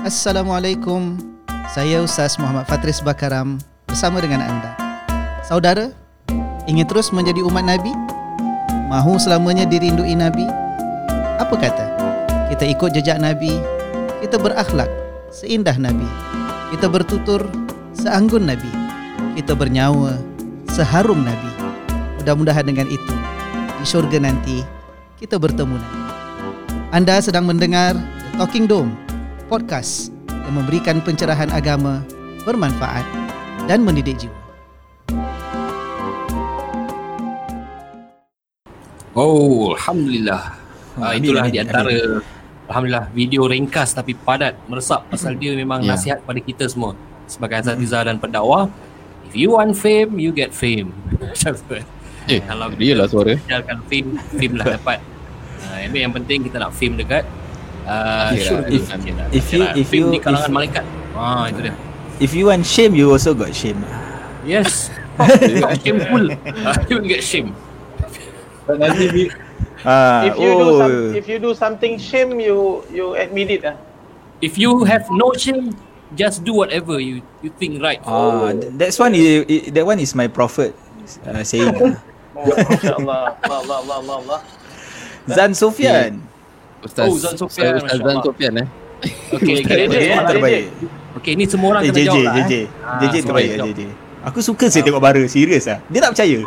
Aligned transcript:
Assalamualaikum. 0.00 1.20
Saya 1.76 2.00
Ustaz 2.00 2.40
Muhammad 2.40 2.64
Fatris 2.64 3.04
Bakaram 3.04 3.60
bersama 3.84 4.24
dengan 4.24 4.40
anda. 4.40 4.72
Saudara, 5.44 5.92
ingin 6.64 6.88
terus 6.88 7.12
menjadi 7.12 7.44
umat 7.44 7.68
Nabi? 7.68 7.92
Mahu 8.88 9.20
selamanya 9.20 9.68
dirindui 9.68 10.16
Nabi? 10.16 10.48
Apa 11.36 11.52
kata? 11.52 11.86
Kita 12.48 12.64
ikut 12.64 12.96
jejak 12.96 13.20
Nabi, 13.20 13.60
kita 14.24 14.40
berakhlak 14.40 14.88
seindah 15.28 15.76
Nabi. 15.76 16.08
Kita 16.72 16.88
bertutur 16.88 17.44
seanggun 17.92 18.48
Nabi. 18.48 18.72
Kita 19.36 19.52
bernyawa 19.52 20.16
seharum 20.72 21.28
Nabi. 21.28 21.52
Mudah-mudahan 22.16 22.64
dengan 22.64 22.88
itu 22.88 23.14
di 23.76 23.84
syurga 23.84 24.16
nanti 24.16 24.64
kita 25.20 25.36
bertemu 25.36 25.76
Nabi. 25.76 26.00
Anda 26.88 27.20
sedang 27.20 27.44
mendengar 27.44 28.00
The 28.32 28.48
Talking 28.48 28.64
Dome, 28.64 28.96
podcast 29.50 30.14
yang 30.30 30.54
memberikan 30.56 31.02
pencerahan 31.02 31.50
agama, 31.50 32.06
bermanfaat 32.46 33.02
dan 33.66 33.82
mendidik 33.82 34.14
jiwa. 34.16 34.38
Oh, 39.12 39.74
Alhamdulillah. 39.74 40.54
Oh, 40.54 40.58
Uh, 40.90 41.14
amin, 41.14 41.22
itulah 41.22 41.42
amin, 41.42 41.54
di 41.54 41.58
antara 41.58 41.94
Alhamdulillah 42.66 43.06
video 43.10 43.46
ringkas 43.46 43.90
tapi 43.90 44.12
padat 44.12 44.58
meresap 44.66 45.06
pasal 45.06 45.34
dia 45.34 45.54
memang 45.54 45.80
Ya. 45.80 45.94
nasihat 45.94 46.18
pada 46.20 46.38
kita 46.38 46.66
semua 46.66 46.98
sebagai 47.24 47.58
asatiza 47.58 48.02
dan 48.02 48.18
pendakwah. 48.18 48.66
If 49.24 49.34
you 49.34 49.54
want 49.54 49.74
fame, 49.74 50.18
you 50.18 50.30
get 50.30 50.50
fame. 50.50 50.90
Macam 51.16 51.54
tu. 51.70 51.78
Eh, 52.26 52.42
Kalau 52.42 52.70
dia 52.74 52.94
lah 52.94 53.06
suara. 53.06 53.38
Jalan 53.40 53.78
fame, 53.86 54.18
fame 54.34 54.54
lah 54.54 54.66
dapat. 54.76 54.98
Uh, 55.62 55.78
yang 55.80 56.10
yang 56.10 56.12
penting 56.12 56.42
kita 56.42 56.58
nak 56.58 56.70
fame 56.70 56.94
dekat 56.94 57.22
uh, 57.86 58.32
Akhirat. 58.32 58.44
syurga. 58.44 58.68
If- 58.72 58.88
Akhirat. 58.90 59.28
if 59.32 59.46
you- 59.52 59.72
if 59.76 59.88
you- 59.94 60.10
di 60.12 60.20
kalangan 60.20 60.48
if- 60.50 60.54
malaikat. 60.54 60.84
Ah, 61.16 61.48
itu 61.48 61.60
dia. 61.68 61.74
If 62.20 62.30
you 62.36 62.52
want 62.52 62.68
shame, 62.68 62.92
you 62.92 63.08
also 63.08 63.32
got 63.32 63.52
shame. 63.56 63.80
Yes. 64.44 64.92
Shameful. 65.84 66.32
Uh, 66.32 66.72
you 66.88 66.96
will 67.00 67.08
get 67.08 67.20
shame. 67.20 67.52
Ah, 69.84 70.28
if 70.28 70.36
you 70.36 70.50
do 70.52 70.64
oh. 70.64 70.78
some, 70.80 70.96
if 71.16 71.24
you 71.28 71.38
do 71.40 71.52
something 71.56 71.96
shame, 71.96 72.36
you 72.40 72.84
you 72.92 73.16
admit 73.16 73.48
it. 73.48 73.62
Ah. 73.64 73.76
If 74.40 74.56
you 74.60 74.84
have 74.84 75.08
no 75.12 75.32
shame, 75.36 75.76
just 76.16 76.44
do 76.44 76.52
whatever 76.56 77.00
you 77.00 77.20
you 77.40 77.52
think 77.56 77.80
right. 77.80 78.00
Ah, 78.04 78.52
th- 78.52 78.72
that's 78.76 78.96
one. 79.00 79.12
Is, 79.16 79.72
that 79.72 79.84
one 79.84 80.00
is 80.00 80.12
my 80.16 80.28
prophet 80.28 80.76
uh, 81.26 81.40
saying. 81.44 81.72
Oh, 82.40 82.46
Masya 82.46 82.96
Allah. 82.96 83.36
Allah, 83.44 83.58
Allah, 83.60 83.76
Allah, 83.84 83.96
Allah, 84.00 84.16
Allah. 84.24 84.40
Zan 85.28 85.52
Sofian. 85.52 86.24
Ustaz, 86.80 87.04
Oh, 87.04 87.14
Zan 87.14 87.36
Sofian, 87.36 87.76
Ustaz 87.76 87.98
Zan. 87.98 88.16
Sofian 88.22 88.52
eh. 88.56 88.66
Okay, 89.30 89.54
okay, 89.58 89.76
JJ, 89.80 89.88
okay. 89.88 90.04
eh, 90.06 90.24
terbaik. 90.26 90.64
Okay, 91.14 91.32
ni 91.32 91.44
semua 91.44 91.68
orang 91.72 91.82
Eh, 91.82 91.88
kena 91.88 91.96
JJ, 91.96 92.06
jawab 92.06 92.22
lah. 92.22 92.34
JJ. 92.36 92.52
eh. 92.52 92.66
Ah, 92.80 92.98
JJ 92.98 93.14
terbaik. 93.22 93.48
JJ. 93.62 93.80
Aku 94.22 94.38
suka 94.38 94.64
saya 94.66 94.82
tengok 94.82 95.00
bara, 95.00 95.22
serius 95.24 95.64
ah. 95.66 95.78
Dia 95.86 96.00
tak 96.02 96.10
percaya. 96.12 96.38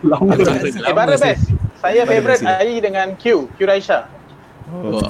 Lama 0.00 0.32
Aku- 0.32 0.42
lama 0.42 0.58
Eh, 0.58 0.94
Bara 0.94 1.14
saya- 1.14 1.36
best. 1.36 1.44
Saya 1.76 2.00
best. 2.04 2.42
Ai 2.42 2.76
dengan 2.78 3.06
Q, 3.14 3.48
Q 3.50 3.58
Raisha. 3.62 4.08
Oh. 4.70 5.00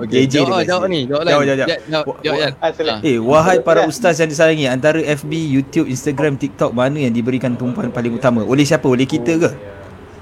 Okay, 0.00 0.24
JJ 0.24 0.34
jawab, 0.38 0.48
dia 0.54 0.68
jawab 0.70 0.86
ni, 0.86 1.00
jawab 1.04 1.22
lah. 1.22 1.32
Jawab, 1.34 1.44
jawab, 1.44 2.16
jawab. 2.22 2.50
Ah. 2.56 2.98
Eh, 3.02 3.18
wahai 3.18 3.58
para 3.60 3.84
ustaz 3.84 4.16
yang 4.16 4.28
disayangi, 4.28 4.64
antara 4.64 4.96
FB, 4.96 5.28
YouTube, 5.28 5.86
Instagram, 5.86 6.36
TikTok 6.36 6.70
mana 6.70 6.96
yang 6.96 7.10
diberikan 7.10 7.52
tumpuan 7.52 7.90
paling 7.90 8.14
utama? 8.14 8.40
Oleh 8.40 8.62
siapa? 8.62 8.86
Oleh 8.86 9.04
kita 9.04 9.36
ke? 9.36 9.50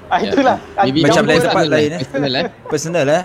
Ah, 0.09 0.19
itulah. 0.19 0.57
Ah, 0.73 0.83
Macam 0.83 1.21
lain 1.21 1.37
dulu 1.37 1.45
tempat 1.45 1.63
lah. 1.63 1.77
lain 1.77 1.89
eh. 1.93 2.01
Personal 2.65 3.05
eh. 3.07 3.23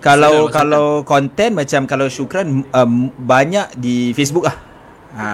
Kalau 0.00 0.48
Personal, 0.48 0.56
kalau 0.56 0.88
konten 1.04 1.50
macam 1.52 1.84
kalau 1.84 2.08
syukran 2.08 2.64
um, 2.72 3.12
banyak 3.20 3.76
di 3.76 4.16
Facebook 4.16 4.48
lah. 4.48 4.56
Ha, 5.12 5.26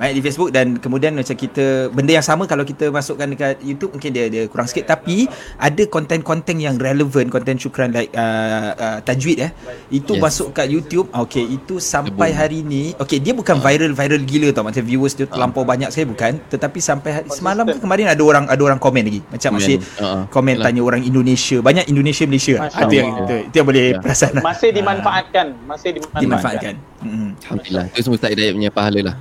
banyak 0.00 0.14
di 0.16 0.22
Facebook 0.24 0.48
dan 0.48 0.80
kemudian 0.80 1.12
macam 1.12 1.36
kita 1.36 1.92
benda 1.92 2.16
yang 2.16 2.24
sama 2.24 2.48
kalau 2.48 2.64
kita 2.64 2.88
masukkan 2.88 3.28
dekat 3.28 3.60
YouTube 3.60 3.92
mungkin 3.92 4.10
dia 4.10 4.32
dia 4.32 4.48
kurang 4.48 4.64
sikit. 4.64 4.88
Tapi 4.88 5.28
ada 5.60 5.82
konten-konten 5.84 6.56
yang 6.56 6.80
relevan 6.80 7.28
konten 7.28 7.60
syukran 7.60 7.92
like 7.92 8.08
uh, 8.16 8.72
uh, 8.72 8.98
tajwid 9.04 9.44
eh. 9.44 9.50
Itu 9.92 10.16
Yes. 10.16 10.22
masuk 10.24 10.56
kat 10.56 10.66
YouTube. 10.66 11.12
Okey 11.12 11.44
itu 11.52 11.76
sampai 11.76 12.32
hari 12.32 12.64
ni. 12.64 12.96
Okey 12.96 13.20
dia 13.20 13.36
bukan 13.36 13.60
viral 13.60 13.92
viral 13.92 14.24
gila 14.24 14.48
tau. 14.50 14.64
Macam 14.64 14.80
viewers 14.80 15.12
dia 15.12 15.28
terlampau 15.28 15.68
banyak 15.68 15.92
saya 15.92 16.08
bukan. 16.08 16.40
Tetapi 16.48 16.78
sampai 16.80 17.10
hari, 17.20 17.26
semalam 17.28 17.68
ke 17.68 17.76
kemarin 17.76 18.08
ada 18.08 18.22
orang 18.24 18.48
ada 18.48 18.62
orang 18.64 18.80
komen 18.80 19.04
lagi. 19.04 19.20
Macam 19.28 19.60
masih 19.60 19.84
komen 20.32 20.56
Yalah. 20.56 20.72
tanya 20.72 20.80
orang 20.80 21.04
Indonesia. 21.04 21.60
Banyak 21.60 21.84
Indonesia 21.92 22.24
Malaysia. 22.24 22.56
Masya 22.56 22.72
Ah, 22.72 22.88
itu 22.88 22.94
yang 22.96 23.08
itu, 23.20 23.34
itu 23.52 23.54
yang 23.60 23.68
boleh 23.68 23.84
Ya. 23.92 23.98
perasan 24.00 24.30
lah. 24.32 24.42
Masih 24.48 24.68
dimanfaatkan. 24.72 25.46
Masih 25.68 25.90
dimanfaatkan. 26.00 26.22
dimanfaatkan. 26.24 26.74
Mm 27.04 27.28
Alhamdulillah. 27.44 27.84
Itu 27.92 28.00
semua 28.00 28.16
Ustaz 28.16 28.30
Hidayat 28.32 28.52
punya 28.56 28.70
pahala 28.72 29.00
lah. 29.12 29.16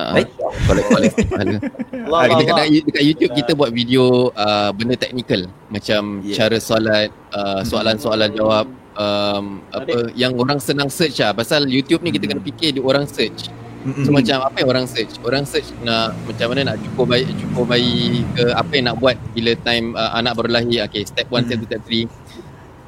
Uh, 0.00 0.12
Baik. 0.16 0.28
Collect, 0.64 0.86
collect 0.88 1.14
pahala. 1.28 1.56
Allah, 1.92 2.18
Ah, 2.18 2.26
kita 2.32 2.42
kadang 2.48 2.66
dekat 2.72 3.02
YouTube 3.04 3.32
kita 3.36 3.52
buat 3.52 3.70
video 3.70 4.04
uh, 4.34 4.70
benda 4.72 4.96
teknikal 4.96 5.44
macam 5.68 6.24
Yeah. 6.24 6.36
cara 6.40 6.56
solat, 6.58 7.08
uh, 7.30 7.60
soalan-soalan 7.62 8.32
jawab 8.32 8.64
um, 8.96 9.60
apa 9.70 10.08
yang 10.14 10.32
orang 10.34 10.56
senang 10.58 10.88
search 10.88 11.20
lah 11.20 11.30
pasal 11.30 11.68
YouTube 11.68 12.00
ni 12.00 12.10
kita 12.10 12.24
kena 12.24 12.40
fikir 12.40 12.72
dia 12.72 12.82
orang 12.82 13.04
search. 13.04 13.52
Mm-mm. 13.80 14.04
So 14.04 14.12
macam 14.12 14.40
apa 14.40 14.56
yang 14.60 14.68
orang 14.68 14.86
search? 14.86 15.16
Orang 15.20 15.44
search 15.44 15.68
nak 15.80 16.12
macam 16.24 16.52
mana 16.52 16.72
nak 16.72 16.76
cukup 16.82 17.04
bayi 17.08 17.24
cukup 17.32 17.64
bayi 17.66 18.24
ke 18.32 18.44
apa 18.52 18.72
yang 18.72 18.84
nak 18.92 18.96
buat 18.98 19.16
bila 19.32 19.52
time 19.64 19.92
uh, 19.94 20.12
anak 20.14 20.32
baru 20.36 20.48
lahir. 20.52 20.84
Okay, 20.88 21.04
step 21.04 21.28
1, 21.32 21.48
step 21.48 21.58
2, 21.64 21.68
step 21.68 21.82
3. 21.84 22.08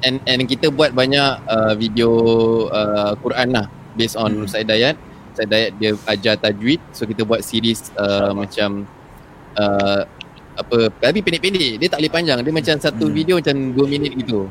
And 0.03 0.15
and 0.25 0.45
kita 0.45 0.69
buat 0.69 0.93
banyak 0.93 1.31
uh, 1.47 1.73
video 1.73 2.09
uh, 2.69 3.17
Quran 3.17 3.53
lah 3.53 3.65
based 3.93 4.13
on 4.13 4.33
Hmm. 4.35 4.45
Ustaz 4.45 4.65
Hidayat. 4.65 4.93
Ustaz 5.33 5.49
Hidayat 5.49 5.71
dia 5.81 5.91
ajar 6.05 6.35
tajwid. 6.37 6.77
So 6.93 7.09
kita 7.09 7.25
buat 7.25 7.41
series 7.41 7.89
uh, 7.97 8.37
macam 8.37 8.85
uh, 9.57 10.05
apa 10.53 10.93
tapi 11.01 11.25
pendek-pendek. 11.25 11.81
Dia 11.81 11.89
tak 11.89 11.99
boleh 12.05 12.13
panjang. 12.13 12.37
Dia 12.45 12.53
macam 12.53 12.75
satu 12.77 13.09
Hmm. 13.09 13.15
video 13.17 13.35
macam 13.41 13.55
2 13.73 13.89
minit 13.89 14.13
gitu. 14.13 14.45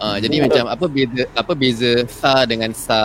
Uh, 0.00 0.16
jadi 0.18 0.40
Hmm. 0.40 0.44
macam 0.48 0.64
apa 0.72 0.84
beza 0.88 1.22
apa 1.36 1.52
beza 1.52 1.92
sa 2.08 2.48
dengan 2.48 2.72
sa, 2.72 3.00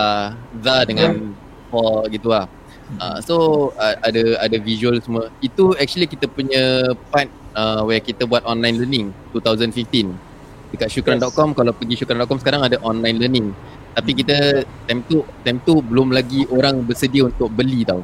za 0.64 0.82
dengan 0.88 1.36
fa 1.68 2.08
gitu 2.08 2.32
lah. 2.32 2.48
Uh, 2.96 3.20
so 3.20 3.34
uh, 3.76 3.94
ada 4.00 4.40
ada 4.40 4.56
visual 4.56 4.96
semua. 5.04 5.28
Itu 5.44 5.76
actually 5.76 6.08
kita 6.08 6.24
punya 6.24 6.96
part 7.12 7.28
uh, 7.52 7.84
where 7.84 8.00
kita 8.00 8.24
buat 8.24 8.40
online 8.48 8.80
learning 8.80 9.12
2015. 9.36 10.16
Dekat 10.72 10.88
syukran.com 10.88 11.52
kalau 11.52 11.72
pergi 11.76 12.00
syukran.com 12.00 12.40
sekarang 12.40 12.64
ada 12.64 12.80
online 12.80 13.20
learning. 13.20 13.52
Tapi 13.94 14.10
kita 14.14 14.62
time 14.86 15.00
tu 15.06 15.22
time 15.42 15.58
tu 15.64 15.80
belum 15.82 16.14
lagi 16.14 16.46
orang 16.48 16.82
bersedia 16.82 17.26
untuk 17.26 17.50
beli 17.50 17.82
tau. 17.82 18.02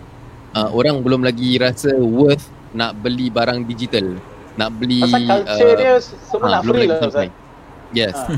Uh, 0.55 0.71
orang 0.71 1.03
belum 1.03 1.27
lagi 1.27 1.59
rasa 1.59 1.95
worth 1.99 2.47
nak 2.75 2.99
beli 2.99 3.31
barang 3.31 3.67
digital. 3.67 4.19
Nak 4.55 4.71
beli 4.79 5.03
Pasal 5.03 5.23
culture 5.27 5.71
uh, 5.71 5.79
dia 5.79 5.93
semua 6.03 6.47
ah, 6.47 6.51
nak 6.51 6.63
free 6.63 6.87
lah. 6.87 6.99
Ustaz. 7.03 7.31
Yes. 7.95 8.15
Ah. 8.19 8.29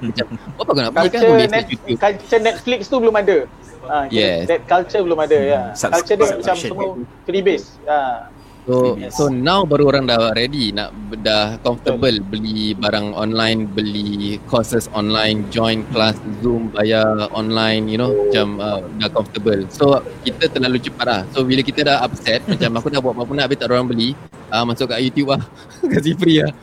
Macam 0.00 0.26
apa 0.32 0.70
kau 0.72 0.82
nak 0.82 0.92
beli 0.96 1.08
kan 1.08 1.20
Culture, 1.20 1.32
boleh 1.36 1.48
net, 1.52 1.64
YouTube. 1.68 1.98
culture 2.00 2.42
Netflix 2.42 2.80
tu 2.88 2.96
belum 2.96 3.14
ada. 3.16 3.36
Ah, 3.82 4.04
Yes. 4.08 4.48
That 4.48 4.62
culture 4.64 5.02
belum 5.04 5.18
ada 5.20 5.38
ya. 5.38 5.60
Subs- 5.76 6.00
Culture 6.00 6.16
dia 6.16 6.28
macam 6.32 6.56
semua 6.56 6.86
free 7.28 7.44
base. 7.44 7.66
Ah. 7.84 8.32
So 8.62 8.94
Yes. 8.94 9.18
so 9.18 9.26
now 9.26 9.66
baru 9.66 9.90
orang 9.90 10.06
dah 10.06 10.30
ready 10.38 10.70
nak 10.70 10.94
dah 11.18 11.58
comfortable 11.66 12.14
beli 12.30 12.78
barang 12.78 13.10
online, 13.10 13.66
beli 13.66 14.38
courses 14.46 14.86
online, 14.94 15.50
join 15.50 15.82
kelas 15.90 16.14
Zoom 16.38 16.70
bayar 16.70 17.26
online, 17.34 17.90
you 17.90 17.98
know, 17.98 18.14
macam 18.14 18.62
uh, 18.62 18.78
dah 19.02 19.10
comfortable. 19.10 19.66
So 19.66 19.98
kita 20.22 20.46
terlalu 20.46 20.78
cepat 20.78 21.06
lah. 21.10 21.20
So 21.34 21.42
bila 21.42 21.66
kita 21.66 21.82
dah 21.82 22.06
upset, 22.06 22.46
macam 22.50 22.70
aku 22.78 22.86
dah 22.86 23.02
buat 23.02 23.18
apa 23.18 23.32
nak 23.34 23.44
habis 23.50 23.58
tak 23.58 23.66
ada 23.66 23.74
orang 23.82 23.90
beli, 23.90 24.14
uh, 24.54 24.62
masuk 24.62 24.94
kat 24.94 25.02
YouTube 25.02 25.34
lah. 25.34 25.42
Kasih 25.90 26.14
free 26.14 26.38
lah. 26.38 26.54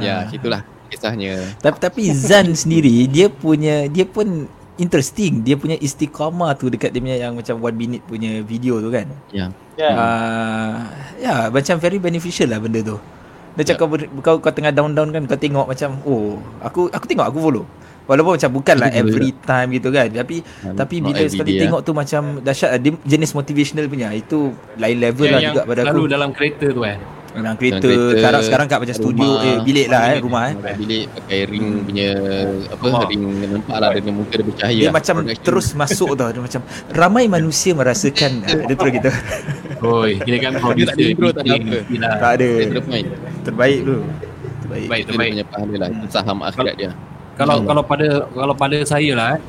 Ya, 0.00 0.24
Ah. 0.24 0.32
itulah 0.32 0.60
kisahnya. 0.88 1.38
Tapi 1.60 1.76
tapi 1.76 2.02
Zan 2.16 2.56
sendiri 2.56 3.04
dia 3.04 3.28
punya 3.28 3.84
dia 3.84 4.08
pun 4.08 4.48
interesting. 4.76 5.42
Dia 5.42 5.54
punya 5.54 5.76
istiqamah 5.78 6.54
tu 6.58 6.70
dekat 6.70 6.90
dia 6.90 7.00
punya 7.00 7.18
yang 7.18 7.32
macam 7.34 7.58
one 7.58 7.76
minute 7.76 8.02
punya 8.04 8.42
video 8.42 8.78
tu 8.78 8.90
kan. 8.90 9.06
Ya. 9.30 9.50
Ya. 9.74 9.90
Ah, 9.90 10.76
ya 11.18 11.34
macam 11.50 11.78
very 11.78 11.98
beneficial 11.98 12.50
lah 12.50 12.58
benda 12.58 12.82
tu. 12.82 12.96
Dia 13.54 13.74
cakap 13.74 13.86
ber- 13.86 14.10
kau 14.18 14.42
kau 14.42 14.50
tengah 14.50 14.74
down 14.74 14.94
down 14.94 15.14
kan 15.14 15.22
kau 15.26 15.38
tengok 15.38 15.66
macam 15.66 15.98
oh 16.02 16.42
aku 16.58 16.90
aku 16.90 17.04
tengok 17.06 17.26
aku 17.26 17.38
follow. 17.38 17.64
Walaupun 18.04 18.36
macam 18.36 18.50
bukanlah 18.52 18.92
every 18.92 19.32
time 19.48 19.68
gitu 19.72 19.88
kan 19.88 20.12
Tapi 20.12 20.44
Hmm, 20.44 20.76
tapi 20.76 21.00
bila 21.00 21.24
sekali 21.24 21.56
day, 21.56 21.60
tengok 21.64 21.80
tu 21.80 21.96
macam 21.96 22.22
dahsyat 22.44 22.76
lah. 22.76 22.80
Dia 22.82 22.92
jenis 23.00 23.32
motivational 23.32 23.88
punya 23.88 24.12
Itu 24.12 24.52
lain 24.76 25.00
level 25.00 25.24
lah 25.24 25.40
yang 25.40 25.56
juga 25.56 25.62
pada 25.64 25.80
selalu 25.88 26.04
aku 26.04 26.12
dalam 26.12 26.30
kereta 26.36 26.66
tu 26.68 26.82
eh. 26.84 26.98
Dalam 27.34 27.54
kereta, 27.58 27.82
kereta, 27.82 28.14
sekarang 28.14 28.42
sekarang 28.46 28.66
kat 28.70 28.78
macam 28.78 28.94
studio 28.94 29.30
rumah. 29.34 29.42
eh 29.42 29.56
bilik 29.66 29.86
lah 29.90 30.02
eh 30.06 30.18
rumah 30.22 30.42
eh. 30.46 30.54
Pakai 30.54 30.74
bilik 30.78 31.04
pakai 31.10 31.38
ring 31.50 31.66
punya 31.82 32.08
apa 32.70 32.84
Rumah. 32.86 33.02
ring 33.10 33.22
nampak 33.50 33.76
lah 33.82 33.88
dia 33.90 34.12
muka 34.14 34.34
dia 34.38 34.46
bercahaya. 34.46 34.78
Dia 34.78 34.86
lah. 34.86 34.94
macam 34.94 35.14
Production. 35.18 35.42
terus 35.42 35.66
masuk 35.74 36.10
tau 36.14 36.28
Dia 36.30 36.42
macam 36.42 36.60
Ramai 36.94 37.24
manusia 37.26 37.70
merasakan 37.74 38.32
ah, 38.46 38.62
Dia 38.70 38.74
terus 38.78 38.92
gitu 38.94 39.10
Oi, 39.82 40.10
kira 40.22 40.36
kan 40.38 40.52
Dia 40.78 40.84
tak 40.86 40.94
ada 40.94 41.04
intro, 41.04 41.28
tak 41.34 41.42
ada 41.42 41.52
apa. 41.58 41.76
Lah. 41.98 42.16
Tak 42.16 42.32
ada. 42.38 42.50
Terbaik 43.42 43.78
tu 43.82 43.96
Terbaik 44.64 44.88
Baik, 44.88 45.00
Itu 45.04 45.12
dia 45.12 45.12
terbaik. 45.12 45.30
punya 45.34 45.46
pahala 45.46 45.74
lah. 45.76 45.88
Itu 45.92 46.06
saham 46.08 46.38
akhirat 46.40 46.74
dia. 46.74 46.90
Kalau 47.34 47.54
InsyaAllah. 47.60 47.66
kalau 47.66 47.82
pada 47.84 48.06
kalau 48.30 48.54
pada 48.54 48.76
saya 48.86 49.12
lah 49.14 49.28
eh. 49.36 49.42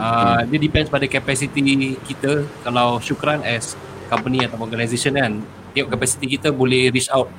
Uh, 0.00 0.40
dia 0.48 0.58
depends 0.58 0.88
pada 0.88 1.04
capacity 1.04 1.60
kita 2.06 2.48
kalau 2.64 2.96
Syukran 3.02 3.44
as 3.44 3.76
company 4.08 4.42
atau 4.46 4.56
organisation 4.58 5.12
kan 5.12 5.32
tengok 5.70 5.90
capacity 5.94 6.26
kita 6.38 6.48
boleh 6.50 6.90
reach 6.90 7.08
out 7.10 7.30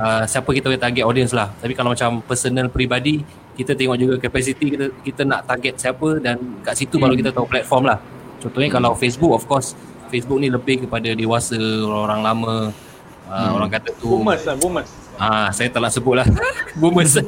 uh, 0.00 0.24
siapa 0.24 0.48
kita 0.50 0.72
punya 0.72 0.80
target 0.80 1.04
audience 1.04 1.32
lah. 1.36 1.52
Tapi 1.60 1.72
kalau 1.76 1.92
macam 1.92 2.24
personal 2.24 2.72
peribadi 2.72 3.20
kita 3.54 3.76
tengok 3.76 3.96
juga 4.00 4.14
capacity 4.16 4.72
kita 4.72 4.86
kita 5.04 5.22
nak 5.28 5.44
target 5.44 5.76
siapa 5.76 6.16
dan 6.16 6.40
kat 6.64 6.74
situ 6.80 6.96
baru 6.96 7.12
kita 7.12 7.30
tahu 7.30 7.44
platform 7.44 7.92
lah. 7.92 7.98
Contohnya 8.40 8.72
kalau 8.72 8.96
Facebook 8.96 9.36
of 9.36 9.44
course 9.44 9.76
Facebook 10.08 10.40
ni 10.40 10.48
lebih 10.48 10.88
kepada 10.88 11.12
dewasa 11.12 11.60
orang 11.84 12.24
lama 12.24 12.72
uh, 13.28 13.50
orang 13.52 13.68
kata 13.68 13.92
tu. 14.00 14.08
Boomers 14.20 14.42
lah, 14.48 14.56
boomers. 14.56 14.90
Ah, 15.20 15.52
saya 15.52 15.68
tak 15.68 15.84
nak 15.84 15.92
sebut 15.92 16.16
lah. 16.16 16.24
Boomers. 16.80 17.20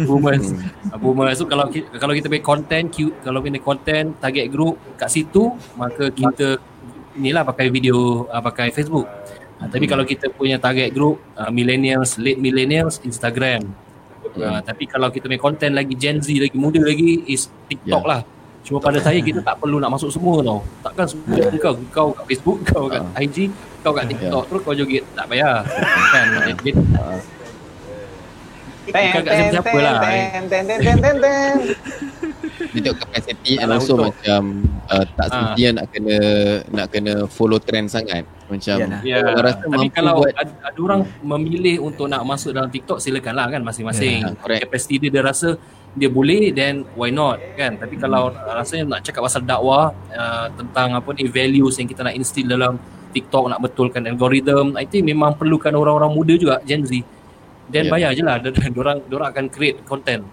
Boomers. 0.00 0.48
Ah, 0.88 0.96
Boomers. 0.96 1.36
So 1.36 1.44
kalau 1.44 1.68
ki- 1.68 1.84
kalau 2.00 2.16
kita 2.16 2.24
punya 2.32 2.40
content 2.40 2.88
Q- 2.88 3.12
Kalau 3.20 3.44
punya 3.44 3.60
content 3.60 4.16
Target 4.16 4.48
group 4.48 4.80
Kat 4.96 5.12
situ 5.12 5.52
Maka 5.76 6.08
kita 6.08 6.56
Inilah 7.20 7.44
pakai 7.44 7.68
video 7.68 8.24
uh, 8.32 8.40
Pakai 8.40 8.72
Facebook 8.72 9.04
uh, 9.58 9.68
Tapi 9.68 9.84
kalau 9.84 10.02
kita 10.02 10.30
punya 10.30 10.56
target 10.56 10.90
group 10.90 11.18
uh, 11.34 11.50
Millennials 11.50 12.16
Late 12.16 12.38
millennials 12.38 13.02
Instagram. 13.02 13.66
Uh, 14.34 14.60
Tapi 14.60 14.84
kalau 14.86 15.08
kita 15.08 15.26
punya 15.26 15.40
content 15.40 15.72
lagi 15.74 15.94
Gen 15.94 16.20
Z 16.20 16.30
lagi 16.32 16.54
muda 16.54 16.78
lagi 16.78 17.26
Is 17.26 17.50
TikTok 17.66 18.04
lah. 18.04 18.22
Cuma 18.62 18.78
pada 18.78 19.00
saya 19.00 19.16
kita 19.18 19.40
tak 19.40 19.56
perlu 19.56 19.80
nak 19.80 19.96
masuk 19.96 20.12
semua 20.12 20.44
tau. 20.44 20.60
Takkan 20.84 21.06
semua 21.08 21.40
kau 21.56 21.74
Kau 21.88 22.08
kat 22.12 22.24
Facebook 22.28 22.58
Kau 22.68 22.84
kat 22.86 23.00
IG 23.16 23.48
Kau 23.80 23.96
kat 23.96 24.04
TikTok 24.06 24.44
Terus 24.44 24.60
kau 24.60 24.74
joget 24.76 25.04
Tak 25.16 25.24
payah. 25.26 25.64
Kan? 26.12 26.26
Jadi, 26.52 26.70
Ten, 28.88 29.04
Bukan 29.12 29.20
kat 29.20 29.32
ten, 29.36 29.36
siapa-siapa 29.52 29.68
ten, 29.68 29.84
lah. 29.84 30.00
ten, 30.00 30.44
ten, 30.48 30.62
ten, 30.64 30.78
ten, 30.80 30.96
ten, 30.96 31.16
ten. 31.20 31.54
Dia 32.72 32.80
tengok 32.88 32.98
capacity 33.04 33.52
and 33.60 33.68
Alah, 33.68 33.76
also 33.80 33.94
macam 34.00 34.40
uh, 34.88 35.04
tak 35.04 35.26
Ah. 35.28 35.28
semestinya 35.28 35.70
nak 35.76 35.86
kena 35.92 36.16
nak 36.72 36.86
kena 36.88 37.14
follow 37.28 37.60
trend 37.60 37.92
sangat. 37.92 38.24
Macam 38.48 38.76
Yalah. 38.80 39.00
Ya, 39.04 39.20
orang 39.20 39.44
rasa 39.44 39.60
tapi 39.60 39.68
mampu 39.76 39.92
kalau 39.92 40.12
buat 40.24 40.32
ada, 40.32 40.52
ada 40.64 40.78
orang 40.80 41.00
memilih 41.20 41.76
untuk 41.84 42.08
nak 42.08 42.24
masuk 42.24 42.50
dalam 42.56 42.72
TikTok 42.72 42.96
silakanlah 42.96 43.44
kan 43.52 43.60
masing-masing. 43.60 44.24
Ya, 44.24 44.32
correct. 44.40 44.60
Capacity 44.64 44.96
dia 45.04 45.10
dia 45.12 45.22
rasa 45.22 45.60
dia 45.92 46.08
boleh 46.08 46.48
then 46.56 46.88
why 46.96 47.12
not 47.12 47.36
kan. 47.60 47.76
Tapi 47.76 48.00
kalau 48.00 48.32
rasanya 48.32 48.96
nak 48.96 49.00
cakap 49.04 49.20
pasal 49.20 49.44
dakwah 49.44 49.92
uh, 49.92 50.46
tentang 50.56 50.96
apa 50.96 51.08
ni 51.12 51.28
values 51.28 51.76
yang 51.76 51.88
kita 51.88 52.00
nak 52.00 52.16
instill 52.16 52.48
dalam 52.48 52.80
TikTok 53.12 53.52
nak 53.52 53.60
betulkan 53.60 54.04
algorithm, 54.08 54.76
I 54.80 54.84
think 54.88 55.04
memang 55.04 55.36
perlukan 55.36 55.72
orang-orang 55.76 56.12
muda 56.12 56.34
juga 56.36 56.60
Gen 56.64 56.84
Z. 56.88 57.04
Dan 57.68 57.84
Ya. 57.84 57.92
bayar 57.92 58.10
je 58.16 58.24
lah 58.24 58.40
Diorang, 58.74 59.04
diorang 59.12 59.28
akan 59.28 59.44
create 59.52 59.84
content 59.84 60.24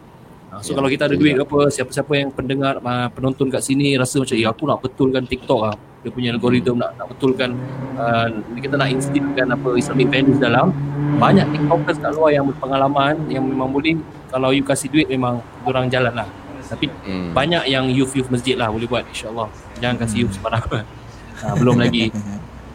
Ah, 0.56 0.63
So 0.63 0.72
Ya, 0.72 0.80
kalau 0.80 0.88
kita 0.88 1.04
ada 1.12 1.16
duit 1.19 1.36
ke 1.36 1.44
apa 1.44 1.60
Siapa-siapa 1.68 2.12
yang 2.16 2.31
pendengar 2.31 2.80
ah, 2.80 3.12
Penonton 3.12 3.52
kat 3.52 3.60
sini 3.60 4.00
Rasa 4.00 4.24
macam 4.24 4.36
Ya 4.40 4.48
aku 4.48 4.63
nak 4.63 4.80
betulkan 4.80 5.28
TikTok 5.28 5.60
lah 5.68 5.75
Dia 6.00 6.10
punya 6.16 6.31
algorithm 6.31 6.80
nak, 6.80 6.96
nak 6.96 7.12
betulkan 7.12 7.60
uh, 8.00 8.28
Kita 8.56 8.80
nak 8.80 8.88
instillkan 8.88 9.52
apa 9.52 9.69
Islamic 9.75 10.07
values 10.07 10.40
dalam. 10.40 10.72
Banyak 11.19 11.52
TikTokers 11.52 11.98
kat 12.00 12.12
luar 12.16 12.31
yang 12.31 12.46
berpengalaman 12.48 13.28
Yang 13.28 13.44
memang 13.52 13.69
boleh 13.75 14.00
Kalau 14.31 14.56
you 14.56 14.63
kasih 14.63 14.88
duit 14.88 15.07
memang 15.12 15.44
Diorang 15.68 15.92
jalan 15.92 16.16
lah. 16.16 16.28
Tapi 16.66 16.90
hmm. 16.90 17.38
banyak 17.38 17.69
yang 17.69 17.86
youth-youth 17.94 18.31
masjid 18.34 18.58
lah 18.58 18.74
boleh 18.74 18.90
buat 18.90 19.06
insyaAllah. 19.06 19.46
Jangan 19.78 20.01
kasih 20.01 20.25
youth 20.25 20.34
sembarang 20.34 20.66
uh, 20.66 21.56
Belum 21.60 21.78
lagi. 21.78 22.10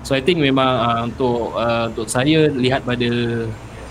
So 0.01 0.17
I 0.17 0.25
think 0.25 0.41
memang 0.41 0.81
uh, 0.81 1.01
untuk 1.13 1.53
uh, 1.61 1.93
untuk 1.93 2.09
saya 2.09 2.49
lihat 2.49 2.89
pada 2.89 3.05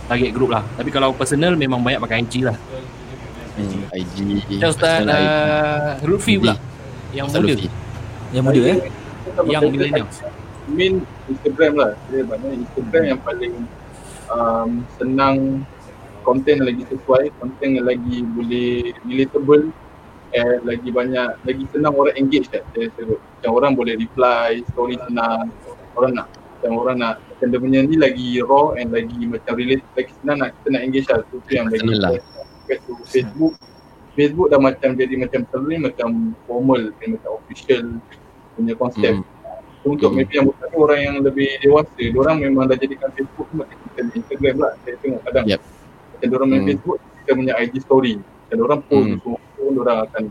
target 0.09 0.31
group 0.33 0.49
lah. 0.49 0.65
Tapi 0.73 0.89
kalau 0.89 1.13
personal 1.13 1.53
memang 1.53 1.85
banyak 1.85 2.01
pakai 2.01 2.25
IG 2.25 2.49
lah 2.49 2.57
Hmm, 3.59 3.83
IG. 3.91 4.15
Macam 4.55 4.69
Ustaz 4.71 5.03
uh, 5.03 5.99
Lutfi 6.07 6.39
pula 6.39 6.55
Yang 7.11 7.25
Ustaz 7.27 7.41
muda. 7.43 7.51
Lutfi. 7.51 7.69
Yang 8.31 8.43
muda 8.47 8.61
eh. 8.63 8.77
Yang 9.45 9.61
millennials 9.67 10.17
main 10.73 11.01
Instagram 11.27 11.73
lah. 11.77 11.91
Dia 12.09 12.21
banyak 12.25 12.51
Instagram 12.65 13.03
yang 13.15 13.19
paling 13.25 13.55
um, 14.29 14.69
senang 15.01 15.65
konten 16.21 16.61
yang 16.61 16.67
lagi 16.69 16.83
sesuai 16.93 17.33
konten 17.41 17.79
yang 17.79 17.87
lagi 17.87 18.21
boleh 18.21 18.93
relatable 19.07 19.73
and 20.35 20.61
lagi 20.61 20.89
banyak 20.93 21.29
lagi 21.41 21.63
senang 21.73 21.95
orang 21.97 22.13
engage 22.13 22.45
kan 22.53 22.61
saya 22.75 22.85
sebut 22.93 23.17
macam 23.17 23.51
orang 23.55 23.71
boleh 23.73 23.95
reply 23.97 24.61
story 24.73 24.95
senang. 25.09 25.49
Orang 25.97 26.13
nak 26.15 26.27
macam 26.29 26.71
orang 26.75 26.97
nak 27.01 27.15
macam 27.23 27.47
dia 27.49 27.59
punya 27.59 27.79
ni 27.87 27.95
lagi 27.97 28.29
raw 28.43 28.75
and 28.77 28.91
lagi 28.93 29.19
macam 29.25 29.53
relate 29.57 29.83
lagi 29.95 30.11
senang 30.21 30.37
nak 30.43 30.49
kita 30.61 30.67
nak 30.75 30.81
engage 30.85 31.07
lah. 31.09 31.19
Tu 31.27 31.35
tu 31.41 31.49
yang 31.49 31.65
lagi 31.67 31.81
Personal 31.81 32.13
lah. 32.13 32.38
Compared 32.69 32.85
to 32.85 32.93
Facebook 33.09 33.57
Facebook 34.13 34.47
dah 34.53 34.61
macam 34.61 34.93
jadi 34.93 35.15
macam 35.17 35.41
selalu 35.49 35.65
ni 35.73 35.79
macam 35.89 36.09
formal 36.45 36.81
macam 36.93 37.31
official 37.41 37.97
punya 38.53 38.73
konsep 38.77 39.17
Hmm. 39.17 39.37
So, 39.79 39.95
untuk 39.95 40.11
Hmm. 40.11 40.19
maybe 40.19 40.33
yang 40.35 40.47
bukan 40.51 40.69
orang 40.75 40.99
yang 40.99 41.15
lebih 41.23 41.55
dewasa, 41.63 42.03
orang 42.11 42.43
memang 42.43 42.67
dah 42.67 42.75
jadikan 42.75 43.15
Facebook 43.15 43.47
tu 43.47 43.63
macam 43.63 43.79
kita 43.79 44.11
Instagram 44.11 44.55
lah. 44.59 44.75
Saya 44.83 44.95
tengok 44.99 45.21
kadang. 45.23 45.45
Yep. 45.47 45.61
Macam 46.11 46.27
orang 46.35 46.47
main 46.51 46.59
Hmm. 46.59 46.67
Facebook, 46.67 46.97
kita 46.99 47.31
punya 47.31 47.53
IG 47.63 47.73
story. 47.87 48.13
Macam 48.19 48.57
orang 48.67 48.81
post, 48.91 49.07
Hmm. 49.07 49.19
so 49.23 49.29
orang 49.79 49.97
akan 50.03 50.23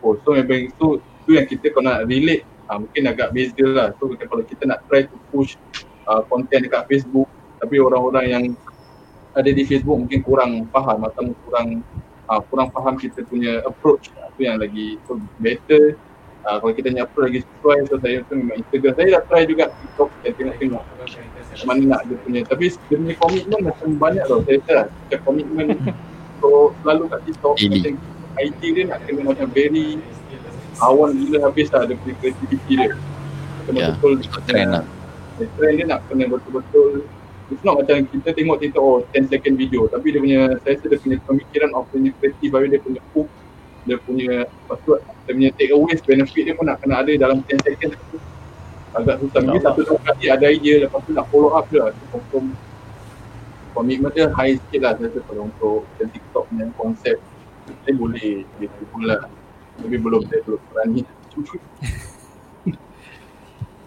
post. 0.00 0.18
So 0.24 0.28
memang 0.32 0.60
itu, 0.72 0.88
itu 1.04 1.30
yang 1.36 1.46
kita 1.52 1.66
kalau 1.76 1.84
nak 1.84 2.08
relate, 2.08 2.48
ah, 2.64 2.76
mungkin 2.80 3.02
agak 3.04 3.28
beza 3.36 3.66
lah. 3.68 3.88
So 4.00 4.08
kalau 4.08 4.42
kita 4.48 4.62
nak 4.64 4.80
try 4.88 5.04
to 5.04 5.16
push 5.28 5.60
uh, 6.08 6.24
content 6.24 6.64
dekat 6.64 6.88
Facebook, 6.88 7.28
tapi 7.60 7.76
orang-orang 7.84 8.24
yang 8.24 8.44
ada 9.34 9.50
di 9.50 9.62
Facebook 9.66 9.98
mungkin 10.06 10.20
kurang 10.22 10.52
faham 10.70 11.02
atau 11.10 11.34
kurang 11.46 11.82
uh, 12.30 12.40
kurang 12.48 12.70
faham 12.70 12.94
kita 12.96 13.26
punya 13.26 13.60
approach. 13.66 14.14
Itu 14.34 14.40
yang 14.46 14.62
lagi 14.62 14.98
so 15.06 15.18
better. 15.42 15.98
Uh, 16.44 16.60
kalau 16.60 16.72
kita 16.76 16.92
punya 16.92 17.04
approach 17.08 17.26
lagi 17.32 17.40
sesuai 17.42 17.78
so 17.88 17.96
saya 17.98 18.16
tu 18.28 18.34
memang 18.36 18.56
Instagram 18.60 18.92
saya 18.94 19.06
dah 19.18 19.22
try 19.26 19.42
juga 19.48 19.64
TikTok 19.74 20.10
saya 20.22 20.32
tengok-tengok. 20.38 20.82
Mana 21.66 21.82
nak 21.82 22.00
dia 22.06 22.16
punya. 22.22 22.40
Tapi 22.46 22.64
dia 22.70 22.96
punya 22.96 23.14
komitmen 23.18 23.60
macam 23.66 23.88
banyak 23.98 24.24
tau. 24.30 24.40
Saya 24.46 24.58
rasa 24.70 24.94
macam 24.94 25.18
komitmen 25.26 25.66
so 26.38 26.70
selalu 26.82 27.02
kat 27.10 27.20
TikTok 27.26 27.54
macam 27.58 27.94
IT 28.34 28.60
dia 28.62 28.84
nak 28.90 28.98
kena 29.06 29.20
macam 29.30 29.46
very 29.54 29.98
awan 30.82 31.14
gila 31.14 31.38
habis 31.46 31.70
lah 31.70 31.86
dia 31.86 31.98
punya 31.98 32.14
creativity 32.22 32.72
dia. 32.74 32.94
Ya, 33.72 33.96
betul 33.96 34.20
ikut 34.20 34.42
trend 34.44 34.70
lah. 34.76 34.84
trend 35.56 35.74
dia 35.80 35.86
nak 35.88 36.00
kena 36.10 36.28
betul-betul 36.28 37.08
It's 37.52 37.60
not 37.60 37.76
macam 37.76 38.08
kita 38.08 38.32
tengok 38.32 38.56
TikTok 38.56 38.84
oh 38.84 39.04
10 39.12 39.28
second 39.28 39.54
video. 39.60 39.84
Tapi 39.92 40.16
dia 40.16 40.20
punya 40.20 40.40
saya 40.64 40.80
rasa 40.80 40.86
dia 40.88 40.98
punya 41.00 41.16
pemikiran 41.28 41.70
of 41.76 41.84
punya 41.92 42.10
kreatif 42.16 42.48
habis 42.48 42.68
dia 42.72 42.80
punya 42.80 43.02
hook 43.12 43.28
dia 43.84 43.96
punya 44.00 44.48
lepas 44.48 44.78
tu 44.80 44.96
dia 44.96 45.32
punya 45.36 45.50
take 45.60 45.72
away 45.76 45.92
benefit 46.00 46.42
dia 46.48 46.54
pun 46.56 46.64
nak 46.64 46.80
kena 46.80 47.04
ada 47.04 47.12
dalam 47.20 47.44
10 47.44 47.60
second. 47.68 47.92
Tu 47.92 48.16
agak 48.96 49.16
susah. 49.20 49.40
Mungkin 49.44 49.60
satu 49.60 49.80
dua 49.84 49.98
kali 50.08 50.26
ada 50.32 50.46
idea 50.48 50.88
lepas 50.88 51.04
tu 51.04 51.12
nak 51.12 51.28
follow 51.28 51.52
up 51.52 51.68
je 51.68 51.76
lah. 51.76 51.92
Tu 51.92 52.04
confirm 52.08 52.56
komitmen 53.76 54.08
dia 54.16 54.32
high 54.32 54.56
sikit 54.56 54.80
lah 54.86 54.92
saya 54.96 55.12
rasa 55.12 55.20
kalau 55.28 55.42
untuk 55.50 55.84
macam 55.84 56.08
TikTok 56.14 56.44
punya 56.48 56.66
konsep 56.80 57.16
saya 57.84 57.94
boleh 57.96 58.46
gitu 58.62 58.82
pula 58.94 59.28
tapi 59.76 59.96
belum 60.00 60.22
saya 60.32 60.40
belum 60.48 60.60
berani. 60.72 61.02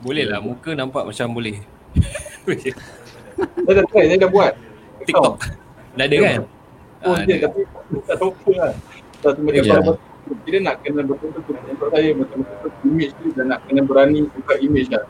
Boleh 0.06 0.30
lah 0.30 0.38
muka 0.44 0.78
nampak 0.78 1.10
macam 1.10 1.34
boleh 1.34 1.58
saya 3.38 3.74
dah 3.74 3.86
try 3.88 4.06
saya 4.06 4.20
dah 4.20 4.29
buat 4.29 4.51
TikTok 5.01 5.34
Dah 5.94 6.06
ada 6.06 6.17
kan 6.17 6.39
Oh 6.98 7.13
Ah, 7.13 7.22
dia 7.24 7.38
ada. 7.38 7.46
tapi 7.48 7.62
tak 8.03 8.15
tahu 8.17 8.32
apa 8.34 8.51
lah. 8.58 8.72
Satu 9.22 9.39
macam 9.39 9.62
betul 9.62 9.96
kita 10.44 10.58
nak 10.60 10.75
kena 10.82 11.01
betul-betul 11.01 11.53
tu 11.56 11.70
untuk 11.70 11.88
saya 11.88 12.10
macam 12.12 12.38
betul 12.41 12.72
image 12.84 13.13
tu 13.15 13.27
dan 13.32 13.46
nak 13.48 13.60
kena 13.63 13.82
berani 13.82 14.20
tukar 14.34 14.58
image 14.60 14.89
lah. 14.89 15.06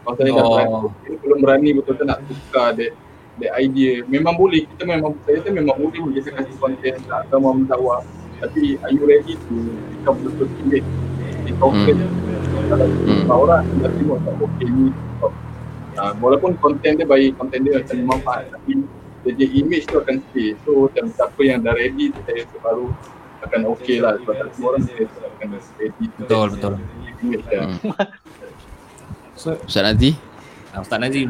Kalau 0.00 0.14
saya 0.14 0.30
dah 0.30 0.34
Oh. 0.36 0.48
berani, 0.48 0.78
kita 1.02 1.14
belum 1.20 1.38
berani 1.42 1.68
betul-betul 1.74 2.06
nak 2.06 2.18
tukar 2.24 2.68
that, 2.72 2.92
that 3.36 3.52
idea. 3.52 4.06
Memang 4.06 4.34
boleh, 4.34 4.62
kita 4.64 4.82
memang, 4.84 5.18
saya 5.22 5.42
rasa 5.42 5.50
memang 5.50 5.74
boleh 5.74 5.98
boleh 6.00 6.14
kita 6.16 6.30
kasih 6.32 6.54
konten 6.56 6.92
tak 7.02 7.18
agama 7.26 7.48
mendakwah. 7.52 8.00
Tapi 8.38 8.62
are 8.80 8.92
you 8.92 9.02
ready 9.02 9.34
to 9.34 9.54
become 9.90 10.18
betul 10.22 10.46
image? 10.62 10.86
Di 11.44 11.52
content. 11.56 11.98
Kalau 12.70 12.86
Hmm. 12.86 13.26
orang 13.28 13.66
dah 13.76 13.90
tengok 13.90 14.18
tak 14.22 14.34
okay 14.38 14.68
ni. 14.70 14.86
Uh, 15.94 16.10
walaupun 16.18 16.50
konten 16.58 16.90
dia 16.94 17.04
baik, 17.04 17.34
konten 17.34 17.62
dia 17.62 17.78
macam 17.78 17.96
manfaat 18.04 18.42
tapi 18.50 18.82
jadi 19.24 19.44
image 19.56 19.84
tu 19.86 19.96
akan 19.96 20.14
stay. 20.26 20.52
So 20.62 20.84
macam 20.84 21.04
siapa 21.08 21.40
yang 21.40 21.58
dah 21.62 21.72
ready 21.72 22.10
saya 22.20 22.42
rasa 22.42 22.56
baru 22.60 22.86
akan 23.40 23.60
okay 23.70 23.96
lah 24.00 24.12
sebab 24.18 24.34
tak 24.34 24.46
semua 24.52 24.66
orang 24.70 24.82
saya 24.82 24.96
rasa 25.04 25.18
akan 25.30 25.46
ready 25.78 26.04
to 26.04 26.18
Betul, 26.20 26.46
betul. 26.50 26.72
image. 27.20 27.44
Hmm. 27.48 27.76
So 29.34 29.50
Ustaz 29.60 29.82
Nazri. 29.84 30.16
ah, 30.70 30.80
Ustaz 30.80 30.96
Nazim 30.96 31.28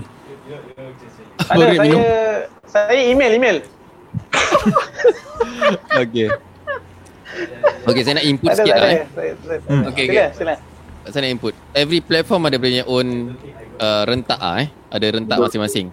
Tak 1.41 1.45
ada, 1.45 1.57
Boleh 1.57 1.73
saya, 1.73 1.83
minum? 1.83 2.01
saya 2.65 3.01
email, 3.03 3.33
email. 3.33 3.57
Okay. 5.97 6.29
Okay, 7.85 8.03
saya 8.03 8.15
nak 8.17 8.25
input 8.25 8.49
Tak 8.49 8.57
sikit 8.61 8.75
lah 8.75 8.89
eh. 8.89 9.03
Saya- 9.11 9.37
saya- 9.41 9.63
Hmm. 9.67 9.83
Okay, 9.91 10.05
Sila, 10.33 10.55
Saya 11.09 11.29
nak 11.29 11.33
input. 11.37 11.55
Every 11.77 12.01
platform 12.01 12.49
ada 12.49 12.57
punya 12.57 12.85
own 12.89 13.37
uh, 13.81 14.03
rentak 14.09 14.41
ah 14.41 14.65
eh. 14.65 14.69
Ada 14.89 15.21
rentak 15.21 15.37
masing-masing. 15.41 15.89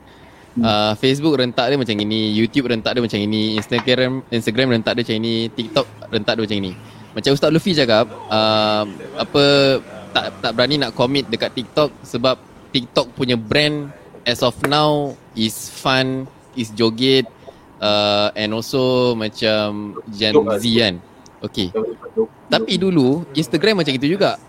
Uh, 0.51 0.91
Facebook 0.99 1.39
rentak 1.39 1.71
dia 1.71 1.79
macam 1.79 1.95
ini, 1.95 2.35
YouTube 2.35 2.67
rentak 2.67 2.91
dia 2.91 2.99
macam 2.99 3.15
ini, 3.15 3.55
Instagram 3.55 4.19
Instagram 4.27 4.67
rentak 4.75 4.99
dia 4.99 5.07
macam 5.07 5.17
ini, 5.23 5.47
TikTok 5.47 5.87
rentak 6.11 6.35
dia 6.35 6.43
macam 6.43 6.59
ini. 6.59 6.71
macam 7.11 7.31
Ustaz 7.35 7.51
Luffy 7.51 7.75
cakap 7.75 8.07
uh, 8.31 8.83
apa 9.19 9.43
tak 10.15 10.25
tak 10.39 10.51
berani 10.55 10.79
nak 10.79 10.95
commit 10.95 11.27
dekat 11.27 11.51
TikTok 11.55 11.91
sebab 12.07 12.39
TikTok 12.71 13.11
punya 13.15 13.35
brand 13.35 13.91
as 14.23 14.39
of 14.39 14.55
now 14.67 15.11
is 15.35 15.67
fun, 15.71 16.23
is 16.55 16.71
joget 16.71 17.27
uh, 17.83 18.31
and 18.35 18.55
also 18.55 19.11
macam 19.15 19.95
Gen 20.07 20.35
Z 20.59 20.63
kan. 20.63 20.95
Okay. 21.41 21.67
Tapi 22.47 22.73
dulu 22.77 23.25
Instagram 23.35 23.83
macam 23.83 23.91
itu 23.91 24.07
juga. 24.07 24.39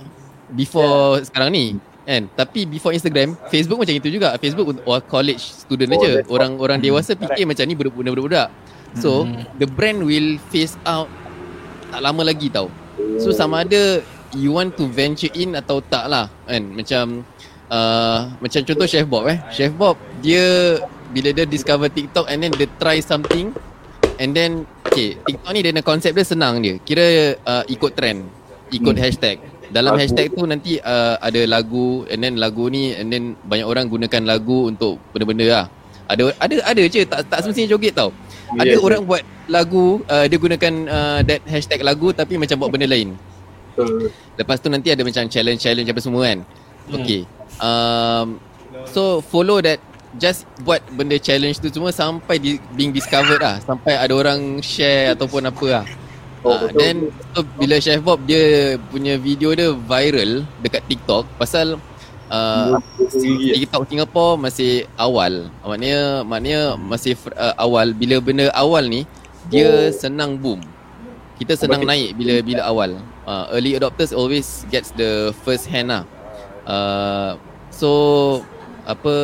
Before 0.52 1.18
yeah. 1.18 1.26
sekarang 1.26 1.50
ni 1.52 1.66
kan. 2.02 2.26
Tapi 2.34 2.66
before 2.66 2.92
Instagram, 2.92 3.38
Facebook 3.48 3.78
macam 3.78 3.94
itu 3.94 4.08
juga. 4.10 4.34
Facebook 4.36 4.74
untuk 4.76 4.84
oh, 4.84 5.00
college 5.06 5.40
student 5.40 5.94
oh, 5.94 5.96
aja. 6.00 6.10
Orang-orang 6.28 6.78
dewasa 6.82 7.14
fikir 7.14 7.46
macam 7.46 7.64
ni 7.64 7.74
budak-budak. 7.78 8.50
So, 8.92 9.24
hmm. 9.24 9.56
the 9.56 9.64
brand 9.64 10.04
will 10.04 10.36
phase 10.52 10.76
out 10.84 11.08
tak 11.92 12.00
lama 12.00 12.24
lagi 12.24 12.48
tau. 12.48 12.72
So 13.20 13.36
sama 13.36 13.68
ada 13.68 14.00
you 14.32 14.56
want 14.56 14.80
to 14.80 14.88
venture 14.88 15.28
in 15.36 15.52
atau 15.52 15.84
tak 15.84 16.08
lah 16.08 16.32
kan. 16.48 16.64
Macam 16.72 17.20
uh, 17.68 18.32
macam 18.40 18.60
contoh 18.64 18.88
Chef 18.88 19.04
Bob 19.04 19.28
eh. 19.28 19.38
Chef 19.52 19.72
Bob 19.76 20.00
dia 20.24 20.80
bila 21.12 21.28
dia 21.36 21.44
discover 21.44 21.92
TikTok 21.92 22.24
and 22.32 22.40
then 22.40 22.52
dia 22.56 22.68
try 22.80 22.96
something 23.04 23.52
and 24.16 24.32
then 24.32 24.64
okay 24.88 25.20
TikTok 25.28 25.52
ni 25.52 25.60
dia 25.60 25.76
ada 25.76 25.84
konsep 25.84 26.16
dia 26.16 26.24
senang 26.24 26.64
dia. 26.64 26.80
Kira 26.80 27.36
uh, 27.44 27.64
ikut 27.68 27.92
trend, 27.92 28.24
ikut 28.72 28.96
hmm. 28.96 29.04
hashtag. 29.04 29.36
Dalam 29.72 29.96
hashtag 29.96 30.36
tu 30.36 30.44
nanti 30.44 30.76
uh, 30.76 31.16
ada 31.16 31.40
lagu 31.48 32.04
and 32.12 32.20
then 32.20 32.36
lagu 32.36 32.68
ni 32.68 32.92
and 32.92 33.08
then 33.08 33.32
banyak 33.48 33.64
orang 33.64 33.88
gunakan 33.88 34.22
lagu 34.28 34.68
untuk 34.68 35.00
benda-benda 35.16 35.46
lah. 35.48 35.66
Ada 36.12 36.36
ada 36.36 36.54
ada 36.76 36.82
je 36.84 37.08
tak 37.08 37.24
tak 37.24 37.40
semestinya 37.40 37.72
joget 37.72 37.96
tau. 37.96 38.12
Yeah, 38.52 38.68
ada 38.68 38.74
yeah. 38.76 38.84
orang 38.84 39.02
buat 39.08 39.24
lagu 39.48 40.04
uh, 40.04 40.28
dia 40.28 40.36
gunakan 40.36 40.72
uh, 40.92 41.20
that 41.24 41.40
hashtag 41.48 41.80
lagu 41.80 42.12
tapi 42.12 42.36
macam 42.36 42.60
buat 42.60 42.68
benda 42.68 42.84
lain. 42.84 43.16
Lepas 44.36 44.60
tu 44.60 44.68
nanti 44.68 44.92
ada 44.92 45.00
macam 45.00 45.24
challenge-challenge 45.24 45.88
apa 45.88 46.00
semua 46.04 46.22
kan. 46.28 46.38
Hmm. 46.44 46.94
Okay. 47.00 47.24
Um, 47.56 48.26
so 48.92 49.24
follow 49.24 49.64
that 49.64 49.80
just 50.20 50.44
buat 50.60 50.84
benda 50.92 51.16
challenge 51.16 51.56
tu 51.64 51.72
semua 51.72 51.88
sampai 51.88 52.36
di, 52.36 52.60
being 52.76 52.92
discovered 52.92 53.40
lah. 53.40 53.56
Sampai 53.64 53.96
ada 53.96 54.12
orang 54.12 54.60
share 54.60 55.16
ataupun 55.16 55.48
apa 55.48 55.66
lah. 55.80 55.84
Oh, 56.42 56.58
uh, 56.58 56.66
then 56.74 57.14
so, 57.30 57.46
bila 57.54 57.78
Chef 57.78 58.02
Bob 58.02 58.18
dia 58.26 58.74
punya 58.90 59.14
video 59.14 59.54
dia 59.54 59.70
viral 59.70 60.42
dekat 60.58 60.82
TikTok 60.90 61.22
pasal 61.38 61.78
uh, 62.26 62.82
TikTok 63.54 63.86
Singapore 63.86 64.42
masih 64.42 64.90
awal. 64.98 65.46
Maknanya 65.62 66.26
maknanya 66.26 66.74
masih 66.74 67.14
uh, 67.38 67.54
awal 67.54 67.94
bila 67.94 68.18
benda 68.18 68.50
awal 68.58 68.90
ni 68.90 69.06
dia 69.54 69.70
oh. 69.70 69.94
senang 69.94 70.34
boom. 70.34 70.58
Kita 71.38 71.54
senang 71.54 71.86
naik 71.86 72.18
bila 72.18 72.42
bila 72.42 72.62
awal. 72.66 72.90
Uh, 73.22 73.46
early 73.54 73.78
adopters 73.78 74.10
always 74.10 74.66
gets 74.66 74.90
the 74.98 75.30
first 75.46 75.70
hand 75.70 75.94
lah. 75.94 76.02
Uh, 76.66 77.38
so 77.70 77.90
apa 78.82 79.14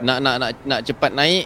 nak 0.00 0.24
nak 0.24 0.40
nak 0.40 0.50
nak 0.64 0.80
cepat 0.80 1.12
naik 1.12 1.44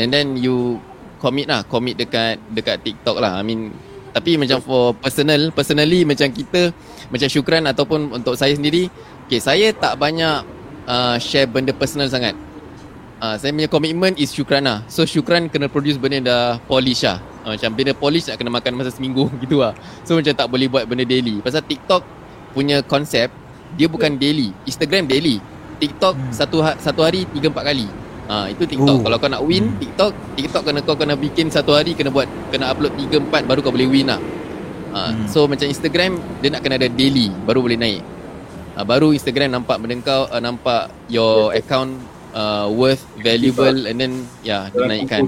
and 0.00 0.08
then 0.08 0.32
you 0.40 0.80
commit 1.20 1.44
lah, 1.44 1.60
commit 1.68 2.00
dekat 2.00 2.40
dekat 2.56 2.80
TikTok 2.80 3.20
lah. 3.20 3.36
I 3.36 3.44
mean 3.44 3.76
tapi 4.10 4.36
macam 4.36 4.58
for 4.62 4.94
personal, 4.98 5.54
personally 5.54 6.02
macam 6.02 6.26
kita 6.30 6.74
macam 7.10 7.28
Syukran 7.30 7.66
ataupun 7.66 8.14
untuk 8.14 8.34
saya 8.34 8.54
sendiri 8.54 8.90
Okay, 9.30 9.38
saya 9.38 9.70
tak 9.70 9.94
banyak 9.94 10.42
uh, 10.90 11.14
share 11.22 11.46
benda 11.46 11.70
personal 11.70 12.10
sangat. 12.10 12.34
Uh, 13.22 13.38
saya 13.38 13.54
punya 13.54 13.70
komitmen 13.70 14.10
is 14.18 14.34
syukran 14.34 14.66
lah. 14.66 14.82
So 14.90 15.06
syukran 15.06 15.46
kena 15.46 15.70
produce 15.70 15.94
benda 16.02 16.18
yang 16.18 16.26
dah 16.26 16.58
polish 16.66 17.06
lah. 17.06 17.22
Uh, 17.46 17.54
macam 17.54 17.70
benda 17.78 17.94
polish 17.94 18.26
nak 18.26 18.42
kena 18.42 18.50
makan 18.50 18.74
masa 18.74 18.90
seminggu 18.90 19.30
gitu 19.46 19.62
lah. 19.62 19.70
So 20.02 20.18
macam 20.18 20.34
tak 20.34 20.50
boleh 20.50 20.66
buat 20.66 20.82
benda 20.82 21.06
daily. 21.06 21.38
Pasal 21.46 21.62
TikTok 21.62 22.02
punya 22.58 22.82
konsep, 22.82 23.30
dia 23.78 23.86
bukan 23.86 24.18
daily. 24.18 24.50
Instagram 24.66 25.06
daily. 25.06 25.38
TikTok 25.78 26.18
hmm. 26.18 26.34
satu, 26.34 26.58
ha- 26.58 26.78
satu 26.82 27.06
hari 27.06 27.22
tiga 27.30 27.54
empat 27.54 27.70
kali. 27.70 27.86
Ha, 28.30 28.46
itu 28.46 28.62
TikTok. 28.62 29.02
Oh. 29.02 29.02
Kalau 29.02 29.16
kau 29.18 29.26
nak 29.26 29.42
win, 29.42 29.74
hmm. 29.74 29.78
TikTok, 29.82 30.12
TikTok 30.38 30.62
kena 30.62 30.80
kau 30.86 30.94
kena 30.94 31.18
bikin 31.18 31.50
satu 31.50 31.74
hari 31.74 31.98
kena 31.98 32.14
buat 32.14 32.30
kena 32.54 32.70
upload 32.70 32.94
tiga 32.94 33.18
empat 33.18 33.42
baru 33.42 33.58
kau 33.58 33.74
boleh 33.74 33.90
win 33.90 34.06
lah. 34.06 34.22
Ha, 34.94 35.00
hmm. 35.10 35.26
So 35.26 35.50
macam 35.50 35.66
Instagram 35.66 36.22
dia 36.38 36.54
nak 36.54 36.62
kena 36.62 36.78
ada 36.78 36.86
daily 36.86 37.34
baru 37.42 37.66
boleh 37.66 37.74
naik 37.74 38.20
uh, 38.80 38.84
baru 38.86 39.12
Instagram 39.12 39.52
nampak 39.52 39.76
benda 39.76 40.00
kau 40.00 40.24
uh, 40.28 40.40
nampak 40.40 40.88
your 41.12 41.52
account 41.52 41.98
uh, 42.32 42.68
worth 42.72 43.04
valuable 43.20 43.84
and 43.84 44.00
then 44.00 44.12
ya 44.40 44.72
yeah, 44.72 44.72
dia 44.72 44.86
naikkan 44.88 45.22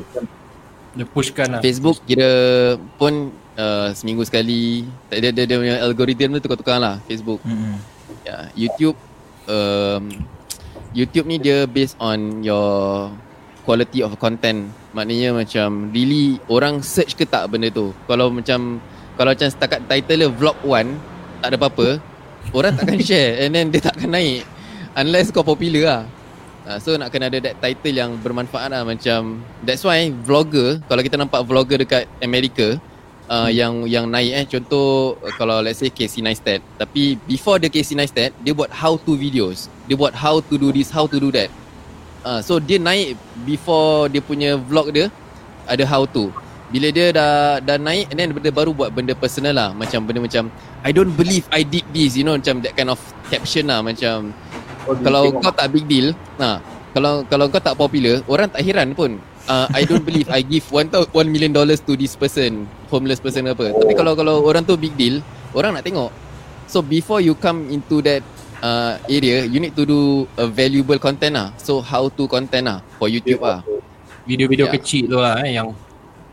dia 0.92 1.06
pushkan 1.08 1.56
lah 1.56 1.60
Facebook 1.64 2.00
kira 2.04 2.30
pun 3.00 3.32
uh, 3.56 3.92
seminggu 3.96 4.24
sekali 4.24 4.88
dia 5.12 5.32
dia 5.32 5.44
dia 5.44 5.56
punya 5.60 5.76
algoritma 5.84 6.36
tu 6.40 6.48
tukar-tukar 6.48 6.80
lah 6.80 7.00
Facebook 7.08 7.40
mm-hmm. 7.44 7.74
ya 8.24 8.28
yeah, 8.28 8.42
YouTube 8.56 8.96
um, 9.48 10.08
YouTube 10.92 11.24
ni 11.24 11.40
dia 11.40 11.64
based 11.64 11.96
on 11.96 12.44
your 12.44 13.08
quality 13.64 14.04
of 14.04 14.12
content. 14.20 14.68
Maknanya 14.92 15.32
macam 15.32 15.88
really 15.88 16.36
orang 16.52 16.84
search 16.84 17.16
ke 17.16 17.24
tak 17.24 17.48
benda 17.48 17.72
tu? 17.72 17.96
Kalau 18.04 18.28
macam 18.28 18.76
kalau 19.16 19.32
macam 19.32 19.48
setakat 19.48 19.80
title 19.88 20.28
dia 20.28 20.30
vlog 20.30 20.56
1 20.64 20.88
tak 21.42 21.48
ada 21.52 21.56
apa-apa 21.58 21.88
Orang 22.54 22.72
takkan 22.78 23.00
share 23.08 23.44
And 23.44 23.56
then 23.56 23.72
dia 23.72 23.80
takkan 23.80 24.12
naik. 24.12 24.44
Unless 24.92 25.32
kau 25.32 25.40
popular 25.40 25.84
lah. 25.88 26.02
Uh, 26.68 26.78
So 26.78 26.94
nak 27.00 27.08
kena 27.08 27.32
ada 27.32 27.40
that 27.40 27.56
title 27.64 27.96
yang 27.96 28.20
bermanfaat 28.20 28.68
lah. 28.68 28.84
Macam 28.84 29.40
That's 29.64 29.80
why 29.88 30.12
vlogger 30.12 30.84
Kalau 30.84 31.00
kita 31.00 31.16
nampak 31.16 31.40
vlogger 31.48 31.80
dekat 31.80 32.04
Amerika 32.20 32.76
uh, 33.32 33.48
hmm. 33.48 33.52
Yang 33.56 33.74
yang 33.88 34.06
naik 34.12 34.32
eh. 34.36 34.44
Contoh 34.44 35.16
Kalau 35.40 35.64
let's 35.64 35.80
say 35.80 35.88
Casey 35.88 36.20
Neistat. 36.20 36.60
Tapi 36.76 37.16
before 37.24 37.56
the 37.56 37.72
Casey 37.72 37.96
Neistat 37.96 38.36
Dia 38.44 38.52
buat 38.52 38.68
how 38.68 39.00
to 39.00 39.16
videos. 39.16 39.72
Dia 39.88 39.96
buat 39.96 40.12
how 40.12 40.44
to 40.44 40.54
do 40.60 40.68
this 40.68 40.92
How 40.92 41.08
to 41.08 41.16
do 41.16 41.32
that. 41.32 41.48
Uh, 42.20 42.44
So 42.44 42.60
dia 42.60 42.76
naik 42.76 43.16
Before 43.48 44.12
dia 44.12 44.20
punya 44.20 44.60
vlog 44.60 44.92
dia 44.92 45.08
Ada 45.64 45.88
how 45.88 46.04
to. 46.12 46.28
Bila 46.72 46.88
dia 46.88 47.12
dah 47.12 47.60
dah 47.60 47.76
naik 47.76 48.08
and 48.08 48.16
then 48.16 48.28
dia 48.32 48.48
baru 48.48 48.72
buat 48.72 48.88
benda 48.96 49.12
personal 49.12 49.52
lah. 49.52 49.76
Macam 49.76 50.08
benda 50.08 50.24
macam 50.24 50.48
I 50.80 50.88
don't 50.88 51.12
believe 51.12 51.44
I 51.52 51.68
did 51.68 51.84
this. 51.92 52.16
You 52.16 52.24
know 52.24 52.32
macam 52.32 52.64
that 52.64 52.72
kind 52.72 52.88
of 52.88 52.96
caption 53.28 53.68
lah 53.68 53.84
macam 53.84 54.32
oh, 54.88 54.96
kalau 55.04 55.36
kau 55.36 55.52
tak 55.52 55.68
big 55.68 55.84
deal 55.84 56.16
nah. 56.40 56.64
Kalau 56.96 57.24
kalau 57.28 57.48
kau 57.52 57.60
tak 57.60 57.76
popular 57.76 58.24
orang 58.24 58.48
tak 58.48 58.64
heran 58.64 58.96
pun 58.96 59.20
uh, 59.48 59.66
I 59.72 59.82
don't 59.86 60.04
believe 60.04 60.28
I 60.30 60.42
give 60.42 60.66
one 60.70 60.90
one 60.92 61.28
million 61.30 61.54
dollars 61.54 61.80
to 61.86 61.96
this 61.96 62.18
person 62.18 62.66
homeless 62.92 63.18
person 63.18 63.48
apa 63.48 63.72
oh. 63.72 63.80
tapi 63.82 63.94
kalau 63.96 64.12
kalau 64.14 64.42
orang 64.44 64.66
tu 64.66 64.76
big 64.76 64.94
deal 64.98 65.22
orang 65.56 65.78
nak 65.78 65.86
tengok 65.86 66.10
so 66.68 66.82
before 66.82 67.22
you 67.22 67.32
come 67.38 67.70
into 67.70 68.02
that 68.04 68.22
uh, 68.62 68.98
area 69.06 69.46
you 69.46 69.58
need 69.58 69.74
to 69.74 69.86
do 69.86 70.26
a 70.38 70.46
valuable 70.46 70.98
content 70.98 71.38
lah 71.38 71.48
so 71.58 71.82
how 71.82 72.10
to 72.12 72.28
content 72.28 72.68
lah 72.68 72.78
for 73.00 73.06
YouTube 73.06 73.42
lah 73.42 73.64
video-video 74.26 74.70
yeah. 74.70 74.74
kecil 74.78 75.02
tu 75.10 75.18
lah 75.18 75.42
eh, 75.42 75.58
yang 75.58 75.74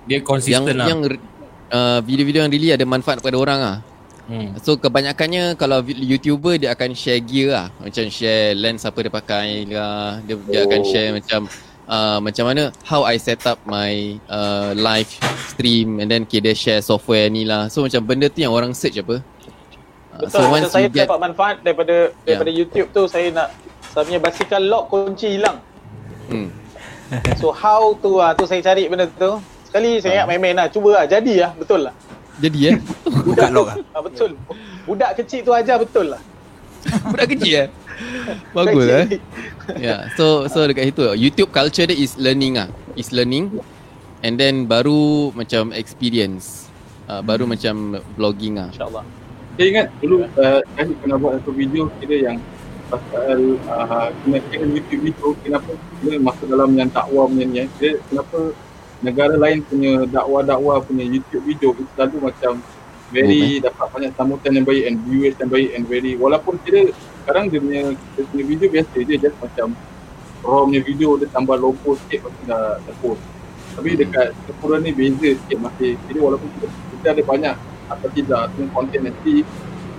dia 0.09 0.25
konsisten 0.25 0.73
yang, 0.73 0.77
lah. 0.77 0.87
Yang 0.89 0.99
uh, 1.69 1.99
video-video 2.01 2.41
yang 2.45 2.51
really 2.51 2.73
ada 2.73 2.85
manfaat 2.85 3.21
kepada 3.21 3.37
orang 3.37 3.59
lah. 3.61 3.77
Hmm. 4.29 4.53
So 4.61 4.77
kebanyakannya 4.77 5.57
kalau 5.57 5.81
YouTuber 5.85 6.61
dia 6.61 6.73
akan 6.73 6.93
share 6.93 7.21
gear 7.21 7.53
lah. 7.53 7.67
Macam 7.81 8.05
share 8.09 8.57
lens 8.57 8.85
apa 8.85 8.97
dia 9.05 9.13
pakai 9.13 9.65
lah. 9.69 10.21
Dia, 10.25 10.33
oh. 10.37 10.45
dia 10.49 10.59
akan 10.65 10.81
share 10.85 11.09
macam 11.17 11.49
uh, 11.89 12.17
macam 12.21 12.53
mana 12.53 12.69
how 12.85 13.03
I 13.03 13.17
set 13.17 13.43
up 13.49 13.57
my 13.65 14.21
uh, 14.29 14.77
live 14.77 15.09
stream 15.49 15.97
and 15.99 16.07
then 16.07 16.23
okay, 16.29 16.39
dia 16.39 16.53
share 16.53 16.79
software 16.85 17.27
ni 17.27 17.43
lah. 17.43 17.67
So 17.67 17.83
macam 17.83 18.05
benda 18.05 18.29
tu 18.29 18.45
yang 18.45 18.53
orang 18.53 18.71
search 18.77 19.01
apa. 19.01 19.19
Uh, 20.15 20.29
Betul, 20.29 20.39
so 20.39 20.39
once 20.53 20.69
saya 20.69 20.87
get, 20.87 21.09
dapat 21.09 21.19
manfaat 21.19 21.55
daripada 21.65 22.13
daripada 22.23 22.51
yeah. 22.53 22.59
YouTube 22.63 22.87
tu 22.93 23.09
saya 23.09 23.33
nak 23.33 23.49
saya 23.89 24.05
punya 24.05 24.21
basikal 24.21 24.61
lock 24.61 24.93
kunci 24.93 25.41
hilang. 25.41 25.57
Hmm. 26.29 26.53
so 27.41 27.49
how 27.49 27.97
tu 27.97 28.21
ah 28.21 28.37
tu 28.37 28.45
saya 28.45 28.61
cari 28.61 28.85
benda 28.85 29.09
tu. 29.09 29.41
Sekali 29.65 30.01
saya 30.01 30.21
ingat 30.21 30.25
ha. 30.25 30.29
main-main 30.29 30.55
lah. 30.55 30.67
Cuba 30.69 31.01
lah. 31.01 31.05
Jadi 31.09 31.41
lah. 31.41 31.51
Betul 31.57 31.89
lah. 31.89 31.93
Jadi 32.39 32.59
eh? 32.71 32.75
Budak 33.05 33.49
lock 33.51 33.65
lah. 33.69 33.77
Ha, 33.93 33.97
betul. 33.99 34.31
Budak 34.87 35.11
kecil 35.19 35.43
tu 35.45 35.51
ajar 35.53 35.77
betul 35.77 36.15
lah. 36.15 36.21
Budak 37.11 37.27
kecil 37.35 37.53
eh? 37.65 37.67
Bagus 38.55 38.85
eh? 38.87 39.05
Ya. 39.75 39.79
Yeah. 39.79 39.99
So 40.15 40.47
so 40.47 40.63
dekat 40.65 40.95
itu 40.95 41.03
YouTube 41.15 41.51
culture 41.51 41.85
dia 41.85 41.97
is 41.97 42.15
learning 42.15 42.59
ah. 42.59 42.69
Is 42.95 43.11
learning. 43.11 43.59
And 44.19 44.35
then 44.35 44.67
baru 44.67 45.31
macam 45.35 45.71
experience. 45.75 46.67
Uh, 47.09 47.25
baru 47.25 47.47
hmm. 47.47 47.51
macam 47.55 47.75
vlogging 48.15 48.61
ah. 48.61 48.69
InsyaAllah. 48.71 49.05
Saya 49.59 49.67
ingat 49.75 49.87
dulu 49.99 50.23
uh, 50.23 50.61
saya 50.63 50.93
pernah 51.03 51.17
buat 51.19 51.33
satu 51.43 51.51
video 51.51 51.91
kira 51.99 52.31
yang 52.31 52.37
pasal 52.89 53.59
uh, 53.69 54.09
kena 54.25 54.39
YouTube 54.65 55.03
itu 55.13 55.27
kenapa 55.45 55.77
dia 56.01 56.17
masuk 56.17 56.47
dalam 56.49 56.73
yang 56.73 56.89
takwa 56.89 57.27
punya 57.27 57.45
ni 57.45 57.57
eh. 57.65 57.67
Dia 57.77 57.91
kenapa 58.07 58.55
negara 58.99 59.35
lain 59.35 59.63
punya 59.63 60.03
dakwah-dakwah 60.07 60.83
punya 60.83 61.05
YouTube 61.07 61.43
video 61.43 61.71
itu 61.75 61.83
selalu 61.95 62.31
macam 62.31 62.59
very 63.09 63.59
oh, 63.59 63.69
dapat 63.69 63.87
banyak 63.89 64.11
sambutan 64.13 64.51
yang 64.57 64.65
baik 64.65 64.83
and 64.85 64.97
viewers 65.05 65.35
yang 65.37 65.49
baik 65.49 65.69
and 65.73 65.83
very 65.89 66.13
walaupun 66.15 66.55
kira 66.61 66.89
sekarang 67.25 67.49
dia 67.49 67.59
punya, 67.61 67.81
dia 67.93 68.23
punya 68.25 68.43
video 68.45 68.67
biasa 68.69 68.95
je 69.01 69.15
just 69.17 69.37
macam 69.41 69.67
raw 70.45 70.65
punya 70.65 70.81
video 70.81 71.09
dia 71.17 71.27
tambah 71.29 71.57
logo 71.57 71.97
sikit 72.05 72.29
lepas 72.29 72.43
dah, 72.45 72.77
dah 72.81 72.95
post 73.01 73.21
tapi 73.77 73.89
hmm. 73.93 73.99
dekat 74.05 74.27
Singapura 74.45 74.77
ni 74.81 74.91
beza 74.93 75.29
sikit 75.35 75.57
masih 75.61 75.91
jadi 76.09 76.19
walaupun 76.21 76.49
kita, 76.57 76.67
kita 76.69 77.07
ada 77.17 77.23
banyak 77.25 77.55
atau 77.89 78.07
tidak 78.13 78.41
tu 78.53 78.61
konten 78.69 79.01
nanti 79.01 79.33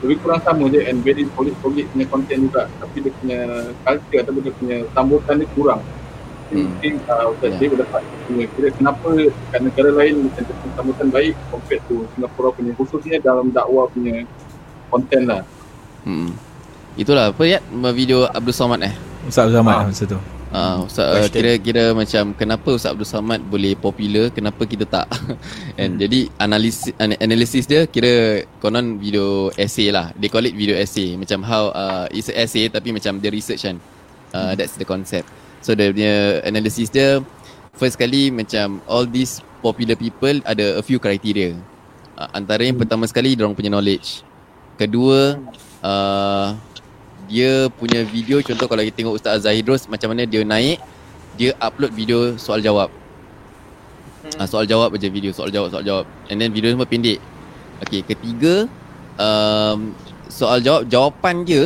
lebih 0.00 0.16
kurang 0.24 0.40
sama 0.40 0.64
je 0.72 0.80
and 0.88 1.04
very 1.04 1.28
solid 1.36 1.52
solid 1.60 1.84
punya 1.92 2.06
konten 2.08 2.36
juga 2.48 2.62
tapi 2.80 2.96
dia 3.04 3.12
punya 3.20 3.40
culture 3.84 4.20
atau 4.24 4.32
dia 4.40 4.54
punya 4.56 4.76
sambutan 4.96 5.36
ni 5.42 5.46
kurang. 5.52 5.80
Mungkin 6.50 6.92
uh, 7.06 7.30
Ustaz 7.30 7.54
yeah. 7.54 7.70
boleh 7.70 7.78
dapat 7.86 8.02
kira 8.30 8.68
kenapa 8.74 9.08
kat 9.54 9.60
negara 9.62 9.90
lain 9.94 10.14
macam 10.26 10.42
tu 10.46 10.54
sambutan 10.74 11.08
baik 11.10 11.34
compared 11.50 11.82
to 11.86 11.94
Singapura 12.14 12.48
punya 12.54 12.72
khususnya 12.74 13.16
dalam 13.22 13.54
dakwah 13.54 13.86
punya 13.90 14.26
konten 14.90 15.22
lah 15.30 15.42
hmm. 16.02 16.30
itulah 16.98 17.30
apa 17.30 17.42
ya 17.46 17.58
video 17.94 18.26
Abdul 18.26 18.54
Somad 18.54 18.82
eh 18.82 18.94
Ustaz 19.26 19.46
Abdul 19.46 19.62
Somad 19.62 19.74
ha. 19.78 19.86
masa 19.86 20.04
tu 20.06 20.18
Uh, 20.50 20.82
Ustaz, 20.82 21.06
uh, 21.06 21.30
kira-kira 21.30 21.94
macam 21.94 22.34
kenapa 22.34 22.74
Ustaz 22.74 22.90
Abdul 22.90 23.06
Samad 23.06 23.38
boleh 23.46 23.78
popular, 23.78 24.34
kenapa 24.34 24.66
kita 24.66 24.82
tak? 24.82 25.06
And 25.78 25.94
hmm. 25.94 26.02
jadi 26.02 26.20
analisis 26.42 26.90
analisis 26.98 27.70
dia 27.70 27.86
kira 27.86 28.42
konon 28.58 28.98
video 28.98 29.54
essay 29.54 29.94
lah. 29.94 30.10
They 30.18 30.26
call 30.26 30.42
it 30.50 30.58
video 30.58 30.74
essay. 30.74 31.14
Macam 31.14 31.46
how 31.46 31.70
uh, 31.70 32.10
it's 32.10 32.26
a 32.26 32.34
essay 32.34 32.66
tapi 32.66 32.90
macam 32.90 33.22
dia 33.22 33.30
research 33.30 33.62
kan. 33.62 33.78
Uh, 34.34 34.50
hmm. 34.50 34.54
that's 34.58 34.74
the 34.74 34.82
concept. 34.82 35.30
So 35.60 35.76
dia 35.76 35.92
punya 35.92 36.44
analisis 36.44 36.88
dia 36.88 37.20
first 37.76 37.96
kali 38.00 38.32
macam 38.32 38.80
all 38.88 39.04
these 39.04 39.44
popular 39.60 39.96
people 39.96 40.40
ada 40.48 40.80
a 40.80 40.82
few 40.82 40.96
criteria. 40.96 41.56
Uh, 42.16 42.28
antara 42.36 42.64
yang 42.64 42.76
hmm. 42.76 42.84
pertama 42.84 43.04
sekali 43.08 43.36
dia 43.36 43.44
orang 43.44 43.56
punya 43.56 43.72
knowledge. 43.72 44.24
Kedua 44.80 45.36
uh, 45.84 46.56
dia 47.30 47.70
punya 47.78 48.02
video 48.02 48.42
contoh 48.42 48.66
kalau 48.66 48.82
kita 48.82 48.96
tengok 49.04 49.14
Ustaz 49.20 49.46
Zahidros 49.46 49.86
macam 49.86 50.10
mana 50.10 50.26
dia 50.26 50.42
naik 50.42 50.82
dia 51.38 51.54
upload 51.62 51.94
video 51.94 52.34
soal 52.34 52.58
jawab 52.58 52.90
hmm. 54.26 54.34
uh, 54.34 54.46
soal 54.50 54.66
jawab 54.66 54.90
aja 54.98 55.06
video 55.06 55.30
soal 55.30 55.48
jawab 55.48 55.70
soal 55.70 55.86
jawab 55.86 56.04
and 56.26 56.42
then 56.42 56.50
video 56.50 56.74
semua 56.74 56.90
pendek 56.90 57.22
okey 57.86 58.02
ketiga 58.02 58.66
um, 59.14 59.94
soal 60.26 60.58
jawab 60.58 60.90
jawapan 60.90 61.46
dia 61.46 61.62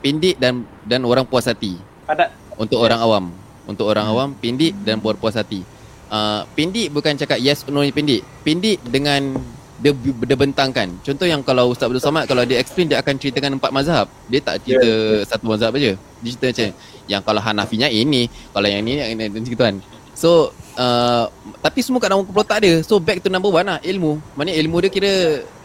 pendek 0.00 0.38
dan 0.38 0.62
dan 0.86 1.02
orang 1.02 1.26
puas 1.26 1.50
hati 1.50 1.74
padat 2.06 2.30
untuk 2.56 2.80
orang 2.80 3.00
awam. 3.00 3.24
Untuk 3.66 3.86
orang 3.86 4.06
hmm. 4.08 4.12
awam 4.12 4.28
pendek 4.36 4.72
dan 4.82 5.00
puas 5.00 5.36
hati. 5.36 5.62
Uh, 6.06 6.46
pendek 6.54 6.94
bukan 6.94 7.18
cakap 7.18 7.42
yes 7.42 7.66
no 7.66 7.82
ni 7.82 7.90
pendek 7.90 8.22
pendek 8.46 8.78
dengan 8.86 9.34
dia, 9.76 9.92
dia 9.92 10.36
bentangkan. 10.36 10.88
Contoh 11.04 11.26
yang 11.28 11.44
kalau 11.44 11.68
Ustaz 11.68 11.92
Abdul 11.92 12.00
Samad 12.00 12.24
Kalau 12.24 12.48
dia 12.48 12.56
explain 12.56 12.88
Dia 12.88 13.04
akan 13.04 13.14
ceritakan 13.20 13.60
empat 13.60 13.70
mazhab. 13.76 14.08
Dia 14.24 14.40
tak 14.40 14.64
cerita 14.64 14.88
yeah. 14.88 15.28
satu 15.28 15.44
mazhab 15.52 15.68
aja. 15.76 15.92
Dia 16.24 16.30
cerita 16.32 16.46
macam 16.48 16.68
Yang 17.04 17.22
kalau 17.28 17.40
Hanafinya 17.44 17.88
ini 17.92 18.32
Kalau 18.56 18.66
yang 18.72 18.80
ini 18.80 19.04
Yang 19.04 19.10
ini 19.12 19.24
gitu 19.52 19.60
kan. 19.60 19.76
So 20.16 20.56
uh, 20.80 21.28
Tapi 21.60 21.84
semua 21.84 22.00
kat 22.00 22.08
dalam 22.08 22.24
kepala 22.24 22.48
tak 22.48 22.64
So 22.88 22.96
back 22.96 23.20
to 23.20 23.28
number 23.28 23.52
one 23.52 23.68
lah 23.68 23.76
Ilmu. 23.84 24.16
Maksudnya 24.32 24.54
ilmu 24.64 24.76
dia 24.80 24.90
kira 24.90 25.12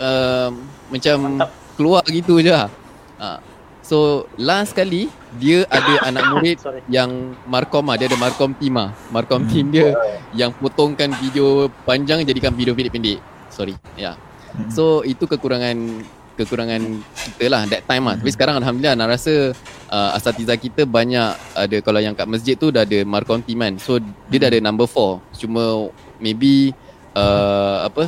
uh, 0.03 0.50
Macam 0.91 1.15
Mantap. 1.39 1.50
Keluar 1.79 2.03
gitu 2.12 2.43
je 2.43 2.51
lah. 2.51 2.67
Uh, 3.15 3.39
So 3.81 4.29
last 4.38 4.77
kali 4.77 5.09
Dia 5.41 5.65
ada 5.67 5.93
anak 6.09 6.23
murid 6.38 6.57
Yang 6.88 7.35
Markom 7.50 7.89
lah 7.89 7.97
Dia 7.97 8.07
ada 8.07 8.17
Markom 8.17 8.53
team 8.55 8.77
lah 8.77 8.93
Markom 9.09 9.43
team 9.50 9.73
dia 9.73 9.93
Yang 10.38 10.57
potongkan 10.61 11.11
video 11.17 11.67
Panjang 11.83 12.23
Jadikan 12.23 12.53
video 12.53 12.77
pendek-pendek. 12.77 13.19
Sorry 13.50 13.75
ya. 13.97 14.13
Yeah. 14.13 14.15
Hmm. 14.51 14.67
so 14.67 15.00
itu 15.07 15.23
kekurangan 15.31 16.03
kekurangan 16.35 16.83
kita 17.15 17.47
lah 17.47 17.63
that 17.71 17.88
time 17.88 18.03
lah 18.03 18.19
tapi 18.19 18.35
sekarang 18.35 18.59
alhamdulillah 18.59 19.00
nak 19.00 19.15
rasa 19.15 19.55
uh, 19.88 20.11
asatiza 20.11 20.59
kita 20.59 20.83
banyak 20.83 21.39
ada 21.55 21.77
kalau 21.79 22.03
yang 22.03 22.11
kat 22.11 22.27
masjid 22.27 22.59
tu 22.59 22.67
dah 22.67 22.83
ada 22.83 23.00
markom 23.07 23.39
timan 23.39 23.79
so 23.79 23.95
dia 24.27 24.43
dah 24.43 24.51
ada 24.51 24.59
number 24.59 24.91
4 24.91 25.39
cuma 25.39 25.88
maybe 26.19 26.75
uh, 27.17 27.88
apa? 27.88 28.07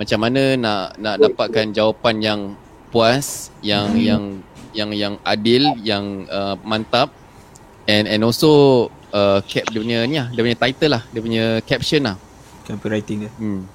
Macam 0.00 0.18
mana 0.18 0.56
nak 0.56 0.96
nak 0.96 1.16
dapatkan 1.20 1.76
jawapan 1.76 2.16
yang 2.24 2.40
puas 2.90 3.52
yang 3.60 3.92
hmm. 3.92 4.02
yang 4.02 4.22
yang 4.72 4.90
yang 4.94 5.14
adil 5.24 5.74
yang 5.80 6.26
uh, 6.30 6.54
mantap. 6.62 7.12
And 7.90 8.06
and 8.06 8.22
also 8.22 8.86
uh, 9.10 9.42
cap 9.44 9.66
dia 9.70 9.80
punya 9.82 9.98
ni 10.06 10.16
lah 10.18 10.28
dia 10.30 10.40
punya 10.46 10.58
title 10.58 10.92
lah 10.94 11.02
dia 11.10 11.20
punya 11.20 11.44
caption 11.66 12.02
lah. 12.06 12.16
Copywriting 12.66 13.26
dia. 13.26 13.30
Hmm. 13.38 13.66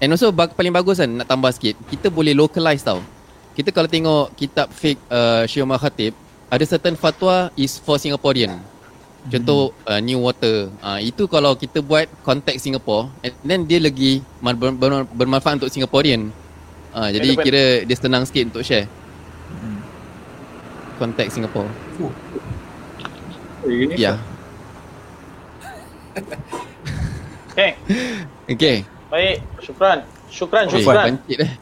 And 0.00 0.16
also 0.16 0.32
bag, 0.32 0.56
paling 0.56 0.72
bagus 0.72 0.96
kan 0.96 1.12
nak 1.12 1.28
tambah 1.28 1.52
sikit 1.52 1.76
Kita 1.92 2.08
boleh 2.08 2.32
localize 2.32 2.80
tau. 2.80 3.04
Kita 3.52 3.68
kalau 3.68 3.84
tengok 3.84 4.32
kitab 4.32 4.72
fake 4.72 4.96
uh, 5.12 5.44
Syumah 5.44 5.76
Khatib 5.76 6.16
Ada 6.48 6.64
certain 6.64 6.96
fatwa 6.96 7.52
is 7.54 7.76
for 7.76 8.00
Singaporean. 8.00 8.58
Contoh 9.28 9.76
hmm. 9.76 9.92
uh, 9.92 10.00
New 10.00 10.18
Water. 10.24 10.72
Uh, 10.80 10.98
Itu 11.04 11.28
kalau 11.28 11.52
kita 11.52 11.84
buat 11.84 12.08
konteks 12.24 12.64
Singapore 12.64 13.12
And 13.20 13.36
then 13.44 13.60
dia 13.68 13.76
lagi 13.76 14.24
ber, 14.40 14.56
ber, 14.56 15.04
bermanfaat 15.12 15.60
untuk 15.60 15.70
Singaporean. 15.70 16.32
Uh, 16.96 17.08
Jadi 17.12 17.36
kira 17.38 17.64
dia 17.84 17.96
senang 18.00 18.24
sikit 18.24 18.56
untuk 18.56 18.64
share. 18.64 18.88
Konteks 21.00 21.40
Singapore 21.40 21.70
Ya 23.64 23.96
yeah. 23.96 24.16
Okay 27.50 27.70
Okay 28.44 28.76
Baik, 29.10 29.42
syukran. 29.58 29.98
Syukran, 30.30 30.64
syukran. 30.70 31.18
Pancit 31.18 31.38
eh. 31.42 31.52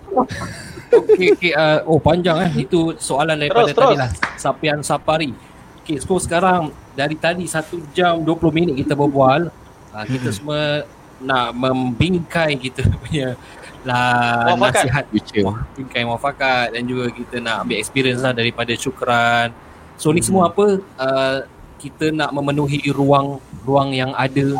Okey, 0.93 1.27
okey. 1.33 1.53
Uh, 1.57 1.81
oh, 1.89 1.97
panjang 1.97 2.37
eh. 2.45 2.69
Itu 2.69 2.93
soalan 3.01 3.41
daripada 3.41 3.73
terus, 3.73 3.81
tadi 3.81 3.97
lah. 3.97 4.11
Sapian 4.37 4.85
Sapari. 4.85 5.33
Okey, 5.81 5.97
so 5.97 6.21
sekarang 6.21 6.69
dari 6.93 7.17
tadi 7.17 7.49
1 7.49 7.97
jam 7.97 8.21
20 8.21 8.53
minit 8.53 8.75
kita 8.77 8.93
berbual. 8.93 9.49
Uh, 9.97 10.05
kita 10.05 10.29
semua 10.29 10.85
nak 11.25 11.57
membingkai 11.57 12.61
kita 12.61 12.85
punya 13.01 13.35
lah 13.89 14.53
nasihat 14.53 15.09
future. 15.09 15.49
Bingkai 15.75 16.05
muafakat 16.05 16.77
dan 16.77 16.85
juga 16.85 17.09
kita 17.09 17.41
nak 17.41 17.65
ambil 17.65 17.81
experience 17.81 18.21
lah 18.21 18.37
daripada 18.37 18.77
syukran. 18.77 19.49
So 19.97 20.13
ni 20.13 20.21
hmm. 20.21 20.29
semua 20.29 20.53
apa? 20.53 20.67
Uh, 21.01 21.39
kita 21.79 22.11
nak 22.11 22.35
memenuhi 22.35 22.91
ruang 22.91 23.39
ruang 23.63 23.95
yang 23.95 24.11
ada 24.13 24.59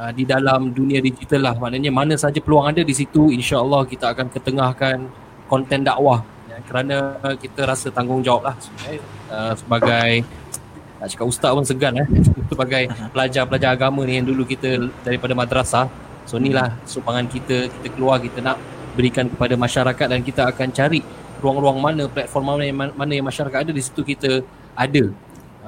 uh, 0.00 0.10
di 0.16 0.24
dalam 0.24 0.72
dunia 0.72 0.98
digital 1.04 1.52
lah 1.52 1.54
maknanya 1.60 1.92
mana 1.92 2.16
saja 2.16 2.40
peluang 2.40 2.72
ada 2.72 2.80
di 2.80 2.96
situ 2.96 3.28
insyaallah 3.28 3.84
kita 3.84 4.16
akan 4.16 4.32
ketengahkan 4.32 4.96
konten 5.44 5.84
dakwah 5.84 6.24
ya, 6.48 6.56
kerana 6.64 7.20
kita 7.36 7.68
rasa 7.68 7.92
tanggungjawab 7.92 8.48
lah 8.48 8.56
uh, 9.28 9.52
sebagai 9.52 10.24
nak 10.98 11.08
cakap 11.14 11.26
ustaz 11.30 11.52
pun 11.54 11.66
segan 11.68 11.94
eh 12.00 12.08
sebagai 12.50 12.82
pelajar-pelajar 13.12 13.70
agama 13.76 14.02
ni 14.08 14.18
yang 14.18 14.26
dulu 14.26 14.42
kita 14.48 14.88
daripada 15.04 15.36
madrasah 15.36 15.86
so 16.28 16.36
inilah 16.36 16.76
sumbangan 16.84 17.24
kita 17.24 17.72
kita 17.72 17.88
keluar 17.96 18.20
kita 18.20 18.44
nak 18.44 18.60
berikan 18.92 19.32
kepada 19.32 19.56
masyarakat 19.56 20.06
dan 20.12 20.20
kita 20.20 20.52
akan 20.52 20.68
cari 20.76 21.00
ruang-ruang 21.40 21.80
mana 21.80 22.04
platform 22.04 22.44
mana 22.52 22.62
yang, 22.68 22.76
mana 22.92 23.12
yang 23.16 23.24
masyarakat 23.24 23.58
ada 23.64 23.72
di 23.72 23.80
situ 23.80 24.04
kita 24.04 24.44
ada 24.76 25.08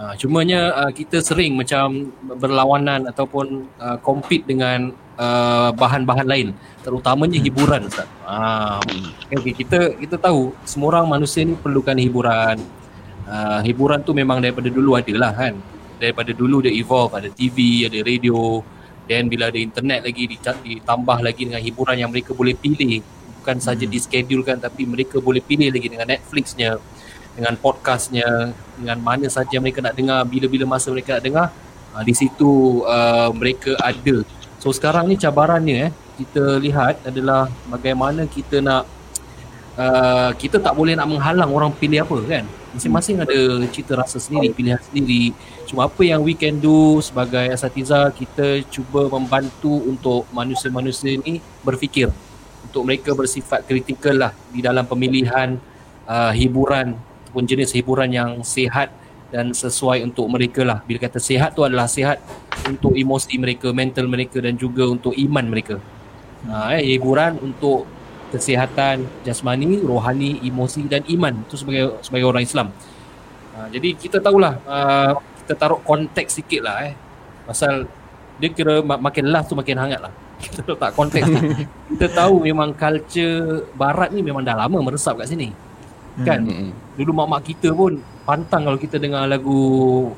Uh, 0.01 0.17
cumanya 0.17 0.73
uh, 0.81 0.93
kita 0.97 1.21
sering 1.21 1.53
macam 1.61 2.09
berlawanan 2.25 3.05
ataupun 3.05 3.69
uh, 3.77 4.01
compete 4.01 4.49
dengan 4.49 4.97
uh, 5.21 5.77
bahan-bahan 5.77 6.25
lain 6.25 6.57
terutamanya 6.81 7.37
hiburan 7.37 7.85
Ustaz. 7.85 8.09
Ah 8.25 8.81
okay, 9.29 9.53
kita 9.53 9.93
kita 10.01 10.17
tahu 10.17 10.57
semua 10.65 10.97
orang 10.97 11.21
manusia 11.21 11.45
ni 11.45 11.53
perlukan 11.53 11.93
hiburan. 12.01 12.57
Uh, 13.29 13.61
hiburan 13.61 14.01
tu 14.01 14.17
memang 14.17 14.41
daripada 14.41 14.73
dulu 14.73 14.97
ada 14.97 15.13
lah 15.21 15.37
kan. 15.37 15.53
Daripada 16.01 16.33
dulu 16.33 16.65
dia 16.65 16.73
evolve 16.73 17.13
ada 17.21 17.29
TV, 17.29 17.85
ada 17.85 18.01
radio 18.01 18.65
dan 19.11 19.27
bila 19.27 19.51
ada 19.51 19.59
internet 19.59 20.07
lagi 20.07 20.31
ditambah 20.39 21.19
lagi 21.19 21.51
dengan 21.51 21.59
hiburan 21.59 21.99
yang 21.99 22.15
mereka 22.15 22.31
boleh 22.31 22.55
pilih. 22.55 23.03
Bukan 23.43 23.59
saja 23.59 23.83
hmm. 23.83 23.91
dischedulekan 23.91 24.63
tapi 24.63 24.87
mereka 24.87 25.19
boleh 25.19 25.43
pilih 25.43 25.75
lagi 25.75 25.91
dengan 25.91 26.07
Netflixnya 26.07 26.79
dengan 27.35 27.59
podcastnya 27.59 28.55
dengan 28.79 29.03
mana 29.03 29.27
saja 29.27 29.59
mereka 29.59 29.83
nak 29.83 29.99
dengar 29.99 30.23
bila-bila 30.31 30.79
masa 30.79 30.95
mereka 30.95 31.19
nak 31.19 31.25
dengar 31.27 31.47
uh, 31.91 32.03
di 32.07 32.15
situ 32.15 32.87
uh, 32.87 33.35
mereka 33.35 33.75
ada. 33.83 34.23
So 34.63 34.71
sekarang 34.71 35.11
ni 35.11 35.19
cabarannya 35.19 35.91
eh 35.91 35.91
kita 36.23 36.63
lihat 36.63 37.03
adalah 37.03 37.51
bagaimana 37.67 38.31
kita 38.31 38.63
nak 38.63 38.87
uh, 39.75 40.31
kita 40.39 40.63
tak 40.63 40.77
boleh 40.79 40.95
nak 40.95 41.11
menghalang 41.11 41.51
orang 41.51 41.75
pilih 41.75 42.07
apa 42.07 42.19
kan 42.31 42.45
masing-masing 42.71 43.19
ada 43.19 43.39
cita 43.71 43.99
rasa 43.99 44.23
sendiri 44.23 44.55
pilihan 44.55 44.79
sendiri 44.79 45.35
cuma 45.67 45.91
apa 45.91 46.03
yang 46.07 46.23
we 46.23 46.39
can 46.39 46.59
do 46.63 47.03
sebagai 47.03 47.51
asatiza 47.51 48.11
kita 48.15 48.63
cuba 48.71 49.11
membantu 49.11 49.83
untuk 49.87 50.27
manusia-manusia 50.31 51.19
ni 51.19 51.43
berfikir 51.67 52.11
untuk 52.67 52.87
mereka 52.87 53.11
bersifat 53.17 53.67
kritikal 53.67 54.15
lah 54.15 54.33
di 54.55 54.63
dalam 54.63 54.87
pemilihan 54.87 55.59
uh, 56.07 56.31
hiburan 56.31 56.95
ataupun 57.27 57.47
jenis 57.47 57.71
hiburan 57.75 58.11
yang 58.11 58.31
sihat 58.47 58.91
dan 59.31 59.55
sesuai 59.55 60.03
untuk 60.03 60.27
mereka 60.27 60.67
lah. 60.67 60.83
Bila 60.83 60.99
kata 60.99 61.23
sihat 61.23 61.55
tu 61.55 61.63
adalah 61.63 61.87
sihat 61.87 62.19
untuk 62.67 62.99
emosi 62.99 63.39
mereka, 63.39 63.71
mental 63.71 64.11
mereka 64.11 64.43
dan 64.43 64.59
juga 64.59 64.91
untuk 64.91 65.15
iman 65.15 65.47
mereka. 65.47 65.79
Ha, 66.51 66.75
eh, 66.75 66.99
hiburan 66.99 67.39
untuk 67.39 67.87
kesihatan 68.31 69.05
jasmani, 69.27 69.83
rohani, 69.83 70.41
emosi 70.47 70.87
dan 70.87 71.03
iman. 71.07 71.35
Itu 71.47 71.59
sebagai 71.59 71.99
sebagai 72.01 72.27
orang 72.31 72.43
Islam. 72.47 72.71
Ha, 73.55 73.69
jadi 73.69 73.93
kita 73.99 74.23
tahulah, 74.23 74.55
uh, 74.65 75.13
kita 75.45 75.55
taruh 75.59 75.83
konteks 75.83 76.41
sikit 76.41 76.65
lah 76.65 76.89
eh. 76.89 76.95
Pasal 77.45 77.91
dia 78.41 78.49
kira 78.55 78.81
makin 78.81 79.29
last 79.29 79.51
tu 79.51 79.59
makin 79.59 79.77
hangat 79.77 80.01
lah. 80.01 80.15
kita 80.45 80.65
letak 80.65 80.97
konteks 80.97 81.29
kita 81.93 82.07
tahu 82.17 82.41
memang 82.41 82.73
culture 82.73 83.69
barat 83.77 84.09
ni 84.09 84.25
memang 84.25 84.41
dah 84.41 84.57
lama 84.57 84.81
meresap 84.81 85.21
kat 85.21 85.29
sini 85.29 85.53
kan 86.21 86.43
Hmm. 86.43 86.75
dulu 86.99 87.17
mak-mak 87.17 87.49
kita 87.49 87.73
pun 87.73 87.97
pantang 88.29 88.67
kalau 88.67 88.77
kita 88.77 89.01
dengar 89.01 89.25
lagu 89.25 89.57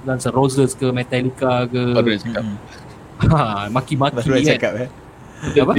Guns 0.03 0.25
N' 0.27 0.35
Roses 0.35 0.75
ke 0.75 0.90
Metallica 0.90 1.68
ke 1.68 1.94
Baru 1.94 2.11
nak 2.11 2.20
cakap. 2.27 2.44
ha, 3.31 3.68
maki-maki 3.70 4.18
Baru 4.18 4.35
kan 4.35 4.42
cakap 4.57 4.72
eh. 4.83 4.88
Apa? 5.42 5.74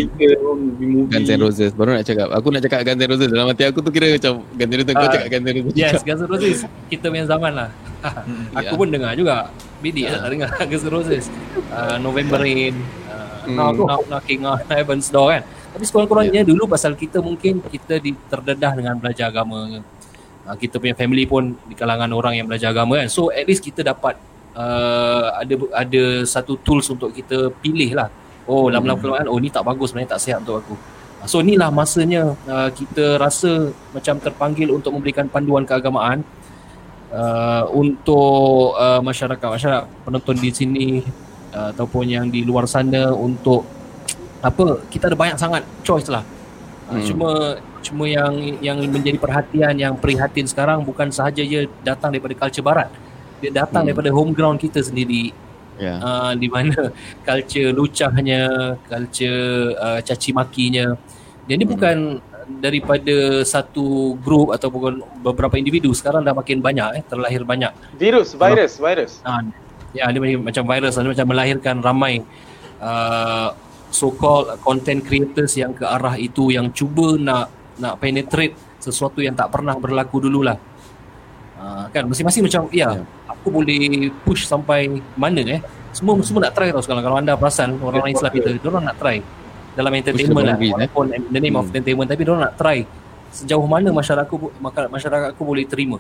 Guns 1.07 1.29
N' 1.29 1.39
Roses. 1.39 1.71
Baru 1.71 1.95
nak 1.95 2.03
cakap. 2.03 2.27
Aku 2.29 2.51
nak 2.51 2.61
cakap 2.61 2.83
Guns 2.83 2.99
N' 2.99 3.09
Roses. 3.09 3.29
Dalam 3.31 3.47
hati 3.47 3.63
aku 3.63 3.79
tu 3.79 3.89
kira 3.89 4.11
macam 4.11 4.43
Guns 4.43 4.67
N' 4.67 4.77
Roses 4.77 4.91
Kau 4.91 5.01
Ah, 5.01 5.09
cakap 5.09 5.27
Guns 5.31 5.45
N' 5.47 5.55
Roses 5.57 5.73
yes 5.73 5.99
Guns 6.03 6.21
N' 6.21 6.29
Roses. 6.29 6.57
Kita 6.91 7.05
punya 7.07 7.25
zaman 7.25 7.51
lah. 7.55 7.69
Aku 8.59 8.73
Ya. 8.75 8.79
pun 8.79 8.87
dengar 8.91 9.11
juga. 9.15 9.47
Bidik 9.79 10.03
Ah. 10.05 10.19
tak 10.19 10.29
dengar 10.35 10.49
Guns 10.69 10.83
N' 10.83 10.91
Roses. 10.91 11.23
Uh, 11.71 11.95
November 11.97 12.37
Rain. 12.37 12.75
Uh, 13.07 13.21
Hmm. 13.43 13.59
Knock 13.59 13.75
Knock 13.75 14.03
Knocking 14.07 14.41
on 14.47 14.55
Heaven's 14.71 15.07
Door 15.07 15.27
kan? 15.35 15.43
Tapi 15.43 15.83
sekurang-kurangnya 15.83 16.47
dulu 16.47 16.63
pasal 16.63 16.95
kita 16.95 17.19
mungkin 17.19 17.59
kita 17.59 17.99
di, 17.99 18.15
terdedah 18.27 18.71
dengan 18.71 18.95
belajar 18.95 19.27
agama. 19.27 19.83
Uh, 20.47 20.55
kita 20.55 20.79
punya 20.79 20.95
family 20.95 21.23
pun 21.23 21.51
di 21.67 21.75
kalangan 21.75 22.07
orang 22.11 22.39
yang 22.39 22.47
belajar 22.47 22.71
agama 22.71 22.99
kan? 22.99 23.11
So 23.11 23.35
at 23.35 23.43
least 23.43 23.59
kita 23.59 23.83
dapat 23.83 24.15
uh, 24.55 25.35
ada 25.35 25.55
ada 25.75 26.03
satu 26.23 26.55
tools 26.55 26.87
untuk 26.87 27.11
kita 27.11 27.51
pilih 27.59 27.95
lah 27.95 28.07
oh 28.47 28.67
lama-lama 28.67 28.99
kelamaan 28.99 29.27
oh 29.31 29.39
ni 29.39 29.47
tak 29.47 29.63
bagus 29.63 29.91
sebenarnya 29.91 30.15
tak 30.15 30.21
sihat 30.21 30.39
untuk 30.43 30.59
aku. 30.63 30.75
Ah, 31.23 31.27
so 31.31 31.39
inilah 31.39 31.71
masanya 31.71 32.35
uh, 32.47 32.67
kita 32.67 33.15
rasa 33.15 33.71
macam 33.95 34.19
terpanggil 34.19 34.67
untuk 34.75 34.91
memberikan 34.91 35.31
panduan 35.31 35.63
keagamaan 35.63 36.19
uh, 37.11 37.63
untuk 37.71 38.75
uh, 38.75 38.99
masyarakat. 38.99 39.47
Masyarakat 39.47 39.83
penonton 40.03 40.35
di 40.35 40.49
sini 40.51 40.87
uh, 41.55 41.71
ataupun 41.71 42.11
yang 42.11 42.25
di 42.27 42.43
luar 42.43 42.67
sana 42.67 43.15
untuk 43.15 43.63
apa 44.43 44.83
kita 44.91 45.07
ada 45.07 45.15
banyak 45.15 45.39
sangat 45.39 45.63
choice 45.87 46.11
lah. 46.11 46.23
Uh, 46.91 46.99
Hmm. 46.99 46.99
cuma 47.07 47.29
cuma 47.79 48.03
yang 48.11 48.59
yang 48.59 48.75
menjadi 48.91 49.15
perhatian 49.15 49.71
yang 49.79 49.95
prihatin 49.95 50.43
sekarang 50.43 50.83
bukan 50.83 51.07
sahaja 51.11 51.39
dia 51.39 51.63
datang 51.79 52.11
daripada 52.11 52.35
culture 52.35 52.63
barat. 52.63 52.91
Dia 53.39 53.63
datang 53.63 53.87
Hmm. 53.87 53.95
daripada 53.95 54.11
home 54.11 54.35
ground 54.35 54.59
kita 54.59 54.83
sendiri 54.83 55.31
Ya 55.75 55.97
uh, 55.97 56.31
di 56.33 56.47
mana 56.47 56.93
culture 57.21 57.71
lucahnya 57.71 58.41
culture 58.83 59.43
uh, 59.75 59.99
caci 59.99 60.29
makinya 60.31 60.93
dan 61.43 61.53
ini 61.53 61.65
Hmm. 61.65 61.73
bukan 61.73 61.97
daripada 62.59 63.15
satu 63.41 64.13
grup 64.17 64.51
ataupun 64.51 64.99
beberapa 65.19 65.55
individu 65.55 65.89
sekarang 65.91 66.21
dah 66.21 66.31
makin 66.31 66.59
banyak 66.59 66.99
eh 66.99 67.03
terlahir 67.03 67.41
banyak 67.41 67.71
Virus, 67.95 68.35
virus, 68.35 68.75
virus. 68.77 69.11
Ah, 69.23 69.39
ya 69.91 70.11
dia 70.11 70.19
macam- 70.37 70.67
virus 70.67 70.93
dia 70.93 71.07
macam 71.07 71.27
melahirkan 71.27 71.79
ramai 71.79 72.19
uh, 72.79 73.55
so 73.87 74.11
called 74.11 74.51
content 74.59 75.01
creators 75.01 75.55
yang 75.55 75.71
ke 75.71 75.85
arah 75.85 76.17
itu 76.17 76.51
yang 76.51 76.67
cuba 76.69 77.15
nak 77.15 77.47
nak 77.79 77.97
penetrate 77.97 78.53
sesuatu 78.77 79.23
yang 79.23 79.33
tak 79.33 79.47
pernah 79.47 79.73
berlaku 79.73 80.19
dululah. 80.19 80.59
Uh, 81.55 81.87
kan 81.89 82.03
masing-masing 82.03 82.43
macam 82.43 82.67
ya 82.69 82.91
Ya. 82.91 83.03
Aku 83.43 83.51
boleh 83.51 84.07
push 84.23 84.47
sampai 84.47 84.87
mana 85.19 85.43
eh 85.43 85.59
semua 85.91 86.15
semua 86.23 86.47
nak 86.47 86.55
try 86.55 86.71
tau 86.71 86.79
sekarang 86.79 87.03
kalau 87.03 87.19
anda 87.19 87.35
perasan 87.35 87.75
orang-orang 87.75 88.15
Islam 88.15 88.31
kita 88.31 88.55
orang 88.63 88.87
nak 88.87 88.95
try 88.95 89.19
dalam 89.75 89.91
entertainment 89.91 90.45
lah 90.47 90.55
eh. 90.55 90.71
walaupun 90.71 91.05
in 91.11 91.21
the 91.27 91.41
name 91.43 91.59
of 91.59 91.67
Hmm. 91.67 91.75
entertainment 91.75 92.07
tapi 92.07 92.23
orang 92.23 92.47
nak 92.47 92.55
try 92.55 92.87
sejauh 93.35 93.67
mana 93.67 93.91
masyarakat 93.91 94.31
maka- 94.63 94.87
masyarakat 94.87 95.27
aku 95.35 95.43
boleh 95.43 95.67
terima 95.67 95.99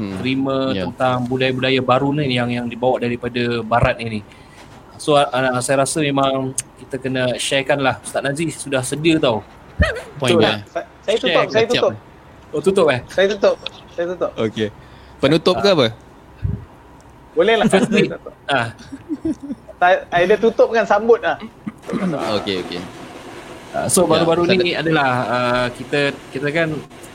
hmm. 0.00 0.16
terima 0.16 0.56
Ya. 0.72 0.88
tentang 0.88 1.28
budaya-budaya 1.28 1.80
baru 1.84 2.16
ni 2.16 2.32
yang 2.32 2.48
yang 2.48 2.64
dibawa 2.64 2.96
daripada 2.96 3.60
barat 3.60 4.00
ini. 4.00 4.24
So 4.96 5.18
uh, 5.18 5.28
saya 5.58 5.82
rasa 5.82 5.98
memang 5.98 6.54
kita 6.78 6.96
kena 6.96 7.34
sharekan 7.36 7.82
lah. 7.82 7.98
Ustaz 8.00 8.22
Nazi 8.22 8.48
sudah 8.48 8.80
sedia 8.80 9.18
tau. 9.18 9.42
Point 10.16 10.38
dia 10.38 10.46
lah. 10.46 10.56
Sa- 10.70 10.86
Saya 11.02 11.16
tutup, 11.18 11.34
Share, 11.34 11.50
saya 11.50 11.64
tutup. 11.66 11.92
Oh 12.54 12.60
tutup 12.62 12.86
eh? 12.88 13.00
Saya 13.10 13.26
tutup. 13.34 13.56
Saya 13.92 14.04
tutup. 14.14 14.30
Okay 14.38 14.68
Penutup 15.18 15.58
ke 15.58 15.68
apa? 15.68 15.86
Boleh 17.32 17.54
lah. 17.56 17.66
Ah, 18.46 18.66
Ta- 19.76 20.04
Either 20.14 20.38
tutup 20.38 20.70
kan 20.70 20.84
sambut 20.84 21.18
lah. 21.18 21.36
Okay 22.38 22.62
okay 22.62 22.78
uh, 23.72 23.88
so 23.88 24.04
Ya, 24.04 24.08
baru-baru 24.08 24.46
saya- 24.46 24.60
ni 24.60 24.70
adalah 24.72 25.10
uh, 25.26 25.66
kita 25.70 26.00
kita 26.30 26.48
kan 26.48 26.68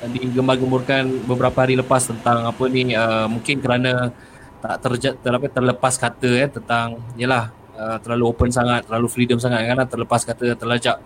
digembar-gemburkan 0.04 1.08
beberapa 1.24 1.56
hari 1.58 1.76
lepas 1.76 2.04
tentang 2.04 2.44
apa 2.44 2.64
ni 2.68 2.92
uh, 2.92 3.26
mungkin 3.26 3.58
kerana 3.58 4.12
tak 4.58 4.76
terja, 4.82 5.10
ter, 5.14 5.32
apa, 5.32 5.48
terlepas 5.48 5.96
kata 5.96 6.30
eh 6.36 6.50
tentang 6.50 6.98
yalah 7.16 7.54
uh, 7.74 7.98
terlalu 8.02 8.24
open 8.28 8.50
sangat, 8.50 8.84
terlalu 8.84 9.08
freedom 9.08 9.38
sangat 9.38 9.64
kan 9.64 9.88
terlepas 9.88 10.26
kata 10.26 10.58
terlajak 10.58 10.98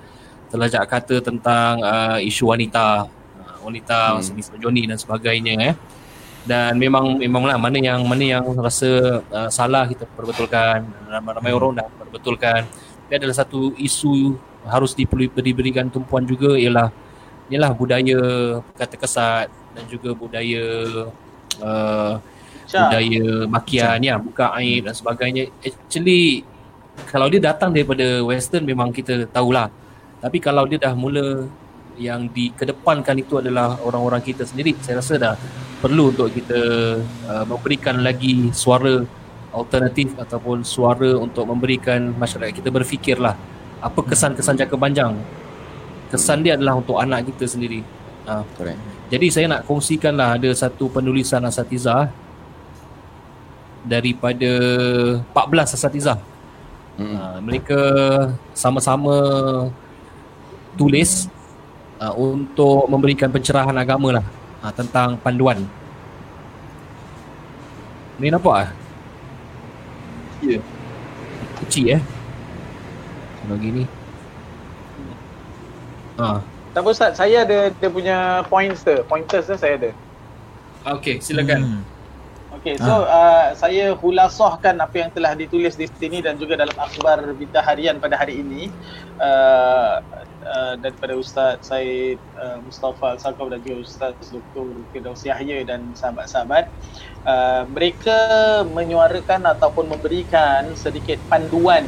terlajak 0.50 0.82
kata 0.84 1.16
tentang 1.22 1.80
uh, 1.80 2.18
isu 2.18 2.50
wanita 2.50 3.06
uh, 3.38 3.58
wanita 3.62 4.18
Hmm. 4.18 4.34
misogyni 4.34 4.88
dan 4.88 4.98
sebagainya 4.98 5.54
eh 5.62 5.76
dan 6.42 6.74
memang 6.74 7.22
memanglah 7.22 7.58
mana 7.62 7.78
yang 7.78 8.02
mana 8.02 8.24
yang 8.40 8.46
rasa 8.58 9.22
uh, 9.30 9.50
salah 9.54 9.86
kita 9.86 10.10
perbetulkan. 10.10 10.82
Ramai, 11.06 11.32
ramai 11.38 11.52
orang 11.54 11.82
dah 11.82 11.88
perbetulkan. 12.02 12.66
Tapi 13.06 13.14
adalah 13.20 13.36
satu 13.36 13.76
isu 13.78 14.40
harus 14.66 14.98
diberi, 14.98 15.30
diberikan 15.30 15.90
tumpuan 15.92 16.26
juga 16.26 16.58
ialah 16.58 16.90
ialah 17.52 17.72
budaya 17.76 18.20
kata 18.74 18.96
kesat 18.96 19.48
dan 19.76 19.84
juga 19.92 20.16
budaya 20.16 20.64
uh, 21.60 22.16
Syah. 22.66 22.88
budaya 22.88 23.26
makian 23.52 24.00
ya 24.02 24.16
buka 24.18 24.56
aib 24.64 24.88
dan 24.90 24.96
sebagainya. 24.96 25.52
Actually 25.62 26.48
kalau 27.12 27.28
dia 27.30 27.42
datang 27.44 27.70
daripada 27.76 28.24
western 28.26 28.66
memang 28.66 28.90
kita 28.90 29.30
tahulah. 29.30 29.70
Tapi 30.22 30.38
kalau 30.38 30.70
dia 30.70 30.78
dah 30.78 30.94
mula 30.94 31.50
yang 32.02 32.26
dikedepankan 32.34 33.14
itu 33.22 33.38
adalah 33.38 33.78
orang-orang 33.86 34.26
kita 34.26 34.42
sendiri. 34.42 34.74
Saya 34.82 34.98
rasa 34.98 35.14
dah 35.22 35.36
perlu 35.78 36.10
untuk 36.10 36.34
kita 36.34 36.62
uh, 37.30 37.46
memberikan 37.46 38.02
lagi 38.02 38.50
suara 38.50 39.06
alternatif 39.54 40.18
ataupun 40.18 40.66
suara 40.66 41.14
untuk 41.22 41.46
memberikan 41.46 42.16
masyarakat 42.18 42.64
kita 42.64 42.70
berfikirlah 42.74 43.36
apa 43.82 44.00
kesan-kesan 44.02 44.58
jangka 44.58 44.78
panjang. 44.78 45.14
Kesan 46.10 46.42
dia 46.42 46.58
adalah 46.58 46.82
untuk 46.82 46.98
anak 46.98 47.30
kita 47.30 47.46
sendiri. 47.46 47.86
Uh, 48.26 48.44
Correct. 48.58 48.80
Jadi 49.12 49.28
saya 49.28 49.46
nak 49.52 49.68
kongsikanlah 49.68 50.40
ada 50.40 50.50
satu 50.56 50.88
penulisan 50.88 51.44
asatizah 51.44 52.10
daripada 53.86 54.52
14 55.34 55.78
asatizah. 55.78 56.18
hmm. 56.96 57.16
Uh, 57.18 57.38
mereka 57.42 57.82
sama-sama 58.54 59.16
tulis 60.78 61.28
uh, 62.02 62.14
untuk 62.18 62.90
memberikan 62.90 63.30
pencerahan 63.30 63.78
agama 63.78 64.20
lah 64.20 64.26
uh, 64.66 64.74
tentang 64.74 65.16
panduan. 65.22 65.62
Ni 68.18 68.34
nampak 68.34 68.66
ah? 68.66 68.70
Ya. 70.42 70.60
Kecil 71.62 72.02
eh. 72.02 72.02
Kalau 73.46 73.58
gini. 73.58 73.86
Ah, 76.22 76.42
Tak 76.74 76.86
apa 76.86 76.90
Ustaz, 76.94 77.18
saya 77.18 77.46
ada 77.46 77.74
dia 77.74 77.90
punya 77.90 78.46
pointer. 78.46 79.02
Pointers 79.06 79.50
tu 79.50 79.58
saya 79.58 79.78
ada. 79.78 79.92
okey, 80.98 81.22
silakan. 81.22 81.62
Hmm. 81.62 81.82
Okey, 82.62 82.78
so 82.78 83.10
uh, 83.10 83.58
saya 83.58 83.98
hulasahkan 83.98 84.78
apa 84.78 84.96
yang 85.02 85.10
telah 85.10 85.34
ditulis 85.34 85.74
di 85.74 85.90
sini 85.90 86.22
dan 86.22 86.38
juga 86.38 86.62
dalam 86.62 86.78
akhbar 86.78 87.26
berita 87.34 87.58
harian 87.66 87.98
pada 87.98 88.22
hari 88.22 88.38
ini 88.44 88.70
uh, 89.18 89.98
uh, 90.46 90.74
daripada 90.80 91.14
Ustaz 91.18 91.66
Said 91.66 92.18
uh, 92.38 92.58
Mustafa 92.64 93.18
Al-Sakaf 93.18 93.52
dan 93.52 93.60
juga 93.66 93.86
Ustaz 93.86 94.16
Dr. 94.30 94.68
Firdaus 94.92 95.22
Yahya 95.26 95.66
dan 95.66 95.94
sahabat-sahabat. 95.94 96.70
Uh, 97.26 97.64
mereka 97.70 98.20
menyuarakan 98.74 99.46
ataupun 99.46 99.90
memberikan 99.90 100.74
sedikit 100.74 101.22
panduan 101.30 101.86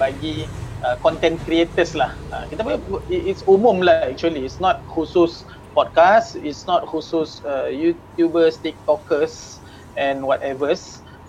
bagi 0.00 0.46
uh, 0.82 0.98
content 1.02 1.38
creators 1.46 1.94
lah. 1.94 2.10
Uh, 2.34 2.44
kita 2.50 2.66
punya 2.66 2.78
it's 3.10 3.46
umum 3.46 3.82
lah 3.82 4.10
actually. 4.10 4.42
It's 4.42 4.58
not 4.58 4.82
khusus 4.90 5.46
podcast, 5.74 6.38
it's 6.38 6.66
not 6.66 6.86
khusus 6.86 7.42
uh, 7.46 7.70
YouTubers, 7.70 8.62
TikTokers 8.62 9.62
and 9.94 10.26
whatever 10.26 10.74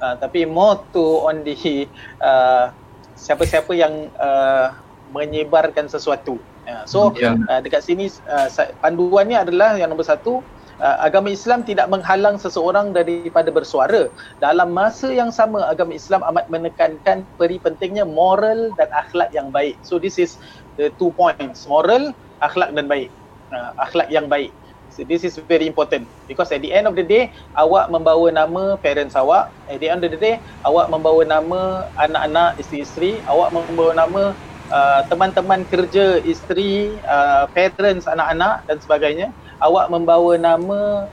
uh, 0.01 0.15
tapi 0.17 0.45
more 0.45 0.82
to 0.91 1.25
on 1.25 1.45
the 1.45 1.88
uh, 2.19 2.71
siapa-siapa 3.15 3.71
yang 3.73 4.10
uh, 4.19 4.75
menyebarkan 5.13 5.88
sesuatu 5.88 6.36
uh, 6.69 6.84
so 6.89 7.13
Ya. 7.17 7.38
uh, 7.49 7.60
dekat 7.62 7.86
sini 7.86 8.10
uh, 8.30 8.49
panduannya 8.84 9.45
adalah 9.45 9.78
yang 9.80 9.93
nombor 9.93 10.06
satu 10.06 10.45
uh, 10.80 10.97
agama 11.04 11.32
Islam 11.32 11.63
tidak 11.63 11.88
menghalang 11.88 12.36
seseorang 12.41 12.91
daripada 12.91 13.51
bersuara. 13.51 14.12
Dalam 14.43 14.75
masa 14.75 15.12
yang 15.12 15.32
sama 15.32 15.63
agama 15.67 15.95
Islam 15.95 16.25
amat 16.34 16.45
menekankan 16.51 17.30
peri 17.39 17.62
pentingnya 17.62 18.04
moral 18.04 18.71
dan 18.75 18.89
akhlak 18.91 19.32
yang 19.32 19.51
baik. 19.51 19.80
So 19.86 19.99
this 20.01 20.19
is 20.19 20.36
the 20.75 20.91
two 20.99 21.15
points 21.15 21.63
moral 21.69 22.12
akhlak 22.43 22.75
dan 22.75 22.89
baik. 22.91 23.13
Uh, 23.54 23.71
akhlak 23.80 24.10
yang 24.12 24.28
baik. 24.28 24.51
So 24.95 25.04
this 25.04 25.28
is 25.28 25.36
very 25.49 25.67
important. 25.67 26.08
Because 26.23 26.56
at 26.56 26.63
the 26.63 26.71
end 26.71 26.88
of 26.88 26.95
the 26.95 27.04
day 27.04 27.36
awak 27.60 27.91
membawa 27.91 28.32
nama 28.32 28.80
parents 28.80 29.15
awak. 29.19 29.51
At 29.67 29.84
the 29.84 29.91
end 29.91 30.08
of 30.08 30.12
the 30.15 30.19
day 30.19 30.39
awak 30.63 30.88
membawa 30.88 31.28
nama 31.28 31.91
anak-anak 31.99 32.56
isteri-isteri. 32.62 33.19
Awak 33.28 33.51
membawa 33.51 33.91
nama 33.91 34.23
uh, 34.71 35.01
teman-teman 35.10 35.65
kerja, 35.67 36.21
isteri, 36.23 37.01
uh, 37.06 37.49
parents, 37.51 38.10
anak-anak 38.10 38.65
dan 38.65 38.78
sebagainya, 38.82 39.28
awak 39.62 39.89
membawa 39.89 40.38
nama 40.38 41.10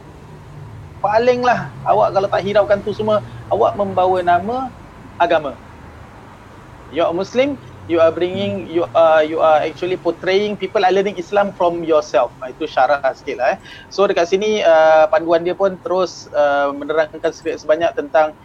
palinglah 1.03 1.75
awak 1.83 2.15
kalau 2.15 2.29
tak 2.31 2.43
hiraukan 2.47 2.79
tu 2.87 2.95
semua 2.95 3.27
awak 3.51 3.75
membawa 3.75 4.23
nama 4.23 4.71
agama. 5.19 5.59
You 6.95 7.09
are 7.09 7.17
muslim 7.17 7.59
you 7.91 7.99
are 7.99 8.15
bringing 8.15 8.71
you 8.71 8.87
are 8.95 9.27
you 9.27 9.43
are 9.43 9.59
actually 9.67 9.99
portraying 9.99 10.55
people 10.55 10.87
are 10.87 10.95
learning 10.95 11.19
Islam 11.19 11.51
from 11.59 11.83
yourself. 11.83 12.31
Uh, 12.38 12.55
itu 12.55 12.71
syarah 12.71 13.03
sikit 13.11 13.43
lah 13.43 13.57
eh. 13.57 13.59
so 13.91 14.07
dekat 14.07 14.31
sini 14.31 14.62
uh, 14.62 15.11
panduan 15.11 15.43
dia 15.43 15.59
pun 15.59 15.75
terus 15.83 16.31
uh, 16.31 16.71
menerangkan 16.71 17.35
sebanyak 17.35 17.91
tentang 17.99 18.38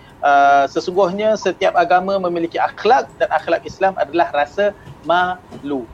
sesungguhnya 0.67 1.37
setiap 1.37 1.77
agama 1.77 2.17
memiliki 2.17 2.57
akhlak 2.57 3.05
dan 3.21 3.29
akhlak 3.29 3.61
Islam 3.63 3.93
adalah 4.01 4.33
rasa 4.33 4.73
malu 5.05 5.85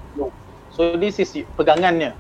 so 0.72 0.96
this 0.98 1.20
is 1.20 1.30
pegangannya 1.60 2.16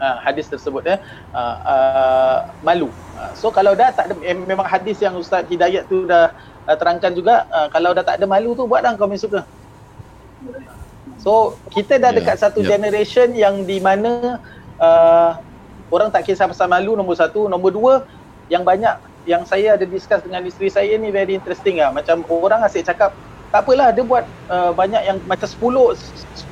uh, 0.00 0.16
hadis 0.22 0.50
tersebut 0.50 0.82
ya 0.86 0.96
uh, 1.34 1.56
uh, 1.62 2.38
malu. 2.64 2.90
Uh, 3.14 3.32
so 3.36 3.48
kalau 3.48 3.76
dah 3.76 3.92
tak 3.94 4.10
ada 4.10 4.14
eh, 4.24 4.34
memang 4.34 4.66
hadis 4.66 4.98
yang 5.02 5.14
Ustaz 5.18 5.46
Hidayat 5.46 5.86
tu 5.86 6.06
dah 6.08 6.34
uh, 6.66 6.76
terangkan 6.76 7.12
juga 7.14 7.46
uh, 7.50 7.68
kalau 7.70 7.94
dah 7.94 8.02
tak 8.02 8.18
ada 8.22 8.26
malu 8.26 8.56
tu 8.56 8.66
buatlah 8.66 8.96
kau 8.98 9.10
suka. 9.14 9.46
So 11.20 11.56
kita 11.72 11.96
dah 11.96 12.12
yeah, 12.12 12.18
dekat 12.20 12.36
satu 12.40 12.60
yeah. 12.60 12.76
generation 12.76 13.32
yang 13.32 13.64
di 13.64 13.78
mana 13.80 14.42
uh, 14.76 15.40
orang 15.88 16.10
tak 16.10 16.28
kisah 16.28 16.50
pasal 16.50 16.68
malu 16.68 16.98
nombor 16.98 17.16
satu, 17.16 17.46
nombor 17.48 17.70
dua 17.72 17.94
yang 18.52 18.66
banyak 18.66 18.98
yang 19.24 19.42
saya 19.48 19.76
ada 19.76 19.88
discuss 19.88 20.20
dengan 20.20 20.44
isteri 20.44 20.68
saya 20.68 20.92
ni 21.00 21.08
very 21.08 21.36
interesting 21.36 21.80
ah 21.80 21.88
macam 21.88 22.24
orang 22.28 22.60
asyik 22.64 22.84
cakap 22.84 23.16
tak 23.48 23.64
apalah 23.64 23.94
dia 23.94 24.04
buat 24.04 24.24
uh, 24.50 24.74
banyak 24.76 25.02
yang 25.06 25.18
macam 25.24 25.46
10 25.46 25.96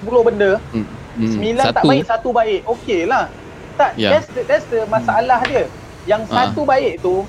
10 0.06 0.28
benda 0.28 0.56
hmm. 0.72 1.02
Hmm. 1.16 1.28
Sembilan 1.28 1.64
satu. 1.68 1.76
tak 1.76 1.84
baik, 1.84 2.02
satu 2.08 2.28
baik. 2.32 2.60
Okey 2.64 3.00
lah. 3.04 3.28
Tak, 3.76 3.90
yeah. 4.00 4.16
that's, 4.16 4.28
the, 4.32 4.40
that's 4.48 4.66
the 4.72 4.80
masalah 4.88 5.40
hmm. 5.44 5.50
dia. 5.50 5.64
Yang 6.08 6.22
uh. 6.28 6.32
satu 6.32 6.60
baik 6.64 6.94
tu, 7.04 7.24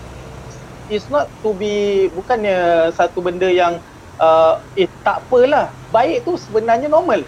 is 0.87 1.03
not 1.11 1.27
to 1.43 1.55
be, 1.55 2.07
bukannya 2.15 2.91
satu 2.95 3.19
benda 3.23 3.47
yang, 3.47 3.79
uh, 4.19 4.59
eh 4.79 4.87
tak 5.03 5.19
apalah. 5.27 5.67
Baik 5.91 6.23
tu 6.23 6.39
sebenarnya 6.39 6.87
normal. 6.87 7.27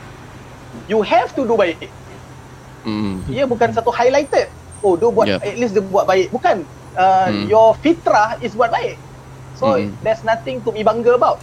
You 0.88 1.04
have 1.04 1.32
to 1.36 1.44
do 1.44 1.56
baik. 1.60 1.92
Hmm. 2.88 3.24
Ia 3.28 3.44
bukan 3.48 3.76
satu 3.76 3.92
highlighted. 3.92 4.48
Oh, 4.80 4.94
dia 4.96 5.10
buat, 5.10 5.28
yeah. 5.28 5.42
at 5.42 5.56
least 5.60 5.76
dia 5.76 5.84
buat 5.84 6.08
baik. 6.08 6.32
Bukan. 6.32 6.64
Uh, 6.96 7.28
hmm. 7.30 7.52
Your 7.52 7.76
fitrah 7.84 8.40
is 8.40 8.56
buat 8.56 8.72
baik. 8.72 8.96
So, 9.56 9.80
hmm. 9.80 9.92
there's 10.04 10.24
nothing 10.24 10.64
to 10.64 10.72
be 10.72 10.84
bangga 10.84 11.16
about. 11.16 11.40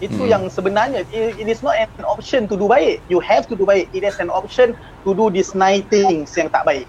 Itu 0.00 0.28
hmm. 0.28 0.32
yang 0.32 0.42
sebenarnya 0.52 1.08
it, 1.12 1.40
it 1.40 1.48
is 1.48 1.64
not 1.64 1.76
an 1.76 2.04
option 2.04 2.44
to 2.48 2.54
do 2.56 2.68
baik. 2.68 3.00
You 3.08 3.20
have 3.24 3.48
to 3.48 3.54
do 3.56 3.64
baik. 3.64 3.88
It 3.96 4.04
is 4.04 4.20
an 4.20 4.28
option 4.28 4.76
to 5.04 5.10
do 5.12 5.32
these 5.32 5.56
nine 5.56 5.84
things 5.88 6.32
yang 6.36 6.52
tak 6.52 6.68
baik. 6.68 6.88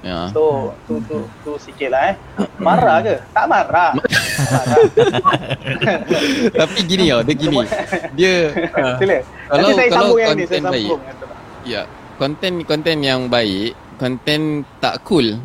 Ya. 0.00 0.32
So, 0.32 0.72
tu 0.88 0.96
tu 1.04 1.28
tu 1.44 1.60
sikit 1.60 1.92
lah 1.92 2.02
eh. 2.12 2.16
Marah 2.56 3.04
ke? 3.04 3.20
Tak 3.36 3.44
marah. 3.44 3.92
marah. 3.92 4.80
Tapi 6.64 6.78
gini 6.88 7.12
tau, 7.12 7.20
dia 7.20 7.34
gini. 7.36 7.58
Dia 8.16 8.34
Sila. 9.00 9.16
Kalau 9.20 9.60
Nanti 9.60 9.72
saya 9.76 9.88
kalau 9.92 10.00
sambung 10.00 10.20
yang 10.24 10.32
ni, 10.32 10.44
saya 10.48 10.60
sambung. 10.64 11.00
Ya, 11.68 11.82
konten 12.16 12.52
konten 12.64 12.96
yang 13.04 13.28
baik, 13.28 13.76
konten 14.00 14.64
tak 14.80 15.04
cool. 15.04 15.36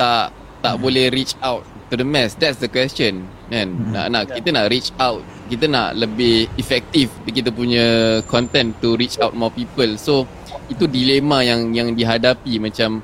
Tak 0.00 0.32
tak 0.64 0.78
hmm. 0.78 0.82
boleh 0.82 1.06
reach 1.14 1.34
out 1.44 1.62
to 1.88 1.96
the 1.96 2.04
mass. 2.04 2.36
That's 2.36 2.58
the 2.60 2.68
question. 2.68 3.26
Kan? 3.48 3.74
Hmm. 3.74 3.92
Nak 3.94 4.06
nak 4.12 4.22
yeah. 4.28 4.34
kita 4.40 4.48
nak 4.52 4.66
reach 4.68 4.90
out 5.00 5.22
kita 5.48 5.64
nak 5.64 5.96
lebih 5.96 6.46
efektif 6.60 7.08
kita 7.24 7.48
punya 7.48 8.20
content 8.28 8.76
to 8.84 8.94
reach 9.00 9.16
out 9.18 9.32
more 9.32 9.50
people 9.50 9.88
so 9.96 10.28
itu 10.68 10.84
dilema 10.84 11.40
yang 11.40 11.72
yang 11.72 11.96
dihadapi 11.96 12.60
macam 12.60 13.00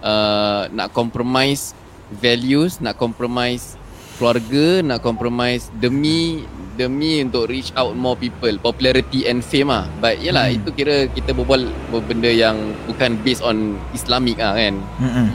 uh, 0.00 0.70
nak 0.70 0.94
compromise 0.94 1.74
values 2.14 2.78
nak 2.78 2.94
compromise 2.96 3.74
keluarga 4.16 4.82
nak 4.86 5.02
compromise 5.02 5.74
demi 5.82 6.46
demi 6.78 7.18
untuk 7.26 7.50
reach 7.50 7.74
out 7.74 7.98
more 7.98 8.14
people 8.14 8.54
popularity 8.62 9.26
and 9.26 9.42
fame 9.42 9.74
ah 9.74 9.90
but 9.98 10.14
yalah 10.22 10.46
hmm. 10.46 10.62
itu 10.62 10.70
kira 10.70 11.10
kita 11.10 11.34
berbual 11.34 11.66
benda 12.06 12.30
yang 12.30 12.54
bukan 12.86 13.18
based 13.26 13.42
on 13.42 13.74
islamic 13.90 14.38
ah 14.38 14.54
kan 14.54 14.78
hmm. 15.02 15.28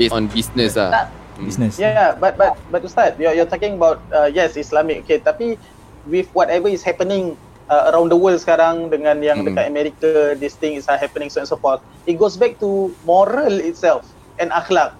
based 0.00 0.16
on 0.16 0.24
business 0.32 0.80
ah 0.80 1.12
business 1.40 1.76
yeah 1.76 2.16
but 2.16 2.36
but 2.40 2.56
but 2.72 2.80
ustaz 2.80 3.16
you're, 3.20 3.32
you're 3.36 3.48
talking 3.48 3.76
about 3.76 4.00
uh, 4.12 4.28
yes 4.28 4.56
islamic 4.56 5.04
okay 5.04 5.20
tapi 5.20 5.60
with 6.08 6.30
whatever 6.32 6.70
is 6.70 6.80
happening 6.80 7.36
uh, 7.68 7.90
around 7.92 8.08
the 8.08 8.18
world 8.18 8.38
sekarang 8.38 8.88
dengan 8.88 9.20
yang 9.20 9.42
mm. 9.42 9.52
dekat 9.52 9.64
Amerika 9.68 10.10
this 10.38 10.54
thing 10.56 10.78
is 10.78 10.86
happening 10.86 11.28
so 11.28 11.42
and 11.42 11.48
so 11.48 11.58
forth 11.58 11.82
it 12.06 12.16
goes 12.16 12.38
back 12.38 12.56
to 12.62 12.90
moral 13.04 13.52
itself 13.60 14.06
and 14.38 14.50
akhlak 14.54 14.94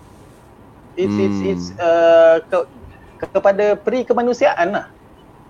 it's 0.99 1.13
mm. 1.13 1.25
it's 1.25 1.39
it's 1.47 1.67
uh, 1.79 2.43
ke, 2.47 2.59
ke, 3.23 3.25
kepada 3.33 3.65
peri 3.79 4.03
kemanusiaan 4.03 4.75
lah 4.75 4.87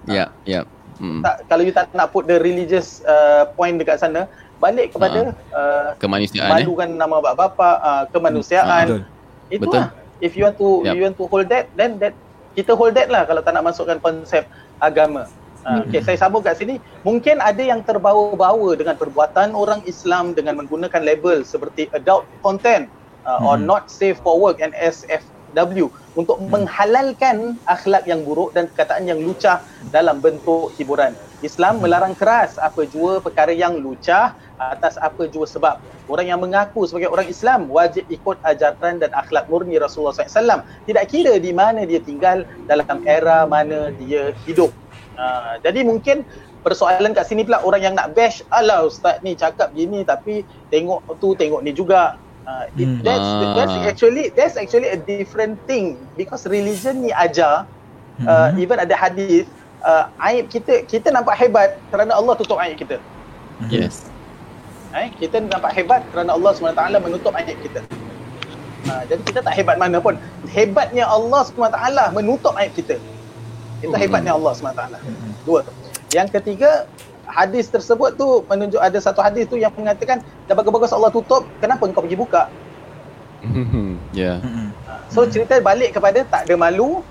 ya 0.07 0.15
yeah, 0.15 0.29
ya 0.45 0.53
yeah. 0.61 0.65
mm. 1.03 1.21
tak 1.25 1.35
kalau 1.51 1.63
you 1.65 1.75
tak 1.75 1.91
nak 1.97 2.13
put 2.13 2.29
the 2.29 2.39
religious 2.39 3.03
uh, 3.09 3.49
point 3.57 3.81
dekat 3.81 3.99
sana 3.99 4.29
balik 4.57 4.97
kepada 4.97 5.37
uh, 5.53 5.93
kemanusiaan 6.01 6.49
malukan 6.49 6.89
eh? 6.89 6.97
nama 6.97 7.17
bapa 7.21 7.69
uh, 7.81 8.05
kemanusiaan 8.13 9.05
mm. 9.05 9.53
itu 9.53 9.69
lah 9.69 10.06
if 10.21 10.35
you 10.35 10.45
want 10.45 10.57
to 10.57 10.83
yep. 10.87 10.95
you 10.97 11.03
want 11.05 11.17
to 11.17 11.27
hold 11.29 11.47
that 11.49 11.69
then 11.77 12.01
that 12.01 12.13
kita 12.57 12.73
hold 12.73 12.97
that 12.97 13.13
lah 13.13 13.29
kalau 13.29 13.45
tak 13.45 13.53
nak 13.53 13.69
masukkan 13.69 13.99
konsep 14.01 14.49
agama 14.81 15.29
Uh, 15.67 15.83
okay, 15.83 15.99
saya 15.99 16.15
sambung 16.15 16.47
kat 16.47 16.63
sini. 16.63 16.79
Mungkin 17.03 17.43
ada 17.43 17.59
yang 17.59 17.83
terbawa-bawa 17.83 18.79
dengan 18.79 18.95
perbuatan 18.95 19.51
orang 19.51 19.83
Islam 19.83 20.31
dengan 20.31 20.63
menggunakan 20.63 21.03
label 21.03 21.43
seperti 21.43 21.91
adult 21.91 22.23
content 22.39 22.87
uh, 23.27 23.43
hmm. 23.43 23.51
or 23.51 23.57
not 23.59 23.91
safe 23.91 24.15
for 24.23 24.39
work 24.39 24.63
and 24.63 24.71
SFW 24.79 25.91
untuk 26.15 26.39
hmm. 26.39 26.55
menghalalkan 26.55 27.59
akhlak 27.67 28.07
yang 28.07 28.23
buruk 28.23 28.55
dan 28.55 28.71
perkataan 28.71 29.11
yang 29.11 29.19
lucah 29.19 29.59
dalam 29.91 30.23
bentuk 30.23 30.71
hiburan. 30.79 31.19
Islam 31.45 31.85
melarang 31.85 32.17
keras 32.17 32.57
apa 32.57 32.89
jua 32.89 33.21
perkara 33.21 33.53
yang 33.53 33.77
lucah 33.77 34.33
atas 34.57 34.97
apa 34.97 35.29
jua 35.29 35.45
sebab. 35.45 35.77
Orang 36.09 36.27
yang 36.31 36.41
mengaku 36.41 36.89
sebagai 36.89 37.13
orang 37.13 37.29
Islam 37.29 37.69
wajib 37.69 38.09
ikut 38.09 38.41
ajaran 38.47 39.03
dan 39.03 39.11
akhlak 39.13 39.45
murni 39.53 39.77
Rasulullah 39.77 40.17
SAW. 40.17 40.65
Tidak 40.89 41.05
kira 41.11 41.37
di 41.37 41.53
mana 41.53 41.85
dia 41.85 42.01
tinggal 42.01 42.49
dalam 42.65 43.05
era 43.05 43.45
mana 43.45 43.93
dia 44.01 44.33
hidup. 44.49 44.73
Uh, 45.17 45.57
jadi 45.65 45.81
mungkin 45.85 46.25
persoalan 46.67 47.15
kat 47.15 47.31
sini 47.31 47.47
pula 47.47 47.63
orang 47.63 47.79
yang 47.79 47.95
nak 47.95 48.13
bash 48.13 48.43
alah 48.51 48.85
ustaz 48.91 49.23
ni 49.23 49.39
cakap 49.39 49.71
gini 49.71 50.03
tapi 50.03 50.43
tengok 50.69 50.99
tu 51.23 51.33
tengok 51.39 51.63
ni 51.63 51.71
juga 51.71 52.19
uh, 52.43 52.67
it, 52.75 52.91
hmm. 52.91 53.01
that's 53.07 53.29
that's 53.55 53.77
actually 53.87 54.27
that's 54.35 54.59
actually 54.59 54.91
a 54.91 54.99
different 54.99 55.55
thing 55.71 55.95
because 56.19 56.43
religion 56.51 57.07
ni 57.07 57.15
ajar 57.15 57.65
uh, 58.27 58.51
hmm. 58.51 58.59
even 58.59 58.83
ada 58.83 58.99
hadis 58.99 59.47
uh, 59.83 60.09
aib 60.33 60.47
kita 60.49 60.87
kita 60.87 61.11
nampak 61.13 61.37
hebat 61.37 61.77
kerana 61.91 62.17
Allah 62.17 62.35
tutup 62.39 62.57
aib 62.63 62.77
kita 62.79 62.97
yes 63.69 64.09
eh 64.97 65.13
kita 65.21 65.43
nampak 65.45 65.77
hebat 65.77 66.01
kerana 66.09 66.33
Allah 66.33 66.57
SWT 66.57 66.81
menutup 67.05 67.35
aib 67.37 67.59
kita 67.61 67.81
uh, 68.89 69.03
jadi 69.05 69.21
kita 69.27 69.41
tak 69.45 69.55
hebat 69.59 69.77
mana 69.77 70.01
pun 70.01 70.17
hebatnya 70.49 71.05
Allah 71.05 71.45
SWT 71.45 71.77
menutup 72.17 72.57
aib 72.57 72.73
kita 72.73 72.97
itu 73.85 73.93
hebatnya 73.93 74.33
Allah 74.33 74.53
SWT. 74.57 74.83
Dua. 75.45 75.61
Yang 76.15 76.29
ketiga, 76.41 76.89
hadis 77.29 77.69
tersebut 77.69 78.17
tu 78.17 78.45
menunjuk 78.49 78.81
ada 78.81 78.97
satu 78.97 79.21
hadis 79.21 79.45
tu 79.51 79.61
yang 79.61 79.75
mengatakan 79.77 80.25
dah 80.49 80.55
bagus-bagus 80.57 80.95
Allah 80.95 81.13
tutup, 81.13 81.45
kenapa 81.61 81.85
engkau 81.85 82.05
pergi 82.05 82.17
buka? 82.19 82.49
Ya. 84.17 84.41
Yeah. 84.41 84.73
So 85.13 85.29
cerita 85.29 85.61
balik 85.61 85.93
kepada 85.93 86.25
tak 86.25 86.49
ada 86.49 86.55
malu, 86.57 87.05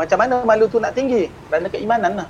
macam 0.00 0.16
mana 0.16 0.34
malu 0.48 0.64
tu 0.72 0.80
nak 0.80 0.96
tinggi? 0.96 1.28
Kerana 1.52 1.68
keimanan 1.68 2.12
lah. 2.24 2.28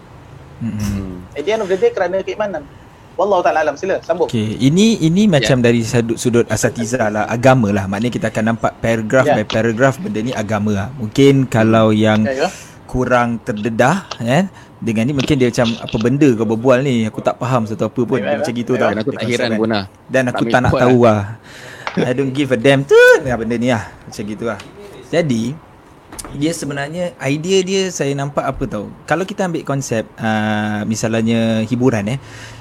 Mm-hmm. 0.58 1.38
At 1.38 1.42
the 1.46 1.50
end 1.54 1.62
of 1.62 1.68
the 1.70 1.78
day 1.78 1.90
kerana 1.94 2.26
keimanan. 2.26 2.66
Wallahu 3.14 3.44
ta'ala 3.44 3.62
alam 3.62 3.76
sila 3.78 4.02
sambung. 4.02 4.26
Okay, 4.26 4.58
ini 4.58 4.98
ini 5.06 5.28
macam 5.30 5.60
yeah. 5.60 5.66
dari 5.70 5.82
sudut, 5.84 6.16
sudut 6.16 6.46
asatiza 6.50 7.06
lah, 7.12 7.30
agama 7.30 7.68
lah. 7.70 7.86
Maknanya 7.86 8.10
kita 8.10 8.26
akan 8.32 8.56
nampak 8.56 8.72
paragraf 8.80 9.28
yeah. 9.28 9.36
by 9.38 9.44
paragraf 9.46 9.94
benda 10.00 10.20
ni 10.24 10.32
agama 10.34 10.72
lah. 10.72 10.88
Mungkin 10.98 11.46
kalau 11.46 11.94
yang 11.94 12.26
yeah, 12.26 12.48
yeah 12.48 12.52
kurang 12.90 13.38
terdedah 13.46 14.02
kan 14.18 14.50
dengan 14.82 15.06
ni 15.06 15.14
mungkin 15.14 15.38
dia 15.38 15.46
macam 15.54 15.78
apa 15.78 15.96
benda 16.02 16.28
kau 16.34 16.42
berbual 16.42 16.82
ni 16.82 17.06
aku 17.06 17.22
tak 17.22 17.38
faham 17.38 17.62
satu 17.62 17.86
apa 17.86 18.02
pun 18.02 18.18
Ayuh, 18.18 18.42
macam 18.42 18.50
gitu 18.50 18.74
tau 18.74 18.90
aku 18.90 19.14
tak 19.14 19.30
heran 19.30 19.50
pun 19.54 19.70
lah 19.70 19.84
dan 20.10 20.26
aku 20.26 20.42
tak, 20.50 20.58
tak 20.58 20.60
nak 20.66 20.72
tahu 20.74 20.98
lah 21.06 21.38
I 21.94 22.10
don't 22.10 22.34
give 22.34 22.50
a 22.50 22.58
damn 22.58 22.82
tu 22.82 22.98
ya, 23.22 23.38
benda 23.38 23.54
ni 23.54 23.70
lah 23.70 23.86
macam 24.02 24.22
gitu 24.26 24.44
lah 24.50 24.58
jadi 25.06 25.54
dia 26.36 26.52
sebenarnya 26.54 27.16
idea 27.26 27.58
dia 27.66 27.82
saya 27.90 28.14
nampak 28.14 28.46
apa 28.46 28.64
tahu. 28.68 28.86
Kalau 29.06 29.24
kita 29.26 29.50
ambil 29.50 29.66
konsep 29.66 30.06
uh, 30.20 30.86
misalnya 30.86 31.66
hiburan 31.66 32.16
eh. 32.16 32.20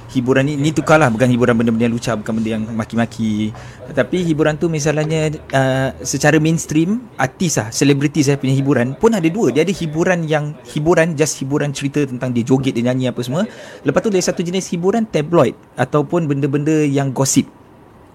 Hiburan 0.10 0.42
ni 0.42 0.58
ni 0.58 0.74
tukarlah 0.74 1.06
bukan 1.14 1.30
hiburan 1.30 1.54
benda-benda 1.54 1.86
yang 1.86 1.94
lucah 1.94 2.18
bukan 2.18 2.42
benda 2.42 2.58
yang 2.58 2.66
maki-maki. 2.74 3.54
Tapi 3.94 4.26
hiburan 4.26 4.58
tu 4.58 4.66
misalnya 4.66 5.30
uh, 5.54 5.94
secara 6.02 6.42
mainstream 6.42 7.06
artis 7.14 7.62
lah, 7.62 7.70
selebriti 7.70 8.26
saya 8.26 8.42
punya 8.42 8.58
hiburan 8.58 8.98
pun 8.98 9.14
ada 9.14 9.30
dua. 9.30 9.54
Dia 9.54 9.62
ada 9.62 9.70
hiburan 9.70 10.26
yang 10.26 10.58
hiburan 10.66 11.14
just 11.14 11.38
hiburan 11.38 11.78
cerita 11.78 12.10
tentang 12.10 12.34
dia 12.34 12.42
joget 12.42 12.74
dia 12.74 12.90
nyanyi 12.90 13.14
apa 13.14 13.22
semua. 13.22 13.46
Lepas 13.86 14.02
tu 14.02 14.10
ada 14.10 14.18
satu 14.18 14.42
jenis 14.42 14.66
hiburan 14.74 15.06
tabloid 15.06 15.54
ataupun 15.78 16.26
benda-benda 16.26 16.90
yang 16.90 17.14
gosip. 17.14 17.46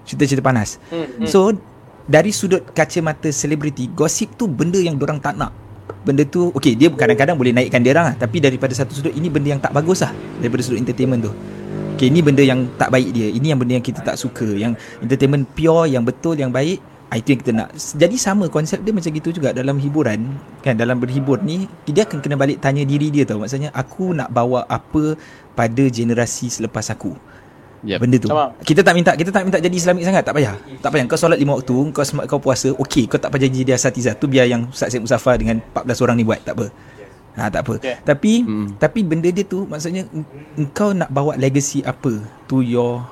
Cerita-cerita 0.02 0.42
panas. 0.42 0.82
Hmm, 0.90 1.06
hmm. 1.22 1.30
So 1.30 1.54
dari 2.04 2.30
sudut 2.36 2.60
kacamata 2.76 3.32
selebriti, 3.32 3.88
gosip 3.88 4.36
tu 4.36 4.44
benda 4.44 4.76
yang 4.76 5.00
orang 5.00 5.20
tak 5.20 5.40
nak. 5.40 5.52
Benda 6.04 6.20
tu 6.28 6.52
okey 6.52 6.76
dia 6.76 6.92
kadang-kadang 6.92 7.36
boleh 7.36 7.56
naikkan 7.56 7.80
dia 7.80 7.96
orang 7.96 8.12
lah. 8.12 8.16
Tapi 8.20 8.36
daripada 8.44 8.76
satu 8.76 8.92
sudut 8.92 9.12
ini 9.16 9.32
benda 9.32 9.56
yang 9.56 9.60
tak 9.60 9.72
bagus 9.72 10.04
lah 10.04 10.12
daripada 10.36 10.60
sudut 10.60 10.80
entertainment 10.84 11.24
tu. 11.24 11.32
Okey 11.96 12.12
ini 12.12 12.20
benda 12.20 12.44
yang 12.44 12.68
tak 12.76 12.92
baik 12.92 13.08
dia. 13.16 13.32
Ini 13.32 13.56
yang 13.56 13.58
benda 13.60 13.80
yang 13.80 13.84
kita 13.84 14.04
tak 14.04 14.20
suka. 14.20 14.44
Yang 14.44 14.76
entertainment 15.00 15.48
pure 15.56 15.88
yang 15.88 16.04
betul 16.04 16.36
yang 16.36 16.52
baik 16.52 16.84
ah, 17.08 17.16
itu 17.16 17.32
yang 17.32 17.40
kita 17.40 17.52
nak. 17.56 17.68
Jadi 17.72 18.16
sama 18.20 18.52
konsep 18.52 18.84
dia 18.84 18.92
macam 18.92 19.08
gitu 19.08 19.32
juga 19.32 19.56
dalam 19.56 19.80
hiburan. 19.80 20.28
Kan 20.60 20.76
dalam 20.76 21.00
berhibur 21.00 21.40
ni 21.40 21.64
dia 21.88 22.04
akan 22.04 22.20
kena 22.20 22.36
balik 22.36 22.60
tanya 22.60 22.84
diri 22.84 23.08
dia 23.08 23.24
tau. 23.24 23.40
Maksudnya 23.40 23.72
aku 23.72 24.12
nak 24.12 24.28
bawa 24.28 24.68
apa 24.68 25.16
pada 25.56 25.84
generasi 25.88 26.52
selepas 26.52 26.92
aku 26.92 27.16
yep. 27.84 27.98
benda 28.00 28.16
tu. 28.18 28.28
Sama. 28.32 28.56
Kita 28.64 28.80
tak 28.80 28.94
minta 28.96 29.12
kita 29.14 29.30
tak 29.30 29.42
minta 29.46 29.58
jadi 29.60 29.76
Islamik 29.76 30.02
sangat, 30.02 30.22
tak 30.24 30.34
payah. 30.34 30.54
Tak 30.80 30.90
payah 30.90 31.04
kau 31.04 31.18
solat 31.20 31.38
lima 31.38 31.54
waktu, 31.56 31.76
kau 31.92 32.04
kau 32.04 32.40
puasa, 32.40 32.72
okey, 32.74 33.06
kau 33.06 33.20
tak 33.20 33.30
payah 33.30 33.48
jadi 33.48 33.76
asatiza. 33.76 34.16
Tu 34.16 34.26
biar 34.26 34.48
yang 34.48 34.66
Ustaz 34.72 34.90
Syed 34.90 35.04
Musaffar 35.04 35.36
dengan 35.36 35.60
14 35.72 36.04
orang 36.04 36.16
ni 36.18 36.24
buat, 36.24 36.40
tak 36.42 36.56
apa. 36.56 36.66
Ha 37.34 37.50
tak 37.50 37.66
apa. 37.66 37.74
Okay. 37.82 37.98
Tapi 38.06 38.32
hmm. 38.46 38.68
tapi 38.78 39.00
benda 39.02 39.26
dia 39.26 39.42
tu 39.42 39.66
maksudnya 39.66 40.06
engkau 40.54 40.94
nak 40.94 41.10
bawa 41.10 41.34
legacy 41.34 41.82
apa 41.82 42.22
to 42.46 42.62
your 42.62 43.02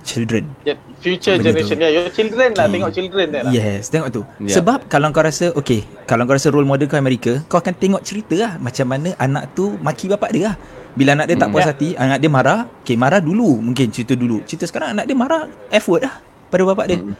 children. 0.00 0.48
Yep. 0.64 0.78
Future 0.96 1.36
benda 1.36 1.52
generation 1.52 1.76
dia. 1.76 1.90
Your 1.92 2.08
children 2.08 2.48
lah 2.56 2.66
hmm. 2.66 2.72
tengok 2.72 2.90
children 2.96 3.26
dia 3.28 3.40
lah. 3.44 3.52
Yes, 3.52 3.92
tengok 3.92 4.08
tu. 4.14 4.22
Yep. 4.40 4.54
Sebab 4.56 4.78
kalau 4.88 5.12
kau 5.12 5.20
rasa 5.20 5.52
okey, 5.52 5.84
kalau 6.08 6.24
kau 6.24 6.38
rasa 6.38 6.48
role 6.48 6.64
model 6.64 6.88
kau 6.88 6.96
Amerika, 6.96 7.44
kau 7.52 7.60
akan 7.60 7.74
tengok 7.76 8.00
cerita 8.00 8.34
lah 8.38 8.52
macam 8.56 8.86
mana 8.88 9.12
anak 9.20 9.52
tu 9.52 9.76
maki 9.84 10.08
bapak 10.08 10.32
dia 10.32 10.52
lah. 10.52 10.56
Bila 10.96 11.12
anak 11.12 11.26
dia 11.28 11.36
tak 11.36 11.52
puas 11.52 11.68
hmm. 11.68 11.72
hati, 11.76 11.88
anak 11.92 12.18
dia 12.24 12.30
marah, 12.32 12.60
okay, 12.80 12.96
marah 12.96 13.20
dulu 13.20 13.60
mungkin 13.60 13.92
cerita 13.92 14.16
dulu. 14.16 14.40
Cerita 14.48 14.64
sekarang 14.64 14.96
anak 14.96 15.04
dia 15.04 15.12
marah 15.12 15.44
effort 15.68 16.00
dah 16.08 16.14
pada 16.48 16.62
bapak 16.72 16.84
dia. 16.88 16.98
Hmm. 16.98 17.12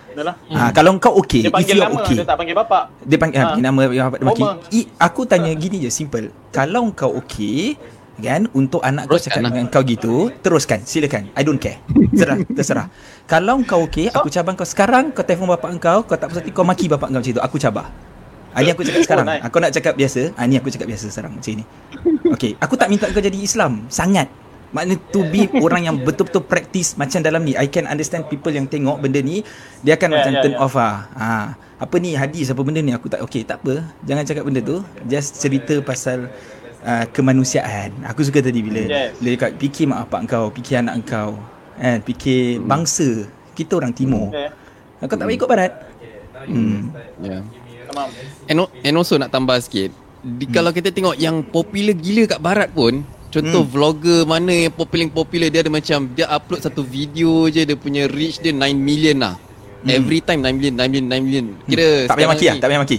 Ha, 0.56 0.72
kalau 0.72 0.96
kau 0.96 1.20
okey, 1.20 1.44
dia 1.44 1.52
panggil 1.52 1.76
nama, 1.76 2.00
okay. 2.00 2.16
dia 2.16 2.24
tak 2.24 2.38
panggil 2.40 2.56
bapak. 2.56 2.82
Dia 3.04 3.18
panggil, 3.20 3.38
ha. 3.44 3.52
nama 3.60 3.80
bapak 3.84 4.18
dia 4.18 4.26
maki. 4.26 4.44
I, 4.72 4.80
aku 4.96 5.28
tanya 5.28 5.52
gini 5.52 5.84
je, 5.84 5.92
simple. 5.92 6.32
Kalau 6.56 6.88
kau 6.96 7.12
okey, 7.20 7.76
kan 8.16 8.48
untuk 8.56 8.80
anak 8.80 9.12
kau 9.12 9.20
cakap 9.20 9.44
lah. 9.44 9.52
dengan 9.52 9.68
kau 9.68 9.84
gitu 9.84 10.32
teruskan 10.40 10.80
silakan 10.88 11.28
i 11.36 11.44
don't 11.44 11.60
care 11.60 11.84
terserah 12.16 12.38
terserah 12.48 12.86
kalau 13.28 13.60
kau 13.68 13.84
okey 13.84 14.08
aku 14.08 14.32
cabar 14.32 14.56
kau 14.56 14.64
sekarang 14.64 15.12
kau 15.12 15.20
telefon 15.20 15.52
bapak 15.52 15.76
kau 15.76 16.00
kau 16.08 16.16
tak 16.16 16.32
pasal 16.32 16.48
kau 16.48 16.64
maki 16.64 16.88
bapak 16.88 17.12
kau 17.12 17.20
macam 17.20 17.32
tu 17.36 17.42
aku 17.44 17.56
cabar 17.60 17.92
Ini 18.56 18.72
aku 18.72 18.82
cakap 18.88 19.02
sekarang. 19.04 19.26
Oh, 19.28 19.38
aku 19.44 19.56
nak 19.60 19.72
cakap 19.76 19.94
biasa. 20.00 20.32
Ah, 20.32 20.48
ini 20.48 20.56
aku 20.56 20.72
cakap 20.72 20.88
biasa 20.88 21.12
sekarang 21.12 21.36
macam 21.36 21.52
ni. 21.52 21.64
Okay, 22.32 22.56
aku 22.56 22.74
tak 22.80 22.88
minta 22.88 23.04
kau 23.12 23.20
jadi 23.20 23.36
Islam. 23.36 23.84
Sangat. 23.92 24.32
Maknanya 24.72 24.98
to 25.12 25.20
be 25.28 25.46
orang 25.64 25.86
yang 25.86 25.96
betul-betul 26.00 26.42
praktis 26.48 26.96
macam 26.96 27.20
dalam 27.20 27.44
ni. 27.44 27.52
I 27.52 27.68
can 27.68 27.84
understand 27.84 28.32
people 28.32 28.50
yang 28.50 28.64
tengok 28.64 28.96
benda 29.04 29.20
ni. 29.20 29.44
Dia 29.84 30.00
akan 30.00 30.08
yeah, 30.08 30.16
macam 30.16 30.32
yeah, 30.32 30.42
turn 30.42 30.54
yeah. 30.56 30.64
off 30.64 30.74
lah. 30.74 30.96
Ha. 31.14 31.28
Apa 31.76 31.94
ni 32.00 32.16
hadis 32.16 32.48
apa 32.48 32.60
benda 32.64 32.80
ni. 32.80 32.96
Aku 32.96 33.12
tak, 33.12 33.20
okay 33.20 33.44
tak 33.44 33.60
apa. 33.60 33.84
Jangan 34.08 34.24
cakap 34.24 34.44
benda 34.48 34.60
tu. 34.64 34.80
Just 35.04 35.36
cerita 35.36 35.76
pasal 35.84 36.32
uh, 36.80 37.04
kemanusiaan. 37.12 37.92
Aku 38.08 38.24
suka 38.24 38.40
tadi 38.40 38.64
bila, 38.64 38.88
yes. 38.88 39.20
bila 39.20 39.36
cakap 39.36 39.52
fikir 39.60 39.84
mak 39.84 40.08
bapak 40.08 40.20
kau. 40.32 40.48
Fikir 40.56 40.80
anak 40.80 41.04
kau. 41.04 41.36
Eh, 41.76 42.00
fikir 42.00 42.56
hmm. 42.56 42.64
bangsa. 42.64 43.28
Kita 43.52 43.76
orang 43.76 43.92
timur. 43.92 44.32
Okay. 44.32 44.48
Kau 45.04 45.16
tak 45.20 45.28
boleh 45.28 45.36
ikut 45.36 45.48
barat. 45.48 45.72
Hmm. 46.48 46.88
Yeah. 47.20 47.44
And, 48.50 48.58
and 48.82 48.94
also 48.96 49.14
nak 49.16 49.30
tambah 49.30 49.58
sikit 49.62 50.06
di, 50.26 50.44
hmm. 50.50 50.54
Kalau 50.58 50.70
kita 50.74 50.90
tengok 50.90 51.14
yang 51.14 51.46
popular 51.46 51.94
gila 51.94 52.26
kat 52.26 52.40
barat 52.42 52.68
pun 52.74 53.06
Contoh 53.30 53.62
hmm. 53.62 53.70
vlogger 53.70 54.20
mana 54.26 54.66
yang 54.66 54.74
popular-popular 54.74 55.48
Dia 55.54 55.62
ada 55.62 55.70
macam 55.70 56.10
Dia 56.10 56.26
upload 56.26 56.60
satu 56.66 56.82
video 56.82 57.46
je 57.46 57.62
Dia 57.62 57.78
punya 57.78 58.10
reach 58.10 58.42
dia 58.42 58.50
9 58.50 58.74
million 58.74 59.22
lah. 59.22 59.34
Hmm. 59.86 59.92
Every 59.92 60.18
time 60.18 60.42
9 60.42 60.56
million 60.58 60.74
9 60.74 60.90
million 60.90 61.06
9 61.14 61.26
million. 61.26 61.46
Hmm. 61.54 61.68
Kira 61.70 61.86
hmm. 61.86 62.06
Tak 62.10 62.14
payah 62.18 62.30
maki 62.30 62.46
lah 62.50 62.56
Tak 62.58 62.68
payah 62.70 62.82
maki. 62.82 62.98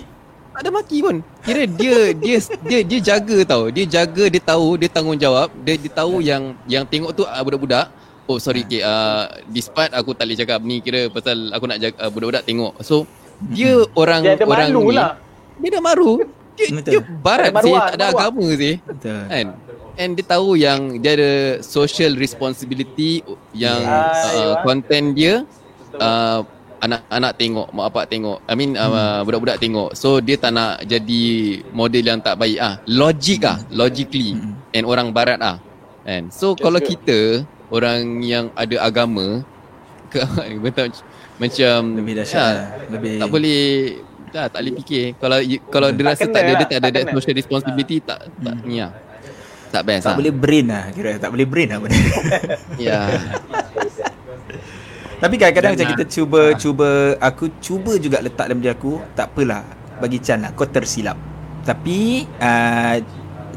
Tak 0.58 0.62
ada 0.66 0.70
maki 0.74 0.98
pun. 1.06 1.16
Kira 1.46 1.64
dia 1.70 1.98
dia, 2.18 2.38
dia 2.66 2.80
dia 2.82 3.00
jaga 3.02 3.38
tau. 3.44 3.64
Dia 3.76 3.86
jaga 3.86 4.24
Dia 4.32 4.42
tahu 4.42 4.68
Dia 4.80 4.90
tanggungjawab. 4.90 5.48
Dia, 5.68 5.74
dia 5.76 5.92
tahu 5.92 6.14
yang 6.24 6.56
Yang 6.64 6.84
tengok 6.88 7.12
tu 7.12 7.24
uh, 7.28 7.44
budak-budak. 7.44 7.92
Oh 8.28 8.40
sorry 8.44 8.68
okay, 8.68 8.84
uh, 8.84 9.32
This 9.48 9.72
part 9.72 9.92
aku 9.96 10.16
tak 10.16 10.28
boleh 10.28 10.38
cakap 10.40 10.60
ni. 10.64 10.80
Kira 10.80 11.12
pasal 11.12 11.52
aku 11.52 11.66
nak 11.68 11.80
jaga 11.80 11.96
uh, 12.04 12.12
budak-budak 12.12 12.44
tengok. 12.48 12.80
So 12.84 13.08
dia 13.54 13.74
hmm. 13.78 13.94
orang 13.94 14.22
dia 14.26 14.34
ada 14.34 14.46
orang 14.46 14.68
malu 14.70 14.82
ni, 14.90 14.96
lah. 14.98 15.12
Dia 15.58 15.70
dah 15.74 15.84
maru. 15.84 16.14
Dia, 16.58 16.68
dia 16.82 17.02
barat 17.06 17.54
sih, 17.62 17.74
tak 17.74 17.96
ada 17.98 18.06
maruah. 18.10 18.22
agama 18.26 18.46
sih. 18.58 18.76
Betul. 18.82 19.22
Kan? 19.30 19.48
And 19.98 20.12
dia 20.14 20.26
tahu 20.26 20.50
yang 20.58 20.80
dia 21.02 21.12
ada 21.18 21.34
social 21.66 22.14
responsibility 22.18 23.26
yang 23.54 23.82
yes. 23.82 24.26
uh, 24.38 24.54
content 24.62 25.18
dia 25.18 25.42
uh, 25.98 26.46
anak-anak 26.78 27.34
tengok, 27.38 27.68
mak 27.74 27.90
bapak 27.90 28.06
tengok. 28.14 28.38
I 28.46 28.54
mean 28.54 28.78
uh, 28.78 28.90
hmm. 28.90 29.26
budak-budak 29.26 29.58
tengok. 29.58 29.98
So 29.98 30.22
dia 30.22 30.38
tak 30.38 30.54
nak 30.54 30.86
jadi 30.86 31.24
model 31.74 32.06
yang 32.06 32.22
tak 32.22 32.38
baik 32.38 32.58
ah. 32.62 32.78
Logik 32.86 33.42
ah, 33.46 33.58
logically 33.74 34.38
hmm. 34.38 34.54
and 34.78 34.86
orang 34.86 35.10
barat 35.10 35.42
ah. 35.42 35.58
And 36.06 36.30
so 36.30 36.54
yes, 36.54 36.62
kalau 36.62 36.80
kita 36.80 37.44
orang 37.74 38.22
yang 38.24 38.54
ada 38.54 38.80
agama 38.80 39.44
ke? 40.18 40.24
Betul. 40.66 40.90
Macam 41.38 41.78
lebih 41.94 42.14
dahsyat 42.18 42.54
ya, 42.54 42.66
lebih 42.90 43.22
tak 43.22 43.30
boleh 43.30 43.66
tak 44.34 44.46
tak 44.52 44.60
boleh 44.60 44.74
fikir. 44.84 45.06
Kalau 45.22 45.38
kalau 45.70 45.88
dia 45.94 46.04
rasa 46.10 46.26
tak 46.26 46.42
ada 46.42 46.52
dia 46.58 46.68
tak 46.68 46.80
ada 46.82 46.90
that 46.92 47.06
social 47.14 47.36
responsibility 47.38 48.02
tak 48.02 48.28
tak 48.42 48.54
hmm. 48.58 48.66
ni 48.66 48.82
lah 48.82 48.92
tak 49.68 49.84
best 49.84 50.04
tak 50.08 50.16
lah. 50.16 50.18
boleh 50.20 50.34
brain 50.34 50.66
lah 50.68 50.84
kira. 50.96 51.12
Tak 51.20 51.30
boleh 51.32 51.48
brain 51.48 51.68
lah 51.70 51.78
benda. 51.84 52.00
Ya. 52.88 53.00
Tapi 55.18 55.34
kadang-kadang 55.42 55.74
macam 55.74 55.88
kita 55.98 56.06
cuba 56.06 56.42
ha. 56.54 56.58
cuba 56.62 57.18
aku 57.18 57.50
cuba 57.58 57.98
juga 57.98 58.22
letak 58.22 58.54
dalam 58.54 58.62
diri 58.62 58.70
aku 58.70 59.02
tak 59.18 59.34
apalah 59.34 59.66
bagi 59.98 60.22
Chan 60.22 60.46
lah 60.46 60.54
kau 60.54 60.70
tersilap. 60.70 61.18
Tapi 61.66 62.30
uh, 62.38 62.96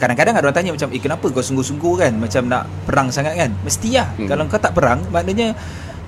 kadang-kadang 0.00 0.40
ada 0.40 0.44
orang 0.48 0.56
tanya 0.56 0.72
macam 0.72 0.88
eh 0.88 1.02
kenapa 1.04 1.28
kau 1.28 1.44
sungguh-sungguh 1.44 1.94
kan? 2.00 2.12
Macam 2.16 2.48
nak 2.48 2.64
perang 2.88 3.12
sangat 3.12 3.36
kan? 3.36 3.52
Mesti 3.60 3.92
lah 3.92 4.08
hmm. 4.16 4.24
kalau 4.26 4.48
kau 4.48 4.56
tak 4.56 4.72
perang 4.72 5.04
maknanya 5.12 5.52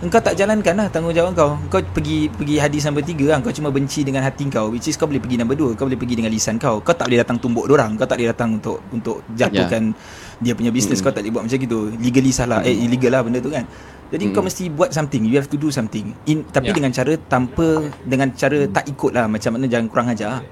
engkau 0.03 0.19
tak 0.19 0.35
jalankan 0.35 0.75
lah 0.75 0.87
tanggungjawab 0.91 1.33
kau. 1.33 1.55
Kau 1.71 1.81
pergi 1.95 2.27
pergi 2.27 2.59
hadis 2.59 2.83
nombor 2.85 3.07
tiga 3.07 3.25
lah. 3.33 3.39
Kau 3.39 3.55
cuma 3.55 3.71
benci 3.71 4.03
dengan 4.03 4.27
hati 4.27 4.51
kau 4.51 4.75
which 4.75 4.91
is 4.91 4.99
kau 4.99 5.07
boleh 5.07 5.23
pergi 5.23 5.39
nombor 5.39 5.55
dua 5.55 5.71
kau 5.79 5.87
boleh 5.87 5.97
pergi 5.97 6.19
dengan 6.19 6.35
lisan 6.35 6.59
kau. 6.59 6.83
Kau 6.83 6.93
tak 6.93 7.07
boleh 7.07 7.23
datang 7.23 7.39
tumbuk 7.39 7.71
orang 7.71 7.95
kau 7.95 8.05
tak 8.05 8.19
boleh 8.19 8.35
datang 8.35 8.59
untuk 8.59 8.83
untuk 8.91 9.23
jatuhkan 9.39 9.95
yeah. 9.95 10.43
dia 10.43 10.53
punya 10.59 10.75
bisnes 10.75 10.99
mm 10.99 11.05
kau 11.07 11.15
tak 11.15 11.23
boleh 11.23 11.33
buat 11.39 11.43
macam 11.47 11.59
gitu. 11.63 11.79
Legally 12.03 12.33
salah 12.35 12.61
mm 12.61 12.69
eh 12.69 12.77
illegal 12.91 13.11
lah 13.15 13.21
benda 13.23 13.39
tu 13.39 13.51
kan. 13.55 13.65
Jadi 14.13 14.25
mm. 14.29 14.33
kau 14.35 14.43
mesti 14.45 14.65
buat 14.69 14.91
something. 14.91 15.23
You 15.25 15.39
have 15.41 15.49
to 15.49 15.57
do 15.57 15.73
something. 15.73 16.13
In, 16.27 16.45
tapi 16.51 16.75
yeah. 16.75 16.77
dengan 16.83 16.91
cara 16.91 17.13
tanpa 17.31 17.67
dengan 18.03 18.29
cara 18.35 18.59
mm. 18.67 18.71
tak 18.75 18.85
ikut 18.91 19.11
lah. 19.15 19.31
Macam 19.31 19.55
mana 19.55 19.65
jangan 19.71 19.87
kurang 19.87 20.11
ajar 20.11 20.43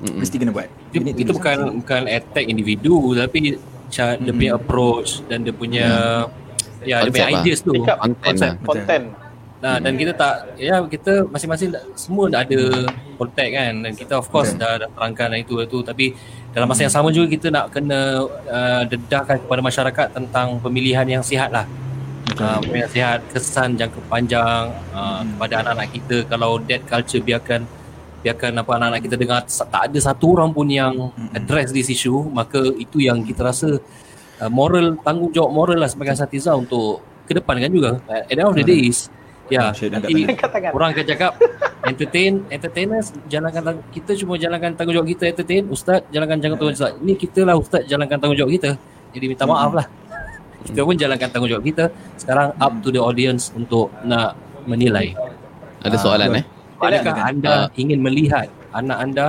mm 0.00 0.16
mesti 0.16 0.34
kena 0.40 0.52
buat. 0.56 0.68
Itu, 0.96 1.04
itu 1.04 1.30
bukan 1.36 1.84
bukan 1.84 2.02
attack 2.08 2.48
individu 2.48 3.12
tapi 3.12 3.60
cara 3.92 4.16
mm 4.16 4.24
dia 4.24 4.32
punya 4.32 4.52
approach 4.56 5.20
dan 5.28 5.44
dia 5.44 5.52
punya 5.52 5.86
mm 6.24 6.45
Ya, 6.86 7.02
dia 7.02 7.10
punya 7.10 7.28
lah. 7.28 7.42
ideas 7.42 7.58
tu. 7.60 7.72
Content. 7.74 8.38
Lah. 8.38 8.54
Content. 8.62 9.04
Nah, 9.56 9.80
dan 9.80 9.96
kita 9.96 10.12
tak 10.12 10.52
ya 10.60 10.84
kita 10.84 11.24
masing-masing 11.32 11.72
semua 11.96 12.28
dah 12.28 12.44
ada 12.44 12.60
kontak 13.16 13.48
kan 13.56 13.72
dan 13.82 13.92
kita 13.96 14.20
of 14.20 14.28
course 14.28 14.52
okay. 14.52 14.60
dah, 14.60 14.84
dah 14.84 14.88
terangkan 14.92 15.32
itu 15.40 15.56
itu 15.64 15.80
tapi 15.80 16.12
dalam 16.52 16.68
masa 16.68 16.84
yang 16.84 16.92
sama 16.92 17.08
juga 17.08 17.32
kita 17.32 17.48
nak 17.48 17.72
kena 17.72 18.28
uh, 18.28 18.82
dedahkan 18.84 19.40
kepada 19.40 19.60
masyarakat 19.64 20.06
tentang 20.12 20.60
pemilihan 20.60 21.08
yang 21.08 21.24
sihat 21.24 21.48
lah 21.48 21.64
uh, 22.36 22.60
pemilihan 22.60 22.90
sihat 22.92 23.24
kesan 23.32 23.80
jangka 23.80 23.96
panjang 24.12 24.76
uh, 24.92 25.24
hmm. 25.24 25.34
kepada 25.34 25.54
anak-anak 25.64 25.88
kita 25.88 26.16
kalau 26.28 26.60
dead 26.60 26.84
culture 26.84 27.24
biarkan 27.24 27.64
biarkan 28.20 28.52
apa 28.60 28.70
anak-anak 28.76 29.00
kita 29.08 29.16
dengar 29.16 29.40
tak 29.48 29.82
ada 29.88 29.98
satu 29.98 30.36
orang 30.36 30.52
pun 30.52 30.68
yang 30.68 31.10
hmm. 31.16 31.32
address 31.32 31.72
this 31.72 31.88
issue 31.88 32.28
maka 32.28 32.60
itu 32.76 33.00
yang 33.00 33.24
kita 33.24 33.40
rasa 33.40 33.80
uh, 34.42 34.50
moral 34.50 34.98
tanggungjawab 35.00 35.50
moral 35.50 35.78
lah 35.80 35.90
sebagai 35.90 36.16
asatiza 36.16 36.52
untuk 36.56 37.02
ke 37.26 37.32
depan 37.34 37.58
kan 37.58 37.70
juga. 37.70 37.90
At 38.06 38.30
the 38.30 38.38
end 38.38 38.48
of 38.48 38.56
the 38.56 38.66
day 38.66 38.90
is 38.90 39.10
ya 39.46 39.70
nanti 39.70 40.26
orang 40.74 40.90
akan 40.90 41.04
cakap 41.06 41.38
entertain 41.90 42.42
entertainers 42.50 43.14
jalankan 43.30 43.78
kita 43.94 44.18
cuma 44.18 44.34
jalankan 44.34 44.74
tanggungjawab 44.74 45.06
kita 45.06 45.30
entertain 45.30 45.62
ustaz 45.70 46.02
jalankan 46.10 46.36
tanggungjawab 46.42 46.74
ustaz. 46.74 46.92
Ini 46.98 47.12
kita 47.14 47.40
lah 47.46 47.54
ustaz 47.58 47.82
jalankan 47.86 48.18
tanggungjawab 48.18 48.52
kita. 48.52 48.70
Jadi 49.14 49.24
minta 49.30 49.44
maaf 49.46 49.72
lah. 49.72 49.86
Kita 50.66 50.82
pun 50.82 50.98
jalankan 50.98 51.28
tanggungjawab 51.30 51.64
kita. 51.64 51.84
Sekarang 52.18 52.50
up 52.58 52.72
to 52.82 52.90
the 52.90 52.98
audience 52.98 53.54
untuk 53.54 53.94
nak 54.02 54.34
menilai. 54.66 55.14
Ada 55.86 55.94
soalan 55.94 56.30
uh, 56.34 56.38
eh 56.42 56.46
adakah 56.80 57.14
anda 57.24 57.52
uh, 57.52 57.66
ingin 57.78 58.04
melihat 58.04 58.48
anak 58.76 58.98
anda 59.00 59.26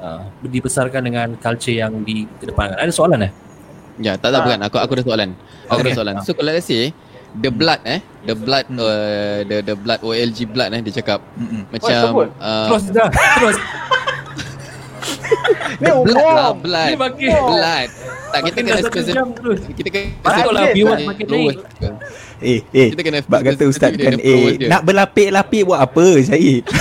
uh, 0.00 0.24
dibesarkan 0.40 1.04
dengan 1.04 1.28
culture 1.36 1.76
yang 1.76 2.00
dikedepankan. 2.04 2.80
Ada 2.80 2.92
soalan 2.92 3.28
eh? 3.28 3.32
Ya, 3.98 4.14
tak 4.14 4.30
tak 4.30 4.40
bukan. 4.42 4.58
Aku 4.62 4.76
aku 4.76 4.92
ada 4.92 5.02
soalan. 5.02 5.30
Aku 5.66 5.74
Okay. 5.76 5.90
ada 5.90 5.96
soalan. 5.96 6.14
So 6.22 6.30
kalau 6.32 6.50
let's 6.50 6.64
say 6.64 6.94
the 7.34 7.50
blood 7.50 7.82
eh, 7.84 7.98
the 8.22 8.32
blood 8.32 8.64
uh, 8.72 9.42
the 9.42 9.60
the 9.62 9.74
blood 9.74 10.00
OLG 10.00 10.46
blood 10.46 10.70
eh 10.70 10.80
dia 10.80 10.94
cakap 10.96 11.20
Mm-mm. 11.34 11.66
macam 11.68 11.90
sebut. 11.90 12.28
uh, 12.36 12.66
Terus 12.68 12.84
dah. 12.90 13.08
Terus. 13.10 13.56
Ni 15.78 15.86
blood 15.86 16.16
lah, 16.16 16.50
umum. 16.50 16.56
blood. 16.60 16.88
Ni 16.88 16.96
makin- 16.96 17.44
Blood. 17.48 17.88
Tak 18.28 18.40
kita 18.44 18.58
kena 18.60 18.80
specific. 18.82 19.14
terus. 19.34 19.60
Kita 19.68 19.88
kena 19.88 20.06
Patut 20.20 20.52
lah 20.52 20.64
viewers 20.70 21.00
makin 21.02 21.26
naik. 21.26 21.56
Eh, 22.38 22.60
eh. 22.66 22.88
Kita 22.92 23.02
kena 23.02 23.18
Bak 23.22 23.40
kata 23.42 23.54
specific 23.56 23.68
ustaz 23.68 23.92
kan 23.94 24.14
eh 24.16 24.68
nak 24.68 24.82
berlapik-lapik 24.84 25.62
buat 25.64 25.80
apa 25.80 26.04
Syahid? 26.22 26.62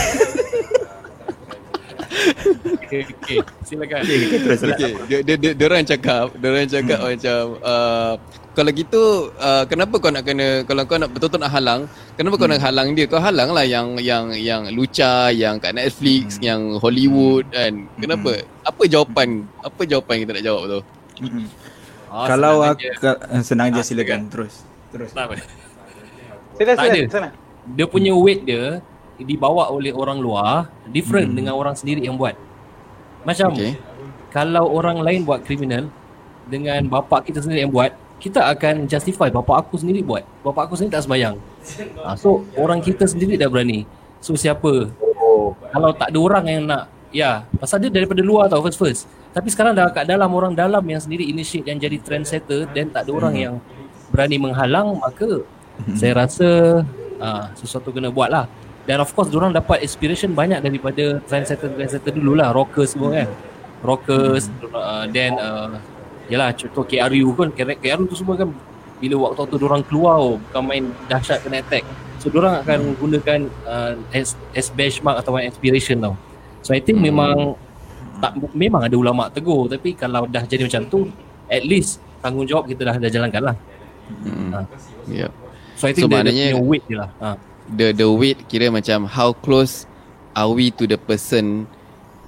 Okay, 2.88 3.04
okay. 3.04 3.40
Silakan. 3.62 4.00
okay, 4.00 4.40
terus. 4.40 4.60
Okay, 4.64 4.92
dia 5.06 5.20
dia 5.20 5.36
dia, 5.36 5.52
dia 5.52 5.66
orang 5.68 5.84
cakap, 5.84 6.32
dia 6.34 6.48
orang 6.48 6.68
cakap 6.68 6.98
hmm. 6.98 7.10
macam 7.12 7.40
uh, 7.60 8.14
kalau 8.52 8.72
gitu 8.72 9.02
uh, 9.38 9.64
kenapa 9.68 9.96
kau 10.00 10.08
nak 10.08 10.24
kena 10.24 10.48
kalau 10.64 10.88
kau 10.88 10.96
nak 10.96 11.12
betul-betul 11.12 11.44
nak 11.44 11.52
halang, 11.52 11.82
kenapa 12.16 12.36
kau 12.36 12.48
nak 12.48 12.58
halang 12.58 12.88
dia? 12.96 13.06
Kau 13.06 13.20
halang 13.20 13.52
lah 13.52 13.62
yang 13.62 14.00
yang 14.00 14.32
yang 14.32 14.72
luca, 14.72 15.30
yang 15.30 15.60
kat 15.60 15.76
Netflix, 15.76 16.40
yang 16.40 16.80
Hollywood 16.80 17.46
kan. 17.52 17.86
Kenapa? 17.98 18.42
Apa 18.64 18.88
jawapan? 18.88 19.44
Apa 19.60 19.84
jawapan 19.84 20.16
kita 20.24 20.32
nak 20.34 20.46
jawab 20.48 20.64
tu? 20.66 20.80
Ah, 22.08 22.24
Kalau 22.26 22.64
senang 22.64 22.72
aku 22.72 22.82
je. 22.82 22.92
eh, 23.36 23.44
senang 23.44 23.68
je 23.68 23.78
Ah, 23.78 23.86
silakan 23.86 24.20
terus. 24.32 24.64
Terus. 24.90 25.12
Tak 25.12 25.28
apa. 25.28 25.36
Sila 26.56 26.72
Tak 26.72 26.76
sila 26.80 26.96
ada. 26.96 27.02
sana. 27.12 27.30
Dia 27.68 27.86
punya 27.86 28.16
weight 28.16 28.48
dia 28.48 28.80
dibawa 29.20 29.68
oleh 29.68 29.92
orang 29.92 30.18
luar 30.18 30.66
different 30.88 31.36
Hmm. 31.36 31.38
dengan 31.38 31.54
orang 31.54 31.76
sendiri 31.76 32.00
yang 32.00 32.16
buat. 32.16 32.34
Macam 33.28 33.52
Okay. 33.52 33.76
kalau 34.32 34.72
orang 34.72 35.04
lain 35.04 35.28
buat 35.28 35.44
kriminal 35.44 35.92
dengan 36.48 36.80
bapak 36.88 37.28
kita 37.28 37.44
sendiri 37.44 37.68
yang 37.68 37.74
buat, 37.76 37.92
kita 38.24 38.40
akan 38.56 38.88
justify 38.88 39.28
bapak 39.28 39.68
aku 39.68 39.76
sendiri 39.76 40.00
buat. 40.00 40.24
Bapak 40.48 40.72
aku 40.72 40.80
sendiri 40.80 40.96
tak 40.96 41.04
sembayang. 41.04 41.36
Ha, 42.08 42.16
so 42.16 42.48
orang 42.56 42.80
kita 42.80 43.04
sendiri 43.04 43.36
dah 43.36 43.52
berani. 43.52 43.84
So 44.24 44.40
siapa? 44.40 44.90
Oh, 45.20 45.52
Kalau 45.76 45.92
tak 45.92 46.16
ada 46.16 46.20
orang 46.24 46.46
yang 46.48 46.64
nak 46.64 46.84
Ya, 47.08 47.48
pasal 47.56 47.80
dia 47.80 47.88
daripada 47.88 48.20
luar 48.20 48.52
tau 48.52 48.60
first 48.60 48.76
first. 48.76 49.02
Tapi 49.32 49.48
sekarang 49.48 49.72
dah 49.72 49.88
kat 49.88 50.04
dalam 50.04 50.28
orang 50.28 50.52
dalam 50.52 50.84
yang 50.84 51.00
sendiri 51.00 51.24
initiate 51.24 51.64
yang 51.72 51.80
jadi 51.80 52.04
trendsetter 52.04 52.68
dan 52.76 52.92
tak 52.92 53.08
ada 53.08 53.12
orang 53.16 53.36
yang 53.36 53.54
berani 54.12 54.36
menghalang 54.36 55.00
maka 55.00 55.44
saya 55.96 56.26
rasa 56.26 56.50
uh, 57.22 57.46
sesuatu 57.56 57.96
kena 57.96 58.12
buat 58.12 58.28
lah. 58.28 58.52
Dan 58.88 59.04
of 59.04 59.12
course 59.12 59.28
orang 59.36 59.52
dapat 59.52 59.84
inspiration 59.84 60.32
banyak 60.32 60.64
daripada 60.64 61.20
trendsetter-trendsetter 61.28 62.16
dulu 62.16 62.40
lah, 62.40 62.56
rockers 62.56 62.96
semua 62.96 63.20
kan. 63.20 63.28
Rockers 63.84 64.48
uh, 64.72 65.04
then 65.12 65.36
uh, 65.36 65.76
yalah 66.32 66.56
contoh 66.56 66.88
KRU 66.88 67.36
kan, 67.36 67.52
KRU 67.52 68.08
tu 68.08 68.16
semua 68.16 68.40
kan 68.40 68.48
bila 68.98 69.30
waktu 69.30 69.60
tu 69.60 69.66
orang 69.68 69.84
keluar 69.86 70.18
oh, 70.18 70.40
bukan 70.40 70.64
main 70.64 70.84
dahsyat 71.12 71.44
kena 71.44 71.60
attack. 71.60 71.84
So 72.18 72.32
orang 72.34 72.64
akan 72.66 72.98
gunakan 72.98 73.40
uh, 73.68 73.94
as, 74.16 74.34
as 74.56 74.72
benchmark 74.72 75.20
atau 75.22 75.38
inspiration 75.38 76.02
tau. 76.02 76.16
So 76.64 76.74
I 76.74 76.82
think 76.82 77.04
memang 77.04 77.60
tak 78.18 78.34
memang 78.58 78.82
ada 78.90 78.96
ulama 78.98 79.30
tegur 79.30 79.70
tapi 79.70 79.94
kalau 79.94 80.26
dah 80.26 80.42
jadi 80.48 80.66
macam 80.66 80.90
tu 80.90 81.06
at 81.46 81.62
least 81.62 82.02
tanggungjawab 82.26 82.66
kita 82.66 82.82
dah 82.88 82.96
dah 82.98 83.12
jalankan 83.12 83.54
lah. 83.54 83.56
Hmm. 84.26 84.50
Ha. 84.56 84.60
Yeah. 85.06 85.32
So 85.78 85.86
I 85.86 85.94
think 85.94 86.08
So, 86.08 86.10
dia 86.10 86.26
maknanya- 86.26 86.58
punya 86.58 86.66
weight 86.66 86.86
je 86.90 86.96
lah. 86.98 87.10
Ha. 87.22 87.30
The 87.68 87.92
the 87.92 88.08
weight 88.08 88.48
kira 88.48 88.72
macam 88.72 89.04
how 89.04 89.36
close 89.36 89.84
are 90.32 90.48
we 90.48 90.72
to 90.72 90.88
the 90.88 90.96
person 90.96 91.68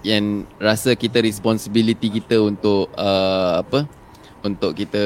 yang 0.03 0.47
rasa 0.59 0.95
kita 0.95 1.23
responsibility 1.23 2.11
kita 2.11 2.39
untuk 2.43 2.91
uh, 2.95 3.63
apa? 3.63 3.87
Untuk 4.43 4.75
kita 4.75 5.03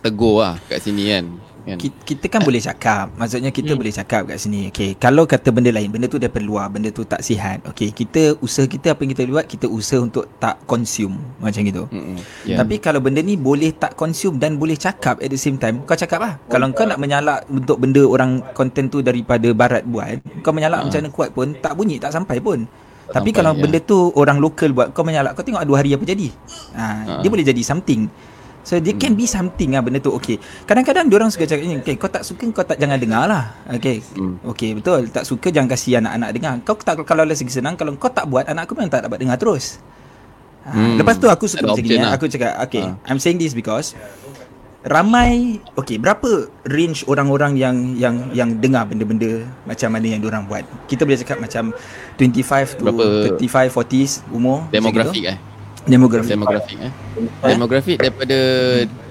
tegur 0.00 0.44
lah 0.44 0.56
kat 0.68 0.80
sini 0.84 1.12
kan. 1.12 1.47
Kan? 1.68 1.76
Kita, 1.76 1.96
kita 2.02 2.26
kan 2.28 2.40
boleh 2.40 2.58
cakap 2.58 3.06
Maksudnya 3.14 3.50
kita 3.50 3.68
Hmm. 3.68 3.78
boleh 3.78 3.92
cakap 3.92 4.20
kat 4.24 4.36
sini 4.36 4.60
Okay 4.68 4.94
Kalau 4.94 5.24
kata 5.24 5.48
benda 5.48 5.68
lain 5.68 5.88
Benda 5.88 6.04
tu 6.04 6.16
daripada 6.16 6.40
luar 6.40 6.66
Benda 6.66 6.88
tu 6.88 7.02
tak 7.02 7.20
sihat 7.20 7.60
Okay 7.64 7.90
Kita 7.90 8.36
Usaha 8.38 8.64
kita 8.64 8.92
apa 8.92 9.00
yang 9.00 9.10
kita 9.10 9.22
buat 9.24 9.44
Kita 9.44 9.66
usaha 9.66 9.98
untuk 9.98 10.26
tak 10.36 10.64
consume 10.64 11.12
Macam 11.36 11.60
gitu 11.60 11.84
Mm-mm. 11.86 12.16
yeah. 12.44 12.56
Tapi 12.56 12.78
kalau 12.78 12.98
benda 12.98 13.20
ni 13.20 13.34
Boleh 13.34 13.70
tak 13.70 13.92
consume 13.94 14.36
Dan 14.36 14.56
boleh 14.56 14.74
cakap 14.74 15.18
At 15.18 15.28
the 15.28 15.36
same 15.36 15.56
time 15.56 15.82
Kau 15.82 15.94
cakap 15.94 16.18
lah 16.18 16.32
Kalau 16.46 16.70
kau 16.70 16.84
nak 16.84 16.96
menyalak 16.96 17.44
Untuk 17.46 17.76
benda 17.76 18.00
orang 18.02 18.40
Konten 18.52 18.86
tu 18.86 18.98
daripada 18.98 19.46
barat 19.50 19.84
buat 19.84 20.16
Kau 20.40 20.50
menyalak 20.50 20.78
Ha. 20.78 20.84
macam 20.84 20.98
mana 20.98 21.10
kuat 21.10 21.30
pun 21.30 21.52
Tak 21.54 21.72
bunyi 21.72 21.96
Tak 21.96 22.10
sampai 22.10 22.38
pun 22.38 22.64
Tak 23.04 23.12
Tapi 23.14 23.30
sampai, 23.30 23.32
kalau 23.34 23.52
ya. 23.52 23.60
benda 23.60 23.78
tu 23.80 23.98
Orang 24.12 24.38
lokal 24.38 24.70
buat 24.70 24.90
Kau 24.90 25.02
menyalak 25.02 25.32
Kau 25.32 25.42
tengok 25.42 25.62
dua 25.62 25.76
hari 25.78 25.92
apa 25.92 26.04
jadi 26.04 26.28
ha, 26.72 26.86
Ha. 27.04 27.12
Dia 27.20 27.28
boleh 27.28 27.42
jadi 27.42 27.60
something 27.60 28.08
So 28.68 28.76
there 28.76 28.92
can 28.92 29.16
be 29.16 29.24
something 29.24 29.72
lah 29.72 29.80
benda 29.80 29.96
tu. 29.96 30.12
Okay. 30.12 30.36
Kadang-kadang 30.68 31.08
orang 31.08 31.32
suka 31.32 31.48
cakap 31.48 31.64
ni 31.64 31.80
Okay 31.80 31.96
kau 31.96 32.04
tak 32.04 32.20
suka 32.20 32.44
kau 32.52 32.60
tak 32.60 32.76
jangan 32.76 33.00
dengar 33.00 33.24
lah. 33.24 33.56
Okay. 33.64 34.04
Hmm. 34.12 34.36
Okay 34.44 34.76
betul. 34.76 35.08
Tak 35.08 35.24
suka 35.24 35.48
jangan 35.48 35.72
kasih 35.72 36.04
anak-anak 36.04 36.28
dengar. 36.36 36.52
Kau 36.68 36.76
tak 36.76 37.00
Kalau 37.00 37.24
lah 37.24 37.32
segi 37.32 37.48
senang 37.48 37.80
Kalau 37.80 37.96
kau 37.96 38.12
tak 38.12 38.28
buat 38.28 38.44
Anak 38.44 38.68
aku 38.68 38.76
memang 38.76 38.92
tak 38.92 39.08
dapat 39.08 39.24
dengar 39.24 39.40
terus. 39.40 39.80
Ha, 40.68 40.76
Hmm. 40.76 41.00
Lepas 41.00 41.16
tu 41.16 41.32
aku 41.32 41.48
suka 41.48 41.64
Ada 41.64 41.72
macam 41.72 41.80
ni 41.80 41.96
lah. 41.96 42.12
Aku 42.12 42.28
cakap 42.28 42.60
Okay 42.60 42.84
Ha. 42.84 42.92
I'm 43.08 43.16
saying 43.16 43.40
this 43.40 43.56
because 43.56 43.96
Ramai 44.84 45.64
Okay 45.72 45.96
berapa 45.96 46.28
range 46.62 47.08
orang-orang 47.08 47.56
yang 47.56 47.96
Yang 47.96 48.14
yang 48.36 48.50
dengar 48.60 48.84
benda-benda 48.84 49.48
Macam 49.64 49.88
mana 49.90 50.06
yang 50.06 50.20
orang 50.22 50.44
buat? 50.44 50.68
Kita 50.84 51.08
boleh 51.08 51.16
cakap 51.16 51.40
macam 51.40 51.72
25 52.20 52.76
to 52.76 52.84
Berapa- 52.84 53.40
35, 53.40 53.72
40s 53.72 54.12
umur 54.28 54.68
Demografik 54.68 55.24
eh. 55.24 55.38
Demografik 55.88 56.30
Demografik 56.36 56.78
eh. 56.84 56.92
Demografik 57.48 57.96
daripada 57.96 58.38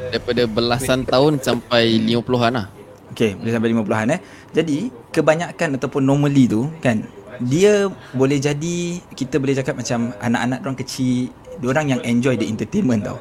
daripada 0.08 0.44
belasan 0.48 1.04
tahun 1.04 1.44
sampai 1.44 2.00
50-an 2.06 2.54
lah. 2.54 2.68
Okay, 3.12 3.34
boleh 3.34 3.52
sampai 3.52 3.70
50-an 3.74 4.08
eh. 4.14 4.20
Jadi, 4.54 4.78
kebanyakan 5.12 5.82
ataupun 5.82 6.02
normally 6.06 6.46
tu 6.48 6.70
kan, 6.80 7.04
dia 7.42 7.90
boleh 8.14 8.38
jadi 8.38 9.02
kita 9.14 9.38
boleh 9.38 9.58
cakap 9.58 9.78
macam 9.78 10.14
anak-anak 10.22 10.60
orang 10.64 10.78
kecil, 10.78 11.34
orang 11.66 11.92
yang 11.92 12.02
enjoy 12.06 12.38
the 12.38 12.48
entertainment 12.48 13.04
tau. 13.06 13.20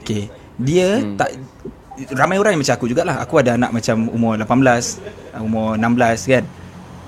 Okay, 0.00 0.32
dia 0.56 1.00
hmm. 1.00 1.16
tak 1.16 1.36
ramai 2.16 2.40
orang 2.40 2.56
yang 2.56 2.62
macam 2.62 2.76
aku 2.76 2.86
jugalah. 2.88 3.20
Aku 3.20 3.40
ada 3.40 3.56
anak 3.56 3.72
macam 3.72 4.08
umur 4.08 4.36
18, 4.40 5.40
umur 5.44 5.76
16 5.76 6.32
kan. 6.32 6.44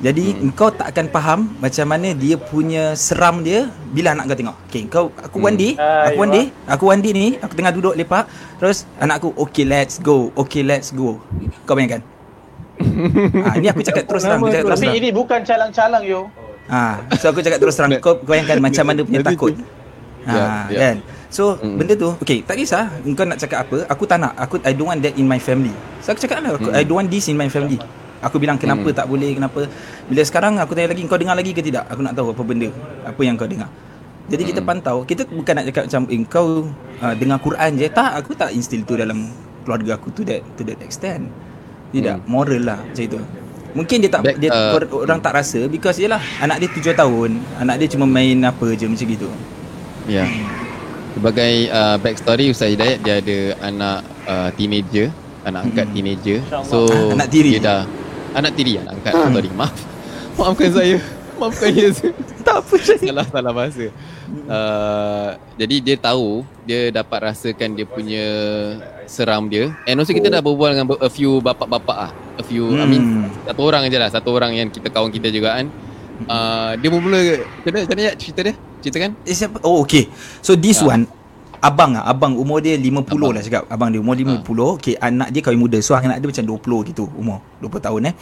Jadi 0.03 0.35
hmm. 0.35 0.51
kau 0.53 0.67
tak 0.69 0.91
akan 0.91 1.07
faham 1.09 1.39
macam 1.57 1.87
mana 1.87 2.11
dia 2.13 2.35
punya 2.35 2.93
seram 2.93 3.39
dia 3.41 3.71
bila 3.89 4.11
anak 4.11 4.27
kau 4.27 4.37
tengok. 4.37 4.57
Okay, 4.67 4.83
kau 4.85 5.05
aku 5.15 5.39
Hmm. 5.39 5.47
one 5.47 5.57
day, 5.57 5.71
Ah, 5.73 6.11
aku 6.11 6.19
one 6.19 6.33
day, 6.33 6.45
aku 6.67 6.85
one 6.85 7.01
day 7.01 7.13
ni, 7.13 7.27
aku 7.39 7.55
tengah 7.55 7.71
duduk 7.71 7.95
lepak, 7.95 8.27
terus 8.59 8.83
anak 8.99 9.23
aku, 9.23 9.31
okay 9.39 9.63
let's 9.63 9.97
go, 9.97 10.35
okay 10.35 10.61
let's 10.61 10.91
go. 10.91 11.23
Kau 11.63 11.73
bayangkan. 11.73 12.03
ah, 13.47 13.55
ni 13.55 13.71
aku 13.71 13.79
cakap 13.81 14.05
terus 14.05 14.27
terang, 14.27 14.43
aku 14.43 14.51
cakap 14.51 14.67
terus 14.67 14.75
Tapi 14.77 14.87
terang. 14.89 14.99
ini 14.99 15.09
bukan 15.13 15.39
calang-calang 15.41 16.03
yo. 16.03 16.21
Ah, 16.67 16.99
so 17.15 17.31
aku 17.31 17.39
cakap 17.39 17.59
terus 17.59 17.75
terang, 17.75 17.91
kau 17.97 18.19
kau 18.19 18.27
bayangkan 18.27 18.59
macam 18.59 18.85
mana 18.85 19.01
punya 19.03 19.23
takut. 19.23 19.55
tu- 19.55 19.63
Ha, 20.23 20.35
Ya, 20.35 20.47
ya. 20.69 20.79
kan. 20.81 20.97
So 21.27 21.59
Mm. 21.59 21.81
benda 21.81 21.95
tu 21.97 22.15
Okay 22.21 22.45
tak 22.45 22.55
kisah 22.55 22.93
Kau 23.11 23.25
nak 23.25 23.41
cakap 23.41 23.65
apa 23.65 23.89
Aku 23.89 24.05
tak 24.05 24.21
nak 24.21 24.37
Aku 24.37 24.61
I 24.63 24.71
don't 24.71 24.87
want 24.87 25.01
that 25.01 25.17
in 25.17 25.25
my 25.25 25.41
family 25.41 25.73
So 25.99 26.13
aku 26.13 26.21
cakap 26.21 26.45
lah 26.45 26.55
aku, 26.55 26.69
Mm. 26.69 26.77
I 26.77 26.85
don't 26.85 26.95
want 26.95 27.09
this 27.09 27.27
in 27.27 27.35
my 27.35 27.49
family 27.49 27.81
Aku 28.23 28.39
bilang 28.39 28.55
kenapa 28.55 28.87
Mm. 28.87 28.95
tak 28.95 29.07
boleh 29.07 29.31
Kenapa 29.35 29.61
Bila 30.07 30.23
sekarang 30.23 30.57
aku 30.57 30.73
tanya 30.73 30.91
lagi 30.91 31.03
Kau 31.05 31.19
dengar 31.19 31.35
lagi 31.35 31.51
ke 31.51 31.59
tidak 31.59 31.85
Aku 31.87 32.01
nak 32.01 32.15
tahu 32.15 32.31
apa 32.31 32.43
benda 32.43 32.71
Apa 33.03 33.21
yang 33.21 33.35
kau 33.35 33.45
dengar 33.45 33.67
Jadi 34.27 34.43
kita 34.47 34.61
Mm. 34.61 34.69
pantau 34.69 34.97
Kita 35.03 35.27
bukan 35.27 35.53
nak 35.53 35.65
cakap 35.67 35.83
macam 35.87 36.03
eh, 36.07 36.21
Kau 36.25 36.47
uh, 36.99 37.15
dengar 37.15 37.39
Quran 37.39 37.71
je 37.75 37.87
Tak 37.87 38.15
aku 38.17 38.33
tak 38.33 38.51
instill 38.51 38.83
tu 38.83 38.95
dalam 38.95 39.27
Keluarga 39.61 39.97
aku 39.97 40.09
to 40.11 40.23
that 40.23 40.41
To 40.55 40.63
that 40.63 40.79
extent 40.79 41.27
Tidak 41.91 42.23
Mm. 42.23 42.27
Moral 42.27 42.63
lah 42.63 42.79
Macam 42.81 43.03
itu 43.03 43.19
Mungkin 43.73 43.99
dia 43.99 44.11
tak 44.11 44.21
Back, 44.23 44.37
dia 44.37 44.53
uh, 44.53 44.77
or- 44.77 45.03
orang 45.03 45.17
tak 45.19 45.33
rasa 45.33 45.65
because 45.65 45.97
yalah 45.97 46.21
anak 46.39 46.61
dia 46.61 46.69
tujuh 46.69 46.93
tahun, 46.93 47.41
anak 47.57 47.81
dia 47.81 47.89
cuma 47.89 48.05
main 48.05 48.37
apa 48.45 48.69
je 48.77 48.85
macam 48.85 49.09
gitu. 49.09 49.33
Ya. 50.05 50.29
Sebagai 51.13 51.53
uh, 51.69 51.97
backstory 51.97 52.53
Ustaz 52.53 52.69
Hidayat 52.69 53.01
dia 53.01 53.15
ada 53.17 53.39
anak 53.65 53.99
uh, 54.25 54.49
teenager, 54.53 55.09
anak 55.43 55.65
angkat 55.67 55.87
Hmm. 55.87 55.95
teenager. 55.97 56.39
So 56.63 56.85
anak 57.11 57.29
tiri. 57.29 57.57
Dia 57.57 57.65
dah 57.65 57.81
anak 58.35 58.53
tiri 58.55 58.79
anak 58.79 58.93
angkat. 59.01 59.13
Sorry, 59.13 59.51
maaf. 59.53 59.75
Maafkan 60.35 60.71
saya. 60.73 60.97
Maafkan 61.39 61.71
saya. 61.73 62.13
Tak 62.43 62.59
apa 62.59 62.75
salah 62.75 63.23
salah 63.31 63.53
bahasa. 63.55 63.87
Uh, 64.51 65.31
jadi 65.55 65.77
dia 65.79 65.95
tahu 65.95 66.43
dia 66.67 66.91
dapat 66.91 67.31
rasakan 67.31 67.79
dia 67.79 67.87
punya 67.87 68.25
seram 69.07 69.47
dia. 69.47 69.71
And 69.87 70.03
also 70.03 70.11
kita 70.11 70.27
dah 70.27 70.43
berbual 70.43 70.75
dengan 70.75 70.91
a 70.99 71.07
few 71.07 71.39
bapak-bapak 71.39 71.97
ah. 71.97 72.11
A 72.11 72.43
few 72.43 72.75
I 72.75 72.83
mean 72.83 73.03
Hmm. 73.03 73.31
satu 73.47 73.63
orang 73.63 73.87
je 73.87 73.95
lah, 73.95 74.11
satu 74.11 74.35
orang 74.35 74.59
yang 74.59 74.67
kita 74.67 74.91
kawan 74.91 75.15
kita 75.15 75.31
juga 75.31 75.55
kan. 75.55 75.71
Uh, 76.27 76.75
dia 76.83 76.89
bermula 76.91 77.19
macam 77.23 77.71
mana 77.71 77.83
macam 77.87 77.97
mana 78.03 78.11
cerita 78.19 78.41
dia? 78.43 78.55
Ceritakan. 78.83 79.11
Eh, 79.23 79.35
siapa? 79.35 79.57
Oh 79.63 79.79
okay 79.79 80.11
So 80.43 80.59
this 80.59 80.83
Ah. 80.83 80.99
one 80.99 81.07
Abang 81.63 81.95
ah, 81.95 82.03
abang 82.11 82.35
umur 82.35 82.59
dia 82.59 82.75
50 82.75 83.07
Abang. 83.07 83.31
lah 83.31 83.43
cakap. 83.43 83.63
Abang 83.71 83.95
dia 83.95 84.03
umur 84.03 84.19
50. 84.19 84.83
Okay, 84.83 84.99
anak 84.99 85.31
dia 85.31 85.41
kahwin 85.47 85.63
muda. 85.63 85.79
So 85.79 85.95
anak 85.95 86.19
dia 86.19 86.27
macam 86.27 86.59
20 86.59 86.91
gitu 86.91 87.07
umur. 87.15 87.39
20 87.63 87.79
tahun 87.79 88.01
eh. 88.11 88.15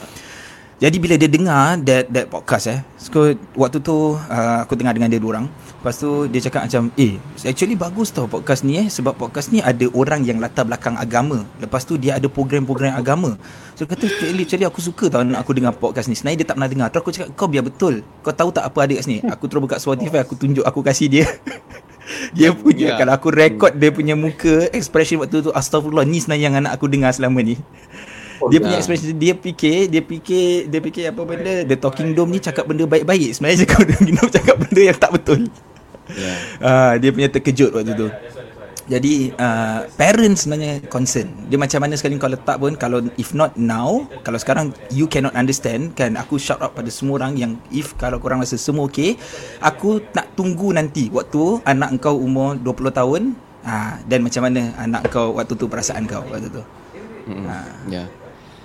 Jadi 0.80 0.97
bila 0.97 1.12
dia 1.20 1.28
dengar 1.28 1.76
that 1.84 2.09
that 2.09 2.26
podcast 2.32 2.64
eh, 2.72 2.80
so 2.97 3.36
waktu 3.53 3.84
tu 3.84 4.16
uh, 4.16 4.64
aku 4.64 4.80
dengar 4.80 4.97
dengan 4.97 5.12
dia 5.12 5.20
dua 5.20 5.36
orang. 5.36 5.47
Lepas 5.76 6.01
tu 6.01 6.24
dia 6.24 6.41
cakap 6.41 6.64
macam, 6.64 6.88
"Eh, 6.97 7.20
actually 7.45 7.76
bagus 7.76 8.09
tau 8.09 8.24
podcast 8.24 8.64
ni 8.64 8.80
eh 8.80 8.88
sebab 8.88 9.12
podcast 9.12 9.53
ni 9.53 9.61
ada 9.61 9.84
orang 9.93 10.24
yang 10.24 10.41
latar 10.41 10.64
belakang 10.64 10.97
agama. 10.97 11.45
Lepas 11.61 11.84
tu 11.84 12.01
dia 12.01 12.16
ada 12.16 12.24
program-program 12.32 12.97
agama." 12.97 13.36
So 13.76 13.84
kata, 13.84 14.09
"Actually, 14.09 14.49
actually 14.49 14.64
aku 14.64 14.80
suka 14.80 15.12
tau 15.12 15.20
anak 15.20 15.45
aku 15.45 15.53
dengar 15.53 15.76
podcast 15.76 16.09
ni. 16.09 16.16
Sebenarnya 16.16 16.41
dia 16.41 16.49
tak 16.49 16.57
pernah 16.57 16.70
dengar." 16.72 16.88
Terus 16.88 17.03
aku 17.05 17.12
cakap, 17.12 17.28
"Kau 17.36 17.49
biar 17.53 17.64
betul. 17.68 18.01
Kau 18.24 18.32
tahu 18.32 18.49
tak 18.49 18.64
apa 18.64 18.78
ada 18.80 18.93
kat 18.97 19.05
sini?" 19.05 19.20
Aku 19.28 19.53
terus 19.53 19.61
buka 19.61 19.76
Spotify, 19.76 20.24
aku 20.24 20.32
tunjuk, 20.32 20.64
aku 20.64 20.80
kasih 20.80 21.12
dia. 21.12 21.28
dia 22.36 22.50
punya 22.52 22.94
yeah. 22.94 22.98
kalau 22.98 23.12
aku 23.16 23.28
rekod 23.32 23.72
dia 23.76 23.90
punya 23.90 24.14
muka 24.14 24.68
expression 24.74 25.20
waktu 25.22 25.44
tu 25.44 25.50
astagfirullah 25.50 26.04
ni 26.04 26.20
sebenarnya 26.20 26.44
yang 26.50 26.56
anak 26.60 26.72
aku 26.76 26.86
dengar 26.86 27.10
selama 27.14 27.40
ni. 27.40 27.56
Dia 28.48 28.56
punya 28.56 28.80
expression 28.80 29.12
dia 29.16 29.36
fikir 29.36 29.92
dia 29.92 30.00
fikir 30.00 30.68
dia 30.72 30.80
fikir 30.80 31.02
apa 31.12 31.22
benda. 31.24 31.54
The 31.68 31.76
talking 31.76 32.16
dome 32.16 32.32
ni 32.32 32.40
cakap 32.40 32.64
benda 32.64 32.88
baik-baik. 32.88 33.36
Sebenarnya 33.36 33.58
cakap 33.68 33.78
benda 33.84 34.22
cakap 34.28 34.56
benda 34.60 34.80
yang 34.80 34.98
tak 34.98 35.10
betul. 35.12 35.40
Yeah. 36.10 36.36
uh, 36.58 36.92
dia 36.98 37.14
punya 37.14 37.30
terkejut 37.30 37.70
waktu 37.70 37.94
tu 37.94 38.10
jadi 38.91 39.30
uh, 39.38 39.86
parents 39.95 40.45
sebenarnya 40.45 40.82
concern 40.91 41.30
dia 41.47 41.55
macam 41.55 41.86
mana 41.86 41.95
sekali 41.95 42.18
kau 42.18 42.26
letak 42.26 42.59
pun 42.59 42.74
kalau 42.74 42.99
if 43.14 43.30
not 43.30 43.55
now 43.55 44.03
kalau 44.26 44.34
sekarang 44.34 44.74
you 44.91 45.07
cannot 45.07 45.30
understand 45.38 45.95
kan 45.95 46.18
aku 46.18 46.43
shout 46.43 46.59
out 46.59 46.74
pada 46.74 46.91
semua 46.91 47.22
orang 47.22 47.38
yang 47.38 47.53
if 47.70 47.95
kalau 47.95 48.18
korang 48.18 48.43
rasa 48.43 48.59
semua 48.59 48.91
okay 48.91 49.14
aku 49.62 50.03
nak 50.11 50.34
tunggu 50.34 50.74
nanti 50.74 51.07
waktu 51.14 51.62
anak 51.62 52.03
kau 52.03 52.18
umur 52.18 52.59
20 52.59 52.91
tahun 52.91 53.22
uh, 53.62 53.95
dan 54.11 54.26
macam 54.26 54.43
mana 54.51 54.74
anak 54.74 55.07
kau 55.14 55.38
waktu 55.38 55.55
tu 55.55 55.70
perasaan 55.70 56.11
kau 56.11 56.26
waktu 56.26 56.51
tu 56.51 56.62
hmm. 57.30 57.47
uh. 57.47 57.70
ya 57.86 57.95
yeah. 57.95 58.07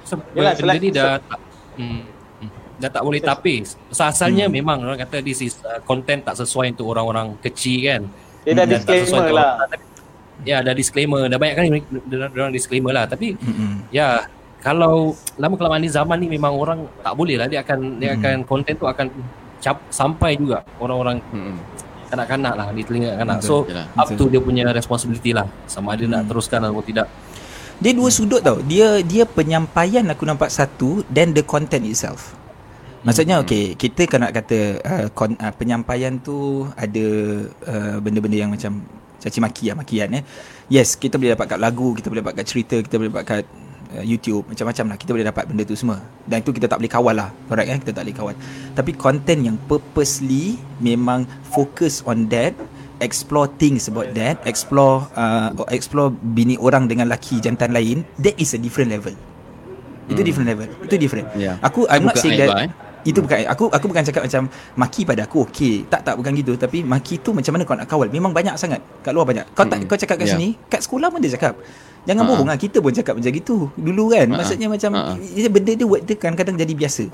so, 0.01 0.17
Yalah, 0.33 0.57
benda 0.57 0.77
ni 0.81 0.89
dah 0.89 1.21
tak, 1.21 1.39
hmm, 1.77 2.01
hmm, 2.41 2.49
dah 2.81 2.89
tak 2.89 3.03
boleh 3.05 3.21
tapis 3.21 3.77
asalnya 3.93 4.49
hmm. 4.49 4.53
memang 4.57 4.81
orang 4.81 4.97
kata 5.05 5.21
this 5.21 5.45
is 5.45 5.61
uh, 5.69 5.77
content 5.85 6.25
tak 6.25 6.33
sesuai 6.33 6.73
untuk 6.73 6.89
orang-orang 6.97 7.37
kecil 7.45 7.77
kan 7.85 8.01
dia 8.41 8.53
dah 8.57 8.65
disclaimer 8.65 9.29
lah 9.29 9.53
ya 10.45 10.61
ada 10.61 10.71
disclaimer 10.71 11.25
dah 11.25 11.41
banyak 11.41 11.55
kali 11.57 11.67
orang 12.37 12.53
disclaimer 12.53 12.93
lah 12.93 13.09
tapi 13.09 13.33
mm-hmm. 13.33 13.89
ya 13.89 14.29
kalau 14.61 15.17
lama 15.41 15.55
kelamaan 15.57 15.81
ni 15.81 15.89
zaman 15.89 16.17
ni 16.21 16.27
memang 16.29 16.53
orang 16.53 16.85
tak 17.01 17.13
boleh 17.17 17.35
lah 17.41 17.49
dia 17.49 17.65
akan 17.65 17.97
dia 17.97 18.13
mm-hmm. 18.13 18.21
akan 18.21 18.35
konten 18.45 18.73
tu 18.77 18.85
akan 18.85 19.09
cap, 19.59 19.81
sampai 19.89 20.37
juga 20.37 20.61
orang-orang 20.77 21.17
mm-hmm. 21.19 21.55
kanak-kanak 22.13 22.53
lah 22.53 22.67
di 22.71 22.81
telinga 22.85 23.11
kanak 23.17 23.41
so 23.41 23.65
Yalah. 23.65 23.89
up 23.97 24.07
to 24.13 24.29
dia 24.29 24.39
punya 24.39 24.69
responsibility 24.69 25.33
lah 25.33 25.49
sama 25.65 25.97
ada 25.97 26.05
mm-hmm. 26.05 26.13
nak 26.13 26.23
teruskan 26.29 26.61
atau 26.61 26.85
tidak 26.85 27.09
dia 27.75 27.91
dua 27.91 28.07
sudut 28.07 28.39
tau 28.39 28.61
dia 28.63 29.03
dia 29.03 29.27
penyampaian 29.27 30.05
aku 30.07 30.23
nampak 30.23 30.53
satu 30.53 31.03
then 31.11 31.35
the 31.35 31.43
content 31.43 31.83
itself 31.83 32.37
Maksudnya 33.05 33.37
okay 33.37 33.77
kita 33.77 34.09
kan 34.09 34.25
nak 34.25 34.33
kata 34.33 34.81
uh, 34.81 35.05
kon, 35.13 35.37
uh, 35.37 35.53
penyampaian 35.53 36.17
tu 36.17 36.65
ada 36.73 37.05
uh, 37.69 37.97
benda-benda 38.01 38.33
yang 38.41 38.49
macam 38.49 38.81
caci 39.25 39.41
maki 39.41 39.73
lah 39.73 39.75
makian 39.81 40.09
eh. 40.21 40.23
Yes, 40.69 40.93
kita 40.93 41.17
boleh 41.17 41.33
dapat 41.33 41.57
kat 41.57 41.59
lagu, 41.59 41.97
kita 41.97 42.13
boleh 42.13 42.21
dapat 42.21 42.41
kat 42.41 42.45
cerita, 42.45 42.75
kita 42.77 42.95
boleh 43.01 43.09
dapat 43.09 43.25
kat 43.25 43.43
uh, 43.97 44.05
YouTube, 44.05 44.45
macam-macam 44.45 44.85
lah. 44.93 44.97
Kita 45.01 45.09
boleh 45.13 45.25
dapat 45.25 45.43
benda 45.49 45.63
tu 45.65 45.73
semua. 45.73 45.97
Dan 46.25 46.45
itu 46.45 46.53
kita 46.53 46.69
tak 46.69 46.77
boleh 46.81 46.91
kawal 46.93 47.15
lah. 47.17 47.29
Correct 47.49 47.67
kan? 47.69 47.77
Kita 47.81 47.91
tak 47.97 48.03
boleh 48.05 48.17
kawal. 48.17 48.35
Tapi 48.77 48.91
content 48.93 49.41
yang 49.41 49.57
purposely 49.65 50.61
memang 50.77 51.25
focus 51.49 52.05
on 52.05 52.29
that, 52.29 52.53
explore 53.01 53.49
things 53.57 53.89
about 53.89 54.13
that, 54.13 54.37
explore 54.45 55.09
uh, 55.17 55.51
explore 55.73 56.13
bini 56.13 56.55
orang 56.61 56.85
dengan 56.85 57.09
laki 57.09 57.41
jantan 57.41 57.73
lain, 57.73 58.05
that 58.21 58.37
is 58.37 58.53
a 58.53 58.59
different 58.61 58.93
level. 58.93 59.13
Itu 60.05 60.21
hmm. 60.21 60.27
different 60.29 60.47
level. 60.53 60.69
Itu 60.85 60.95
different. 61.01 61.27
Yeah. 61.33 61.57
Aku 61.65 61.89
I'm 61.89 62.05
not 62.05 62.21
saying 62.21 62.37
that. 62.37 62.69
Eh? 62.69 62.84
Itu 63.05 63.21
bukan 63.21 63.45
aku 63.45 63.69
aku 63.69 63.85
bukan 63.85 64.03
cakap 64.03 64.25
macam 64.25 64.49
maki 64.73 65.05
pada 65.05 65.29
aku 65.29 65.45
okey 65.45 65.85
tak 65.85 66.01
tak 66.01 66.17
bukan 66.17 66.33
gitu 66.33 66.57
tapi 66.57 66.81
maki 66.81 67.21
tu 67.21 67.31
macam 67.37 67.53
mana 67.53 67.63
kau 67.63 67.77
nak 67.77 67.87
kawal 67.87 68.09
memang 68.09 68.33
banyak 68.33 68.57
sangat 68.57 68.81
kat 69.05 69.13
luar 69.13 69.29
banyak 69.29 69.45
kau 69.53 69.63
tak 69.63 69.85
hmm. 69.85 69.87
kau 69.87 69.95
cakap 69.95 70.17
kat 70.17 70.27
yeah. 70.27 70.35
sini 70.35 70.47
kat 70.67 70.81
sekolah 70.81 71.13
pun 71.13 71.21
dia 71.21 71.37
cakap 71.37 71.53
jangan 72.09 72.25
uh-huh. 72.25 72.37
bohong 72.41 72.49
lah 72.49 72.57
kita 72.57 72.81
pun 72.81 72.91
cakap 72.91 73.13
macam 73.13 73.31
gitu 73.31 73.69
dulu 73.77 74.03
kan 74.09 74.25
uh-huh. 74.25 74.37
maksudnya 74.41 74.67
macam 74.67 74.91
uh-huh. 74.97 75.49
benda 75.53 75.71
dia 75.77 75.85
buat 75.85 76.01
dia 76.01 76.15
kadang-kadang 76.17 76.57
jadi 76.57 76.73
biasa 76.73 77.05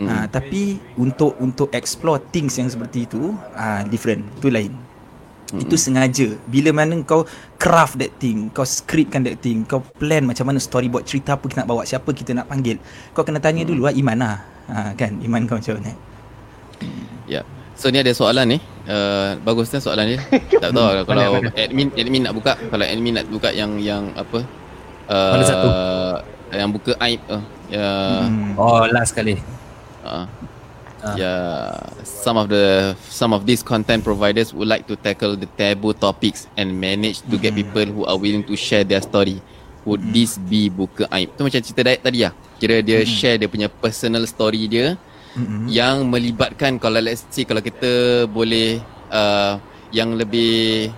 hmm. 0.00 0.08
uh, 0.08 0.26
tapi 0.28 0.76
untuk 1.00 1.32
untuk 1.40 1.72
explore 1.72 2.20
things 2.32 2.56
yang 2.60 2.68
seperti 2.68 3.08
itu 3.08 3.32
uh, 3.56 3.80
different 3.88 4.28
tu 4.40 4.52
lain 4.52 4.91
Mm-hmm. 5.52 5.64
Itu 5.68 5.76
sengaja. 5.76 6.28
Bila 6.48 6.72
mana 6.72 6.96
kau 7.04 7.28
Craft 7.60 8.00
that 8.00 8.12
thing 8.16 8.48
Kau 8.50 8.64
scriptkan 8.64 9.22
that 9.28 9.38
thing 9.44 9.68
Kau 9.68 9.84
plan 9.84 10.24
macam 10.24 10.48
mana 10.48 10.56
Storyboard 10.56 11.04
cerita 11.04 11.36
apa 11.36 11.44
kita 11.44 11.62
nak 11.62 11.68
bawa 11.68 11.84
Siapa 11.84 12.08
kita 12.10 12.32
nak 12.32 12.48
panggil 12.48 12.80
Kau 13.12 13.22
kena 13.22 13.38
tanya 13.38 13.62
mm. 13.62 13.68
dulu 13.68 13.84
lah 13.84 13.92
Iman 13.92 14.16
lah. 14.16 14.36
Ha, 14.72 14.96
kan? 14.96 15.20
Iman 15.20 15.44
kau 15.44 15.60
macam 15.60 15.76
mana? 15.76 15.92
Ya. 17.28 17.44
So 17.76 17.92
ni 17.92 18.00
ada 18.00 18.10
soalan 18.16 18.56
ni. 18.56 18.58
Uh, 18.82 19.38
bagusnya 19.44 19.78
soalan 19.78 20.10
ni 20.10 20.16
tak 20.62 20.74
tahu 20.74 20.90
lah 20.90 21.04
kalau 21.06 21.38
admin 21.54 21.92
admin 21.92 22.22
nak 22.24 22.34
buka. 22.34 22.56
Kalau 22.56 22.82
admin 22.82 23.12
nak 23.20 23.26
buka 23.28 23.52
yang 23.52 23.76
yang 23.76 24.10
apa? 24.16 24.40
Uh, 25.06 25.30
mana 25.36 25.44
satu? 25.44 25.68
yang 26.52 26.70
buka 26.70 26.92
aib 27.00 27.20
uh, 27.32 27.42
ya. 27.72 27.88
Hmm. 28.28 28.52
oh 28.60 28.84
last 28.92 29.16
kali 29.16 29.40
uh, 30.04 30.28
Uh. 31.02 31.18
Yeah, 31.18 31.74
some 32.06 32.38
of 32.38 32.46
the 32.46 32.94
some 33.10 33.34
of 33.34 33.42
these 33.42 33.66
content 33.66 34.06
providers 34.06 34.54
would 34.54 34.70
like 34.70 34.86
to 34.86 34.94
tackle 34.94 35.34
the 35.34 35.50
taboo 35.58 35.98
topics 35.98 36.46
and 36.54 36.78
manage 36.78 37.26
to 37.26 37.34
mm. 37.34 37.42
get 37.42 37.58
people 37.58 37.86
who 37.90 38.06
are 38.06 38.14
willing 38.14 38.46
to 38.46 38.54
share 38.54 38.86
their 38.86 39.02
story. 39.02 39.42
Would 39.82 39.98
mm. 39.98 40.14
this 40.14 40.38
be 40.38 40.70
buka 40.70 41.10
aib? 41.10 41.34
Tu 41.34 41.42
macam 41.42 41.58
cerita 41.58 41.82
diet 41.82 42.06
tadi 42.06 42.22
lah. 42.22 42.30
Kira 42.62 42.78
dia 42.86 43.02
mm-hmm. 43.02 43.18
share 43.18 43.36
dia 43.42 43.50
punya 43.50 43.66
personal 43.66 44.22
story 44.30 44.70
dia 44.70 44.94
mm-hmm. 45.34 45.66
yang 45.66 46.06
melibatkan 46.06 46.76
kalau 46.76 47.02
let's 47.02 47.26
say 47.34 47.42
kalau 47.42 47.58
kita 47.58 48.24
boleh 48.28 48.78
uh, 49.10 49.58
yang 49.92 50.16
lebih 50.16 50.88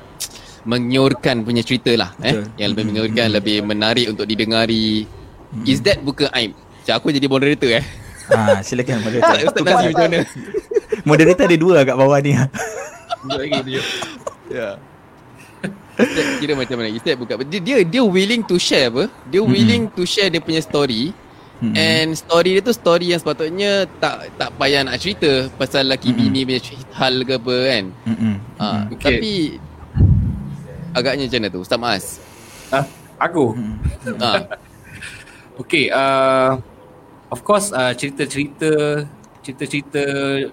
mengiurkan 0.65 1.45
punya 1.45 1.61
cerita 1.61 1.93
lah 1.93 2.13
eh 2.25 2.45
yang 2.57 2.73
lebih 2.73 2.85
mengiurkan 2.89 3.29
mm-hmm. 3.29 3.39
lebih 3.41 3.57
menarik 3.65 4.07
untuk 4.09 4.25
didengari 4.25 5.05
mm-hmm. 5.05 5.69
is 5.69 5.81
that 5.85 6.01
buka 6.01 6.29
aib 6.37 6.57
macam 6.57 6.95
aku 7.01 7.13
jadi 7.13 7.27
moderator 7.29 7.71
eh 7.81 7.87
ah 8.33 8.59
silakan 8.64 9.05
moderator 9.05 9.39
Ustaz 9.45 9.62
Nazim 9.64 9.89
macam 9.93 10.05
mana 10.09 10.20
moderator 11.09 11.45
ada 11.45 11.57
dua 11.59 11.77
kat 11.85 11.97
bawah 11.97 12.18
ni 12.25 12.33
dua 13.25 13.37
lagi 13.41 13.61
dia 13.66 13.83
ya 14.49 14.68
kira 16.43 16.53
macam 16.59 16.77
mana 16.81 16.91
Is 16.91 17.05
that 17.07 17.16
buka 17.16 17.39
dia, 17.47 17.61
dia 17.62 17.77
dia 17.87 18.03
willing 18.03 18.43
to 18.45 18.59
share 18.59 18.91
apa 18.91 19.07
dia 19.31 19.41
willing 19.41 19.89
mm-hmm. 19.89 19.97
to 19.97 20.09
share 20.09 20.29
dia 20.33 20.43
punya 20.43 20.61
story 20.61 21.14
Hmm. 21.62 21.75
And 21.79 22.09
story 22.18 22.59
dia 22.59 22.62
tu 22.66 22.75
story 22.75 23.14
yang 23.14 23.20
sepatutnya 23.22 23.87
tak 24.03 24.35
tak 24.35 24.51
payah 24.59 24.83
nak 24.83 24.99
cerita 24.99 25.47
pasal 25.55 25.87
laki 25.87 26.11
hmm. 26.11 26.18
bini 26.18 26.41
punya 26.43 26.61
hal 26.99 27.14
ke 27.22 27.35
apa 27.39 27.57
kan. 27.70 27.85
Hmm. 28.05 28.37
Ha, 28.59 28.66
okay. 28.91 28.99
Tapi 28.99 29.33
agaknya 30.93 31.25
macam 31.31 31.41
mana 31.41 31.55
tu 31.55 31.61
Ustaz 31.62 31.79
Mas? 31.79 32.05
Ha? 32.75 32.81
Aku? 33.31 33.55
Hmm. 33.55 33.77
Ha. 34.18 34.31
okay, 35.62 35.95
uh, 35.95 36.59
of 37.35 37.43
course 37.43 37.74
uh, 37.74 37.91
cerita-cerita 37.91 39.03
cerita-cerita 39.45 40.03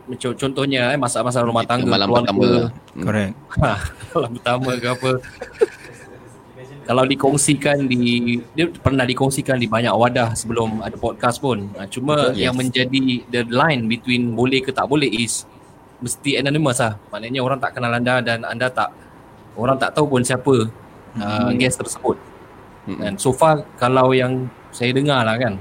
macam 0.09 0.35
contohnya 0.35 0.91
eh 0.91 0.99
masalah-masalah 0.99 1.45
rumah 1.47 1.63
tangga 1.63 1.87
malam 1.87 2.11
pertama. 2.11 2.73
Correct. 2.91 3.33
Ha, 3.61 3.71
malam 4.11 4.31
pertama 4.35 4.69
ke 4.75 4.87
apa 4.89 5.11
kalau 6.81 7.07
dikongsikan 7.07 7.87
di 7.87 8.35
dia 8.51 8.67
pernah 8.67 9.07
dikongsikan 9.07 9.55
di 9.55 9.69
banyak 9.69 9.95
wadah 9.95 10.35
sebelum 10.35 10.83
ada 10.83 10.97
podcast 10.99 11.39
pun. 11.39 11.71
Uh, 11.77 11.87
cuma 11.87 12.35
yes. 12.35 12.49
yang 12.49 12.55
menjadi 12.57 13.23
the 13.31 13.47
line 13.47 13.87
between 13.87 14.35
boleh 14.35 14.59
ke 14.59 14.75
tak 14.75 14.91
boleh 14.91 15.07
is 15.07 15.47
mesti 16.03 16.41
anonymous 16.41 16.83
lah. 16.83 16.99
Maknanya 17.15 17.39
orang 17.39 17.63
tak 17.63 17.79
kenal 17.79 17.95
anda 17.95 18.19
dan 18.19 18.43
anda 18.43 18.67
tak 18.67 18.91
orang 19.55 19.79
tak 19.79 19.95
tahu 19.95 20.19
pun 20.19 20.21
siapa 20.25 20.67
uh, 21.15 21.21
mm-hmm. 21.21 21.55
guest 21.63 21.79
tersebut. 21.79 22.19
Mm-hmm. 22.91 22.99
Dan 22.99 23.13
so 23.15 23.31
far 23.31 23.63
kalau 23.79 24.11
yang 24.11 24.51
saya 24.75 24.91
dengar 24.91 25.23
lah 25.23 25.39
kan 25.39 25.55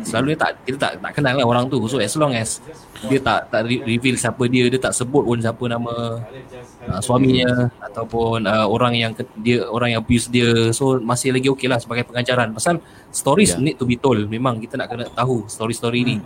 Selalu 0.00 0.32
dia 0.32 0.38
tak 0.40 0.50
kita 0.64 0.76
tak 0.80 0.92
tak 1.04 1.12
kenal 1.12 1.36
lah 1.36 1.44
orang 1.44 1.68
tu. 1.68 1.76
So 1.84 2.00
as 2.00 2.16
long 2.16 2.32
as 2.32 2.64
dia 3.04 3.20
tak 3.20 3.52
tak 3.52 3.68
reveal 3.68 4.16
siapa 4.16 4.40
dia, 4.48 4.64
dia 4.72 4.80
tak 4.80 4.96
sebut 4.96 5.20
pun 5.20 5.36
siapa 5.36 5.60
nama 5.68 6.16
uh, 6.88 7.00
suaminya 7.04 7.68
ataupun 7.92 8.48
uh, 8.48 8.64
orang 8.72 8.96
yang 8.96 9.12
dia 9.44 9.68
orang 9.68 9.92
yang 9.92 10.00
abuse 10.00 10.32
dia. 10.32 10.72
So 10.72 10.96
masih 10.96 11.36
lagi 11.36 11.52
okey 11.52 11.68
lah 11.68 11.76
sebagai 11.76 12.08
pengajaran. 12.08 12.56
Pasal 12.56 12.80
stories 13.12 13.52
yeah. 13.52 13.60
need 13.60 13.76
to 13.76 13.84
be 13.84 14.00
told. 14.00 14.16
Memang 14.32 14.64
kita 14.64 14.80
nak 14.80 14.88
kena 14.88 15.12
tahu 15.12 15.44
story-story 15.44 16.00
ni. 16.08 16.16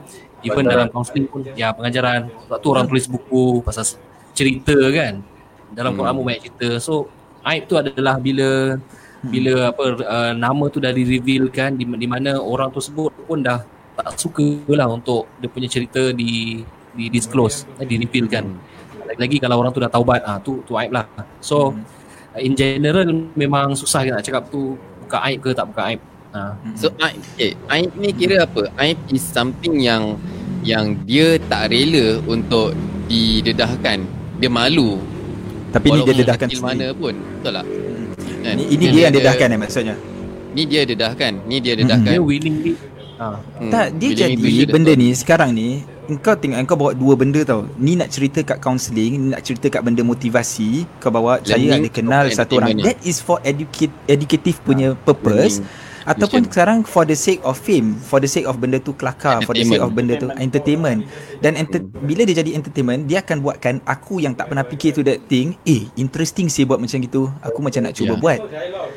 Even 0.46 0.62
Betul. 0.62 0.70
dalam 0.70 0.86
counseling 0.94 1.26
pun 1.26 1.42
ya 1.58 1.74
pengajaran. 1.74 2.30
Sebab 2.46 2.58
tu 2.62 2.68
orang 2.70 2.86
tulis 2.86 3.10
buku 3.10 3.66
pasal 3.66 3.82
cerita 4.30 4.78
kan. 4.94 5.26
Dalam 5.74 5.98
Quran 5.98 6.14
hmm. 6.14 6.22
banyak 6.22 6.42
cerita. 6.46 6.68
So 6.78 7.10
aib 7.42 7.66
tu 7.66 7.74
adalah 7.74 8.14
bila 8.22 8.78
bila 9.24 9.72
apa 9.72 9.84
uh, 10.02 10.32
nama 10.36 10.64
tu 10.68 10.78
dah 10.82 10.92
di-revealkan 10.92 11.78
di, 11.78 11.84
di 11.86 12.08
mana 12.08 12.36
orang 12.36 12.68
tu 12.68 12.80
sebut 12.82 13.12
pun 13.24 13.40
dah 13.40 13.64
tak 13.96 14.12
suka 14.20 14.60
lah 14.76 14.86
untuk 14.92 15.24
dia 15.40 15.48
punya 15.48 15.68
cerita 15.68 16.12
di 16.12 16.60
di 16.92 17.04
disclose 17.08 17.64
eh, 17.80 17.86
di 17.88 17.96
revealkan 17.96 18.44
lagi-lagi 19.08 19.36
kalau 19.40 19.64
orang 19.64 19.72
tu 19.72 19.80
dah 19.80 19.88
taubat 19.88 20.20
ah 20.26 20.36
tu 20.36 20.60
tu 20.68 20.76
aib 20.76 20.92
lah 20.92 21.08
so 21.40 21.72
hmm. 21.72 22.44
in 22.44 22.52
general 22.52 23.08
memang 23.32 23.72
susah 23.72 24.04
nak 24.12 24.20
cakap 24.20 24.52
tu 24.52 24.76
buka 25.06 25.24
aib 25.32 25.40
ke 25.40 25.50
tak 25.56 25.64
buka 25.72 25.82
aib 25.94 26.00
ha. 26.36 26.52
so 26.76 26.92
aib 27.00 27.20
okay. 27.32 27.56
aib 27.72 27.90
ni 27.96 28.12
kira 28.12 28.44
apa 28.44 28.68
aib 28.84 29.00
is 29.08 29.24
something 29.24 29.80
yang 29.80 30.20
yang 30.66 30.98
dia 31.06 31.38
tak 31.46 31.70
rela 31.70 32.18
untuk 32.26 32.74
didedahkan. 33.06 34.02
Dia 34.42 34.50
malu. 34.50 34.98
Tapi 35.70 35.86
ni 35.94 36.00
dia 36.02 36.14
dedahkan 36.26 36.48
sendiri. 36.50 36.66
mana 36.66 36.86
pun. 36.92 37.14
Betul 37.14 37.52
tak? 37.62 37.66
Kan? 38.46 38.56
Ini, 38.62 38.64
ini 38.70 38.84
dia 38.94 39.00
yang 39.10 39.14
dedahkan 39.18 39.48
eh 39.50 39.58
maksudnya. 39.58 39.94
Ni 40.56 40.62
dia 40.64 40.82
dedahkan. 40.86 41.32
Ni 41.44 41.56
dia 41.60 41.74
Dia 41.74 41.82
dedahkan. 41.84 42.16
willingly 42.22 42.74
ah. 43.20 43.36
Hmm. 43.58 43.72
Tak, 43.72 43.86
dia 43.98 44.10
jadi 44.14 44.64
benda 44.70 44.92
ni 44.96 45.12
sekarang 45.12 45.52
ni 45.52 45.84
Engkau 46.06 46.38
tengok 46.38 46.58
Engkau 46.62 46.76
bawa 46.78 46.92
dua 46.94 47.18
benda 47.18 47.42
tau 47.42 47.66
Ni 47.76 47.98
nak 47.98 48.14
cerita 48.14 48.38
kat 48.46 48.62
counselling 48.62 49.18
Ni 49.18 49.26
nak 49.34 49.42
cerita 49.42 49.66
kat 49.66 49.82
benda 49.82 50.06
motivasi 50.06 50.86
Kau 51.02 51.10
bawa 51.10 51.42
Saya 51.42 51.58
Learning 51.58 51.82
ada 51.82 51.90
kenal 51.90 52.24
satu 52.30 52.62
orang 52.62 52.78
That 52.78 53.02
is 53.02 53.18
for 53.18 53.42
educate, 53.42 53.90
educative 54.06 54.62
punya 54.62 54.94
purpose 54.94 55.58
Learning, 55.58 55.95
Ataupun 56.06 56.40
vision. 56.40 56.52
sekarang 56.54 56.78
for 56.82 57.02
the 57.02 57.12
sake 57.12 57.42
of 57.42 57.54
fame 57.56 57.98
For 57.98 58.16
the 58.16 58.26
sake 58.26 58.46
of 58.46 58.56
benda 58.56 58.78
tu 58.78 58.94
kelakar 58.94 59.42
For 59.42 59.52
the 59.52 59.66
sake 59.66 59.82
of 59.82 59.90
benda 59.90 60.14
tu 60.14 60.30
entertainment. 60.32 61.02
Dan 61.38 61.54
enter, 61.54 61.82
bila 61.82 62.22
dia 62.22 62.40
jadi 62.40 62.54
entertainment 62.54 63.04
Dia 63.04 63.20
akan 63.20 63.42
buatkan 63.42 63.74
Aku 63.82 64.18
yang 64.18 64.32
tak 64.32 64.46
pernah 64.46 64.62
fikir 64.62 64.90
to 64.90 65.02
that 65.02 65.18
thing 65.26 65.58
Eh 65.62 65.90
interesting 65.94 66.46
sih 66.46 66.62
buat 66.62 66.78
macam 66.78 66.96
gitu. 66.96 67.26
Aku 67.42 67.58
macam 67.58 67.82
nak 67.82 67.92
cuba 67.92 68.06
Yeah. 68.08 68.22
buat. 68.22 68.40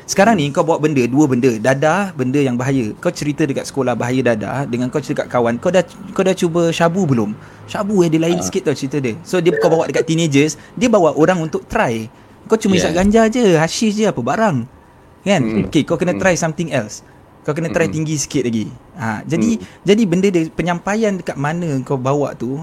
Sekarang 0.06 0.38
ni 0.38 0.48
kau 0.48 0.62
bawa 0.62 0.78
benda 0.78 1.02
Dua 1.04 1.26
benda 1.26 1.50
Dadah 1.52 2.14
Benda 2.14 2.38
yang 2.38 2.54
bahaya. 2.54 2.94
Kau 2.96 3.10
cerita 3.10 3.42
dekat 3.42 3.66
sekolah 3.66 3.92
Bahaya 3.92 4.22
dadah 4.24 4.64
Dengan 4.64 4.86
kau 4.86 4.98
cerita 4.98 5.26
kat 5.26 5.34
kawan 5.34 5.58
Kau 5.58 5.68
dah 5.68 5.82
kau 6.10 6.22
dah 6.22 6.32
cuba 6.32 6.70
syabu 6.70 7.04
belum? 7.04 7.34
Syabu 7.66 8.00
eh 8.00 8.08
dia 8.08 8.18
lain 8.18 8.38
Ah. 8.38 8.42
sikit 8.42 8.64
tau 8.64 8.74
cerita 8.74 8.98
dia. 8.98 9.18
So 9.22 9.38
dia 9.38 9.50
kau 9.52 9.66
bawa 9.66 9.84
dekat 9.84 10.06
teenagers 10.06 10.54
Dia 10.72 10.86
bawa 10.86 11.10
orang 11.12 11.38
untuk 11.40 11.66
try. 11.66 12.06
Kau 12.46 12.54
cuma 12.54 12.74
Yeah. 12.74 12.86
isap 12.86 12.92
ganja 12.96 13.22
je 13.26 13.44
Hashish 13.54 13.94
je 13.94 14.06
apa 14.06 14.18
barang 14.18 14.78
Kan? 15.20 15.42
Hmm. 15.42 15.64
Okay 15.68 15.82
kau 15.84 16.00
kena 16.00 16.16
Hmm. 16.16 16.22
try 16.22 16.34
something 16.34 16.72
else. 16.72 17.04
Kau 17.44 17.52
kena 17.52 17.72
try 17.72 17.88
Hmm. 17.88 17.94
tinggi 18.00 18.14
sikit 18.16 18.44
lagi. 18.44 18.68
Ha, 18.96 19.24
Jadi 19.24 19.56
Jadi 19.84 20.02
benda 20.04 20.28
dia 20.28 20.48
Penyampaian 20.52 21.16
dekat 21.16 21.36
mana 21.40 21.80
Kau 21.80 21.96
bawa 21.96 22.36
tu 22.36 22.60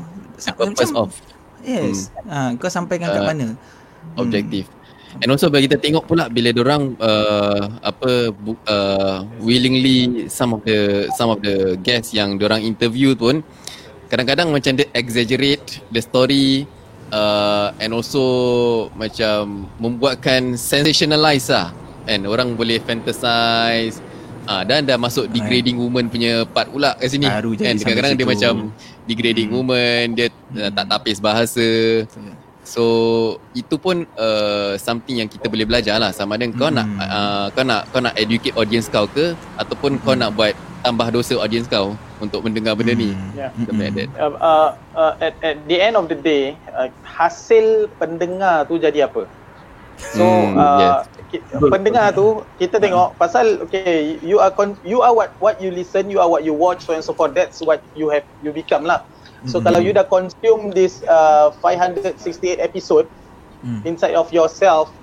purpose 0.54 0.94
of 0.94 1.14
Yes. 1.66 2.14
Ha, 2.30 2.54
Kau 2.58 2.70
sampaikan 2.70 3.10
kat 3.10 3.22
Uh, 3.22 3.28
mana? 3.28 3.48
objektif. 4.16 4.66
And 5.18 5.34
also 5.34 5.50
bagi 5.50 5.66
kita 5.66 5.82
tengok 5.82 6.06
pula 6.06 6.30
bila 6.30 6.54
orang 6.62 6.94
uh, 7.02 7.82
apa 7.82 8.30
uh, 8.70 9.18
willingly 9.42 10.30
some 10.30 10.54
of 10.54 10.62
the 10.62 11.10
some 11.18 11.34
of 11.34 11.42
the 11.42 11.74
guests 11.82 12.14
yang 12.14 12.38
orang 12.38 12.62
interview 12.62 13.18
pun 13.18 13.42
kadang-kadang 14.08 14.54
macam 14.54 14.78
dia 14.78 14.86
exaggerate 14.94 15.82
the 15.90 16.00
story 16.00 16.70
uh, 17.10 17.74
and 17.82 17.98
also 17.98 18.22
macam 18.94 19.66
membuatkan 19.82 20.54
sensationalize 20.54 21.50
lah 21.50 21.74
and 22.08 22.26
orang 22.26 22.56
boleh 22.56 22.80
fantasize 22.82 24.02
Ah 24.48 24.64
dan 24.64 24.88
dah 24.88 24.96
masuk 24.96 25.28
degrading 25.28 25.76
woman 25.76 26.08
punya 26.08 26.48
part 26.48 26.72
pula 26.72 26.96
kat 26.96 27.12
sini. 27.12 27.28
Baru 27.28 27.52
kan 27.60 27.76
kadang-kadang 27.76 28.16
dia 28.16 28.24
macam 28.24 28.54
degrading 29.04 29.52
woman, 29.52 30.16
dia 30.16 30.32
uh, 30.56 30.72
tak 30.72 30.88
tapis 30.88 31.20
bahasa. 31.20 31.68
So 32.64 32.84
itu 33.52 33.76
pun 33.76 34.08
uh, 34.16 34.80
something 34.80 35.20
yang 35.20 35.28
kita 35.28 35.52
boleh 35.52 35.68
belajar 35.68 36.00
lah 36.00 36.16
sama 36.16 36.40
ada 36.40 36.48
kau 36.56 36.72
nak 36.72 36.88
uh, 36.96 37.48
kau 37.52 37.64
nak 37.68 37.92
kau 37.92 38.00
nak 38.00 38.16
educate 38.16 38.56
audience 38.56 38.88
kau 38.88 39.04
ke 39.08 39.36
ataupun 39.60 40.00
kau 40.00 40.16
nak 40.16 40.32
buat 40.32 40.56
tambah 40.80 41.12
dosa 41.12 41.36
audience 41.44 41.68
kau 41.68 42.00
untuk 42.24 42.40
mendengar 42.48 42.80
benda 42.80 42.96
ni. 42.96 43.12
Yeah. 43.36 43.52
Something 43.68 43.84
like 43.84 43.96
that. 44.00 44.10
Uh, 44.16 44.32
uh, 44.40 44.70
uh, 44.96 45.14
at, 45.20 45.36
at 45.44 45.60
the 45.68 45.76
end 45.76 46.00
of 46.00 46.08
the 46.08 46.16
day, 46.16 46.56
uh, 46.72 46.88
hasil 47.04 47.92
pendengar 48.00 48.64
tu 48.64 48.80
jadi 48.80 49.12
apa? 49.12 49.28
So 50.16 50.24
Hmm, 50.24 50.56
uh, 50.56 50.80
yes. 50.80 51.17
Ki- 51.28 51.44
pendengar 51.70 52.12
tu 52.12 52.28
kita 52.56 52.80
tengok 52.80 53.16
pasal 53.16 53.62
okay 53.62 54.18
you 54.22 54.38
are 54.38 54.50
con- 54.50 54.80
you 54.82 55.00
are 55.00 55.12
what 55.12 55.32
what 55.38 55.56
you 55.58 55.70
listen, 55.70 56.08
you 56.08 56.18
are 56.18 56.28
what 56.28 56.42
you 56.42 56.52
watch 56.52 56.82
so 56.82 56.92
and 56.92 57.02
so 57.02 57.12
forth. 57.12 57.32
That's 57.32 57.60
what 57.60 57.80
you 57.94 58.08
have 58.08 58.24
you 58.40 58.52
become 58.52 58.84
lah. 58.84 59.04
So 59.46 59.62
kalau 59.62 59.80
you 59.80 59.94
dah 59.94 60.04
consume 60.04 60.72
this 60.72 61.00
uh, 61.04 61.54
568 61.62 62.58
episode 62.60 63.08
Hmm. 63.58 63.82
inside 63.84 64.14
of 64.14 64.30
yourself, 64.30 64.94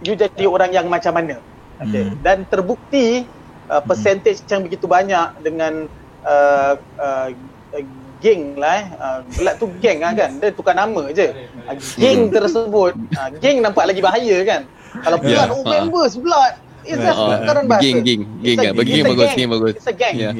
you 0.00 0.12
jadi 0.12 0.44
orang 0.44 0.68
yang 0.68 0.84
macam 0.84 1.16
mana? 1.16 1.40
Okay. 1.80 2.12
Hmm. 2.12 2.16
Dan 2.20 2.44
terbukti 2.44 3.24
uh, 3.66 3.80
percentage 3.80 4.44
yang 4.44 4.60
begitu 4.60 4.84
banyak 4.84 5.40
dengan 5.40 5.88
uh, 6.20 6.76
uh, 7.00 7.28
uh, 7.72 7.82
geng 8.20 8.60
lah 8.60 8.74
eh. 8.76 8.86
Uh, 8.92 9.18
Belat 9.32 9.54
tu 9.56 9.72
geng 9.80 10.04
lah 10.04 10.12
kan. 10.12 10.30
Dia 10.36 10.52
tukar 10.52 10.76
nama 10.76 11.08
je. 11.08 11.32
Uh, 11.64 11.76
geng 11.96 12.28
tersebut, 12.28 12.92
uh, 13.16 13.28
geng 13.40 13.64
nampak 13.64 13.88
lagi 13.88 14.04
bahaya 14.04 14.36
kan. 14.44 14.68
Kalau 15.00 15.18
blood, 15.18 15.32
Yeah, 15.32 15.48
oh 15.48 15.60
uh-uh. 15.60 15.70
members 15.70 16.14
blood. 16.14 16.52
It's 16.80 16.96
just 16.96 17.12
Uh, 17.12 17.44
bahasa. 17.62 17.78
geng, 17.78 18.00
geng, 18.00 18.22
geng 18.40 18.56
lah. 18.58 18.72
Bagi 18.72 18.88
it's 18.88 18.96
geng 18.96 19.06
bagus, 19.06 19.26
gang. 19.26 19.36
geng 19.36 19.50
bagus. 19.50 19.74
It's 19.74 19.86
a 19.86 19.94
gang. 19.94 20.14
Yeah. 20.16 20.32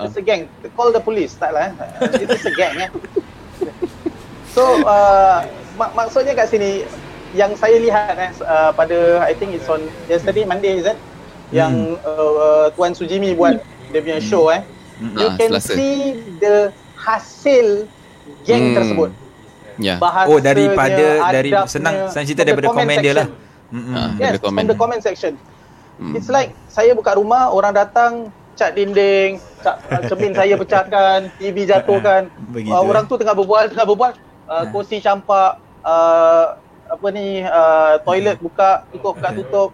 It's 0.00 0.16
a 0.16 0.22
gang. 0.22 0.40
Call 0.72 0.90
the 0.90 0.98
police. 0.98 1.36
Tak 1.36 1.50
lah. 1.50 1.68
eh. 1.68 2.24
It's 2.24 2.42
a 2.42 2.52
gang 2.52 2.74
eh. 2.78 2.90
So 4.48 4.62
uh, 4.82 5.44
mak- 5.74 5.94
maksudnya 5.94 6.32
kat 6.32 6.48
sini 6.48 6.86
yang 7.32 7.52
saya 7.52 7.76
lihat 7.76 8.14
eh, 8.14 8.30
uh, 8.40 8.70
pada 8.70 8.96
I 9.20 9.34
think 9.34 9.52
it's 9.52 9.66
on 9.66 9.82
yesterday 10.06 10.44
Monday 10.44 10.78
is 10.78 10.86
it? 10.86 10.96
Yang 11.50 11.98
uh, 12.00 12.72
Tuan 12.72 12.94
Sujimi 12.94 13.34
buat 13.34 13.60
dia 13.90 14.00
punya 14.00 14.20
show 14.20 14.48
eh. 14.48 14.62
You 14.96 15.28
Ah, 15.28 15.34
can 15.34 15.50
Selasa. 15.52 15.74
see 15.74 15.96
the 16.38 16.70
hasil 16.96 17.90
geng 18.42 18.72
Hmm. 18.72 18.74
tersebut. 18.74 19.10
Ya. 19.76 19.98
Bahasanya, 19.98 20.30
Oh 20.30 20.38
daripada 20.38 21.04
dari 21.28 21.50
senang 21.66 22.08
senang 22.08 22.24
cerita 22.24 22.42
daripada 22.42 22.70
komen 22.70 22.96
dia 23.02 23.12
lah. 23.12 23.26
Ah, 23.72 24.12
Yes, 24.16 24.38
from 24.38 24.54
komen. 24.54 24.68
the 24.68 24.76
comment 24.76 25.00
section. 25.00 25.34
Hmm. 25.96 26.14
It's 26.14 26.26
like 26.26 26.52
saya 26.66 26.92
buka 26.92 27.14
rumah, 27.14 27.48
orang 27.48 27.72
datang 27.72 28.28
cat 28.54 28.74
dinding, 28.74 29.38
cat, 29.62 29.78
cermin 30.06 30.34
saya 30.38 30.54
pecahkan, 30.54 31.30
TV 31.38 31.64
jatuhkan. 31.64 32.30
Begitu, 32.50 32.70
Uh, 32.70 32.82
orang 32.82 33.06
eh? 33.06 33.10
tu 33.10 33.14
tengah 33.14 33.34
berbual, 33.34 33.70
tengah 33.70 33.86
berbual, 33.86 34.12
uh, 34.46 34.64
kursi 34.70 34.98
campak, 34.98 35.58
uh, 35.82 36.58
apa 36.84 37.06
ni, 37.10 37.42
uh, 37.42 37.98
toilet 38.02 38.38
buka, 38.38 38.86
tutup, 38.90 39.18
buka 39.18 39.30
tutup. 39.32 39.70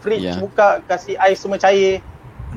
Fridge 0.00 0.32
Ya. 0.32 0.40
buka, 0.40 0.80
kasih 0.88 1.16
ais 1.20 1.36
semua 1.36 1.60
cair. 1.60 2.00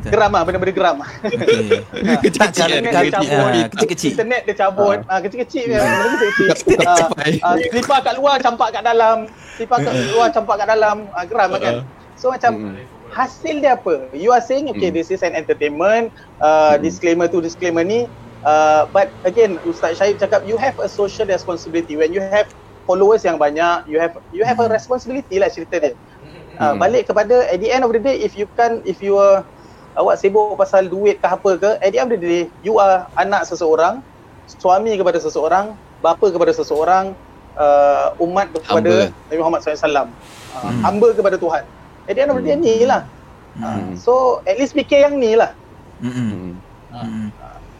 Geram 0.01 0.33
lah, 0.33 0.41
benda-benda 0.41 0.73
geram. 0.73 0.97
Okay. 1.21 1.85
Kecil-kecil 2.25 2.65
kan, 2.65 2.81
dia 2.81 2.91
kecil-kecil. 3.13 3.13
cabut, 3.13 3.53
kecil-kecil. 3.69 4.11
Internet 4.17 4.41
dia 4.43 4.55
cabut, 4.57 4.97
ah 5.05 5.19
kecil-kecil 5.21 5.63
benda 5.69 6.17
kecil-kecil. 6.33 6.77
Ah, 7.45 7.55
Selipar 7.69 7.99
kat 8.01 8.13
luar, 8.17 8.35
campak 8.41 8.69
kat 8.73 8.83
dalam. 8.83 9.29
Selipar 9.53 9.77
kat 9.85 9.93
luar, 10.09 10.27
campak 10.33 10.55
kat 10.57 10.67
dalam. 10.67 10.97
Ah, 11.13 11.23
geram 11.29 11.53
lah 11.53 11.61
kan. 11.61 11.75
So 12.17 12.33
macam 12.33 12.51
Hmm. 12.53 12.75
hasil 13.13 13.61
dia 13.61 13.77
apa? 13.77 14.09
You 14.17 14.33
are 14.33 14.41
saying 14.41 14.69
okay 14.71 14.89
Hmm. 14.89 14.97
this 14.97 15.13
is 15.13 15.21
an 15.21 15.37
entertainment, 15.37 16.09
uh, 16.39 16.81
disclaimer 16.81 17.29
tu 17.29 17.37
disclaimer 17.37 17.85
ni. 17.85 18.09
Uh, 18.43 18.89
but 18.89 19.13
again 19.23 19.55
Ustaz 19.63 19.95
Syahid 19.95 20.19
cakap 20.19 20.43
you 20.43 20.57
have 20.57 20.75
a 20.77 20.89
social 20.89 21.23
responsibility 21.23 21.95
when 21.95 22.11
you 22.11 22.19
have 22.19 22.49
followers 22.83 23.23
yang 23.23 23.39
banyak, 23.39 23.87
you 23.87 23.95
have 23.97 24.11
you 24.29 24.43
have 24.43 24.59
a 24.59 24.67
responsibility 24.67 25.37
lah 25.37 25.47
cerita 25.47 25.77
dia. 25.79 25.93
Uh, 26.53 26.73
Hmm. 26.73 26.81
balik 26.81 27.07
kepada 27.07 27.45
at 27.49 27.57
the 27.57 27.69
end 27.69 27.81
of 27.81 27.89
the 27.89 27.99
day 27.99 28.19
if 28.19 28.33
you 28.33 28.45
can 28.53 28.81
if 28.85 29.01
you 29.01 29.17
are 29.17 29.41
awak 29.93 30.17
sibuk 30.17 30.57
pasal 30.57 30.89
duit 30.89 31.21
ke 31.21 31.27
apa 31.29 31.51
ke 31.57 31.69
at 31.79 31.89
the 31.93 31.99
end 32.01 32.09
of 32.09 32.17
the 32.17 32.27
day 32.27 32.43
you 32.65 32.77
are 32.81 33.05
anak 33.17 33.45
seseorang 33.45 34.01
suami 34.45 34.93
kepada 34.97 35.17
seseorang 35.21 35.77
bapa 36.01 36.27
kepada 36.33 36.51
seseorang 36.51 37.15
uh, 37.55 38.11
umat 38.19 38.51
kepada. 38.51 39.13
Nabi 39.29 39.39
Muhammad 39.39 39.59
SAW 39.63 39.77
uh, 39.87 40.09
Hmm. 40.53 40.81
hamba 40.85 41.07
kepada 41.17 41.37
Tuhan 41.41 41.63
at 42.05 42.13
the 42.13 42.21
end 42.21 42.29
of 42.29 42.37
the 42.37 42.45
day 42.45 42.57
ni 42.57 42.85
lah 42.85 43.09
Hmm. 43.53 43.65
uh, 43.65 43.81
so 43.97 44.13
at 44.49 44.57
least 44.57 44.73
fikir 44.73 45.01
yang 45.05 45.17
ni 45.21 45.37
lah 45.37 45.53
Mm-mm. 46.01 46.57
Hmm. 46.89 46.97
Mm-mm. 47.05 47.27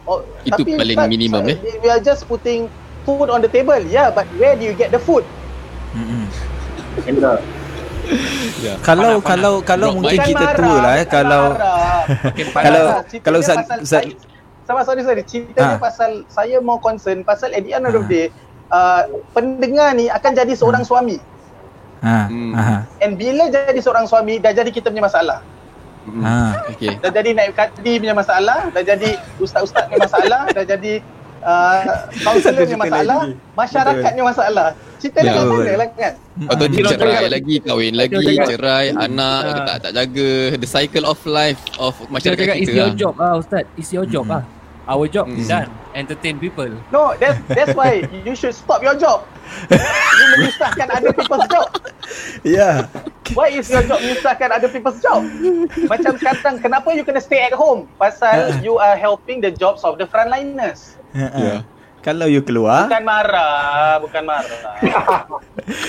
oh, 0.06 0.22
Itu 0.46 0.62
paling 0.78 0.98
minimum, 1.10 1.42
eh? 1.50 1.58
we 1.82 1.90
are 1.90 1.98
just 1.98 2.26
putting 2.30 2.70
food 3.02 3.26
on 3.26 3.42
the 3.42 3.50
table 3.50 3.78
yeah 3.82 4.10
but 4.10 4.26
where 4.38 4.54
do 4.54 4.62
you 4.62 4.74
get 4.74 4.94
the 4.94 5.02
food 5.02 5.26
Mm-mm. 5.94 6.30
Enggak. 8.04 8.76
Kalau 8.88 9.10
Panas, 9.16 9.26
kalau 9.26 9.52
kalau 9.62 9.88
Rock 9.88 9.96
mungkin 9.98 10.18
kita 10.22 10.46
tua 10.54 10.76
lah 10.76 10.92
eh 10.96 11.06
kalau 11.06 11.42
kalau 12.66 12.84
kalau 13.20 13.38
Ustaz 13.40 13.58
Ustaz 13.80 14.04
Sabar 14.64 14.80
sorry 14.82 15.04
sorry 15.04 15.20
cerita 15.22 15.60
dia 15.60 15.76
pasal 15.76 16.24
saya 16.26 16.56
mau 16.58 16.76
concern 16.78 17.20
pasal 17.20 17.52
at 17.52 17.60
the 17.60 17.72
end 17.72 17.84
of 17.84 17.92
the 17.92 18.00
Ah. 18.00 18.08
day 18.08 18.24
uh, 18.70 19.02
pendengar 19.30 19.92
ni 19.92 20.08
akan 20.08 20.32
jadi 20.32 20.52
seorang 20.52 20.80
suami 20.82 21.20
ha 22.00 22.28
Hmm. 22.28 22.52
ha 22.52 22.84
and 22.98 23.16
bila 23.16 23.48
jadi 23.48 23.76
seorang 23.76 24.04
suami 24.04 24.36
dah 24.36 24.52
jadi 24.52 24.68
kita 24.68 24.88
punya 24.88 25.04
masalah 25.04 25.44
Hmm. 26.04 26.20
ha 26.20 26.64
Okay. 26.68 26.96
dah 26.96 27.08
jadi 27.08 27.32
naib 27.32 27.52
kadi 27.52 27.96
punya 27.96 28.12
masalah 28.12 28.68
dah 28.68 28.82
jadi 28.82 29.16
ustaz-ustaz 29.36 29.84
punya 29.84 30.04
masalah 30.04 30.40
dah 30.48 30.64
jadi 30.64 31.00
uh, 31.44 31.80
kaunselor 32.18 32.56
punya 32.58 32.72
cerita 32.72 32.82
masalah 32.82 33.18
masyarakatnya 33.54 34.22
masalah 34.24 34.66
cerita 34.96 35.18
dia 35.20 35.30
kat 35.30 35.44
mana 35.44 35.72
lah 35.76 35.88
kan 35.92 36.12
Atau 36.34 36.66
dia 36.66 36.80
Dia 36.80 36.90
cerai 36.90 37.14
cakap- 37.14 37.30
lagi, 37.30 37.54
kahwin 37.60 37.94
lagi, 37.94 38.18
cerai, 38.42 38.86
anak, 38.90 39.40
Ah. 39.44 39.62
tak 39.64 39.76
tak 39.80 39.92
jaga. 39.94 40.30
The 40.56 40.66
cycle 40.66 41.04
of 41.04 41.20
life 41.24 41.60
of 41.78 41.94
Kita 41.94 42.10
masyarakat 42.10 42.42
cakap 42.42 42.56
it's 42.56 42.64
kita 42.64 42.74
your 42.74 42.88
lah. 42.88 42.96
job 42.96 43.14
ah 43.18 43.32
Ustaz. 43.36 43.64
It's 43.74 43.90
your 43.90 44.02
job 44.04 44.24
Hmm. 44.26 44.36
ah. 44.36 44.44
Our 44.86 45.06
job 45.06 45.24
Hmm. 45.24 45.46
done. 45.46 45.70
Entertain 45.94 46.34
people. 46.36 46.72
no 46.90 47.14
that's 47.14 47.38
that's 47.48 47.70
why 47.72 48.02
you 48.02 48.34
should 48.34 48.50
stop 48.52 48.80
your 48.80 48.96
job 48.96 49.22
you 49.70 50.26
menyusahkan 50.34 50.86
other 50.90 51.12
people's 51.12 51.46
job. 51.46 51.68
Yeah. 52.42 52.86
Why 53.32 53.48
is 53.50 53.66
your 53.66 53.82
job 53.82 53.98
menyusahkan 53.98 54.48
other 54.50 54.68
people's 54.68 55.00
job? 55.00 55.24
Macam 55.84 56.14
sekarang, 56.14 56.58
kenapa 56.58 56.92
you 56.92 57.02
kena 57.02 57.18
stay 57.18 57.42
at 57.42 57.54
home? 57.54 57.88
Pasal 57.94 58.52
Ha. 58.52 58.60
you 58.60 58.76
are 58.76 58.94
helping 58.94 59.38
the 59.38 59.50
jobs 59.50 59.82
of 59.82 59.96
the 59.96 60.04
frontliners. 60.04 60.96
Yeah. 61.12 61.64
Kalau 62.04 62.28
you 62.28 62.44
keluar 62.44 62.84
Bukan 62.84 63.00
marah, 63.00 63.96
bukan 63.96 64.28
marah. 64.28 64.76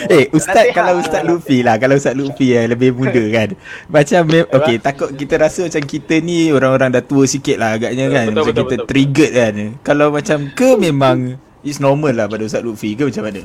Eh 0.07 0.31
Ustaz 0.31 0.63
Nasihat. 0.63 0.71
kalau 0.71 0.95
Ustaz 0.95 1.27
Lutfi 1.27 1.59
lah 1.59 1.75
Kalau 1.75 1.99
Ustaz 1.99 2.15
Lutfi 2.15 2.55
yang 2.55 2.71
lebih 2.71 2.95
muda 2.95 3.19
kan 3.35 3.51
Macam 3.91 4.23
mem- 4.23 4.47
Okay 4.47 4.79
takut 4.79 5.11
kita 5.11 5.35
rasa 5.35 5.67
macam 5.67 5.83
kita 5.83 6.23
ni 6.23 6.55
Orang-orang 6.55 6.95
dah 6.95 7.03
tua 7.03 7.27
sikit 7.27 7.59
lah 7.59 7.75
agaknya 7.75 8.07
kan 8.07 8.25
Betul, 8.25 8.31
Macam 8.31 8.47
betul, 8.47 8.63
kita 8.63 8.75
betul. 8.79 8.87
triggered 8.87 9.33
kan 9.35 9.53
Kalau 9.83 10.07
macam 10.07 10.37
ke 10.55 10.69
memang 10.79 11.17
It's 11.65 11.81
normal 11.81 12.13
lah 12.13 12.29
pada 12.29 12.45
Ustaz 12.45 12.61
Lutfi 12.61 12.93
ke 12.93 13.03
macam 13.03 13.25
mana 13.25 13.41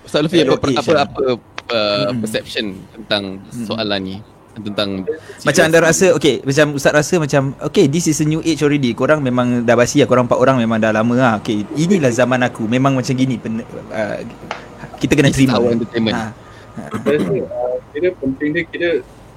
Ustaz 0.00 0.22
Lufi 0.22 0.38
apa, 0.38 0.46
Your 0.46 0.60
age 0.62 0.78
apa, 0.78 0.92
lah. 0.94 1.04
apa 1.04 1.22
uh, 1.26 2.06
Hmm. 2.06 2.20
perception 2.22 2.64
tentang 2.94 3.24
soalan 3.50 4.00
ni 4.00 4.16
tentang 4.54 5.02
Macam 5.42 5.62
anda 5.64 5.82
rasa 5.82 6.14
Okay 6.14 6.38
macam 6.40 6.78
Ustaz 6.78 6.94
rasa 6.94 7.18
macam 7.18 7.58
Okay 7.58 7.90
this 7.90 8.06
is 8.06 8.20
a 8.20 8.26
new 8.28 8.38
age 8.40 8.62
already 8.62 8.94
Korang 8.94 9.18
memang 9.18 9.66
dah 9.66 9.74
basi 9.74 9.98
lah 9.98 10.06
Korang 10.06 10.30
empat 10.30 10.38
orang 10.38 10.62
memang 10.62 10.78
dah 10.78 10.94
lama 10.94 11.14
lah 11.14 11.34
Okay 11.42 11.66
inilah 11.74 12.08
zaman 12.08 12.38
aku 12.40 12.62
Memang 12.64 12.94
macam 12.94 13.10
gini 13.10 13.34
pen- 13.34 13.66
uh, 13.90 14.16
Kita 14.94 15.18
kena 15.18 15.34
terima 15.34 15.58
our 15.58 15.74
entertainment. 15.74 16.14
ha. 16.14 16.30
Saya 16.74 17.18
rasa 17.18 17.34
uh, 17.42 17.76
kira 17.90 18.08
penting 18.14 18.48
dia 18.52 18.64
kira 18.64 18.90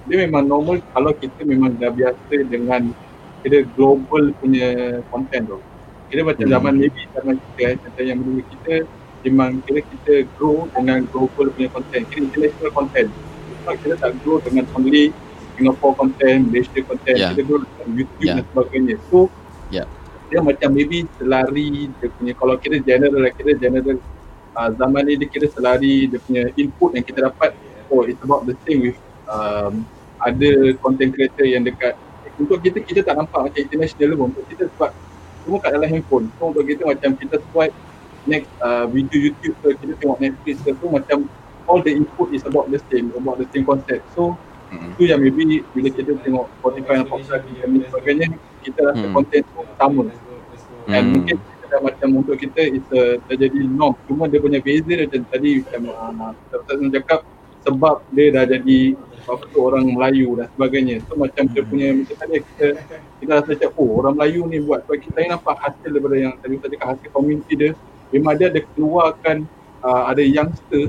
dia 0.05 0.17
memang 0.19 0.45
normal 0.45 0.79
kalau 0.87 1.11
kita 1.11 1.43
memang 1.43 1.75
dah 1.75 1.89
biasa 1.89 2.35
dengan 2.47 2.93
kira 3.39 3.67
global 3.73 4.31
punya 4.37 4.67
content 5.07 5.43
tu. 5.45 5.59
Kira 6.07 6.21
macam 6.23 6.45
Hmm. 6.47 6.53
zaman 6.55 6.73
maybe 6.79 7.01
zaman 7.11 7.35
kita 7.35 7.61
eh, 7.67 7.75
macam 7.83 8.03
yang 8.07 8.19
dulu 8.23 8.41
kita 8.47 8.73
memang 9.27 9.49
kira 9.67 9.81
kita 9.83 10.13
grow 10.31 10.71
dengan 10.71 11.03
global 11.11 11.51
punya 11.51 11.67
content, 11.73 12.03
kira 12.07 12.21
international 12.31 12.71
content. 12.71 13.09
Sebab 13.59 13.73
kita 13.83 13.95
tak 13.99 14.11
grow 14.23 14.39
dengan 14.39 14.63
only 14.71 15.11
Singapore 15.57 15.95
content, 15.99 16.47
Malaysia 16.47 16.79
content, 16.87 17.17
Yeah. 17.17 17.31
kita 17.35 17.41
grow 17.43 17.59
dengan 17.59 17.87
YouTube 17.91 18.23
Yeah. 18.23 18.35
dan 18.39 18.45
sebagainya. 18.47 18.95
So 19.11 19.17
Yeah. 19.67 19.87
dia 20.31 20.39
macam 20.39 20.69
maybe 20.71 21.07
selari 21.19 21.91
dia 21.99 22.07
punya 22.15 22.33
kalau 22.35 22.55
kira 22.59 22.79
general 22.79 23.19
lah, 23.19 23.31
kira 23.35 23.51
general 23.59 23.99
uh, 24.55 24.69
zaman 24.75 25.03
ni 25.07 25.19
dia 25.19 25.27
kira 25.27 25.47
selari 25.51 26.07
dia 26.07 26.19
punya 26.23 26.47
input 26.55 26.95
yang 26.95 27.03
kita 27.03 27.31
dapat 27.31 27.51
oh 27.87 28.03
it's 28.03 28.19
about 28.19 28.43
the 28.43 28.55
same 28.67 28.83
with 28.83 28.99
um, 29.31 29.87
ada 30.19 30.49
content 30.83 31.15
creator 31.15 31.47
yang 31.47 31.63
dekat 31.63 31.95
untuk 32.35 32.59
kita 32.59 32.83
kita 32.83 33.07
tak 33.07 33.15
nampak 33.15 33.39
macam 33.39 33.59
international 33.59 34.19
pun 34.19 34.25
untuk 34.35 34.45
kita 34.47 34.67
sebab 34.75 34.91
semua 35.47 35.63
kat 35.63 35.71
dalam 35.71 35.87
handphone 35.87 36.27
so 36.35 36.51
untuk 36.51 36.67
kita 36.67 36.83
macam 36.83 37.15
kita 37.15 37.39
swipe 37.47 37.71
next 38.27 38.51
uh, 38.59 38.83
video 38.91 39.31
YouTube 39.31 39.55
ke 39.63 39.79
kita 39.79 39.93
tengok 40.03 40.19
Netflix 40.19 40.59
ke 40.59 40.75
tu 40.75 40.91
macam 40.91 41.17
all 41.63 41.79
the 41.79 41.95
input 41.95 42.35
is 42.35 42.43
about 42.43 42.67
the 42.67 42.79
same 42.91 43.07
about 43.15 43.39
the 43.39 43.47
same 43.55 43.63
concept 43.63 44.03
so 44.11 44.35
Mm. 44.67 44.99
tu 44.99 45.07
yang 45.07 45.23
maybe 45.23 45.63
bila 45.71 45.87
kita 45.87 46.11
tengok 46.19 46.51
Spotify 46.59 46.99
dan 46.99 47.07
podcast 47.07 47.39
dan 47.47 47.71
sebagainya 47.87 48.27
kita 48.59 48.79
rasa 48.83 48.99
Hmm. 48.99 49.15
content 49.15 49.43
tu 49.47 49.63
sama 49.79 50.03
dan 50.91 51.01
Hmm. 51.07 51.11
mungkin 51.15 51.35
kita 51.39 51.65
dah 51.71 51.79
macam 51.79 52.09
untuk 52.19 52.35
kita 52.35 52.67
it's 52.67 52.91
a, 52.91 53.15
dah 53.31 53.37
jadi 53.39 53.63
norm 53.71 53.95
cuma 54.03 54.27
dia 54.27 54.43
punya 54.43 54.59
beza 54.59 54.91
dia 54.91 55.07
macam 55.07 55.23
tadi 55.31 55.63
macam 55.63 55.81
uh, 55.87 56.35
Ustaz 56.51 56.79
cakap 56.91 57.19
sebab 57.63 57.95
dia 58.11 58.27
dah 58.35 58.43
jadi 58.43 58.79
apa 59.27 59.43
tu 59.51 59.59
orang 59.59 59.83
Melayu 59.85 60.39
dan 60.39 60.47
sebagainya. 60.55 61.03
So 61.05 61.19
macam 61.19 61.43
dia 61.51 61.61
punya 61.61 61.91
macam 61.91 62.15
tadi 62.15 62.39
kita 62.39 62.65
kita 63.19 63.31
rasa 63.35 63.49
macam 63.51 63.69
oh 63.75 63.89
orang 63.99 64.13
Melayu 64.15 64.41
ni 64.47 64.57
buat. 64.59 64.87
Sebab 64.87 64.97
kita 65.03 65.17
ni 65.19 65.27
nampak 65.29 65.55
hasil 65.59 65.89
daripada 65.91 66.15
yang 66.15 66.33
tadi 66.39 66.53
Ustaz 66.55 66.69
cakap 66.71 66.87
hasil 66.95 67.09
community 67.11 67.53
dia 67.53 67.71
memang 68.07 68.33
dia 68.35 68.47
ada 68.47 68.61
keluarkan 68.71 69.37
uh, 69.83 70.03
ada 70.07 70.23
youngster 70.23 70.87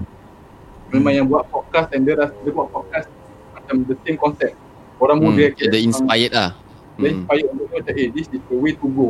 memang 0.88 1.12
yang 1.12 1.26
buat 1.26 1.44
podcast 1.50 1.90
dan 1.90 2.06
dia 2.06 2.14
rasa 2.14 2.34
dia 2.40 2.52
buat 2.54 2.70
podcast 2.70 3.10
macam 3.52 3.74
the 3.84 3.96
same 4.02 4.16
concept. 4.16 4.54
Orang 4.98 5.18
Hmm, 5.20 5.34
muda 5.34 5.50
dia 5.50 5.78
inspired 5.78 6.32
lah. 6.32 6.50
dia 6.94 7.10
Hmm. 7.10 7.14
inspired 7.22 7.46
untuk 7.50 7.66
macam 7.70 7.92
eh 7.94 8.08
this 8.10 8.26
is 8.28 8.40
the 8.40 8.56
way 8.56 8.72
to 8.72 8.86
go. 8.88 9.08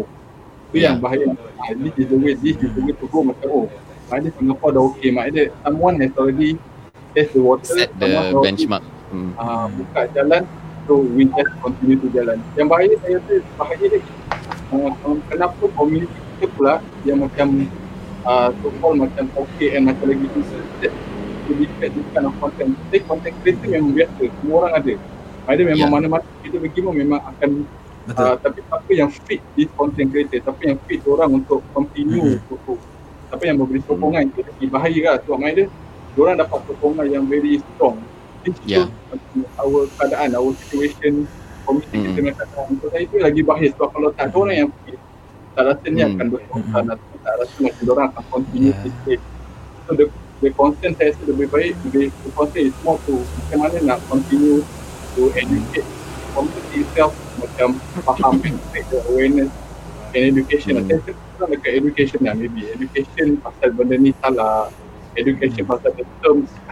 Tu 0.68 0.81
Yeah. 0.81 0.93
yang 0.93 1.01
bahaya. 1.01 1.24
Ah, 1.57 1.72
this 1.72 1.95
is 1.97 2.07
the 2.09 2.16
way 2.16 2.33
this 2.35 2.57
is 2.57 2.70
the 2.72 2.83
way 2.83 2.93
to 2.93 3.07
go. 3.09 3.20
Macam 3.22 3.49
oh 3.49 3.66
maknanya 4.09 4.33
Singapore 4.37 4.72
dah 4.72 4.83
okay. 4.85 5.09
Maknanya 5.09 5.45
someone 5.62 5.97
has 6.01 6.12
already 6.16 6.57
test 7.12 7.33
the 7.33 7.41
water 7.41 7.72
Set 7.72 7.89
the 7.97 8.09
benchmark. 8.37 8.85
Hmm. 9.09 9.32
ah, 9.36 9.66
buka 9.68 10.04
jalan 10.12 10.44
so 10.84 11.00
we 11.00 11.24
just 11.28 11.52
continue 11.61 11.96
to 11.96 12.09
jalan 12.12 12.44
yang 12.54 12.68
bahaya 12.68 12.92
saya 13.00 13.20
rasa 13.20 13.34
bahaya 13.56 13.84
dia 13.88 14.00
uh, 14.68 14.92
kenapa 15.26 15.64
community 15.72 16.12
kita 16.36 16.46
pula 16.52 16.74
yang 17.02 17.24
macam 17.24 17.48
uh, 18.22 18.48
so 18.61 18.68
called 18.76 19.00
macam 19.00 19.24
okay 19.34 19.76
and 19.76 19.88
macam 19.88 20.12
lagi 20.12 20.28
tu 20.28 20.40
to 21.44 21.50
be 21.56 21.64
fed 21.80 21.96
this 21.96 22.04
kind 22.12 22.28
of 22.28 22.36
content 22.36 22.76
say 22.88 23.00
content 23.00 23.32
creator 23.40 23.64
memang 23.66 23.96
biasa 23.96 24.20
semua 24.36 24.56
orang 24.62 24.72
ada 24.76 24.94
ada 25.48 25.61
memang 25.64 25.88
Yeah. 25.88 25.92
mana-mana 25.92 26.28
kita 26.44 26.56
pergi 26.61 26.80
pun 26.80 26.94
memang 26.94 27.20
akan 27.24 27.50
Betul 28.04 28.24
Uh, 28.24 28.36
tapi 28.40 28.64
siapa 28.64 28.90
yang 28.96 29.11
fit 29.12 29.40
this 29.52 29.68
content 29.76 30.09
creator 30.09 30.40
siapa 30.40 30.61
yang 30.64 30.80
fit 30.88 31.04
orang 31.04 31.28
untuk 31.28 31.61
continue 31.72 32.40
Mhm. 32.40 32.48
untuk 32.48 32.80
siapa 33.28 33.44
yang 33.44 33.61
memberi 33.61 33.84
sokongan 33.84 34.32
itu 34.32 34.40
lagi 34.40 34.64
bahaya 34.66 35.00
lah 35.04 35.16
sebab 35.20 35.36
mana 35.36 35.64
dia 36.09 36.20
orang 36.24 36.36
dapat 36.40 36.61
sokongan 36.64 37.04
yang 37.04 37.24
very 37.28 37.61
strong 37.61 38.00
Yeah. 38.64 38.89
our 39.61 39.91
keadaan 39.99 40.34
our 40.39 40.53
situation 40.57 41.26
community 41.66 41.97
Mhm. 41.99 42.14
kita 42.16 42.30
keadaan 42.39 42.66
untuk 42.78 42.89
saya 42.95 43.03
itu 43.05 43.16
lagi 43.20 43.41
bahaya 43.45 43.68
sebab 43.74 43.89
kalau 43.93 44.09
tak 44.16 44.30
ada 44.30 44.36
orang 44.39 44.57
yang 44.66 44.70
fit 44.86 44.99
tak 45.59 45.64
rasa 45.68 45.86
ni 45.91 46.01
Mhm. 46.01 46.11
akan 46.14 46.26
bersokongan 46.32 46.84
atau 46.95 47.14
tak 47.20 47.34
rasa 47.43 47.57
macam 47.59 47.84
orang 47.93 48.07
akan 48.14 48.24
continue 48.32 48.72
Yeah. 48.72 48.82
this 48.86 48.97
way 49.05 49.18
so 49.84 49.91
the 49.99 50.07
the 50.41 50.51
concern 50.55 50.93
saya 50.97 51.12
rasa 51.12 51.22
lebih 51.28 51.49
baik 51.51 51.72
lebih 51.84 52.14
the 52.22 52.30
concern 52.32 52.62
is 52.64 52.76
more 52.80 52.99
to 53.05 53.26
macam 53.34 53.59
mana 53.66 53.76
nak 53.82 53.99
continue 54.07 54.64
to 55.18 55.22
educate 55.34 55.89
community 56.32 56.86
itself 56.86 57.12
macam 57.36 57.82
faham 58.07 58.39
make 58.72 58.86
the 58.89 59.01
awareness 59.11 59.51
and 60.14 60.24
education 60.32 60.78
hmm. 60.78 60.86
saya 60.89 60.99
rasa 61.05 61.45
dekat 61.53 61.72
education 61.82 62.20
lah 62.24 62.34
maybe 62.39 62.70
education 62.70 63.39
pasal 63.43 63.74
benda 63.76 63.99
ni 63.99 64.14
salah 64.22 64.70
education 65.18 65.66
Hmm. 65.66 65.72
pasal 65.74 65.91
the 65.99 66.05
terms 66.22 66.62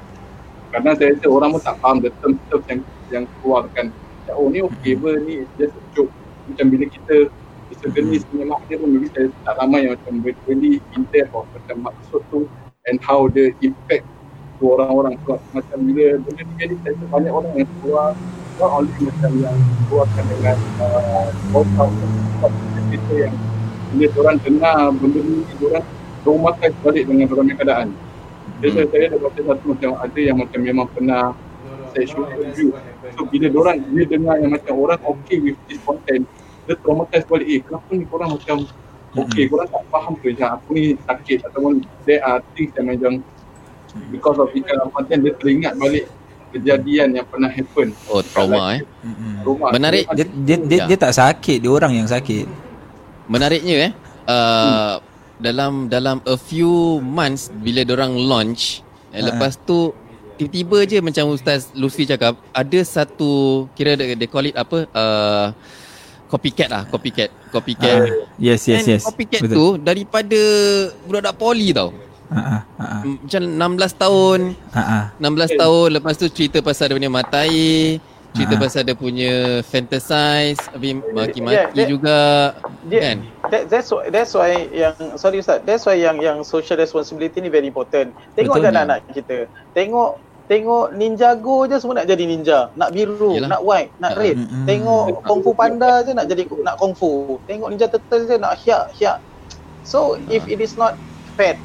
kadang 0.77 0.97
saya 1.01 1.09
rasa 1.17 1.27
orang 1.33 1.51
pun 1.57 1.63
tak 1.65 1.77
faham 1.81 1.99
the 2.05 2.11
terms 2.21 2.41
terms 2.53 2.67
yang 2.69 2.81
yang 3.09 3.25
keluarkan. 3.41 3.87
Macam, 3.97 4.35
oh 4.37 4.49
ni 4.53 4.61
okay 4.61 4.93
ber 4.99 5.17
ni 5.25 5.43
it's 5.47 5.53
just 5.57 5.75
a 5.81 5.83
joke. 5.97 6.13
Macam 6.45 6.69
bila 6.69 6.85
kita 6.91 7.33
disagree 7.73 8.07
Hmm. 8.07 8.27
punya 8.31 8.45
makna 8.47 8.75
pun 8.79 8.89
maybe 8.95 9.09
saya 9.15 9.27
tak 9.43 9.55
ramai 9.59 9.89
yang 9.89 9.93
macam 9.99 10.15
really 10.47 10.79
in 10.95 11.03
depth 11.11 11.35
of 11.35 11.49
macam 11.51 11.77
maksud 11.83 12.23
tu 12.31 12.47
and 12.87 13.01
how 13.03 13.27
the 13.33 13.51
impact 13.65 14.07
to 14.61 14.65
orang-orang. 14.77 15.17
Sebab 15.25 15.41
macam 15.51 15.79
bila 15.83 16.07
benda 16.23 16.43
ni 16.47 16.55
jadi 16.61 16.75
saya 16.85 16.93
rasa 16.95 17.05
banyak 17.11 17.33
orang 17.33 17.53
yang 17.59 17.71
keluar 17.81 18.09
not 18.61 18.71
only 18.73 18.97
macam 19.03 19.33
yang 19.41 19.59
keluarkan 19.89 20.25
dengan 20.31 20.59
uh, 20.81 21.27
voice 21.53 21.75
out 21.81 21.93
sebab 22.37 22.53
kita 22.93 23.13
yang 23.27 23.35
bila 23.91 24.07
orang 24.23 24.37
dengar 24.45 24.79
benda 24.99 25.21
ni 25.25 25.43
orang 25.63 25.87
rumahkan 26.27 26.71
balik 26.83 27.05
dengan 27.07 27.27
orang 27.31 27.49
keadaan 27.55 27.89
jadi 28.57 28.73
Hmm. 28.73 28.89
saya 28.89 29.05
ada 29.13 29.17
baca 29.21 29.41
satu 29.43 29.65
macam 29.73 29.91
ada 30.01 30.21
yang 30.21 30.37
macam 30.37 30.61
memang 30.61 30.87
pernah 30.91 31.23
sexual 31.93 32.27
abuse 32.29 32.73
so 33.13 33.21
bila 33.29 33.47
orang 33.57 33.77
dia 33.93 34.05
dengar 34.09 34.37
yang 34.41 34.53
macam 34.53 34.75
orang 34.77 35.01
okay 35.03 35.37
with 35.41 35.59
this 35.69 35.81
content 35.81 36.25
dia 36.67 36.75
traumatize 36.81 37.25
balik 37.25 37.47
eh 37.47 37.61
kenapa 37.63 37.91
ni 37.93 38.05
korang 38.05 38.31
macam 38.33 38.57
okay 39.15 39.45
korang 39.47 39.69
tak 39.69 39.83
faham 39.89 40.13
ke 40.19 40.35
yang 40.35 40.57
aku 40.57 40.69
ni 40.77 40.85
sakit 41.05 41.39
ataupun 41.47 41.81
there 42.05 42.21
are 42.21 42.41
things 42.53 42.73
yang 42.77 42.87
macam 42.89 43.13
because 44.13 44.37
of 44.37 44.49
of 44.53 44.89
content 44.93 45.21
dia 45.25 45.33
teringat 45.41 45.73
balik 45.77 46.05
kejadian 46.53 47.13
yang 47.13 47.27
pernah 47.29 47.51
happen 47.51 47.93
Oh, 48.09 48.23
trauma 48.23 48.79
eh. 48.79 48.83
Mm-mm. 49.05 49.45
rumah 49.45 49.69
Menarik. 49.73 50.09
dia, 50.15 50.25
dia, 50.25 50.57
dia, 50.57 50.79
Ya. 50.79 50.87
dia 50.89 50.99
tak 50.99 51.13
sakit 51.13 51.59
Dia 51.61 51.69
orang 51.69 51.93
yang 51.93 52.09
sakit 52.09 52.47
Menariknya 53.27 53.91
eh. 53.91 53.93
Uh, 54.27 54.99
dalam 55.39 55.87
dalam 55.87 56.19
a 56.25 56.35
few 56.35 56.71
months 56.99 57.53
bila 57.53 57.85
orang 57.87 58.17
launch 58.17 58.81
eh, 59.11 59.19
Ha. 59.19 59.27
lepas 59.27 59.57
tu 59.59 59.93
tiba-tiba 60.37 60.79
je 60.85 60.99
macam 61.01 61.31
Ustaz 61.31 61.73
Lutfi 61.73 62.05
cakap 62.05 62.37
ada 62.51 62.81
satu 62.83 63.31
kira 63.73 63.95
they, 63.95 64.13
they 64.15 64.27
call 64.27 64.45
it 64.45 64.53
apa 64.53 64.85
uh, 64.87 65.47
copycat 66.27 66.69
lah 66.69 66.83
copycat 66.85 67.33
copycat 67.49 67.97
Ah, 67.97 68.09
Yes 68.37 68.65
yes 68.65 68.83
And 68.83 68.89
yes 68.91 69.03
copycat 69.03 69.41
Betul. 69.43 69.55
tu 69.55 69.67
daripada 69.79 70.41
budak-budak 71.05 71.35
poli 71.37 71.73
tau 71.73 71.89
ha, 72.29 72.41
ha. 72.77 72.85
M- 73.01 73.17
macam 73.23 73.43
16 73.81 73.97
tahun 73.97 74.39
Ha, 74.73 74.83
ha. 74.83 74.99
16 75.17 75.57
tahun 75.57 75.89
lepas 75.95 76.15
tu 76.15 76.27
cerita 76.29 76.59
pasal 76.61 76.91
dia 76.91 76.97
punya 76.97 77.09
mata 77.09 77.41
air 77.43 77.97
cerita 78.37 78.55
Ah. 78.55 78.61
pasal 78.61 78.83
dia 78.85 78.95
punya 78.95 79.33
fantasize 79.65 80.61
habis 80.69 80.93
maki-maki 81.11 81.57
Yeah, 81.57 81.73
that- 81.73 81.89
juga 81.89 82.19
Dia, 82.85 83.01
kan 83.03 83.17
that, 83.49 83.63
that's 83.67 83.89
why 83.89 84.03
that's 84.07 84.33
why 84.33 84.51
yang 84.69 84.95
sorry 85.17 85.41
Ustaz, 85.41 85.65
that's 85.65 85.83
why 85.83 85.97
yang 85.97 86.21
yang 86.21 86.39
social 86.43 86.77
responsibility 86.77 87.41
ni 87.41 87.49
very 87.49 87.65
important. 87.65 88.13
Tengok 88.33 88.61
Betul 88.61 88.71
anak-anak 88.71 88.99
kita. 89.11 89.37
Tengok 89.73 90.11
tengok 90.47 90.95
Ninjago 90.95 91.67
je 91.67 91.77
semua 91.77 91.99
nak 91.99 92.07
jadi 92.07 92.23
ninja. 92.23 92.71
Nak 92.73 92.95
biru, 92.95 93.35
Yelah. 93.35 93.51
nak 93.51 93.63
white, 93.63 93.91
nak 93.99 94.15
Ah. 94.15 94.21
red. 94.21 94.37
Mm-mm. 94.37 94.63
Tengok 94.63 95.05
Kung 95.25 95.41
Fu 95.43 95.51
Panda 95.51 96.03
je 96.03 96.13
nak 96.13 96.27
jadi 96.27 96.47
nak 96.63 96.77
Kung 96.77 96.95
Fu. 96.95 97.43
Tengok 97.43 97.69
Ninja 97.69 97.89
Turtle 97.89 98.31
je 98.31 98.37
nak 98.37 98.55
hiak 98.57 98.95
hiak. 98.95 99.19
So 99.83 100.15
if 100.29 100.47
it 100.47 100.59
is 100.59 100.75
not 100.75 100.95
fed 101.35 101.59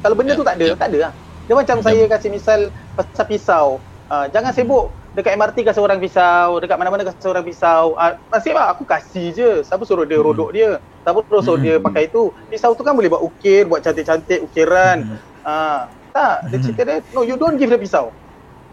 Kalau 0.00 0.16
benda 0.16 0.32
tu 0.32 0.42
tak 0.42 0.56
ada, 0.56 0.66
tak 0.74 0.88
ada 0.90 0.98
lah. 1.06 1.12
Dia 1.44 1.54
macam 1.54 1.76
saya 1.82 2.02
kasih 2.08 2.30
misal 2.30 2.60
pasal 2.94 3.24
pisau. 3.26 3.66
Uh, 4.06 4.26
jangan 4.28 4.50
sibuk 4.50 4.88
dekat 5.20 5.36
MRT 5.36 5.56
kasih 5.68 5.84
orang 5.84 6.00
pisau, 6.00 6.56
dekat 6.64 6.76
mana-mana 6.80 7.04
kasih 7.04 7.28
orang 7.28 7.44
pisau. 7.44 7.92
Uh, 8.00 8.16
nasib 8.32 8.56
lah 8.56 8.72
aku 8.72 8.88
kasih 8.88 9.36
je. 9.36 9.50
Siapa 9.60 9.84
suruh 9.84 10.08
dia 10.08 10.16
rodok 10.16 10.56
dia? 10.56 10.80
Siapa 11.04 11.20
suruh 11.44 11.60
dia 11.60 11.76
pakai 11.76 12.08
tu? 12.08 12.32
Pisau 12.48 12.72
tu 12.72 12.80
kan 12.80 12.96
boleh 12.96 13.12
buat 13.12 13.20
ukir, 13.20 13.68
buat 13.68 13.84
cantik-cantik 13.84 14.40
ukiran. 14.48 15.20
Uh, 15.44 15.84
tak, 16.10 16.48
dia 16.50 16.58
cerita 16.58 16.80
dia, 16.88 16.96
no 17.12 17.22
you 17.22 17.36
don't 17.36 17.60
give 17.60 17.68
the 17.68 17.78
pisau. 17.78 18.10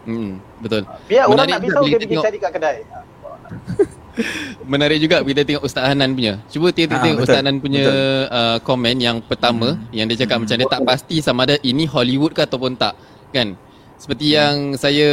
Hmm, 0.08 0.40
betul. 0.64 0.88
Biar 1.04 1.28
Menarik 1.28 1.36
orang 1.36 1.46
nak 1.52 1.60
pisau 1.60 1.82
dia 1.84 1.98
pergi 2.00 2.16
cari 2.16 2.38
kat 2.40 2.50
kedai. 2.56 2.78
Menarik 4.72 4.98
juga 4.98 5.22
bila 5.22 5.40
tengok 5.46 5.62
Ustaz 5.62 5.84
Hanan 5.86 6.16
punya. 6.16 6.42
Cuba 6.50 6.74
tengok, 6.74 6.96
ha, 6.96 7.04
tengok 7.04 7.18
Ustaz 7.22 7.38
Hanan 7.38 7.56
punya 7.62 7.86
uh, 8.26 8.58
komen 8.64 8.96
yang 8.98 9.22
pertama 9.22 9.78
hmm. 9.78 9.94
yang 9.94 10.10
dia 10.10 10.24
cakap 10.26 10.40
hmm. 10.40 10.42
macam 10.48 10.56
dia 10.58 10.68
tak 10.72 10.82
pasti 10.82 11.16
sama 11.22 11.46
ada 11.46 11.56
ini 11.62 11.84
Hollywood 11.86 12.34
ke 12.34 12.42
ataupun 12.42 12.74
tak. 12.74 12.98
Kan? 13.30 13.54
Seperti 13.94 14.32
hmm. 14.32 14.34
yang 14.34 14.54
saya 14.74 15.10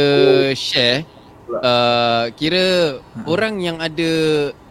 share 0.58 1.06
uh, 1.50 2.30
kira 2.34 2.98
hmm. 2.98 3.24
orang 3.26 3.54
yang 3.62 3.76
ada 3.78 4.10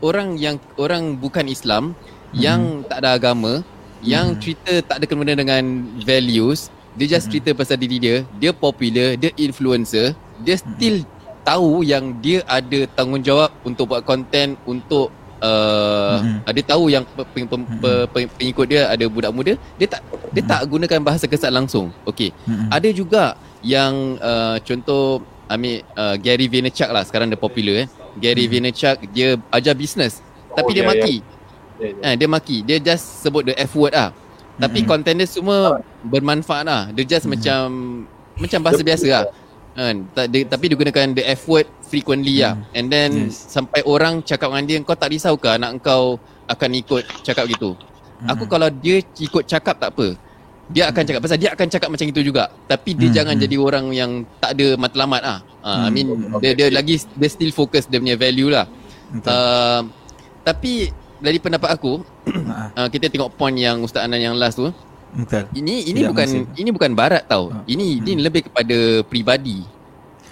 orang 0.04 0.36
yang 0.36 0.56
orang 0.76 1.16
bukan 1.16 1.48
Islam 1.48 1.94
hmm. 1.94 2.40
yang 2.40 2.62
tak 2.88 3.04
ada 3.04 3.16
agama, 3.16 3.62
hmm. 3.62 3.66
yang 4.04 4.36
cerita 4.40 4.84
tak 4.84 5.02
ada 5.02 5.06
kena 5.08 5.34
dengan 5.36 5.64
values, 6.04 6.70
dia 7.00 7.18
just 7.18 7.28
hmm. 7.28 7.32
cerita 7.38 7.50
pasal 7.56 7.80
diri 7.80 7.98
dia, 8.00 8.18
dia 8.38 8.52
popular, 8.52 9.16
dia 9.16 9.32
influencer, 9.40 10.16
dia 10.44 10.56
still 10.60 11.04
tahu 11.46 11.86
yang 11.86 12.18
dia 12.20 12.42
ada 12.50 12.90
tanggungjawab 12.98 13.54
untuk 13.62 13.94
buat 13.94 14.02
konten 14.02 14.58
untuk 14.66 15.14
uh, 15.46 16.18
mm-hmm. 16.20 16.54
dia 16.58 16.66
tahu 16.66 16.84
yang 16.90 17.04
peng, 17.06 17.46
peng, 17.46 17.64
peng, 17.64 18.08
peng, 18.10 18.28
pengikut 18.34 18.66
dia 18.66 18.90
ada 18.90 19.06
budak 19.06 19.32
muda 19.32 19.54
dia 19.78 19.88
tak 19.88 20.02
dia 20.34 20.42
mm-hmm. 20.42 20.50
tak 20.50 20.62
gunakan 20.66 21.00
bahasa 21.06 21.26
kesat 21.30 21.54
langsung 21.54 21.94
okey 22.10 22.34
mm-hmm. 22.34 22.70
ada 22.74 22.90
juga 22.90 23.24
yang 23.62 24.18
uh, 24.18 24.58
contoh 24.66 25.22
ambil 25.50 25.86
uh, 25.94 26.16
Gary 26.18 26.46
Vaynerchuk 26.50 26.90
lah 26.90 27.04
sekarang 27.06 27.30
dia 27.30 27.40
popular 27.40 27.86
eh 27.86 27.88
Gary 28.18 28.46
mm-hmm. 28.46 28.52
Vaynerchuk 28.52 28.96
dia 29.14 29.28
ajar 29.54 29.76
bisnes 29.78 30.22
tapi 30.56 30.72
oh, 30.72 30.76
dia 30.76 30.84
yeah, 30.84 30.90
maki 30.90 31.16
yeah. 31.16 31.34
Yeah, 31.76 31.92
yeah. 31.92 32.12
Eh, 32.12 32.16
dia 32.16 32.28
maki 32.32 32.58
dia 32.64 32.78
just 32.80 33.26
sebut 33.26 33.44
the 33.48 33.56
F 33.60 33.76
word 33.76 33.94
lah 33.94 34.16
tapi 34.56 34.84
mm-hmm. 34.84 34.90
konten 34.90 35.14
dia 35.20 35.28
semua 35.28 35.84
bermanfaat 36.06 36.64
lah 36.64 36.82
dia 36.96 37.04
just 37.04 37.28
mm-hmm. 37.28 37.36
macam 37.40 37.66
macam 38.36 38.60
bahasa 38.64 38.82
biasa 38.84 39.08
lah 39.12 39.26
kan 39.76 40.08
tapi 40.16 40.72
dia 40.72 40.78
gunakan 40.80 41.12
the 41.12 41.24
F 41.36 41.52
word 41.52 41.68
frequently 41.84 42.40
lah 42.40 42.56
hmm. 42.56 42.78
and 42.80 42.88
then 42.88 43.28
yes. 43.28 43.52
sampai 43.52 43.84
orang 43.84 44.24
cakap 44.24 44.48
dengan 44.56 44.64
dia 44.64 44.78
kau 44.88 44.96
tak 44.96 45.12
risau 45.12 45.36
ke 45.36 45.52
anak 45.52 45.84
kau 45.84 46.16
akan 46.48 46.70
ikut 46.80 47.04
cakap 47.28 47.44
gitu 47.52 47.76
hmm. 47.76 48.32
aku 48.32 48.48
kalau 48.48 48.72
dia 48.72 49.04
ikut 49.20 49.44
cakap 49.44 49.76
tak 49.76 49.92
apa 49.92 50.16
dia 50.66 50.90
akan 50.90 51.04
cakap 51.06 51.22
pasal 51.22 51.38
dia 51.38 51.50
akan 51.54 51.68
cakap 51.70 51.90
macam 51.94 52.08
itu 52.10 52.22
juga 52.26 52.50
tapi 52.66 52.98
dia 52.98 53.10
hmm. 53.14 53.16
jangan 53.16 53.36
hmm. 53.38 53.44
jadi 53.46 53.56
orang 53.62 53.86
yang 53.94 54.12
tak 54.42 54.58
ada 54.58 54.68
matlamat 54.82 55.22
ah 55.22 55.40
uh, 55.62 55.70
hmm. 55.70 55.86
i 55.86 55.90
mean 55.94 56.08
okay. 56.34 56.42
dia 56.42 56.52
dia 56.58 56.68
lagi 56.74 56.96
dia 57.06 57.30
still 57.30 57.54
fokus 57.54 57.86
dia 57.86 58.02
punya 58.02 58.18
value 58.18 58.50
lah 58.50 58.66
uh, 59.30 59.86
tapi 60.42 60.90
dari 61.22 61.38
pendapat 61.38 61.70
aku 61.70 62.02
uh, 62.74 62.88
kita 62.94 63.14
tengok 63.14 63.38
point 63.38 63.54
yang 63.54 63.86
ustaz 63.86 64.02
Anan 64.06 64.22
yang 64.22 64.34
last 64.34 64.58
tu 64.58 64.74
Betul. 65.16 65.48
Ini 65.56 65.76
ini 65.88 66.00
Tidak 66.04 66.12
bukan 66.12 66.28
masih. 66.28 66.60
ini 66.60 66.70
bukan 66.76 66.92
barat 66.92 67.24
tau. 67.24 67.48
Ha. 67.48 67.64
Ini 67.64 67.88
hmm. 67.88 68.04
ini 68.04 68.20
lebih 68.20 68.52
kepada 68.52 68.78
pribadi. 69.08 69.64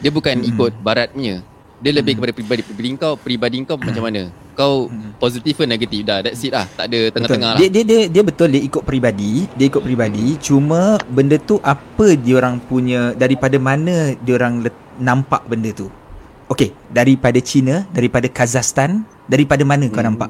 Dia 0.03 0.11
bukan 0.11 0.43
hmm. 0.43 0.49
ikut 0.51 0.73
barat 0.83 1.15
punya. 1.15 1.39
Dia 1.79 1.91
hmm. 1.95 1.99
lebih 2.03 2.13
kepada 2.19 2.31
pribadi 2.35 2.61
pribadi 2.67 2.87
kau, 2.99 3.15
pribadi 3.15 3.55
kau 3.63 3.79
hmm. 3.79 3.87
macam 3.87 4.03
mana? 4.11 4.23
Kau 4.53 4.87
hmm. 4.87 5.17
positif 5.17 5.57
ke 5.57 5.65
negatif 5.65 6.05
dah. 6.05 6.21
That's 6.21 6.45
it 6.45 6.53
lah. 6.53 6.69
Tak 6.77 6.85
ada 6.89 6.99
tengah-tengah 7.09 7.51
lah. 7.57 7.59
Dia, 7.59 7.67
dia 7.73 7.83
dia 7.83 7.99
dia 8.05 8.23
betul 8.23 8.53
dia 8.53 8.61
ikut 8.61 8.85
pribadi, 8.85 9.49
dia 9.57 9.65
ikut 9.65 9.81
pribadi. 9.81 10.37
Cuma 10.37 11.01
benda 11.09 11.41
tu 11.41 11.57
apa 11.65 12.13
dia 12.13 12.37
orang 12.37 12.61
punya 12.61 13.17
daripada 13.17 13.57
mana 13.57 14.13
dia 14.21 14.37
orang 14.37 14.61
nampak 15.01 15.41
benda 15.49 15.73
tu? 15.73 15.89
Okey, 16.53 16.69
daripada 16.93 17.41
China, 17.41 17.81
daripada 17.89 18.29
Kazakhstan, 18.29 19.01
daripada 19.25 19.65
mana 19.65 19.89
hmm. 19.89 19.93
kau 19.95 20.05
nampak? 20.05 20.29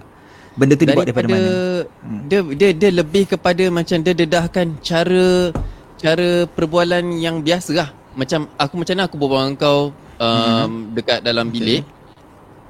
Benda 0.54 0.78
tu 0.78 0.86
dibuat 0.86 1.10
daripada, 1.10 1.28
daripada 1.28 1.44
mana? 1.44 1.84
Hmm. 2.06 2.22
Dia 2.30 2.40
dia 2.54 2.70
dia 2.72 2.92
lebih 2.94 3.24
kepada 3.28 3.64
macam 3.74 3.98
dia 4.00 4.14
dedahkan 4.14 4.68
cara 4.80 5.52
cara 6.00 6.46
perbualan 6.48 7.20
yang 7.20 7.42
biasa 7.42 7.72
lah. 7.76 7.90
Macam 8.14 8.46
aku 8.56 8.74
macam 8.78 8.94
mana 8.94 9.04
aku 9.10 9.16
berbual 9.18 9.42
dengan 9.42 9.56
kau 9.58 9.80
um, 10.22 10.30
hmm. 10.30 10.72
dekat 10.94 11.20
dalam 11.26 11.50
bilik. 11.50 11.82
Okay. 11.82 11.93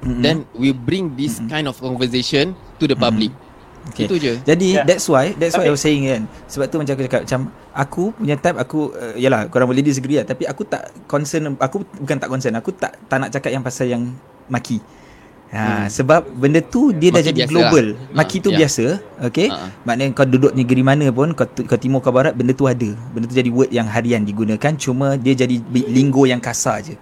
Then 0.04 0.44
we 0.52 0.76
bring 0.76 1.16
this 1.16 1.40
hmm. 1.40 1.48
kind 1.48 1.66
of 1.66 1.80
conversation 1.80 2.52
to 2.78 2.84
the 2.84 2.96
public. 2.96 3.32
Hmm. 3.32 3.92
Okay. 3.92 4.08
Itu 4.08 4.16
je. 4.16 4.40
Jadi 4.40 4.80
yeah. 4.80 4.86
that's 4.88 5.04
why 5.12 5.36
that's 5.36 5.56
why 5.56 5.68
okay. 5.68 5.72
I 5.72 5.76
was 5.76 5.82
saying 5.84 6.08
kan. 6.08 6.22
Sebab 6.48 6.66
tu 6.72 6.76
macam 6.80 6.92
aku 6.96 7.02
cakap 7.04 7.22
macam 7.28 7.40
aku 7.76 8.04
punya 8.16 8.36
type 8.40 8.56
aku 8.56 8.80
uh, 8.96 9.14
yalah 9.20 9.44
korang 9.52 9.68
boleh 9.68 9.84
disagree 9.84 10.16
lah 10.16 10.24
tapi 10.24 10.48
aku 10.48 10.64
tak 10.64 10.88
concern 11.04 11.52
aku 11.60 11.84
bukan 12.00 12.16
tak 12.16 12.28
concern 12.32 12.56
aku 12.56 12.72
tak 12.72 12.96
tak 13.10 13.16
nak 13.20 13.28
cakap 13.28 13.50
yang 13.52 13.60
pasal 13.60 13.84
yang 13.88 14.08
maki. 14.48 14.80
Ha, 15.54 15.86
hmm. 15.86 15.86
sebab 15.86 16.26
benda 16.34 16.58
tu 16.58 16.90
dia 16.90 17.14
Maki 17.14 17.16
dah 17.20 17.22
jadi 17.30 17.40
global. 17.46 17.94
Lah. 17.94 18.24
Maki 18.24 18.42
tu 18.42 18.50
ha, 18.50 18.58
biasa, 18.58 18.98
okey. 19.30 19.54
Ha. 19.54 19.86
Maknanya 19.86 20.10
kau 20.10 20.26
duduk 20.26 20.50
negeri 20.50 20.82
mana 20.82 21.06
pun, 21.14 21.30
kau, 21.30 21.46
kau 21.46 21.78
timur 21.78 22.02
kau 22.02 22.10
barat, 22.10 22.34
benda 22.34 22.50
tu 22.50 22.66
ada. 22.66 22.90
Benda 23.14 23.30
tu 23.30 23.38
jadi 23.38 23.54
word 23.54 23.70
yang 23.70 23.86
harian 23.86 24.26
digunakan, 24.26 24.74
cuma 24.74 25.14
dia 25.14 25.30
jadi 25.38 25.62
linggo 25.70 26.26
yang 26.26 26.42
kasar 26.42 26.82
je. 26.82 26.98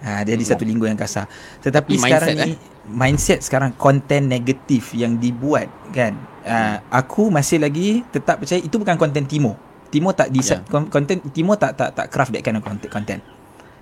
Ha, 0.00 0.24
dia 0.24 0.32
hmm. 0.32 0.48
satu 0.48 0.64
linggo 0.64 0.88
yang 0.88 0.96
kasar. 0.96 1.28
Tetapi 1.60 2.00
mindset 2.00 2.08
sekarang 2.08 2.36
ni 2.40 2.52
eh? 2.56 2.58
mindset 2.88 3.40
sekarang 3.44 3.70
konten 3.76 4.32
negatif 4.32 4.96
yang 4.96 5.20
dibuat 5.20 5.68
kan. 5.92 6.16
Ha, 6.40 6.80
aku 6.88 7.28
masih 7.28 7.60
lagi 7.60 8.00
tetap 8.08 8.40
percaya 8.40 8.64
itu 8.64 8.80
bukan 8.80 8.96
konten 8.96 9.28
timur. 9.28 9.60
Timur 9.92 10.16
tak 10.16 10.32
di 10.32 10.40
yeah. 10.40 10.64
konten 10.64 11.20
timur 11.34 11.60
tak 11.60 11.76
tak 11.76 11.92
tak 11.92 12.06
craft 12.08 12.32
that 12.32 12.40
kind 12.40 12.56
of 12.56 12.64
content. 12.64 13.20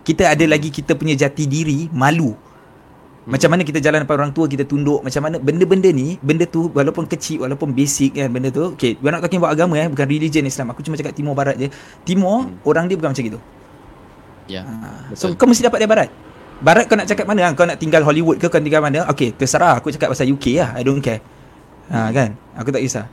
Kita 0.03 0.27
ada 0.35 0.45
lagi 0.49 0.73
kita 0.73 0.97
punya 0.99 1.15
jati 1.15 1.45
diri, 1.47 1.87
malu. 1.95 2.35
Hmm. 2.35 3.37
Macam 3.37 3.55
mana 3.55 3.63
kita 3.63 3.79
jalan 3.79 4.03
depan 4.03 4.17
orang 4.19 4.33
tua 4.35 4.51
kita 4.51 4.67
tunduk 4.67 5.05
macam 5.05 5.23
mana 5.23 5.37
benda-benda 5.39 5.93
ni 5.95 6.19
benda 6.19 6.49
tu 6.49 6.73
walaupun 6.73 7.07
kecil 7.07 7.47
walaupun 7.47 7.71
basic 7.77 8.17
kan 8.17 8.33
benda 8.33 8.49
tu 8.49 8.73
okay 8.73 8.97
we're 9.05 9.13
not 9.13 9.21
talking 9.21 9.37
about 9.37 9.53
agama 9.53 9.77
eh 9.77 9.85
bukan 9.85 10.09
religion 10.09 10.49
Islam 10.49 10.73
aku 10.73 10.81
cuma 10.81 10.97
cakap 10.97 11.13
timur 11.13 11.37
barat 11.37 11.61
je 11.61 11.69
timur 12.09 12.49
hmm. 12.49 12.65
orang 12.65 12.89
dia 12.89 12.97
bukan 12.97 13.13
macam 13.13 13.21
gitu 13.29 13.37
ya. 14.49 14.61
Yeah, 14.61 14.65
ha. 14.65 14.89
so 15.15 15.31
kau 15.37 15.47
mesti 15.47 15.63
dapat 15.63 15.85
dari 15.85 15.91
barat. 15.91 16.11
Barat 16.59 16.85
kau 16.91 16.99
nak 16.99 17.07
cakap 17.07 17.29
mana? 17.29 17.55
Kau 17.55 17.69
nak 17.69 17.79
tinggal 17.79 18.03
Hollywood 18.03 18.43
ke 18.43 18.51
kau 18.51 18.59
tinggal 18.59 18.83
mana? 18.83 19.07
Okay 19.13 19.31
terserah. 19.31 19.79
Aku 19.79 19.95
cakap 19.95 20.11
pasal 20.11 20.27
UK 20.27 20.59
lah. 20.59 20.75
I 20.75 20.83
don't 20.83 20.99
care. 20.99 21.23
Ha, 21.89 22.11
kan? 22.11 22.35
Aku 22.59 22.69
tak 22.75 22.83
kisah. 22.83 23.07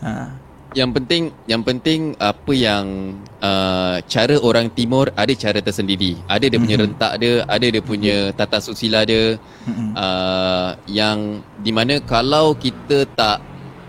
Ha 0.00 0.46
yang 0.76 0.92
penting 0.92 1.32
yang 1.48 1.64
penting 1.64 2.12
apa 2.20 2.52
yang 2.52 3.16
uh, 3.40 3.96
cara 4.04 4.36
orang 4.44 4.68
timur 4.76 5.08
ada 5.16 5.32
cara 5.32 5.64
tersendiri. 5.64 6.20
Ada 6.28 6.52
dia 6.52 6.60
punya 6.60 6.76
mm-hmm. 6.76 6.92
rentak 6.92 7.12
dia 7.16 7.32
ada 7.48 7.66
dia 7.66 7.82
punya 7.82 8.16
tata 8.36 8.60
susila 8.60 9.08
dia. 9.08 9.40
Mm-hmm. 9.64 9.90
uh, 9.96 10.70
yang 10.84 11.40
di 11.64 11.72
mana 11.72 11.96
kalau 12.04 12.52
kita 12.52 13.08
tak 13.16 13.40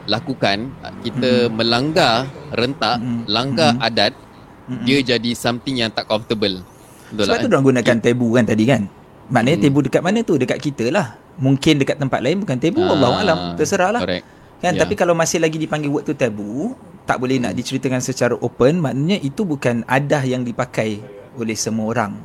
lakukan 0.07 0.71
kita 1.03 1.51
mm-hmm. 1.51 1.55
melanggar 1.59 2.23
rentak 2.55 3.03
mm-hmm. 3.03 3.23
langgar 3.27 3.75
mm-hmm. 3.75 3.87
adat 3.91 4.13
mm-hmm. 4.15 4.85
dia 4.87 4.97
jadi 5.03 5.31
something 5.35 5.83
yang 5.83 5.91
tak 5.91 6.07
comfortable 6.07 6.63
Betul 7.11 7.23
sebab 7.23 7.35
lah, 7.35 7.41
tu 7.41 7.47
kan? 7.47 7.53
orang 7.55 7.65
gunakan 7.65 7.97
tebu 8.03 8.27
kan 8.35 8.43
tadi 8.43 8.63
kan? 8.67 8.81
Maknanya 9.27 9.57
hmm. 9.59 9.65
tebu 9.67 9.79
dekat 9.83 10.01
mana 10.03 10.19
tu? 10.23 10.33
Dekat 10.39 10.59
kita 10.59 10.85
lah. 10.91 11.19
Mungkin 11.37 11.73
dekat 11.79 11.97
tempat 12.01 12.19
lain 12.23 12.41
bukan 12.41 12.57
tebu 12.57 12.81
uh, 12.81 12.95
Allah 12.95 13.11
alam 13.21 13.37
terserah 13.55 13.91
lah. 13.93 14.01
correct. 14.03 14.25
Kan? 14.57 14.73
Yeah. 14.73 14.81
tapi 14.81 14.97
kalau 14.97 15.13
masih 15.13 15.37
lagi 15.37 15.61
dipanggil 15.61 15.85
word 15.93 16.09
tu 16.09 16.17
tabu 16.17 16.73
tak 17.05 17.21
boleh 17.21 17.37
nak 17.37 17.53
diceritakan 17.53 18.01
secara 18.01 18.35
open. 18.39 18.81
Maknanya 18.81 19.21
itu 19.21 19.45
bukan 19.47 19.85
adah 19.87 20.23
yang 20.25 20.43
dipakai 20.43 20.99
oleh 21.37 21.55
semua 21.55 21.93
orang. 21.93 22.17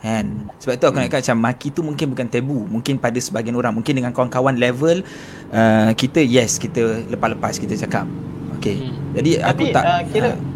Kan? 0.00 0.48
Sebab 0.58 0.74
tu 0.80 0.84
aku 0.88 0.96
nak 0.96 1.12
kata 1.12 1.20
macam 1.30 1.36
maki 1.44 1.68
tu 1.70 1.80
mungkin 1.84 2.06
bukan 2.10 2.26
tabu. 2.26 2.66
Mungkin 2.66 2.98
pada 2.98 3.16
sebahagian 3.20 3.56
orang. 3.56 3.72
Mungkin 3.76 3.94
dengan 3.96 4.12
kawan-kawan 4.12 4.56
level 4.56 5.04
uh, 5.52 5.92
kita 5.94 6.20
yes 6.20 6.58
kita 6.58 7.06
lepas-lepas 7.08 7.56
kita 7.56 7.76
cakap. 7.76 8.08
Okey. 8.60 8.76
Hmm. 8.76 9.16
jadi 9.16 9.30
aku 9.40 9.64
tapi, 9.64 9.64
tak 9.72 9.84
uh, 9.88 10.02
kira 10.12 10.30
uh, 10.36 10.49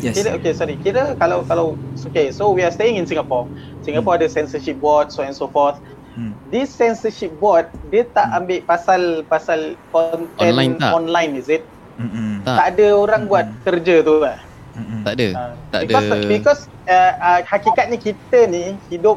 Yes. 0.00 0.20
Kira 0.20 0.36
okay 0.36 0.52
sorry. 0.52 0.76
Kira 0.80 1.16
kalau 1.16 1.42
kalau 1.48 1.66
okay 2.04 2.28
so 2.28 2.52
we 2.52 2.60
are 2.60 2.72
staying 2.72 3.00
in 3.00 3.08
Singapore. 3.08 3.48
Singapore 3.80 4.20
hmm. 4.20 4.22
ada 4.24 4.28
censorship 4.28 4.76
board 4.80 5.08
so 5.08 5.24
and 5.24 5.32
so 5.32 5.48
forth. 5.48 5.80
Hmm. 6.16 6.32
This 6.48 6.72
censorship 6.72 7.32
board 7.40 7.68
dia 7.88 8.08
tak 8.12 8.28
hmm. 8.28 8.38
ambil 8.42 8.58
pasal 8.68 9.02
pasal 9.28 9.60
content 9.92 10.28
online, 10.36 10.72
tak? 10.80 10.92
online 10.92 11.32
is 11.36 11.48
it? 11.48 11.64
Mm-mm. 11.96 12.44
Tak. 12.44 12.56
tak 12.56 12.66
ada 12.76 12.86
orang 12.92 13.22
Mm-mm. 13.24 13.32
buat 13.32 13.46
kerja 13.64 13.94
tu 14.04 14.14
lah. 14.20 14.36
Mm-mm. 14.76 15.00
Tak 15.04 15.12
ada. 15.16 15.28
Uh, 15.32 15.52
tak 15.72 15.80
because, 15.88 16.04
ada. 16.04 16.26
Because 16.28 16.62
uh, 16.88 17.12
uh, 17.16 17.40
hakikatnya 17.48 17.98
kita 17.98 18.38
ni 18.52 18.76
hidup 18.92 19.16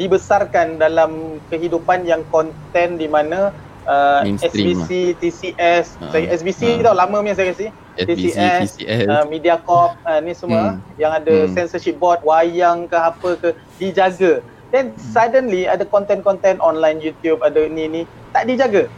dibesarkan 0.00 0.80
dalam 0.80 1.38
kehidupan 1.52 2.08
yang 2.08 2.24
konten 2.32 2.98
di 2.98 3.06
mana 3.06 3.52
uh, 3.86 4.24
SBC, 4.24 5.14
lah. 5.14 5.16
TCS, 5.20 5.86
uh, 6.00 6.10
saya 6.10 6.24
SBC 6.34 6.80
uh, 6.80 6.90
tau 6.90 6.96
lama 6.96 7.20
punya 7.20 7.36
saya 7.36 7.52
kasi. 7.52 7.68
TCS, 8.02 8.82
TCS. 8.82 9.06
Uh, 9.06 9.24
Mediacorp 9.30 9.94
uh, 10.02 10.18
ni 10.18 10.34
semua 10.34 10.74
hmm. 10.74 10.98
yang 10.98 11.12
ada 11.14 11.46
hmm. 11.46 11.54
censorship 11.54 11.96
board, 12.02 12.18
wayang 12.26 12.90
ke 12.90 12.98
apa 12.98 13.30
ke 13.38 13.48
dijaga. 13.78 14.42
Then 14.74 14.90
suddenly 14.98 15.70
ada 15.70 15.86
konten-konten 15.86 16.58
online 16.58 16.98
YouTube 16.98 17.46
ada 17.46 17.62
ni 17.70 17.86
ni 17.86 18.02
tak 18.34 18.50
dijaga. 18.50 18.90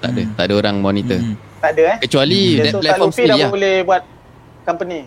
Tak 0.00 0.10
ada, 0.14 0.22
hmm. 0.22 0.34
tak 0.38 0.44
ada 0.46 0.54
orang 0.54 0.76
monitor. 0.78 1.18
Hmm. 1.18 1.34
Tak 1.60 1.70
ada 1.76 1.82
eh. 1.82 1.96
Kecuali 2.06 2.40
hmm. 2.56 2.70
so, 2.70 2.78
platform 2.78 3.10
free 3.10 3.28
dah 3.28 3.36
lah. 3.36 3.50
boleh 3.50 3.76
buat 3.82 4.02
company. 4.62 5.00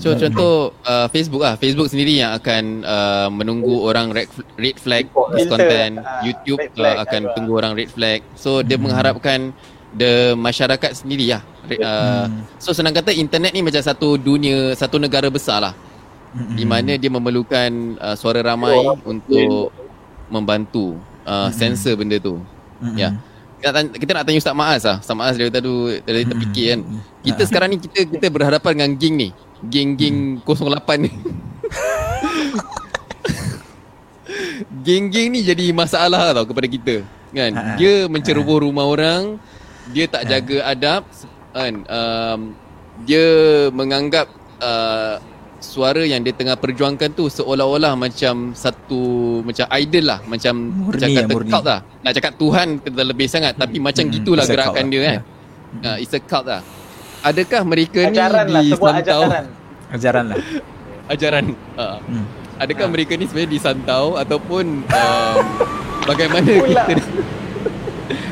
So 0.00 0.16
hmm. 0.16 0.20
contoh 0.26 0.72
uh, 0.88 1.06
Facebook 1.12 1.44
lah 1.44 1.60
Facebook 1.60 1.92
sendiri 1.92 2.24
yang 2.24 2.32
akan 2.32 2.88
uh, 2.88 3.28
menunggu 3.28 3.84
orang 3.84 4.16
red, 4.16 4.32
red 4.56 4.80
flag 4.80 5.12
this 5.36 5.44
content 5.44 6.00
uh, 6.00 6.24
YouTube 6.24 6.56
flag, 6.72 6.96
uh, 6.96 7.04
akan 7.04 7.20
tunggu 7.36 7.52
orang 7.52 7.76
red 7.76 7.92
flag 7.92 8.24
So 8.32 8.62
hmm. 8.62 8.64
dia 8.64 8.78
mengharapkan 8.80 9.52
the 9.94 10.34
masyarakat 10.34 10.90
sendiri 11.02 11.38
lah 11.38 11.42
uh, 11.80 12.26
hmm. 12.26 12.60
So 12.60 12.74
senang 12.74 12.92
kata 12.94 13.14
internet 13.14 13.54
ni 13.54 13.62
macam 13.62 13.80
satu 13.80 14.18
dunia 14.18 14.74
Satu 14.74 14.98
negara 14.98 15.30
besar 15.30 15.62
lah 15.70 15.74
hmm. 16.34 16.54
Di 16.58 16.64
mana 16.66 16.92
dia 16.98 17.10
memerlukan 17.10 17.98
uh, 18.02 18.16
suara 18.18 18.42
ramai 18.42 18.74
oh, 18.74 18.98
untuk 19.06 19.70
membantu 20.28 20.98
uh, 21.22 21.46
hmm. 21.46 21.52
sensor 21.54 21.94
benda 21.94 22.18
tu. 22.18 22.42
Hmm. 22.82 22.96
Ya. 22.98 23.10
Yeah 23.10 23.14
kita, 23.64 23.72
tanya, 23.72 23.96
kita 23.96 24.12
nak 24.12 24.24
tanya 24.28 24.38
Ustaz 24.44 24.52
Maaz 24.52 24.84
lah. 24.84 25.00
Ustaz 25.00 25.16
Maaz 25.16 25.34
dari 25.40 25.48
tadi 25.48 25.72
dari 26.04 26.28
terfikir 26.28 26.76
kan. 26.76 26.80
Kita 27.24 27.42
sekarang 27.48 27.72
ni 27.72 27.80
kita 27.80 28.04
kita 28.04 28.28
berhadapan 28.28 28.72
dengan 28.76 28.92
geng 29.00 29.16
ni. 29.16 29.32
Geng-geng 29.64 30.44
08 30.44 31.00
ni. 31.00 31.08
Geng-geng 34.84 35.32
ni 35.32 35.40
jadi 35.40 35.72
masalah 35.72 36.36
tau 36.36 36.44
kepada 36.44 36.68
kita 36.68 37.00
kan? 37.32 37.80
Dia 37.80 38.04
menceroboh 38.04 38.68
rumah 38.68 38.84
orang 38.84 39.40
Dia 39.92 40.04
tak 40.08 40.30
jaga 40.30 40.64
adab 40.64 41.02
kan 41.52 41.74
um, 41.86 42.40
Dia 43.04 43.26
menganggap 43.70 44.26
uh, 44.62 45.20
suara 45.64 46.04
yang 46.04 46.20
dia 46.20 46.36
tengah 46.36 46.60
perjuangkan 46.60 47.16
tu 47.16 47.32
seolah-olah 47.32 47.96
macam 47.96 48.52
satu 48.52 49.40
macam 49.40 49.64
idol 49.80 50.04
lah 50.04 50.20
macam 50.28 50.54
murni, 50.68 51.00
macam 51.00 51.08
kata 51.08 51.32
murni. 51.32 51.50
cult 51.50 51.64
lah 51.64 51.80
nak 52.04 52.12
cakap 52.12 52.32
Tuhan 52.36 52.66
lebih 52.84 53.26
sangat 53.26 53.56
tapi 53.56 53.80
hmm. 53.80 53.84
macam 53.88 54.04
gitulah 54.12 54.44
gerakan 54.44 54.84
dia 54.92 55.00
kan 55.00 55.18
yeah. 55.80 55.88
uh, 55.88 55.96
it's 55.96 56.12
a 56.12 56.20
cult 56.20 56.44
lah 56.44 56.60
adakah 57.24 57.62
mereka 57.64 58.00
ajaran 58.12 58.44
ni 58.44 58.52
lah, 58.52 58.62
disantau 58.68 59.22
ajaran. 59.24 59.44
ajaran 59.96 60.24
lah 60.28 60.38
ajaran 61.12 61.44
uh, 61.80 61.98
hmm. 62.04 62.24
adakah 62.60 62.86
uh. 62.86 62.92
mereka 62.92 63.12
ni 63.16 63.24
sebenarnya 63.24 63.50
disantau 63.56 64.04
ataupun 64.20 64.64
um, 64.84 65.44
bagaimana 66.10 66.50
kita 66.60 67.02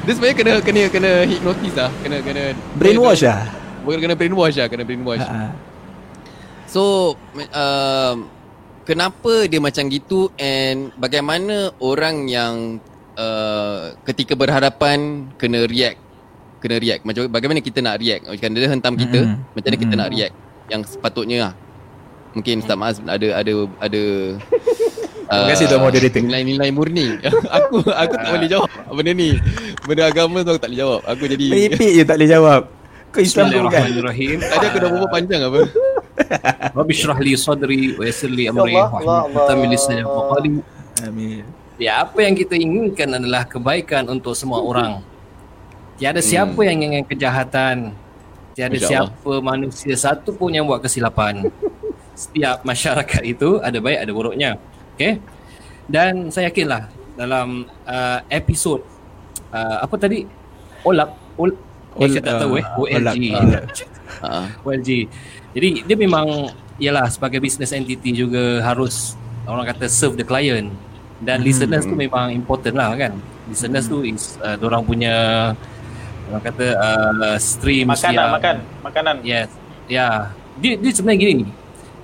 dia 0.02 0.12
sebenarnya 0.18 0.36
kena 0.36 0.52
kena 0.62 0.82
kena 0.90 1.10
hypnotis 1.26 1.74
lah. 1.78 1.90
Kena 2.02 2.16
kena 2.22 2.42
brainwash 2.74 3.22
lah. 3.22 3.46
kena, 3.86 3.98
kena 4.02 4.14
brainwash 4.18 4.56
lah 4.58 4.66
kena 4.66 4.82
brainwash. 4.82 5.22
Uh-huh. 5.22 5.50
So 6.72 6.82
uh, 7.52 8.16
Kenapa 8.82 9.46
dia 9.46 9.60
macam 9.60 9.86
gitu 9.92 10.32
And 10.40 10.90
bagaimana 10.96 11.70
orang 11.78 12.26
yang 12.26 12.80
uh, 13.14 13.92
Ketika 14.08 14.32
berhadapan 14.34 15.28
Kena 15.36 15.68
react 15.68 16.00
Kena 16.64 16.80
react? 16.80 17.04
Macam 17.04 17.28
bagaimana 17.28 17.60
kita 17.60 17.84
nak 17.84 18.00
react? 18.00 18.24
Macam 18.24 18.48
dia 18.56 18.72
hentam 18.72 18.94
kita 18.96 19.20
mm. 19.20 19.36
Macam 19.52 19.68
mana 19.68 19.78
kita 19.78 19.94
mm. 19.94 20.00
nak 20.00 20.10
react? 20.10 20.34
Yang 20.72 20.82
sepatutnya 20.96 21.38
lah. 21.50 21.54
Mungkin 22.32 22.64
Ustaz 22.64 22.78
Maaz 22.80 22.96
ada 23.04 23.28
ada 23.36 23.52
ada 23.76 24.02
Terima 25.32 25.48
kasih 25.48 25.64
tuan 25.64 25.80
moderator. 25.80 26.20
Nilai-nilai 26.20 26.68
murni. 26.68 27.06
aku 27.56 27.80
aku 27.88 28.14
tak 28.20 28.30
boleh 28.36 28.48
jawab 28.52 28.68
benda 28.92 29.12
ni. 29.16 29.30
Benda 29.88 30.02
agama 30.12 30.44
tu 30.44 30.50
aku 30.52 30.60
tak 30.60 30.68
boleh 30.68 30.80
jawab. 30.84 31.00
Aku 31.08 31.22
jadi 31.24 31.46
Pipik 31.48 31.90
je 31.96 32.02
tak 32.04 32.16
boleh 32.20 32.28
jawab. 32.28 32.62
Kau 33.12 33.20
Islam 33.24 33.44
tu 33.48 33.58
kan. 33.72 33.88
Tadi 33.88 34.64
aku 34.68 34.76
dah 34.76 34.88
berbual 34.92 35.10
panjang 35.12 35.40
apa? 35.48 35.60
Rabbi 36.76 36.92
syrah 36.92 37.18
li 37.24 37.32
sadri 37.36 37.96
wa 37.96 38.04
yassir 38.04 38.28
li 38.28 38.44
amri 38.48 38.76
wa 38.76 39.24
tamil 39.48 39.72
lisani 39.72 40.04
wa 40.04 40.36
qali. 40.36 40.60
Amin. 41.08 41.44
Ya, 41.80 42.04
apa 42.04 42.20
yang 42.22 42.36
kita 42.36 42.54
inginkan 42.54 43.10
adalah 43.16 43.48
kebaikan 43.48 44.06
untuk 44.06 44.36
semua 44.36 44.60
orang. 44.60 45.00
Tiada 45.96 46.20
hmm. 46.20 46.28
siapa 46.28 46.60
yang 46.62 46.78
ingin 46.78 47.04
kejahatan. 47.08 47.96
Tiada 48.52 48.76
Masya 48.76 48.88
siapa 48.88 49.32
Allah. 49.32 49.40
manusia 49.40 49.96
satu 49.96 50.36
pun 50.36 50.52
yang 50.52 50.68
buat 50.68 50.84
kesilapan. 50.84 51.48
Setiap 52.12 52.60
masyarakat 52.62 53.22
itu 53.24 53.56
ada 53.64 53.80
baik 53.80 53.98
ada 54.04 54.12
buruknya. 54.12 54.60
Okay? 55.02 55.18
Dan 55.90 56.30
saya 56.30 56.48
yakinlah 56.48 56.86
dalam 57.18 57.66
uh, 57.84 58.18
episod 58.30 58.86
uh, 59.50 59.82
apa 59.82 59.94
tadi? 59.98 60.22
Olap. 60.86 61.10
Ol, 61.34 61.50
Ol, 61.98 62.06
eh, 62.06 62.08
saya 62.14 62.22
tak 62.22 62.36
tahu 62.46 62.52
eh. 62.62 62.64
OLG. 62.78 63.18
Uh, 64.22 64.46
OLG. 64.62 64.90
Jadi 65.52 65.68
dia 65.84 65.96
memang 65.98 66.54
ialah 66.78 67.10
sebagai 67.10 67.42
business 67.42 67.74
entity 67.74 68.14
juga 68.14 68.62
harus 68.64 69.18
orang 69.44 69.68
kata 69.74 69.90
serve 69.90 70.16
the 70.16 70.26
client 70.26 70.70
dan 71.22 71.42
hmm. 71.42 71.46
listeners 71.46 71.84
tu 71.84 71.94
memang 71.94 72.30
important 72.32 72.74
lah 72.78 72.94
kan. 72.94 73.12
Listeners 73.50 73.86
hmm. 73.86 73.92
tu 73.92 73.98
is 74.06 74.38
uh, 74.40 74.56
orang 74.62 74.82
punya 74.86 75.14
orang 76.30 76.42
kata 76.46 76.66
uh, 76.78 77.36
stream 77.36 77.90
makanan 77.90 78.14
yang, 78.14 78.30
makan 78.32 78.56
makanan. 78.86 79.14
Yes. 79.22 79.50
Ya. 79.86 79.96
Yeah. 79.98 80.14
Dia 80.62 80.72
dia 80.78 80.90
sebenarnya 80.94 81.20
gini 81.20 81.32
ni. 81.42 81.46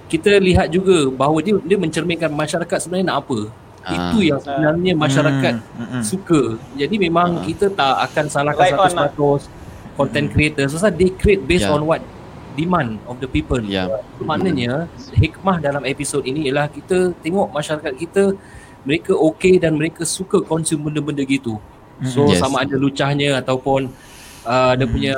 Kita 0.08 0.40
lihat 0.40 0.72
juga 0.72 1.12
bahawa 1.12 1.44
dia 1.44 1.54
dia 1.62 1.76
mencerminkan 1.76 2.32
masyarakat 2.32 2.78
sebenarnya 2.80 3.12
nak 3.12 3.18
apa. 3.28 3.38
Ah. 3.84 3.92
Itu 3.94 4.18
yang 4.24 4.40
sebenarnya 4.40 4.92
masyarakat 4.96 5.54
hmm. 5.60 5.88
Hmm. 5.92 6.02
suka. 6.04 6.40
Jadi 6.74 6.96
memang 6.96 7.40
ah. 7.40 7.44
kita 7.44 7.68
tak 7.72 7.94
akan 8.10 8.24
salahkan 8.26 8.64
right 8.72 8.96
100% 8.96 8.96
lah. 8.96 9.10
content 9.94 10.28
creators. 10.32 10.72
Sebab 10.72 10.92
they 10.96 11.12
create 11.12 11.44
based 11.44 11.68
yeah. 11.68 11.76
on 11.76 11.84
what 11.84 12.00
demand 12.58 12.98
of 13.06 13.22
the 13.22 13.28
people. 13.30 13.60
Yeah. 13.62 14.02
Maknanya 14.18 14.90
hikmah 15.14 15.62
dalam 15.62 15.86
episod 15.86 16.26
ini 16.26 16.50
ialah 16.50 16.66
kita 16.66 17.14
tengok 17.22 17.54
masyarakat 17.54 17.92
kita 17.94 18.34
mereka 18.82 19.12
okey 19.14 19.62
dan 19.62 19.78
mereka 19.78 20.02
suka 20.02 20.42
konsum 20.42 20.82
benda-benda 20.82 21.22
gitu. 21.22 21.60
So 22.06 22.30
yes. 22.30 22.42
sama 22.42 22.62
ada 22.62 22.78
lucahnya 22.78 23.42
ataupun 23.42 23.90
uh, 24.46 24.72
dia 24.78 24.86
punya 24.86 25.14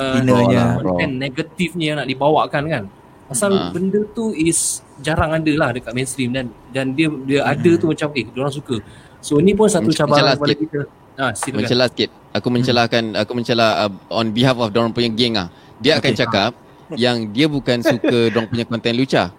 content 0.80 1.14
negatifnya 1.16 2.00
nak 2.00 2.06
dibawakan 2.08 2.64
kan. 2.68 2.84
Pasal 3.30 3.50
uh. 3.54 3.70
benda 3.70 4.02
tu 4.10 4.34
is 4.34 4.82
jarang 4.98 5.30
ada 5.30 5.52
lah 5.54 5.70
dekat 5.70 5.94
mainstream 5.94 6.34
dan 6.34 6.50
dan 6.74 6.98
dia 6.98 7.06
dia 7.22 7.46
hmm. 7.46 7.52
ada 7.54 7.70
tu 7.78 7.86
macam 7.86 8.08
eh 8.18 8.26
orang 8.34 8.54
suka. 8.54 8.76
So 9.22 9.38
ini 9.38 9.54
pun 9.54 9.70
satu 9.70 9.94
cabaran 9.94 10.34
kepada 10.34 10.56
kita. 10.58 10.80
Ha, 11.20 11.36
Mencelah 11.52 11.86
sikit. 11.92 12.10
Aku 12.32 12.48
mencelahkan 12.48 13.14
aku 13.14 13.32
mencelah 13.36 13.86
uh, 13.86 13.92
on 14.10 14.34
behalf 14.34 14.58
of 14.58 14.74
dorang 14.74 14.90
punya 14.90 15.10
geng 15.14 15.38
ah. 15.38 15.46
Dia 15.78 16.02
akan 16.02 16.12
cakap 16.16 16.52
yang 16.98 17.30
dia 17.30 17.46
bukan 17.46 17.82
suka 17.84 18.18
dong 18.34 18.50
punya 18.50 18.66
konten 18.66 18.98
luca 18.98 19.30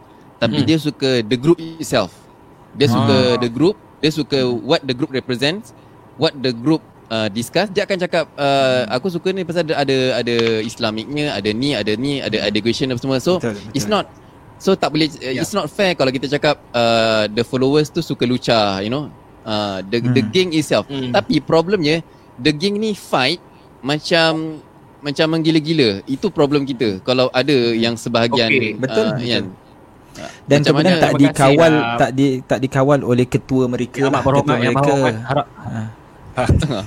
tapi 0.41 0.63
hmm. 0.63 0.67
dia 0.67 0.77
suka 0.81 1.09
the 1.21 1.37
group 1.37 1.61
itself 1.77 2.09
dia 2.73 2.89
ah. 2.89 2.93
suka 2.97 3.17
the 3.37 3.49
group 3.51 3.75
dia 4.01 4.11
suka 4.11 4.39
what 4.49 4.81
the 4.81 4.95
group 4.95 5.11
represents 5.13 5.75
what 6.17 6.33
the 6.39 6.49
group 6.49 6.81
uh, 7.11 7.27
discuss 7.27 7.67
dia 7.69 7.83
akan 7.83 7.97
cakap 7.99 8.25
uh, 8.39 8.87
aku 8.87 9.11
suka 9.11 9.35
ni 9.35 9.43
pasal 9.43 9.67
ada 9.67 9.83
ada, 9.83 9.97
ada 10.23 10.35
islamicnya 10.63 11.35
ada 11.35 11.51
ni 11.51 11.75
ada 11.75 11.91
ni 11.99 12.23
ada 12.23 12.39
education 12.47 12.89
apa 12.95 12.99
semua 13.03 13.19
so 13.19 13.37
betul, 13.37 13.59
betul. 13.59 13.75
it's 13.75 13.85
not 13.91 14.07
so 14.55 14.71
tak 14.73 14.95
boleh 14.95 15.11
uh, 15.19 15.35
yeah. 15.35 15.43
it's 15.43 15.51
not 15.51 15.67
fair 15.67 15.91
kalau 15.93 16.09
kita 16.09 16.31
cakap 16.31 16.55
uh, 16.71 17.27
the 17.27 17.43
followers 17.43 17.91
tu 17.91 17.99
suka 17.99 18.23
luca 18.23 18.79
you 18.79 18.89
know 18.89 19.11
uh, 19.43 19.83
the 19.83 19.99
hmm. 19.99 20.15
the 20.15 20.23
gang 20.23 20.55
itself 20.55 20.87
hmm. 20.87 21.11
tapi 21.11 21.43
problemnya 21.43 21.99
the 22.39 22.55
gang 22.55 22.79
ni 22.79 22.95
fight 22.95 23.43
macam 23.83 24.61
macam 25.01 25.25
menggila-gila. 25.33 26.05
Itu 26.05 26.29
problem 26.29 26.63
kita. 26.63 27.01
Kalau 27.01 27.27
ada 27.33 27.57
yang 27.73 27.97
sebahagian 27.97 28.49
okay. 28.49 28.71
betul, 28.77 29.07
uh, 29.11 29.17
yang 29.19 29.49
dan 30.45 30.59
macam 30.59 30.75
kemudian 30.75 30.97
tak 30.99 31.13
dikawal 31.15 31.71
kasih, 31.71 31.97
tak 31.97 32.09
di 32.11 32.25
tak 32.43 32.59
dikawal 32.59 32.99
oleh 32.99 33.25
ketua 33.25 33.63
mereka 33.71 34.03
ya, 34.03 34.11
lah, 34.11 34.21
ketua 34.21 34.43
mereka. 34.59 34.93
Harap. 35.23 35.45
Ha. 36.45 36.79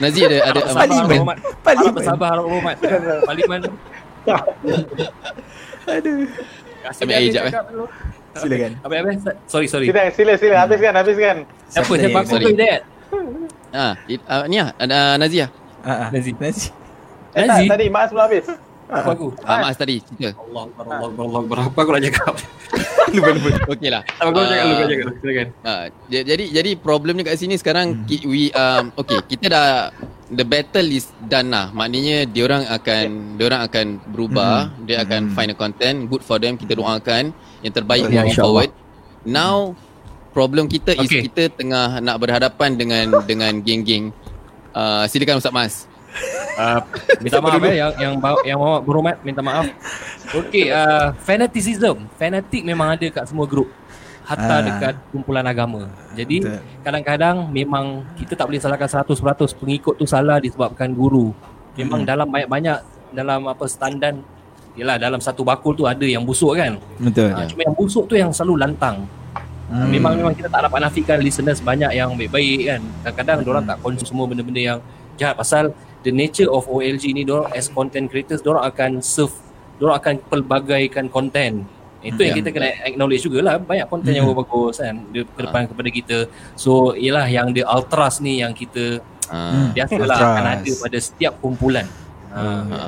Nazi 0.00 0.20
ada 0.24 0.36
ada 0.48 0.60
parlimen. 0.72 1.18
Parlimen. 1.60 1.92
Bersabar 1.96 2.28
harap 2.36 2.44
hormat. 2.48 2.76
Parlimen. 3.28 3.60
Aduh. 5.88 6.28
Ambil 6.80 7.14
air 7.16 7.28
jap 7.28 7.44
eh. 7.48 7.52
Silakan. 8.30 8.72
Apa 8.80 8.94
apa? 9.02 9.10
Sorry 9.50 9.66
sorry. 9.68 9.86
Sila 9.90 10.02
sila 10.14 10.32
sila 10.38 10.54
habiskan 10.64 10.92
habiskan. 10.94 11.36
Apa 11.76 11.92
saya 11.98 12.08
bangku 12.14 12.34
tu 12.38 12.48
Hidayat? 12.54 12.82
Ah, 13.74 13.94
ni 14.46 14.56
ah 14.58 14.74
Nazi 15.18 15.44
ah. 15.44 15.50
Ah 15.82 16.08
Nazi. 16.14 16.30
Nazi. 16.38 16.70
Tak, 17.30 17.62
tadi 17.76 17.86
Mas 17.90 18.10
belum 18.10 18.24
habis. 18.26 18.46
Apa 18.90 19.10
aku? 19.14 19.26
Ah, 19.46 19.62
Mas 19.62 19.78
tadi 19.78 20.02
cerita. 20.02 20.34
Allah, 20.34 20.66
Allah, 20.82 21.08
Allah, 21.14 21.42
berapa 21.46 21.78
aku 21.82 21.90
nak 21.94 22.02
cakap? 22.10 22.34
lupa, 23.14 23.30
lupa. 23.34 23.50
Okeylah. 23.70 24.02
Apa 24.18 24.28
kau 24.34 24.44
cakap, 24.44 24.66
lupa 24.66 24.84
cakap. 24.90 25.06
Silakan. 25.22 25.46
Ah, 25.62 25.84
jadi, 26.10 26.44
jadi 26.50 26.70
problemnya 26.74 27.22
kat 27.22 27.36
sini 27.38 27.54
sekarang, 27.54 28.02
hmm. 28.02 28.26
we, 28.26 28.50
um, 28.50 28.90
okay, 28.98 29.18
kita 29.30 29.46
dah, 29.50 29.68
the 30.34 30.42
battle 30.42 30.88
is 30.90 31.10
done 31.30 31.54
lah. 31.54 31.70
Maknanya, 31.70 32.26
diorang 32.26 32.66
akan, 32.66 33.38
diorang 33.38 33.60
akan 33.66 33.86
berubah. 34.10 34.74
Hmm. 34.74 34.86
Dia 34.90 35.06
akan 35.06 35.20
hmm. 35.30 35.34
find 35.38 35.50
a 35.54 35.56
content, 35.56 35.96
good 36.10 36.22
for 36.26 36.42
them. 36.42 36.58
Kita 36.58 36.74
doakan 36.74 37.30
yang 37.62 37.72
terbaik 37.72 38.10
moving 38.10 38.34
forward. 38.34 38.70
Now, 39.22 39.78
problem 40.30 40.70
kita 40.70 40.94
is 40.96 41.10
okay. 41.10 41.26
kita 41.26 41.50
tengah 41.52 41.98
nak 41.98 42.16
berhadapan 42.22 42.78
dengan 42.78 43.06
dengan 43.26 43.58
geng-geng. 43.60 44.14
Uh, 44.70 45.04
silakan 45.10 45.42
Ustaz 45.42 45.54
Mas. 45.54 45.89
Uh, 46.60 46.80
minta 47.22 47.38
maaf 47.40 47.62
eh 47.64 47.76
yang 47.80 47.92
yang 47.96 48.14
yang 48.44 48.58
Muhammad 48.60 48.82
berhormat 48.84 49.16
minta 49.24 49.40
maaf. 49.40 49.66
Okey, 50.36 50.68
uh, 50.68 51.14
fanaticism. 51.22 52.04
Fanatik 52.20 52.62
memang 52.66 52.94
ada 52.98 53.06
kat 53.08 53.24
semua 53.30 53.48
grup. 53.48 53.70
Hatta 54.26 54.58
uh, 54.58 54.60
dekat 54.62 54.94
kumpulan 55.10 55.46
agama. 55.46 55.88
Jadi 56.14 56.44
kadang-kadang 56.84 57.48
memang 57.50 58.04
kita 58.14 58.36
tak 58.36 58.46
boleh 58.46 58.60
salahkan 58.60 59.06
100% 59.08 59.58
pengikut 59.58 59.94
tu 59.96 60.06
salah 60.06 60.38
disebabkan 60.38 60.92
guru. 60.92 61.32
Memang 61.74 62.04
hmm. 62.04 62.08
dalam 62.08 62.26
banyak-banyak 62.28 62.78
dalam 63.10 63.40
apa 63.50 63.64
standar 63.66 64.14
Yalah 64.78 65.02
dalam 65.02 65.18
satu 65.18 65.42
bakul 65.42 65.74
tu 65.74 65.82
ada 65.82 66.06
yang 66.06 66.22
busuk 66.22 66.54
kan. 66.54 66.78
Betul. 67.02 67.34
Ha, 67.34 67.42
cuma 67.50 67.60
yang 67.66 67.74
busuk 67.74 68.06
tu 68.06 68.14
yang 68.14 68.30
selalu 68.30 68.62
lantang. 68.62 69.02
Hmm. 69.66 69.86
Memang 69.90 70.14
memang 70.14 70.34
kita 70.34 70.46
tak 70.46 70.66
dapat 70.66 70.78
nafikan 70.82 71.18
listeners 71.18 71.58
banyak 71.58 71.90
yang 71.94 72.14
baik-baik 72.14 72.60
kan. 72.70 72.80
Kadang-kadang 73.02 73.36
hmm. 73.42 73.50
orang 73.50 73.64
tak 73.66 73.76
konsum 73.82 74.06
semua 74.06 74.24
benda-benda 74.30 74.62
yang 74.62 74.78
jahat 75.18 75.34
pasal 75.34 75.74
the 76.02 76.12
nature 76.12 76.48
of 76.48 76.64
OLG 76.66 77.12
ni 77.12 77.22
orang 77.28 77.52
as 77.52 77.68
content 77.68 78.08
creators 78.08 78.40
orang 78.44 78.64
akan 78.68 78.90
serve 79.04 79.34
orang 79.80 79.96
akan 79.96 80.14
pelbagaikan 80.28 81.08
content. 81.08 81.64
Itu 82.00 82.20
hmm. 82.20 82.26
yang 82.26 82.36
kita 82.40 82.48
kena 82.52 82.68
acknowledge 82.84 83.24
jugalah 83.28 83.60
banyak 83.60 83.84
content 83.88 84.12
hmm. 84.16 84.20
yang 84.24 84.32
bagus 84.32 84.76
kan 84.80 84.96
dia 85.12 85.22
ke 85.24 85.40
depan 85.40 85.62
ha. 85.64 85.68
kepada 85.68 85.88
kita. 85.92 86.18
So 86.56 86.96
ialah 86.96 87.28
yang 87.28 87.52
the 87.52 87.64
ultras 87.64 88.24
ni 88.24 88.40
yang 88.40 88.56
kita 88.56 89.04
ha. 89.28 89.68
biasalah 89.72 90.16
ultras. 90.16 90.20
akan 90.32 90.44
ada 90.56 90.72
pada 90.80 90.98
setiap 91.00 91.32
kumpulan. 91.44 91.86
Ha. 92.32 92.40
ha. 92.40 92.78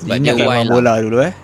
Sebab 0.00 0.16
dia 0.20 0.34
wild 0.36 0.68
bola 0.68 0.92
dulu 1.00 1.18
eh. 1.24 1.34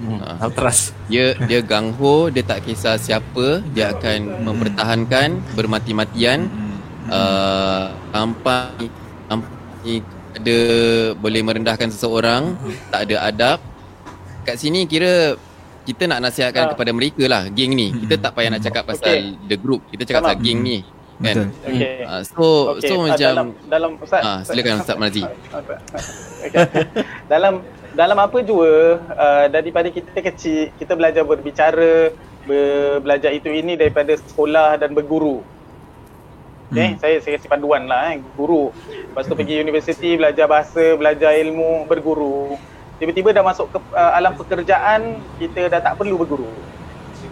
Hmm. 0.00 0.16
Uh, 0.16 0.50
trust. 0.56 0.96
Dia 1.12 1.36
dia 1.44 1.60
gangho, 1.60 2.32
dia 2.32 2.40
tak 2.40 2.64
kisah 2.64 2.96
siapa, 2.96 3.60
dia 3.76 3.92
akan 3.92 4.48
mempertahankan 4.48 5.36
bermati-matian 5.52 6.48
hmm. 6.48 6.76
uh, 7.12 7.92
sampai 8.14 8.88
sampai 9.28 9.94
ada 10.40 10.58
boleh 11.20 11.44
merendahkan 11.44 11.92
seseorang, 11.92 12.56
tak 12.88 13.06
ada 13.06 13.16
adab. 13.28 13.58
Kat 14.42 14.56
sini 14.56 14.88
kira 14.88 15.36
kita 15.84 16.08
nak 16.08 16.20
nasihatkan 16.24 16.64
uh. 16.64 16.70
kepada 16.74 16.90
mereka 16.96 17.24
lah 17.28 17.48
geng 17.52 17.76
ni. 17.76 17.92
Kita 17.92 18.16
tak 18.20 18.32
payah 18.36 18.50
nak 18.56 18.62
cakap 18.64 18.88
pasal 18.88 19.36
okay. 19.36 19.48
the 19.48 19.56
group. 19.60 19.84
Kita 19.92 20.02
cakap 20.08 20.20
pasal 20.28 20.40
geng 20.40 20.60
ni. 20.64 20.78
Kan? 21.20 21.52
Okay. 21.68 22.08
Uh, 22.08 22.22
so 22.24 22.44
okay. 22.76 22.88
so 22.88 22.92
uh, 22.96 23.12
macam 23.12 23.32
dalam, 23.36 23.48
dalam 23.68 23.90
Ustaz, 24.00 24.22
uh, 24.24 24.40
silakan 24.40 24.80
Ustaz 24.80 24.96
Marzi. 24.96 25.20
okay. 25.20 25.76
dalam 27.28 27.60
dalam 27.92 28.18
apa 28.22 28.38
jua 28.40 28.96
uh, 29.12 29.46
daripada 29.52 29.92
kita 29.92 30.16
kecil 30.16 30.72
kita 30.80 30.96
belajar 30.96 31.26
berbicara 31.28 32.14
ber, 32.48 33.02
belajar 33.04 33.36
itu 33.36 33.52
ini 33.52 33.76
daripada 33.76 34.16
sekolah 34.16 34.80
dan 34.80 34.96
berguru 34.96 35.44
Okay, 36.70 36.94
hmm. 36.94 37.02
saya 37.02 37.18
saya 37.18 37.34
kasih 37.34 37.50
panduan 37.50 37.90
lah 37.90 38.14
eh, 38.14 38.22
guru. 38.38 38.70
Lepas 39.10 39.26
tu 39.26 39.34
pergi 39.34 39.58
universiti, 39.58 40.14
belajar 40.14 40.46
bahasa, 40.46 40.94
belajar 40.94 41.34
ilmu, 41.34 41.90
berguru. 41.90 42.54
Tiba-tiba 43.02 43.34
dah 43.34 43.42
masuk 43.42 43.74
ke 43.74 43.78
uh, 43.90 44.12
alam 44.14 44.38
pekerjaan, 44.38 45.18
kita 45.42 45.66
dah 45.66 45.82
tak 45.82 45.98
perlu 45.98 46.14
berguru. 46.14 46.46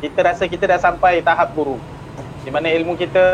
Kita 0.03 0.26
rasa 0.26 0.51
kita 0.51 0.66
dah 0.66 0.82
sampai 0.82 1.22
tahap 1.22 1.55
guru. 1.55 1.78
Di 2.43 2.51
mana 2.51 2.66
ilmu 2.66 2.99
kita 2.99 3.26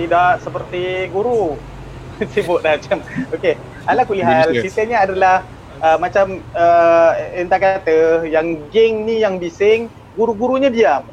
tidak 0.00 0.40
seperti 0.40 1.12
guru. 1.12 1.60
Sibuk 2.32 2.64
dah 2.64 2.80
macam. 2.80 3.04
Okay, 3.36 3.60
ala 3.84 4.08
kulihal, 4.08 4.56
sistemnya 4.64 5.04
adalah 5.04 5.44
uh, 5.84 6.00
macam 6.00 6.40
uh, 6.56 7.12
entah 7.36 7.60
kata 7.60 8.24
yang 8.24 8.64
geng 8.72 9.04
ni 9.04 9.20
yang 9.20 9.36
bising, 9.36 9.92
guru-gurunya 10.16 10.72
diam. 10.72 11.04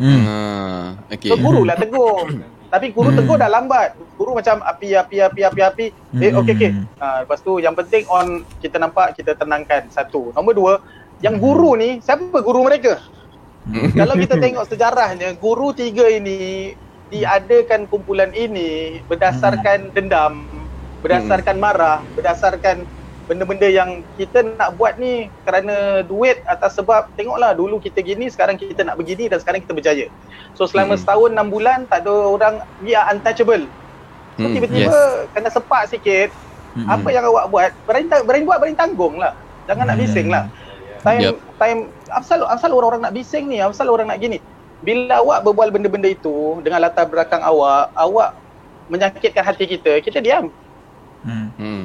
Hmm. 0.00 0.24
Uh, 0.24 0.86
okay. 1.12 1.28
So 1.28 1.36
guru 1.36 1.68
lah 1.68 1.76
tegur. 1.76 2.24
Tapi 2.76 2.92
guru 2.92 3.08
hmm. 3.08 3.16
tegur 3.16 3.40
dah 3.40 3.48
lambat. 3.48 3.96
Guru 4.20 4.36
macam 4.36 4.60
api 4.60 4.92
api 4.92 5.16
api 5.24 5.40
api 5.48 5.60
api. 5.64 5.86
Hmm. 6.12 6.20
Eh 6.20 6.32
okey 6.36 6.52
okey. 6.60 6.70
Uh, 7.00 7.16
lepas 7.24 7.40
tu 7.40 7.56
yang 7.56 7.72
penting 7.72 8.04
on 8.12 8.44
kita 8.60 8.76
nampak 8.76 9.16
kita 9.16 9.32
tenangkan 9.32 9.88
satu. 9.88 10.28
Nombor 10.36 10.52
dua, 10.52 10.72
yang 11.24 11.40
guru 11.40 11.72
ni 11.80 12.04
siapa 12.04 12.44
guru 12.44 12.68
mereka? 12.68 13.00
Hmm. 13.64 13.96
Kalau 13.96 14.12
kita 14.20 14.36
tengok 14.36 14.68
sejarahnya, 14.68 15.32
guru 15.40 15.72
tiga 15.72 16.04
ini 16.04 16.76
diadakan 17.08 17.88
kumpulan 17.88 18.36
ini 18.36 19.00
berdasarkan 19.08 19.88
hmm. 19.88 19.94
dendam, 19.96 20.44
berdasarkan 21.00 21.56
marah, 21.56 22.04
berdasarkan 22.12 22.84
benda-benda 23.26 23.66
yang 23.66 24.06
kita 24.14 24.46
nak 24.54 24.78
buat 24.78 25.02
ni 25.02 25.26
kerana 25.42 26.06
duit 26.06 26.38
atas 26.46 26.78
sebab 26.78 27.10
tengoklah 27.18 27.58
dulu 27.58 27.82
kita 27.82 27.98
gini 27.98 28.30
sekarang 28.30 28.54
kita 28.54 28.86
nak 28.86 28.94
begini 28.96 29.26
dan 29.26 29.42
sekarang 29.42 29.60
kita 29.66 29.74
berjaya. 29.74 30.06
So 30.54 30.70
selama 30.70 30.94
hmm. 30.94 31.02
setahun 31.02 31.30
enam 31.34 31.50
bulan 31.50 31.90
tak 31.90 32.06
ada 32.06 32.14
orang 32.14 32.54
we 32.86 32.94
are 32.94 33.10
untouchable. 33.10 33.66
So 34.38 34.46
hmm. 34.46 34.54
tiba-tiba 34.54 34.94
yes. 34.94 35.30
kena 35.34 35.50
sepak 35.50 35.82
sikit 35.90 36.30
hmm. 36.78 36.86
apa 36.86 37.08
yang 37.10 37.26
awak 37.26 37.44
buat 37.50 37.70
berani, 37.84 38.06
berani 38.22 38.44
buat 38.46 38.58
berani 38.62 38.78
tanggung 38.78 39.18
lah. 39.18 39.34
Jangan 39.66 39.84
hmm. 39.84 39.90
nak 39.90 39.98
bising 39.98 40.28
lah. 40.30 40.44
Time 41.02 41.22
yep. 41.22 41.36
time 41.58 41.80
asal 42.14 42.46
asal 42.46 42.70
orang-orang 42.78 43.02
nak 43.10 43.14
bising 43.14 43.50
ni, 43.50 43.58
asal 43.58 43.90
orang 43.90 44.06
nak 44.06 44.22
gini. 44.22 44.38
Bila 44.86 45.18
awak 45.18 45.42
berbual 45.42 45.74
benda-benda 45.74 46.06
itu 46.06 46.62
dengan 46.62 46.78
latar 46.78 47.10
belakang 47.10 47.42
awak, 47.42 47.90
awak 47.98 48.38
menyakitkan 48.86 49.42
hati 49.42 49.66
kita, 49.66 49.98
kita 49.98 50.22
diam. 50.22 50.46
Hmm. 51.26 51.50
hmm. 51.58 51.82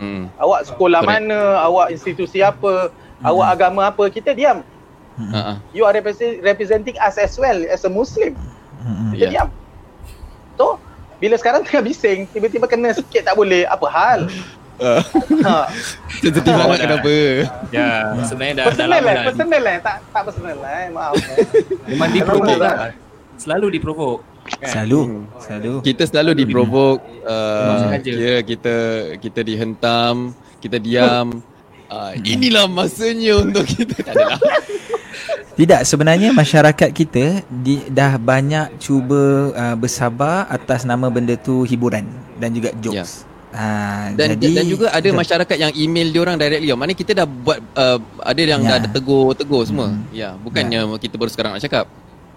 Hmm. 0.00 0.32
Awak 0.40 0.72
sekolah 0.72 1.04
Correct. 1.04 1.28
mana, 1.28 1.40
awak 1.60 1.92
institusi 1.92 2.40
apa, 2.40 2.88
hmm. 2.88 3.28
awak 3.28 3.46
agama 3.52 3.92
apa, 3.92 4.08
kita 4.08 4.32
diam. 4.32 4.64
Hmm. 5.20 5.28
Uh-huh. 5.28 5.56
You 5.76 5.84
are 5.84 5.92
representing 6.40 6.96
us 6.96 7.20
as 7.20 7.36
well 7.36 7.60
as 7.68 7.84
a 7.84 7.92
Muslim. 7.92 8.32
Hmm. 8.80 9.12
Kita 9.12 9.28
yeah. 9.28 9.32
diam. 9.44 9.48
So, 10.56 10.80
bila 11.20 11.36
sekarang 11.36 11.62
tengah 11.68 11.84
bising, 11.84 12.24
tiba-tiba 12.32 12.64
kena 12.64 12.96
sikit 12.96 13.28
tak 13.28 13.36
boleh, 13.36 13.68
apa 13.68 13.86
hal? 13.92 14.20
Uh. 14.80 15.04
ha. 15.46 15.68
Sensitif 16.24 16.48
banget 16.48 16.78
kenapa? 16.88 17.14
Ya, 17.68 18.16
sebenarnya 18.24 18.54
dah 18.56 18.66
personal 18.72 19.00
lah, 19.04 19.24
personal 19.28 19.60
lah, 19.60 19.76
tak 19.84 19.96
tak 20.08 20.22
personal 20.24 20.56
lah, 20.56 20.72
maaf. 20.88 21.14
Memang 21.84 22.08
diprovok 22.16 22.56
lah. 22.56 22.96
Selalu 23.36 23.66
diprovok. 23.76 24.29
Kan? 24.58 24.68
Selalu, 24.68 25.24
selalu. 25.38 25.72
Kita 25.86 26.02
selalu 26.10 26.30
diprovoke 26.42 27.00
uh, 27.22 27.94
kira 28.02 28.42
kita 28.42 28.76
kita 29.22 29.40
dihentam, 29.46 30.34
kita 30.58 30.76
diam. 30.82 31.38
Uh, 31.90 32.14
inilah 32.22 32.70
masanya 32.70 33.42
untuk 33.42 33.66
kita 33.66 33.98
adalah. 34.06 34.38
Tidak 35.60 35.84
sebenarnya 35.84 36.30
masyarakat 36.32 36.88
kita 36.94 37.44
di, 37.50 37.84
dah 37.90 38.16
banyak 38.16 38.80
cuba 38.80 39.52
uh, 39.52 39.76
bersabar 39.76 40.48
atas 40.48 40.88
nama 40.88 41.12
benda 41.12 41.36
tu 41.36 41.68
hiburan 41.68 42.06
dan 42.40 42.54
juga 42.56 42.72
jokes. 42.80 42.96
Yeah. 42.96 43.28
Ha, 43.50 44.14
dan 44.14 44.38
jadi, 44.38 44.62
dan 44.62 44.66
juga 44.70 44.86
ada 44.94 45.02
betul. 45.02 45.18
masyarakat 45.18 45.56
yang 45.58 45.72
email 45.74 46.08
dia 46.14 46.20
orang 46.22 46.38
directly. 46.38 46.70
Mana 46.70 46.94
kita 46.94 47.12
dah 47.18 47.26
buat 47.26 47.58
uh, 47.74 47.98
ada 48.22 48.38
yang 48.40 48.62
ya. 48.62 48.78
dah 48.78 48.94
tegur-tegur 48.94 49.66
semua. 49.66 49.90
Hmm. 49.90 50.06
Ya, 50.14 50.38
bukannya 50.38 50.80
ya. 50.86 50.96
kita 51.02 51.18
baru 51.18 51.30
sekarang 51.34 51.58
nak 51.58 51.62
cakap. 51.66 51.90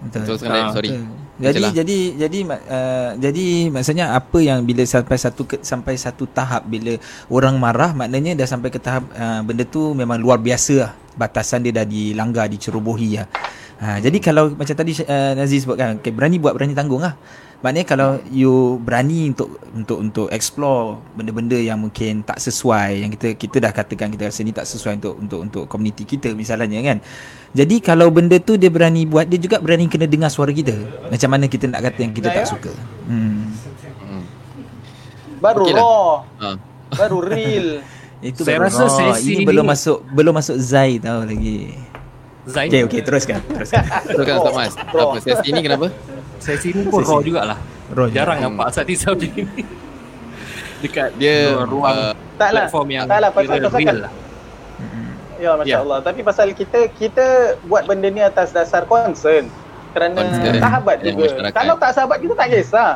Betul. 0.04 0.22
So, 0.28 0.32
sekarang, 0.36 0.76
sorry. 0.76 0.90
Betul. 0.92 1.22
Jadi 1.34 1.58
Itulah. 1.58 1.72
jadi 1.74 1.98
jadi 2.14 2.38
uh, 2.46 3.10
jadi 3.18 3.46
maksudnya 3.74 4.14
apa 4.14 4.38
yang 4.38 4.62
bila 4.62 4.86
sampai 4.86 5.18
satu 5.18 5.42
ke, 5.42 5.58
sampai 5.66 5.98
satu 5.98 6.30
tahap 6.30 6.62
bila 6.62 6.94
orang 7.26 7.58
marah 7.58 7.90
maknanya 7.90 8.38
dah 8.38 8.46
sampai 8.46 8.70
ke 8.70 8.78
tahap 8.78 9.10
uh, 9.18 9.42
benda 9.42 9.66
tu 9.66 9.98
memang 9.98 10.22
luar 10.22 10.38
biasa 10.38 10.74
lah. 10.78 10.92
Batasan 11.18 11.66
dia 11.66 11.74
dah 11.74 11.82
dilanggar 11.82 12.46
dicerobohi 12.46 13.18
lah. 13.18 13.26
Ha, 13.82 13.98
jadi 13.98 14.14
kalau 14.22 14.54
macam 14.54 14.74
tadi 14.78 14.94
uh, 15.02 15.34
Naziz 15.34 15.66
sebut 15.66 15.74
kan 15.74 15.98
okay, 15.98 16.14
berani 16.14 16.38
buat 16.38 16.54
berani 16.54 16.78
tanggung 16.78 17.02
lah. 17.02 17.18
Maknanya 17.64 17.88
kalau 17.88 18.10
you 18.28 18.76
berani 18.84 19.32
untuk 19.32 19.56
untuk 19.72 19.96
untuk 20.04 20.26
explore 20.28 21.00
benda-benda 21.16 21.56
yang 21.56 21.80
mungkin 21.80 22.20
tak 22.20 22.36
sesuai 22.36 23.00
yang 23.00 23.08
kita 23.08 23.40
kita 23.40 23.56
dah 23.56 23.72
katakan 23.72 24.12
kita 24.12 24.28
rasa 24.28 24.44
ni 24.44 24.52
tak 24.52 24.68
sesuai 24.68 25.00
untuk 25.00 25.16
untuk 25.16 25.40
untuk 25.40 25.64
komuniti 25.64 26.04
kita 26.04 26.36
misalnya 26.36 26.76
kan. 26.84 27.00
Jadi 27.56 27.80
kalau 27.80 28.12
benda 28.12 28.36
tu 28.36 28.60
dia 28.60 28.68
berani 28.68 29.08
buat 29.08 29.32
dia 29.32 29.40
juga 29.40 29.64
berani 29.64 29.88
kena 29.88 30.04
dengar 30.04 30.28
suara 30.28 30.52
kita. 30.52 30.76
Macam 31.08 31.28
mana 31.32 31.48
kita 31.48 31.64
nak 31.72 31.88
kata 31.88 31.98
yang 32.04 32.12
kita 32.12 32.28
tak 32.36 32.44
suka. 32.52 32.68
Hmm. 33.08 33.48
Baru 35.40 35.64
okay 35.64 35.72
raw. 35.72 36.20
Ha. 36.44 36.48
Baru 37.00 37.18
real. 37.24 37.80
Itu 38.28 38.44
saya 38.44 38.60
rasa 38.60 38.92
sesi 38.92 39.40
ini 39.40 39.48
belum 39.48 39.64
masuk 39.64 40.04
belum 40.12 40.36
masuk 40.36 40.60
Zai 40.60 41.00
tahu 41.00 41.32
lagi. 41.32 41.80
Zai. 42.44 42.68
Okey 42.68 42.84
okey 42.92 43.00
teruskan. 43.00 43.40
Teruskan. 43.40 43.88
teruskan 44.04 44.34
Ustaz 44.36 44.52
Mas. 44.52 44.74
Apa 44.76 45.16
sesi 45.24 45.48
ini 45.48 45.64
kenapa? 45.64 45.88
Sesi 46.38 46.74
ni 46.74 46.86
pun 46.86 47.02
raw 47.04 47.20
jugalah. 47.20 47.58
Raw 47.92 48.08
Jarang 48.10 48.38
hmm. 48.40 48.44
nampak 48.50 48.66
Asad 48.72 48.84
Tisau 48.88 49.12
macam 49.14 49.30
ni. 49.30 49.62
Dekat 50.84 51.16
dia 51.16 51.56
ruang 51.64 52.12
uh, 52.12 52.12
platform 52.36 52.88
yang 52.92 53.04
tak 53.08 53.18
lah, 53.24 53.30
pasal, 53.32 53.56
pasal 53.56 53.80
real 53.80 53.98
lah. 54.04 54.12
Ya, 55.34 55.50
Masya 55.58 55.68
yeah. 55.68 55.80
Allah. 55.82 55.98
Tapi 56.00 56.20
pasal 56.22 56.46
kita 56.54 56.88
kita 56.94 57.58
buat 57.66 57.84
benda 57.84 58.08
ni 58.08 58.22
atas 58.22 58.54
dasar 58.54 58.86
concern. 58.86 59.50
Kerana 59.92 60.14
concern. 60.14 60.54
sahabat 60.58 60.96
juga. 61.02 61.24
Masyarakat. 61.30 61.52
Kalau 61.54 61.74
tak 61.78 61.90
sahabat, 61.94 62.18
kita 62.22 62.34
tak 62.34 62.48
kisah. 62.50 62.92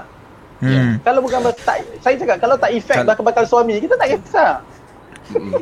Hmm. 0.59 0.70
Ya. 0.74 0.82
Kalau 1.06 1.20
bukan 1.23 1.39
tak, 1.62 1.77
saya 2.02 2.15
cakap 2.19 2.36
kalau 2.43 2.56
tak 2.59 2.70
efek 2.74 2.97
Kal- 3.02 3.06
bakal-bakal 3.06 3.44
suami, 3.47 3.78
kita 3.78 3.94
tak 3.94 4.09
kisah. 4.10 4.52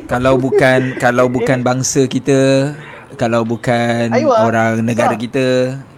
kalau 0.07 0.39
bukan 0.39 0.95
kalau 0.97 1.25
bukan 1.27 1.59
bangsa 1.61 2.07
kita, 2.09 2.71
kalau 3.19 3.45
bukan 3.45 4.09
Ayuh, 4.15 4.31
orang 4.31 4.79
negara 4.81 5.13
sah. 5.13 5.19
kita, 5.19 5.45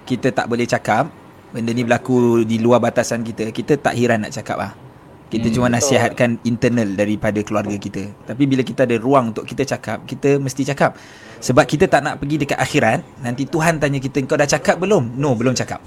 kita 0.03 0.27
tak 0.34 0.49
boleh 0.49 0.65
cakap 0.65 1.07
benda 1.49 1.71
ni 1.73 1.81
berlaku 1.85 2.45
di 2.45 2.61
luar 2.61 2.80
batasan 2.81 3.26
kita 3.26 3.49
kita 3.49 3.77
tak 3.80 3.97
heran 3.97 4.26
nak 4.26 4.34
cakap 4.34 4.57
lah 4.57 4.71
kita 5.30 5.45
hmm, 5.49 5.55
cuma 5.55 5.67
nasihatkan 5.69 6.41
betul. 6.41 6.49
internal 6.49 6.89
daripada 6.97 7.39
keluarga 7.45 7.77
kita 7.77 8.09
tapi 8.26 8.43
bila 8.49 8.61
kita 8.65 8.85
ada 8.85 8.97
ruang 8.97 9.34
untuk 9.34 9.45
kita 9.45 9.65
cakap 9.65 10.05
kita 10.05 10.38
mesti 10.41 10.65
cakap 10.73 10.97
sebab 11.41 11.63
kita 11.65 11.85
tak 11.85 12.01
nak 12.05 12.17
pergi 12.21 12.41
dekat 12.41 12.57
akhirat 12.57 13.01
nanti 13.21 13.45
Tuhan 13.45 13.77
tanya 13.77 14.01
kita 14.01 14.26
kau 14.26 14.38
dah 14.38 14.49
cakap 14.49 14.81
belum 14.81 15.17
no 15.17 15.34
belum 15.38 15.53
cakap 15.53 15.81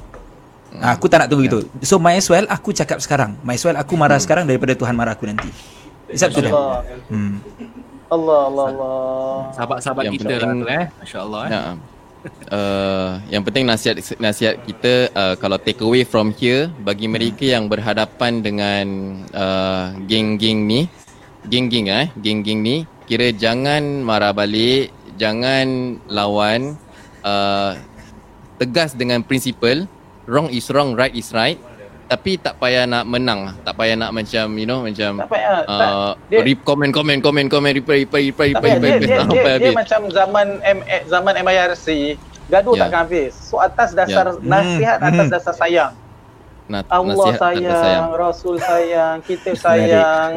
hmm. 0.74 0.82
aku 0.82 1.06
tak 1.10 1.26
nak 1.26 1.28
tunggu 1.30 1.46
yeah. 1.46 1.58
itu 1.58 1.86
so 1.86 1.98
might 1.98 2.18
as 2.18 2.26
well 2.30 2.46
aku 2.46 2.70
cakap 2.70 3.02
sekarang 3.02 3.38
might 3.42 3.58
as 3.58 3.64
well 3.66 3.74
aku 3.78 3.94
marah 3.98 4.18
hmm. 4.18 4.24
sekarang 4.24 4.44
daripada 4.46 4.74
Tuhan 4.78 4.94
marah 4.94 5.14
aku 5.14 5.26
nanti 5.26 5.50
Isap 6.12 6.28
tak? 6.36 6.52
Hmm. 7.08 7.40
Allah 8.12 8.40
Allah 8.52 8.64
Allah. 8.68 8.96
Sahabat-sahabat 9.56 10.04
kita 10.12 10.34
lah 10.36 10.52
penting- 10.52 10.60
tu 10.60 10.68
eh. 10.68 10.84
Masya-Allah 11.00 11.40
eh. 11.48 11.50
Nah. 11.50 11.74
Uh, 12.52 13.18
yang 13.34 13.42
penting 13.42 13.66
nasihat 13.66 13.98
nasihat 14.22 14.54
kita 14.62 15.10
uh, 15.10 15.34
kalau 15.42 15.58
take 15.58 15.82
away 15.82 16.06
from 16.06 16.30
here 16.30 16.70
bagi 16.86 17.10
mereka 17.10 17.42
yang 17.42 17.66
berhadapan 17.66 18.38
dengan 18.38 18.86
uh, 19.34 19.90
geng-geng 20.06 20.62
ni 20.62 20.86
geng-geng 21.50 21.90
eh 21.90 22.06
geng-geng 22.22 22.62
ni 22.62 22.86
kira 23.10 23.34
jangan 23.34 24.06
marah 24.06 24.30
balik 24.30 24.94
jangan 25.18 25.98
lawan 26.06 26.78
uh, 27.26 27.74
tegas 28.62 28.94
dengan 28.94 29.26
prinsipal 29.26 29.90
wrong 30.30 30.46
is 30.46 30.70
wrong 30.70 30.94
right 30.94 31.18
is 31.18 31.34
right 31.34 31.58
tapi 32.12 32.36
tak 32.36 32.54
payah 32.56 32.84
nak 32.84 33.04
menang 33.04 33.56
tak 33.64 33.72
payah 33.72 33.96
nak 33.96 34.12
macam 34.12 34.44
you 34.52 34.68
know 34.68 34.84
macam 34.84 35.16
Tak 35.16 35.28
payah. 35.28 35.58
tak- 35.64 35.80
uh, 35.88 36.12
dia- 36.28 36.44
re- 36.44 36.60
komen 36.60 36.92
komen 36.92 37.18
komen 37.18 37.48
komen 37.48 37.72
reply 37.72 38.04
reply 38.04 38.28
reply 38.28 38.48
Tak 38.50 38.60
reply 38.60 38.68
payah. 38.68 38.76
Dia, 38.76 38.92
reply 38.92 39.00
dia, 39.00 39.16
dia, 39.24 39.32
dia 39.32 39.48
habis 39.48 39.74
macam 39.74 40.00
zaman 40.10 40.46
M, 40.62 40.78
eh, 40.86 41.02
zaman 41.06 41.32
MIRC 41.38 41.86
gaduh 42.44 42.74
Ya. 42.74 42.80
takkan 42.84 43.00
habis. 43.02 43.32
So 43.32 43.56
atas 43.58 43.90
dasar 43.92 44.28
Ya. 44.28 44.36
nasihat 44.38 44.98
Hmm, 44.98 45.08
atas 45.08 45.24
hmm. 45.24 45.34
dasar 45.34 45.54
sayang. 45.56 45.92
Na- 46.64 46.84
Allah 46.86 47.08
nasihat 47.08 47.40
sayang, 47.40 47.64
atas 47.64 47.80
sayang 47.82 48.06
Rasul 48.14 48.56
sayang, 48.60 49.16
kita 49.22 49.50
sayang. 49.54 50.30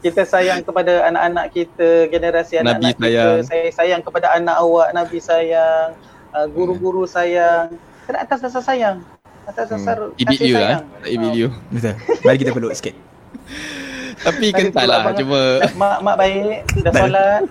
Kita 0.00 0.22
sayang 0.24 0.58
kepada 0.60 0.92
anak-anak 1.06 1.46
kita, 1.50 1.88
generasi 2.08 2.52
Nabi 2.58 2.66
anak-anak 2.82 2.90
kita. 2.90 3.04
sayang. 3.04 3.36
Saya 3.44 3.66
sayang 3.70 4.00
kepada 4.00 4.26
anak 4.32 4.56
awak, 4.58 4.88
Nabi 4.90 5.18
sayang, 5.18 5.88
uh, 6.30 6.46
guru-guru 6.48 7.04
sayang. 7.04 7.68
Kena 8.02 8.18
atas 8.20 8.40
dasar 8.40 8.60
sayang. 8.60 9.04
Atas 9.44 9.66
dasar 9.68 9.96
Hmm. 9.98 10.14
Ibit 10.16 10.36
kasih 10.36 10.46
you 10.46 10.54
lah 10.54 10.62
eh. 10.62 10.68
sayang. 10.72 10.82
Tak 10.98 11.10
ibit 11.10 11.32
you. 11.32 11.48
Betul. 11.68 11.94
Mari 12.22 12.36
kita 12.38 12.50
peluk 12.52 12.72
sikit. 12.72 12.94
Tapi 14.24 14.46
kental 14.50 14.86
lah 14.86 15.10
cuma 15.12 15.40
Mak 15.80 15.98
mak 16.00 16.16
baik, 16.16 16.56
dah 16.80 16.92
solat. 16.92 17.42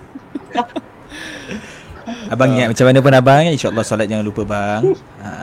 Abang 2.28 2.50
ingat 2.50 2.74
macam 2.74 2.84
mana 2.84 2.98
pun 2.98 3.12
abang 3.14 3.42
InsyaAllah 3.46 3.84
solat 3.86 4.10
jangan 4.10 4.26
lupa 4.26 4.42
bang 4.42 4.82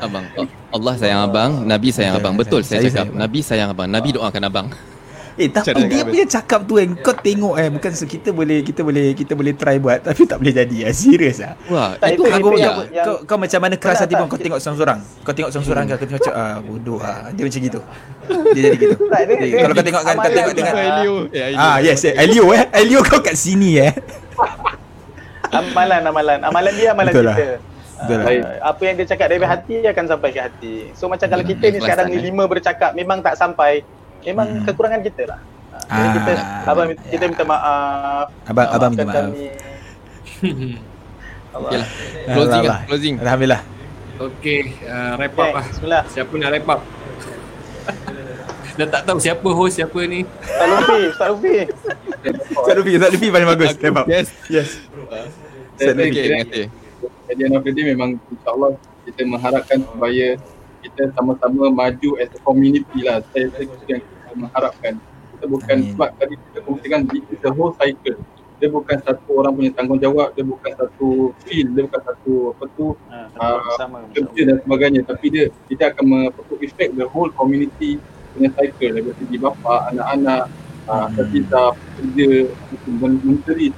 abang 0.01 0.25
Allah 0.69 0.93
sayang 0.93 1.21
abang, 1.23 1.63
Nabi 1.63 1.87
sayang 1.87 2.19
abang. 2.19 2.35
Betul 2.35 2.61
saya- 2.61 2.83
saya 2.83 2.91
saya 2.91 2.91
cakap. 2.91 3.05
abang. 3.07 3.17
Nabi 3.17 3.39
sayang 3.39 3.69
abang. 3.71 3.87
Nabi 3.87 4.09
doakan 4.11 4.43
abang. 4.43 4.67
Eh 5.39 5.47
tapi 5.47 5.71
Cara 5.71 5.79
dia 5.79 5.87
cakap 5.89 6.05
punya 6.05 6.25
cakap 6.27 6.59
tu 6.61 6.73
kan 6.75 6.89
Kau 6.99 7.15
tengok 7.15 7.55
eh 7.55 7.69
Bukan 7.71 7.91
se- 7.91 8.05
kita 8.05 8.29
boleh 8.29 8.59
Kita 8.59 8.81
boleh 8.83 9.05
Kita 9.13 9.33
boleh 9.33 9.53
try 9.53 9.79
buat 9.79 10.03
Tapi 10.03 10.21
tak 10.25 10.37
boleh 10.37 10.51
jadi 10.51 10.77
eh. 10.83 10.91
Serius 10.91 11.39
lah 11.39 11.55
Wah, 11.65 11.95
Tak, 11.95 12.11
itu 12.11 12.21
Aku, 12.21 12.43
kau, 12.43 12.59
yang- 12.59 12.75
kau, 12.91 13.15
kau 13.23 13.37
macam 13.37 13.59
mana 13.59 13.75
keras 13.75 14.03
hati 14.03 14.13
pun 14.13 14.27
Kau 14.27 14.35
tengok 14.35 14.59
seorang-seorang 14.59 14.99
Kau 15.23 15.31
tengok 15.31 15.49
seorang-seorang 15.49 15.83
kan 15.85 15.95
Kau 15.95 16.05
tengok 16.05 16.19
macam 16.19 16.33
ah, 16.35 16.57
Bodoh 16.59 16.99
ah. 16.99 17.31
Dia 17.31 17.43
macam 17.45 17.61
gitu 17.63 17.79
Dia 18.51 18.61
jadi 18.61 18.77
gitu 18.77 18.95
Kalau 19.55 19.73
kau 19.73 19.85
tengok 19.87 20.03
kan 20.03 20.15
Kau 20.19 20.29
tengok 20.29 20.53
dengan. 20.53 20.73
Ya, 20.75 20.83
Elio. 20.91 21.15
Ah 21.55 21.77
yes 21.79 22.03
eh. 22.03 22.13
Elio 22.13 22.45
eh 22.51 22.67
Elio 22.75 22.99
kau 23.01 23.19
kat 23.19 23.33
sini 23.33 23.79
eh 23.79 23.95
Amalan, 25.49 26.01
amalan. 26.03 26.39
Amalan 26.43 26.73
dia, 26.75 26.93
amalan 26.93 27.13
lah. 27.15 27.33
kita. 27.33 27.47
Betul 27.99 28.15
lah. 28.15 28.29
Uh, 28.29 28.57
apa 28.63 28.81
yang 28.85 28.95
dia 28.95 29.07
cakap 29.07 29.27
dari 29.27 29.41
hati 29.43 29.75
akan 29.83 30.05
sampai 30.07 30.29
ke 30.29 30.39
hati. 30.39 30.75
So 30.93 31.09
macam 31.09 31.25
kalau 31.25 31.41
Hmm, 31.41 31.51
kita 31.51 31.65
ni 31.67 31.77
sekarang 31.81 32.05
ni 32.05 32.13
ikhlasan, 32.13 32.21
eh. 32.21 32.27
lima 32.31 32.43
bercakap 32.45 32.91
memang 32.93 33.19
tak 33.19 33.35
sampai, 33.35 33.81
memang 34.21 34.47
Hmm. 34.49 34.63
kekurangan 34.63 35.01
kita 35.01 35.23
lah. 35.25 35.39
Ah, 35.69 35.79
Jadi 35.89 36.01
Ah, 36.01 36.13
kita 36.13 36.31
abang 36.65 36.87
kita 36.91 37.17
ya. 37.17 37.27
minta 37.27 37.45
maaf. 37.45 38.25
Abang 38.43 38.65
Ah, 38.65 38.75
abang 38.75 38.91
minta 38.91 39.05
maaf 39.05 39.15
kami. 39.15 39.45
Allah. 41.49 41.69
Yalah. 41.71 41.87
Closing 41.89 42.05
lah, 42.21 42.29
Alhamdulillah. 42.29 42.79
closing. 42.85 43.15
Alhamdulillah 43.17 43.61
Okey, 44.19 44.59
uh, 44.83 45.11
wrap 45.15 45.31
up 45.31 45.39
Okay, 45.39 45.51
lah. 45.53 45.65
bismillah. 45.65 46.03
Siapa 46.09 46.33
nak 46.35 46.49
wrap 46.51 46.67
up? 46.69 46.81
Dah 48.75 48.87
tak 48.89 49.01
tahu 49.03 49.17
siapa 49.17 49.49
host 49.49 49.75
siapa 49.75 49.99
ni. 50.05 50.23
Ustaz 50.23 50.67
Lufi, 50.69 50.99
Ustaz 51.09 51.27
Lufi. 51.29 51.55
Ustaz 52.53 52.73
Lufi 52.75 52.91
Ustaz 52.95 53.09
Lufi 53.09 53.27
paling 53.29 53.47
bagus 53.49 53.67
Step 53.73 53.93
up 53.93 54.05
Yes. 54.05 54.27
Yes 54.45 54.69
Ustaz 55.73 55.93
Lufi 55.93 56.09
Okay, 56.09 56.21
terima 56.21 56.43
kasih. 56.45 56.67
of 57.49 57.61
the 57.61 57.71
day 57.71 57.85
memang 57.87 58.09
insyaAllah 58.29 58.71
kita 59.03 59.21
mengharapkan 59.23 59.77
supaya 59.81 60.27
kita 60.81 61.11
sama-sama 61.15 61.69
maju 61.71 62.09
as 62.19 62.31
a 62.31 62.39
community 62.41 62.99
lah. 63.03 63.23
Saya 63.31 63.51
saya 63.53 63.65
itu 63.67 63.83
yang 63.87 64.01
kita 64.01 64.31
mengharapkan. 64.35 64.93
Kita 65.35 65.45
bukan 65.47 65.77
Amin. 65.79 65.91
sebab 65.95 66.09
tadi 66.19 66.35
kita 66.49 66.59
kongsikan 66.65 67.01
it's 67.11 67.43
a 67.45 67.51
whole 67.53 67.73
cycle. 67.79 68.17
Dia 68.59 68.67
bukan 68.67 68.97
satu 69.07 69.39
orang 69.39 69.55
punya 69.55 69.71
tanggungjawab, 69.71 70.35
dia 70.35 70.43
bukan 70.43 70.71
satu 70.75 71.31
feel, 71.47 71.67
dia 71.71 71.83
bukan 71.87 72.01
satu 72.03 72.33
apa 72.55 72.65
tu 72.75 72.85
Ah, 73.39 73.63
Sama. 73.79 74.03
kerja 74.11 74.41
dan 74.51 74.57
sebagainya 74.67 75.01
tapi 75.07 75.31
dia 75.31 75.47
dia 75.71 75.87
akan 75.95 76.03
memperkuat 76.03 76.59
effect 76.59 76.91
the 76.99 77.07
whole 77.07 77.31
community 77.39 77.95
punya 78.35 78.51
cycle 78.51 78.91
dari 78.99 79.11
segi 79.15 79.37
bapa, 79.39 79.87
anak-anak, 79.95 80.51
uh, 80.91 81.07
kita 81.31 81.71
pekerja, 81.71 82.29
men- 82.99 83.23
menteri 83.23 83.71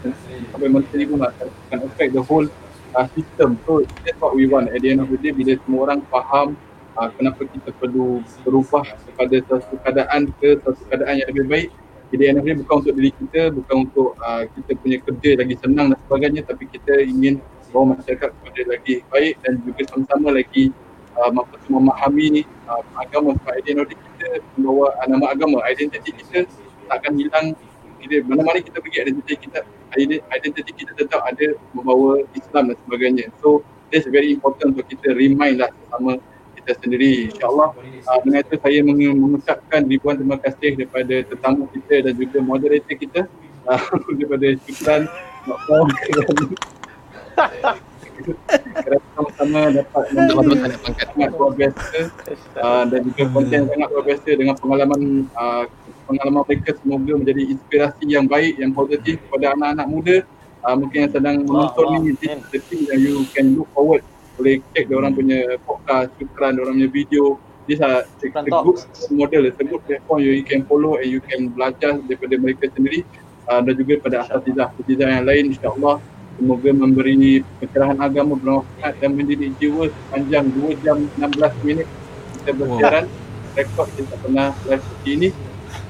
sampai 0.49 0.69
menteri 0.69 1.05
pun 1.05 1.21
akan, 1.21 1.47
akan 1.69 1.79
affect 1.85 2.11
the 2.17 2.23
whole 2.25 2.47
uh, 2.97 3.07
system. 3.13 3.61
So 3.69 3.85
that's 4.01 4.17
what 4.17 4.33
we 4.33 4.49
want 4.49 4.73
at 4.73 4.81
the 4.81 4.97
end 4.97 5.05
of 5.05 5.13
the 5.13 5.21
day 5.21 5.29
bila 5.29 5.55
semua 5.61 5.79
orang 5.93 6.01
faham 6.09 6.57
uh, 6.97 7.09
kenapa 7.15 7.47
kita 7.47 7.69
perlu 7.77 8.23
berubah 8.43 8.83
kepada 9.07 9.35
satu 9.47 9.73
keadaan 9.83 10.31
ke 10.39 10.59
satu 10.63 10.81
keadaan 10.89 11.21
yang 11.21 11.29
lebih 11.31 11.47
baik. 11.47 11.69
The 12.11 12.19
day 12.19 12.35
bukan 12.35 12.83
untuk 12.83 12.95
diri 12.99 13.15
kita, 13.15 13.55
bukan 13.55 13.87
untuk 13.87 14.19
uh, 14.19 14.43
kita 14.43 14.75
punya 14.83 14.99
kerja 14.99 15.29
lagi 15.39 15.55
senang 15.63 15.95
dan 15.95 15.99
sebagainya 16.03 16.43
tapi 16.43 16.67
kita 16.67 16.99
ingin 17.07 17.39
bawa 17.71 17.95
masyarakat 17.95 18.35
kepada 18.35 18.61
lagi 18.67 18.99
baik 19.07 19.39
dan 19.47 19.63
juga 19.63 19.81
sama-sama 19.87 20.35
lagi 20.35 20.75
uh, 21.15 21.31
memahami 21.71 22.43
uh, 22.67 22.83
agama 22.99 23.31
day 23.47 23.95
kita 23.95 24.27
membawa 24.59 24.91
uh, 24.99 25.07
nama 25.07 25.25
agama, 25.31 25.63
identiti 25.71 26.11
kita 26.11 26.43
tak 26.91 26.99
akan 26.99 27.15
hilang 27.15 27.47
bila 28.01 28.17
mana-mana 28.27 28.59
kita 28.59 28.77
pergi 28.81 28.97
identiti 29.07 29.33
kita 29.47 29.59
ident- 29.95 30.25
identiti 30.35 30.71
kita 30.73 30.91
tetap 30.97 31.21
ada 31.23 31.55
membawa 31.71 32.23
Islam 32.35 32.73
dan 32.73 32.77
sebagainya. 32.83 33.25
So 33.39 33.63
that's 33.93 34.07
very 34.09 34.35
important 34.35 34.75
untuk 34.75 34.87
kita 34.89 35.15
remind 35.15 35.61
lah 35.61 35.69
sesama 35.71 36.17
kita 36.61 36.73
sendiri. 36.79 37.11
insyaAllah 37.33 37.69
uh, 38.07 38.19
dengan 38.23 38.39
itu 38.45 38.55
saya 38.61 38.79
meng- 38.85 39.17
mengucapkan 39.17 39.81
ribuan 39.89 40.15
terima 40.17 40.37
kasih 40.37 40.77
daripada 40.77 41.15
tetamu 41.25 41.65
kita 41.73 41.95
dan 42.05 42.13
juga 42.15 42.37
moderator 42.39 42.95
kita. 42.95 43.21
Uh, 43.65 43.81
daripada 44.17 44.47
Syukran 44.65 45.01
kerana 48.81 49.01
sama-sama 49.17 49.59
dapat 49.73 50.03
sangat 50.13 51.29
luar 51.33 51.51
biasa 51.57 51.99
uh, 52.61 52.83
dan 52.85 52.99
juga 53.09 53.23
konten 53.33 53.61
sangat 53.65 53.89
luar 53.89 54.05
biasa 54.05 54.29
dengan 54.37 54.55
pengalaman 54.57 55.01
uh, 55.33 55.65
pengalaman 56.05 56.41
mereka. 56.45 56.69
Semoga 56.81 57.11
menjadi 57.17 57.43
inspirasi 57.49 58.03
yang 58.05 58.25
baik 58.29 58.61
yang 58.61 58.71
positif 58.73 59.17
kepada 59.25 59.57
anak-anak 59.57 59.87
muda 59.89 60.17
uh, 60.65 60.75
mungkin 60.77 60.97
yang 61.07 61.13
sedang 61.13 61.35
menonton 61.45 61.85
Allah. 61.87 62.01
ni 62.05 62.11
this 62.17 62.31
is 62.37 62.45
the 62.53 62.59
thing 62.69 62.81
that 62.89 62.99
you 63.01 63.25
can 63.33 63.57
look 63.57 63.69
forward 63.73 64.03
boleh 64.37 64.63
check 64.71 64.87
dia 64.87 64.97
orang 64.97 65.13
punya 65.13 65.39
podcast 65.63 66.09
syukran 66.17 66.57
dia 66.57 66.61
orang 66.63 66.75
punya 66.79 66.91
video. 66.91 67.23
These 67.69 67.81
are 67.85 68.03
the, 68.19 68.33
the 68.33 68.51
good 68.65 68.79
model 69.13 69.41
the 69.45 69.63
good 69.63 69.81
platform 69.85 70.19
you, 70.25 70.41
can 70.41 70.65
follow 70.65 70.97
and 70.97 71.07
you 71.07 71.21
can 71.21 71.53
belajar 71.53 72.01
daripada 72.09 72.35
mereka 72.41 72.65
sendiri 72.73 73.05
uh, 73.47 73.61
dan 73.61 73.73
juga 73.77 74.01
pada 74.01 74.25
asatizah 74.25 74.73
asatizah 74.73 75.07
yang 75.07 75.25
lain 75.29 75.53
insyaAllah 75.53 76.01
semoga 76.41 76.69
memberi 76.73 77.45
pencerahan 77.61 78.01
agama 78.01 78.33
bermanfaat 78.33 78.97
dan 78.97 79.13
mendidik 79.13 79.53
jiwa 79.61 79.93
sepanjang 79.93 80.49
2 80.57 80.81
jam 80.81 80.97
16 81.21 81.67
minit. 81.67 81.87
Kita 82.41 82.51
bersiaran 82.57 83.05
rekod 83.53 83.87
kita 83.93 84.09
tak 84.09 84.19
pernah 84.25 84.47
live 84.65 84.81
seperti 84.81 85.09
ini. 85.13 85.29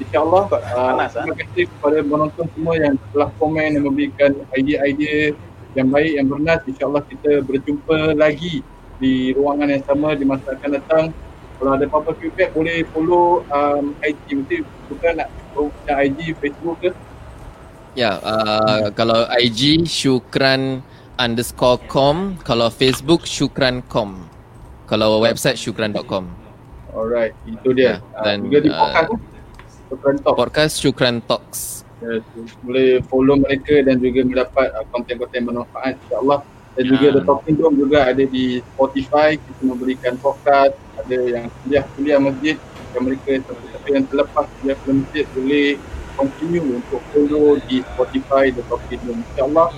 InsyaAllah 0.01 0.43
uh, 0.51 0.97
ah. 0.97 1.07
terima 1.07 1.33
kasih 1.39 1.63
kepada 1.71 1.97
penonton 2.03 2.45
semua 2.51 2.73
yang 2.77 2.93
telah 3.15 3.29
komen 3.39 3.79
dan 3.79 3.81
memberikan 3.85 4.31
idea-idea 4.57 5.33
yang 5.75 5.87
baik, 5.87 6.11
yang 6.19 6.27
bernas 6.27 6.59
InsyaAllah 6.67 7.03
kita 7.07 7.43
berjumpa 7.47 8.15
lagi 8.15 8.59
di 9.01 9.33
ruangan 9.33 9.71
yang 9.71 9.83
sama 9.87 10.13
di 10.13 10.23
masa 10.27 10.53
akan 10.53 10.71
datang 10.77 11.05
kalau 11.61 11.77
ada 11.77 11.85
apa-apa 11.85 12.17
feedback 12.17 12.53
boleh 12.57 12.81
follow 12.89 13.45
um, 13.53 13.93
IG 14.01 14.33
mesti 14.33 14.55
bukan 14.89 15.13
nak 15.21 15.29
macam 15.53 15.69
IG, 16.01 16.33
Facebook 16.41 16.77
ke 16.81 16.91
Ya, 17.91 18.23
uh, 18.23 18.87
kalau 18.95 19.27
IG 19.35 19.83
Syukran 19.83 20.79
underscore 21.19 21.75
com, 21.91 22.39
kalau 22.39 22.71
Facebook 22.71 23.27
Syukran 23.27 23.83
com, 23.91 24.31
kalau 24.87 25.19
website 25.19 25.59
syukran.com. 25.59 26.31
Alright, 26.95 27.35
itu 27.43 27.75
dia. 27.75 27.83
Ya, 27.83 27.95
Uh, 28.15 28.23
dan, 28.23 28.37
juga 28.47 28.59
di 28.63 28.71
podcast 28.71 29.11
uh, 29.11 29.19
Tukeran 29.91 30.15
Talk. 30.23 30.35
Podcast 30.39 30.73
Syukran 30.79 31.15
Talks. 31.27 31.83
Yes, 32.01 32.25
boleh 32.65 32.97
follow 33.13 33.37
mereka 33.37 33.85
dan 33.85 34.01
juga 34.01 34.25
mendapat 34.25 34.73
uh, 34.73 34.85
konten-konten 34.89 35.45
bermanfaat 35.45 36.01
insyaAllah. 36.01 36.41
Dan 36.73 36.83
juga 36.89 37.05
Ya. 37.05 37.13
The 37.13 37.21
Talking 37.29 37.55
Dome 37.61 37.77
juga 37.77 37.99
ada 38.09 38.23
di 38.25 38.57
Spotify. 38.73 39.37
Kita 39.37 39.61
memberikan 39.61 40.17
podcast. 40.17 40.73
Ada 40.97 41.17
yang 41.29 41.45
kuliah-kuliah 41.61 42.19
masjid 42.21 42.55
yang 42.91 43.03
mereka 43.05 43.29
siapa 43.45 43.87
yang 43.93 44.05
terlepas 44.09 44.45
kuliah-kuliah 44.59 44.97
masjid 45.05 45.25
boleh 45.29 45.67
continue 46.17 46.65
untuk 46.77 47.01
follow 47.13 47.57
di 47.69 47.85
Spotify 47.93 48.49
The 48.49 48.63
Talking 48.65 49.01
Dome. 49.05 49.21
InsyaAllah 49.21 49.69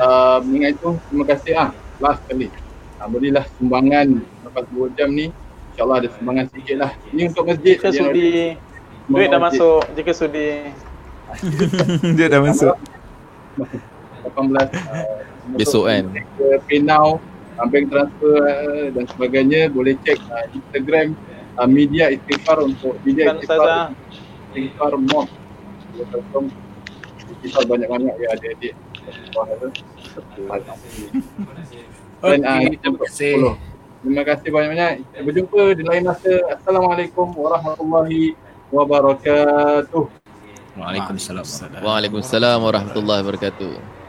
uh, 0.00 0.38
dengan 0.44 0.68
itu 0.76 0.88
terima 1.08 1.24
kasih 1.32 1.52
ah 1.56 1.70
last 1.96 2.20
kali. 2.28 2.52
Uh, 3.00 3.08
berilah 3.08 3.44
sumbangan 3.56 4.20
lepas 4.20 4.64
2 4.68 4.96
jam 5.00 5.08
ni. 5.16 5.32
InsyaAllah 5.72 5.96
ada 6.04 6.08
sumbangan 6.12 6.46
sikit 6.52 6.76
lah. 6.76 6.92
Ini 7.08 7.32
untuk 7.32 7.44
masjid. 7.48 7.76
Jika 7.80 7.88
sudi, 7.88 8.60
duit 9.08 9.28
dah 9.32 9.40
masjid. 9.40 9.60
masuk. 9.64 9.82
Jika 9.96 10.12
sudi. 10.12 10.50
Dia 12.16 12.26
dah 12.30 12.40
masuk 12.42 12.74
18 13.58 14.34
uh, 14.36 14.68
Besok 15.56 15.84
kan 15.88 16.04
now 16.82 17.18
uh, 17.58 17.66
Bank 17.66 17.90
transfer 17.90 18.36
uh, 18.40 18.86
Dan 18.94 19.04
sebagainya 19.10 19.70
Boleh 19.70 19.96
cek 20.04 20.18
uh, 20.30 20.46
Instagram 20.54 21.14
uh, 21.58 21.68
Media 21.68 22.10
Istighfar 22.10 22.62
Untuk 22.62 22.98
Media 23.02 23.34
Istighfar 23.34 23.94
Istighfar 24.54 24.92
Mod 24.98 25.28
Istighfar 27.38 27.64
banyak-banyak 27.66 28.14
Ya 28.18 28.28
adik-adik 28.36 28.74
Dan 32.20 32.44
uh, 32.44 32.60
terima 32.68 32.98
kasih. 33.08 33.56
Terima 34.00 34.22
kasih 34.28 34.48
banyak-banyak. 34.52 34.92
Kita 35.00 35.20
berjumpa 35.24 35.62
di 35.72 35.84
lain 35.88 36.04
masa. 36.04 36.32
Assalamualaikum 36.52 37.32
warahmatullahi 37.32 38.36
wabarakatuh. 38.68 40.19
Waalaikumsalam. 40.80 41.44
Waalaikumsalam 41.84 42.58
warahmatullahi 42.64 43.20
wabarakatuh 43.22 43.99